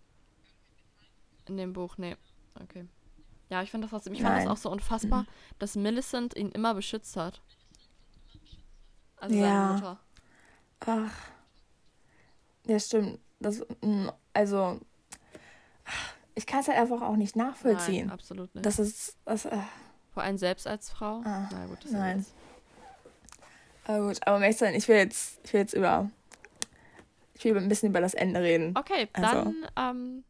in 1.49 1.57
dem 1.57 1.73
Buch, 1.73 1.99
nee. 1.99 2.17
Okay. 2.63 2.87
Ja, 3.53 3.63
ich 3.63 3.71
finde 3.71 3.85
das 3.85 3.91
trotzdem, 3.91 4.15
ich 4.15 4.23
fand 4.23 4.35
das 4.35 4.45
Nein. 4.45 4.53
auch 4.53 4.57
so 4.57 4.71
unfassbar, 4.71 5.27
dass 5.59 5.77
Millicent 5.77 6.35
ihn 6.35 6.49
immer 6.53 6.73
beschützt 6.73 7.17
hat. 7.17 7.43
Also 9.19 9.35
Ja. 9.37 9.43
seine 9.43 9.73
Mutter. 9.75 10.01
Ach. 10.87 11.13
Ja, 12.67 12.79
stimmt. 12.81 13.19
Das, 13.41 13.61
mm, 13.83 14.09
also, 14.33 14.81
ich 16.35 16.47
kann 16.47 16.61
es 16.61 16.69
halt 16.69 16.79
einfach 16.79 17.03
auch 17.03 17.17
nicht 17.17 17.37
nachvollziehen. 17.37 18.07
Nein, 18.07 18.11
absolut 18.15 18.55
nicht. 18.55 18.65
das 18.65 18.79
ist, 18.79 19.19
das, 19.27 19.45
äh, 19.45 19.59
Vor 20.15 20.23
allem 20.23 20.39
selbst 20.39 20.67
als 20.67 20.89
Frau. 20.91 21.21
Ah, 21.25 21.49
Na 21.53 21.67
gut, 21.67 21.79
das 21.81 21.85
ist 21.87 21.93
ja 21.93 21.99
nein. 21.99 22.19
jetzt- 22.21 22.33
aber 23.85 24.07
gut. 24.09 24.27
Aber 24.27 24.39
Mason, 24.39 24.69
ich 24.75 24.89
will 24.89 24.97
jetzt, 24.97 25.41
ich 25.45 25.53
will 25.53 25.61
jetzt 25.61 25.75
über, 25.75 26.11
ich 27.35 27.45
will 27.45 27.57
ein 27.59 27.69
bisschen 27.69 27.91
über 27.91 28.01
das 28.01 28.15
Ende 28.15 28.41
reden. 28.41 28.75
Okay, 28.79 29.09
Also- 29.13 29.53
dann 29.53 29.67
ähm, 29.77 30.25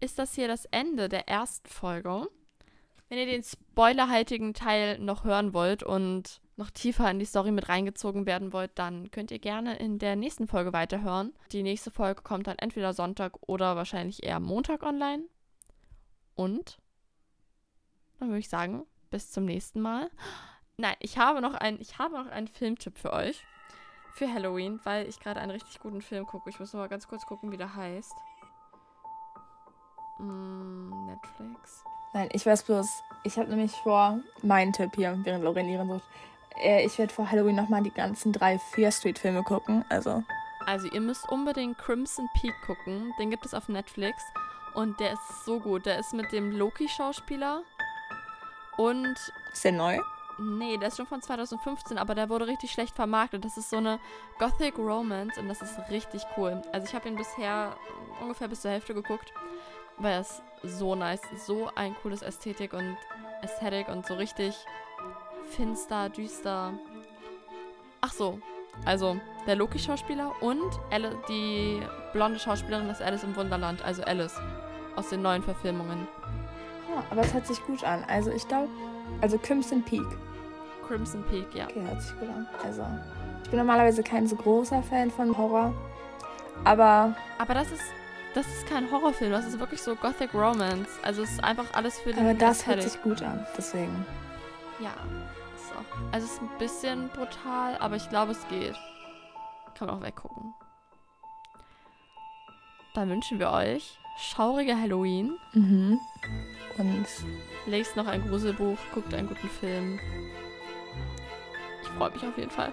ist 0.00 0.18
das 0.18 0.34
hier 0.34 0.48
das 0.48 0.64
Ende 0.66 1.08
der 1.08 1.28
ersten 1.28 1.68
Folge. 1.68 2.28
Wenn 3.08 3.18
ihr 3.18 3.26
den 3.26 3.42
spoilerhaltigen 3.42 4.54
Teil 4.54 4.98
noch 4.98 5.24
hören 5.24 5.52
wollt 5.52 5.82
und 5.82 6.40
noch 6.56 6.70
tiefer 6.70 7.10
in 7.10 7.18
die 7.18 7.24
Story 7.24 7.50
mit 7.50 7.68
reingezogen 7.68 8.26
werden 8.26 8.52
wollt, 8.52 8.70
dann 8.74 9.10
könnt 9.10 9.30
ihr 9.30 9.38
gerne 9.38 9.76
in 9.76 9.98
der 9.98 10.14
nächsten 10.14 10.46
Folge 10.46 10.72
weiterhören. 10.72 11.32
Die 11.52 11.62
nächste 11.62 11.90
Folge 11.90 12.22
kommt 12.22 12.46
dann 12.46 12.58
entweder 12.58 12.92
Sonntag 12.92 13.32
oder 13.48 13.76
wahrscheinlich 13.76 14.22
eher 14.22 14.40
Montag 14.40 14.82
online. 14.82 15.24
Und 16.34 16.78
dann 18.18 18.28
würde 18.28 18.38
ich 18.38 18.48
sagen, 18.48 18.86
bis 19.10 19.30
zum 19.30 19.44
nächsten 19.44 19.80
Mal. 19.80 20.10
Nein, 20.76 20.94
ich 21.00 21.18
habe 21.18 21.40
noch 21.40 21.54
einen, 21.54 21.80
ich 21.80 21.98
habe 21.98 22.14
noch 22.14 22.30
einen 22.30 22.48
Filmtipp 22.48 22.96
für 22.96 23.12
euch 23.12 23.42
für 24.14 24.32
Halloween, 24.32 24.80
weil 24.84 25.08
ich 25.08 25.18
gerade 25.18 25.40
einen 25.40 25.50
richtig 25.50 25.80
guten 25.80 26.02
Film 26.02 26.26
gucke. 26.26 26.50
Ich 26.50 26.60
muss 26.60 26.72
noch 26.72 26.80
mal 26.80 26.88
ganz 26.88 27.08
kurz 27.08 27.26
gucken, 27.26 27.50
wie 27.50 27.56
der 27.56 27.74
heißt. 27.74 28.14
Mm, 30.20 31.06
Netflix. 31.06 31.84
Nein, 32.12 32.28
ich 32.32 32.44
weiß 32.44 32.64
bloß, 32.64 33.02
ich 33.24 33.38
habe 33.38 33.48
nämlich 33.48 33.72
vor, 33.72 34.18
meinen 34.42 34.72
Tipp 34.72 34.92
hier, 34.96 35.18
während 35.22 35.44
Lauren 35.44 35.68
ihren 35.68 35.88
sucht, 35.88 36.04
äh, 36.62 36.84
ich 36.84 36.98
werde 36.98 37.12
vor 37.12 37.30
Halloween 37.30 37.56
nochmal 37.56 37.82
die 37.82 37.92
ganzen 37.92 38.32
drei 38.32 38.58
Fear 38.58 38.90
Street 38.92 39.18
Filme 39.18 39.42
gucken. 39.42 39.84
Also, 39.88 40.22
Also 40.66 40.88
ihr 40.88 41.00
müsst 41.00 41.28
unbedingt 41.28 41.78
Crimson 41.78 42.28
Peak 42.34 42.54
gucken. 42.66 43.12
Den 43.18 43.30
gibt 43.30 43.46
es 43.46 43.54
auf 43.54 43.68
Netflix. 43.68 44.22
Und 44.74 45.00
der 45.00 45.12
ist 45.12 45.44
so 45.44 45.58
gut. 45.58 45.86
Der 45.86 45.98
ist 45.98 46.12
mit 46.12 46.30
dem 46.32 46.52
Loki-Schauspieler. 46.52 47.62
Und 48.76 49.16
ist 49.52 49.64
der 49.64 49.72
neu? 49.72 49.98
Nee, 50.38 50.78
der 50.78 50.88
ist 50.88 50.96
schon 50.96 51.06
von 51.06 51.20
2015, 51.20 51.98
aber 51.98 52.14
der 52.14 52.30
wurde 52.30 52.46
richtig 52.46 52.70
schlecht 52.70 52.94
vermarktet. 52.96 53.44
Das 53.44 53.58
ist 53.58 53.68
so 53.68 53.76
eine 53.76 53.98
Gothic 54.38 54.78
Romance 54.78 55.38
und 55.38 55.48
das 55.48 55.60
ist 55.60 55.78
richtig 55.90 56.22
cool. 56.36 56.62
Also 56.72 56.86
ich 56.86 56.94
habe 56.94 57.08
ihn 57.08 57.16
bisher 57.16 57.76
ungefähr 58.22 58.48
bis 58.48 58.62
zur 58.62 58.70
Hälfte 58.70 58.94
geguckt, 58.94 59.34
weil 60.00 60.14
er 60.14 60.20
ist 60.20 60.42
so 60.62 60.94
nice, 60.94 61.22
so 61.46 61.70
ein 61.74 61.94
cooles 62.02 62.22
Ästhetik 62.22 62.72
und 62.72 62.96
Ästhetik 63.42 63.88
und 63.88 64.06
so 64.06 64.14
richtig 64.14 64.54
finster, 65.50 66.08
düster. 66.08 66.72
Ach 68.00 68.12
so, 68.12 68.38
also 68.84 69.18
der 69.46 69.56
Loki-Schauspieler 69.56 70.32
und 70.40 70.70
Elle, 70.90 71.16
die 71.28 71.82
blonde 72.12 72.38
Schauspielerin 72.38 72.88
ist 72.88 73.02
Alice 73.02 73.24
im 73.24 73.36
Wunderland, 73.36 73.82
also 73.82 74.02
Alice 74.04 74.40
aus 74.96 75.08
den 75.08 75.22
neuen 75.22 75.42
Verfilmungen. 75.42 76.06
Ja, 76.88 77.04
aber 77.10 77.22
es 77.22 77.32
hört 77.32 77.46
sich 77.46 77.64
gut 77.66 77.84
an. 77.84 78.04
Also, 78.08 78.30
ich 78.30 78.46
glaube, 78.48 78.68
also 79.20 79.38
Crimson 79.38 79.82
Peak. 79.82 80.06
Crimson 80.86 81.22
Peak, 81.30 81.46
ja. 81.54 81.66
Okay, 81.66 81.82
hört 81.82 82.02
sich 82.02 82.18
gut 82.18 82.28
an. 82.28 82.48
Also, 82.64 82.84
ich 83.44 83.50
bin 83.50 83.58
normalerweise 83.58 84.02
kein 84.02 84.26
so 84.26 84.36
großer 84.36 84.82
Fan 84.82 85.10
von 85.10 85.36
Horror. 85.36 85.72
Aber 86.64 87.14
Aber 87.38 87.54
das 87.54 87.70
ist, 87.70 87.82
das 88.34 88.46
ist 88.46 88.66
kein 88.66 88.90
Horrorfilm, 88.90 89.32
das 89.32 89.46
ist 89.46 89.58
wirklich 89.58 89.82
so 89.82 89.94
Gothic 89.96 90.32
Romance. 90.34 90.88
Also 91.02 91.22
es 91.22 91.32
ist 91.32 91.44
einfach 91.44 91.66
alles 91.72 91.98
für 91.98 92.12
den 92.12 92.20
Aber 92.20 92.34
das 92.34 92.66
hört 92.66 92.82
sich 92.82 93.00
gut 93.02 93.22
an, 93.22 93.46
deswegen. 93.56 94.06
Ja, 94.80 94.92
auch. 95.80 96.12
Also 96.12 96.26
es 96.26 96.32
ist 96.34 96.42
ein 96.42 96.58
bisschen 96.58 97.08
brutal, 97.10 97.76
aber 97.78 97.96
ich 97.96 98.08
glaube, 98.08 98.32
es 98.32 98.48
geht. 98.48 98.74
Kann 99.74 99.88
man 99.88 99.98
auch 99.98 100.02
weggucken. 100.02 100.54
Dann 102.94 103.08
wünschen 103.08 103.38
wir 103.38 103.50
euch 103.50 103.98
schaurige 104.18 104.76
Halloween. 104.76 105.38
Mhm. 105.52 105.98
Und 106.76 107.06
Lest 107.66 107.96
noch 107.96 108.06
ein 108.06 108.26
Gruselbuch, 108.26 108.78
guckt 108.92 109.12
einen 109.14 109.28
guten 109.28 109.48
Film. 109.48 110.00
Ich 111.82 111.88
freue 111.88 112.10
mich 112.10 112.22
auf 112.26 112.36
jeden 112.36 112.50
Fall. 112.50 112.72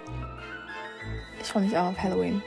ich 1.40 1.48
freue 1.48 1.64
mich 1.64 1.78
auch 1.78 1.88
auf 1.88 2.02
Halloween. 2.02 2.42